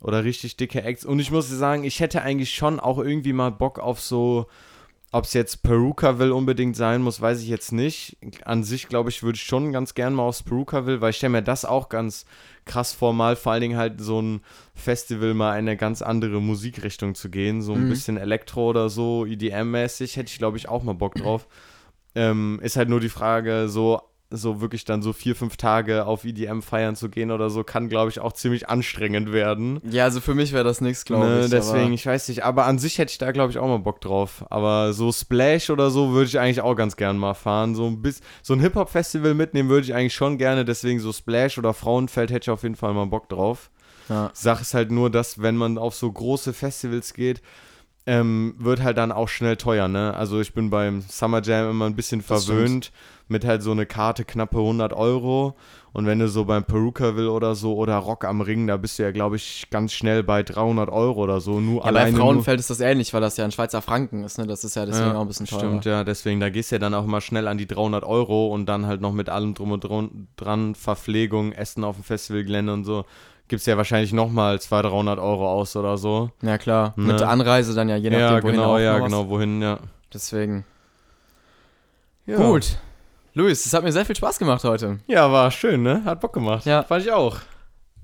oder 0.00 0.24
richtig 0.24 0.56
dicke 0.56 0.82
Acts. 0.82 1.04
Und 1.04 1.20
ich 1.20 1.30
muss 1.30 1.48
sagen, 1.48 1.84
ich 1.84 2.00
hätte 2.00 2.22
eigentlich 2.22 2.54
schon 2.54 2.80
auch 2.80 2.98
irgendwie 2.98 3.32
mal 3.32 3.50
Bock 3.52 3.78
auf 3.78 4.00
so, 4.00 4.46
ob 5.14 5.26
es 5.26 5.32
jetzt 5.32 5.62
Peruka 5.62 6.18
will 6.18 6.32
unbedingt 6.32 6.74
sein 6.74 7.00
muss, 7.00 7.20
weiß 7.20 7.40
ich 7.40 7.46
jetzt 7.46 7.70
nicht. 7.70 8.16
An 8.44 8.64
sich, 8.64 8.88
glaube 8.88 9.10
ich, 9.10 9.22
würde 9.22 9.36
ich 9.36 9.44
schon 9.44 9.70
ganz 9.70 9.94
gern 9.94 10.12
mal 10.12 10.24
aufs 10.24 10.42
Peruka 10.42 10.86
will, 10.86 11.00
weil 11.00 11.10
ich 11.10 11.18
stelle 11.18 11.30
mir 11.30 11.42
das 11.42 11.64
auch 11.64 11.88
ganz 11.88 12.26
krass 12.64 12.92
formal, 12.92 13.36
vor 13.36 13.52
allen 13.52 13.60
Dingen 13.60 13.76
halt 13.76 14.00
so 14.00 14.20
ein 14.20 14.40
Festival 14.74 15.34
mal 15.34 15.52
in 15.52 15.68
eine 15.68 15.76
ganz 15.76 16.02
andere 16.02 16.42
Musikrichtung 16.42 17.14
zu 17.14 17.30
gehen, 17.30 17.62
so 17.62 17.74
ein 17.74 17.84
mhm. 17.84 17.90
bisschen 17.90 18.16
Elektro 18.16 18.68
oder 18.70 18.88
so, 18.88 19.24
EDM-mäßig, 19.24 20.16
hätte 20.16 20.32
ich 20.32 20.38
glaube 20.38 20.56
ich 20.56 20.68
auch 20.68 20.82
mal 20.82 20.94
Bock 20.94 21.14
drauf. 21.14 21.46
Ähm, 22.16 22.58
ist 22.60 22.76
halt 22.76 22.88
nur 22.88 23.00
die 23.00 23.08
Frage, 23.08 23.68
so 23.68 24.02
so 24.36 24.60
wirklich 24.60 24.84
dann 24.84 25.02
so 25.02 25.12
vier, 25.12 25.36
fünf 25.36 25.56
Tage 25.56 26.06
auf 26.06 26.24
EDM 26.24 26.60
feiern 26.60 26.96
zu 26.96 27.08
gehen 27.08 27.30
oder 27.30 27.50
so, 27.50 27.64
kann, 27.64 27.88
glaube 27.88 28.10
ich, 28.10 28.20
auch 28.20 28.32
ziemlich 28.32 28.68
anstrengend 28.68 29.32
werden. 29.32 29.80
Ja, 29.88 30.04
also 30.04 30.20
für 30.20 30.34
mich 30.34 30.52
wäre 30.52 30.64
das 30.64 30.80
nichts, 30.80 31.04
glaube 31.04 31.26
ne, 31.26 31.44
ich. 31.44 31.50
Deswegen, 31.50 31.92
ich 31.92 32.06
weiß 32.06 32.28
nicht, 32.28 32.44
aber 32.44 32.66
an 32.66 32.78
sich 32.78 32.98
hätte 32.98 33.12
ich 33.12 33.18
da, 33.18 33.32
glaube 33.32 33.50
ich, 33.50 33.58
auch 33.58 33.66
mal 33.66 33.78
Bock 33.78 34.00
drauf. 34.00 34.44
Aber 34.50 34.92
so 34.92 35.12
Splash 35.12 35.70
oder 35.70 35.90
so 35.90 36.12
würde 36.12 36.26
ich 36.26 36.38
eigentlich 36.38 36.60
auch 36.60 36.74
ganz 36.74 36.96
gern 36.96 37.16
mal 37.16 37.34
fahren. 37.34 37.74
So 37.74 37.86
ein, 37.86 38.02
bisschen, 38.02 38.24
so 38.42 38.54
ein 38.54 38.60
Hip-Hop-Festival 38.60 39.34
mitnehmen 39.34 39.68
würde 39.68 39.86
ich 39.86 39.94
eigentlich 39.94 40.14
schon 40.14 40.38
gerne, 40.38 40.64
deswegen 40.64 41.00
so 41.00 41.12
Splash 41.12 41.58
oder 41.58 41.74
Frauenfeld 41.74 42.30
hätte 42.30 42.44
ich 42.44 42.50
auf 42.50 42.62
jeden 42.62 42.76
Fall 42.76 42.94
mal 42.94 43.06
Bock 43.06 43.28
drauf. 43.28 43.70
Ja. 44.08 44.30
Sache 44.34 44.62
ist 44.62 44.74
halt 44.74 44.90
nur, 44.90 45.10
dass 45.10 45.40
wenn 45.40 45.56
man 45.56 45.78
auf 45.78 45.94
so 45.94 46.10
große 46.10 46.52
Festivals 46.52 47.14
geht, 47.14 47.40
ähm, 48.06 48.54
wird 48.58 48.82
halt 48.82 48.98
dann 48.98 49.12
auch 49.12 49.28
schnell 49.28 49.56
teuer, 49.56 49.88
ne? 49.88 50.14
Also 50.14 50.40
ich 50.40 50.52
bin 50.52 50.70
beim 50.70 51.00
Summer 51.02 51.42
Jam 51.42 51.70
immer 51.70 51.86
ein 51.86 51.96
bisschen 51.96 52.20
verwöhnt 52.20 52.92
mit 53.28 53.44
halt 53.46 53.62
so 53.62 53.70
eine 53.70 53.86
Karte 53.86 54.24
knappe 54.24 54.58
100 54.58 54.92
Euro 54.92 55.56
und 55.94 56.06
wenn 56.06 56.18
du 56.18 56.28
so 56.28 56.44
beim 56.44 56.64
Peruka 56.64 57.16
will 57.16 57.28
oder 57.28 57.54
so 57.54 57.76
oder 57.76 57.96
Rock 57.96 58.24
am 58.24 58.40
Ring, 58.40 58.66
da 58.66 58.76
bist 58.76 58.98
du 58.98 59.04
ja, 59.04 59.12
glaube 59.12 59.36
ich, 59.36 59.68
ganz 59.70 59.92
schnell 59.92 60.22
bei 60.24 60.42
300 60.42 60.90
Euro 60.90 61.22
oder 61.22 61.40
so. 61.40 61.60
Nur 61.60 61.82
ja, 61.82 61.84
alleine 61.84 62.12
bei 62.12 62.18
Frauenfeld 62.18 62.58
ist 62.60 62.68
das 62.68 62.80
ähnlich, 62.80 63.14
weil 63.14 63.20
das 63.20 63.36
ja 63.36 63.44
ein 63.44 63.52
Schweizer 63.52 63.80
Franken 63.80 64.24
ist, 64.24 64.36
ne? 64.36 64.46
Das 64.46 64.64
ist 64.64 64.74
ja 64.74 64.84
deswegen 64.84 65.10
ja, 65.10 65.16
auch 65.16 65.22
ein 65.22 65.28
bisschen 65.28 65.46
teurer. 65.46 65.60
Stimmt, 65.60 65.84
ja, 65.86 66.02
deswegen, 66.02 66.40
da 66.40 66.50
gehst 66.50 66.72
du 66.72 66.74
ja 66.74 66.78
dann 66.80 66.94
auch 66.94 67.06
mal 67.06 67.20
schnell 67.20 67.46
an 67.46 67.58
die 67.58 67.66
300 67.66 68.04
Euro 68.04 68.48
und 68.48 68.66
dann 68.66 68.86
halt 68.86 69.00
noch 69.00 69.12
mit 69.12 69.30
allem 69.30 69.54
drum 69.54 69.70
und 69.70 70.26
dran, 70.36 70.74
Verpflegung, 70.74 71.52
Essen 71.52 71.84
auf 71.84 71.94
dem 71.94 72.04
Festivalgelände 72.04 72.72
und 72.72 72.84
so 72.84 73.04
gibt 73.48 73.60
es 73.60 73.66
ja 73.66 73.76
wahrscheinlich 73.76 74.12
nochmal 74.12 74.60
200, 74.60 74.92
300 74.92 75.18
Euro 75.18 75.50
aus 75.50 75.76
oder 75.76 75.96
so. 75.96 76.30
Ja, 76.42 76.58
klar. 76.58 76.94
Ne? 76.96 77.12
Mit 77.12 77.20
der 77.20 77.28
Anreise 77.28 77.74
dann 77.74 77.88
ja, 77.88 77.96
je 77.96 78.10
nachdem, 78.10 78.20
ja, 78.20 78.42
wohin 78.42 78.54
genau, 78.56 78.78
Ja, 78.78 78.98
genau, 78.98 79.28
wohin, 79.28 79.62
ja. 79.62 79.78
Deswegen. 80.12 80.64
Ja. 82.26 82.36
Gut. 82.36 82.78
Luis, 83.34 83.66
es 83.66 83.74
hat 83.74 83.82
mir 83.82 83.92
sehr 83.92 84.04
viel 84.06 84.16
Spaß 84.16 84.38
gemacht 84.38 84.62
heute. 84.64 85.00
Ja, 85.06 85.30
war 85.30 85.50
schön, 85.50 85.82
ne? 85.82 86.02
Hat 86.04 86.20
Bock 86.20 86.32
gemacht. 86.32 86.64
Ja. 86.64 86.84
Fand 86.84 87.02
ich 87.02 87.12
auch. 87.12 87.38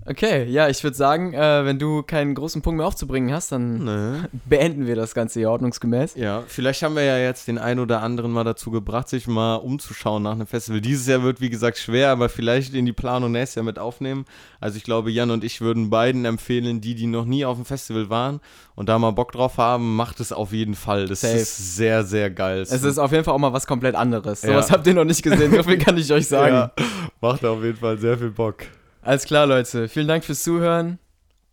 Okay, 0.06 0.44
ja, 0.46 0.68
ich 0.68 0.82
würde 0.82 0.96
sagen, 0.96 1.34
äh, 1.34 1.64
wenn 1.66 1.78
du 1.78 2.02
keinen 2.02 2.34
großen 2.34 2.62
Punkt 2.62 2.78
mehr 2.78 2.86
aufzubringen 2.86 3.32
hast, 3.34 3.52
dann 3.52 3.84
nee. 3.84 4.18
beenden 4.48 4.86
wir 4.86 4.96
das 4.96 5.14
Ganze 5.14 5.40
hier 5.40 5.50
ordnungsgemäß. 5.50 6.14
Ja, 6.14 6.42
vielleicht 6.46 6.82
haben 6.82 6.96
wir 6.96 7.04
ja 7.04 7.18
jetzt 7.18 7.48
den 7.48 7.58
einen 7.58 7.80
oder 7.80 8.02
anderen 8.02 8.32
mal 8.32 8.44
dazu 8.44 8.70
gebracht, 8.70 9.10
sich 9.10 9.26
mal 9.26 9.56
umzuschauen 9.56 10.22
nach 10.22 10.32
einem 10.32 10.46
Festival. 10.46 10.80
Dieses 10.80 11.06
Jahr 11.06 11.22
wird, 11.22 11.42
wie 11.42 11.50
gesagt, 11.50 11.76
schwer, 11.76 12.10
aber 12.10 12.30
vielleicht 12.30 12.74
in 12.74 12.86
die 12.86 12.94
Planung 12.94 13.32
nächstes 13.32 13.56
Jahr 13.56 13.64
mit 13.64 13.78
aufnehmen. 13.78 14.24
Also 14.58 14.78
ich 14.78 14.84
glaube, 14.84 15.10
Jan 15.10 15.30
und 15.30 15.44
ich 15.44 15.60
würden 15.60 15.90
beiden 15.90 16.24
empfehlen, 16.24 16.80
die, 16.80 16.94
die 16.94 17.06
noch 17.06 17.26
nie 17.26 17.44
auf 17.44 17.56
dem 17.56 17.66
Festival 17.66 18.08
waren 18.08 18.40
und 18.74 18.88
da 18.88 18.98
mal 18.98 19.10
Bock 19.10 19.32
drauf 19.32 19.58
haben, 19.58 19.96
macht 19.96 20.18
es 20.20 20.32
auf 20.32 20.52
jeden 20.52 20.76
Fall. 20.76 21.06
Das 21.06 21.20
Safe. 21.20 21.36
ist 21.36 21.76
sehr, 21.76 22.04
sehr 22.04 22.30
geil. 22.30 22.62
Es 22.62 22.72
ist 22.72 22.98
auf 22.98 23.12
jeden 23.12 23.24
Fall 23.24 23.34
auch 23.34 23.38
mal 23.38 23.52
was 23.52 23.66
komplett 23.66 23.94
anderes. 23.94 24.40
So 24.40 24.54
was 24.54 24.70
habt 24.70 24.86
ihr 24.86 24.94
noch 24.94 25.04
nicht 25.04 25.22
gesehen, 25.22 25.54
so 25.54 25.62
viel 25.62 25.76
kann 25.76 25.98
ich 25.98 26.10
euch 26.10 26.26
sagen. 26.26 26.54
Ja, 26.54 26.72
macht 27.20 27.44
auf 27.44 27.62
jeden 27.62 27.76
Fall 27.76 27.98
sehr 27.98 28.16
viel 28.16 28.30
Bock. 28.30 28.64
Alles 29.02 29.24
klar, 29.24 29.46
Leute. 29.46 29.88
Vielen 29.88 30.08
Dank 30.08 30.24
fürs 30.24 30.42
Zuhören 30.42 30.98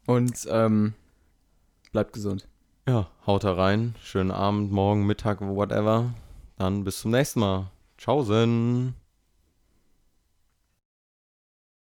und 0.05 0.47
ähm, 0.49 0.93
bleibt 1.91 2.13
gesund. 2.13 2.47
Ja, 2.87 3.07
haut 3.25 3.43
da 3.43 3.53
rein. 3.53 3.95
Schönen 4.01 4.31
Abend, 4.31 4.71
morgen, 4.71 5.05
Mittag, 5.05 5.39
whatever. 5.41 6.13
Dann 6.57 6.83
bis 6.83 6.99
zum 6.99 7.11
nächsten 7.11 7.39
Mal. 7.39 7.71
Tschaußen. 7.97 8.93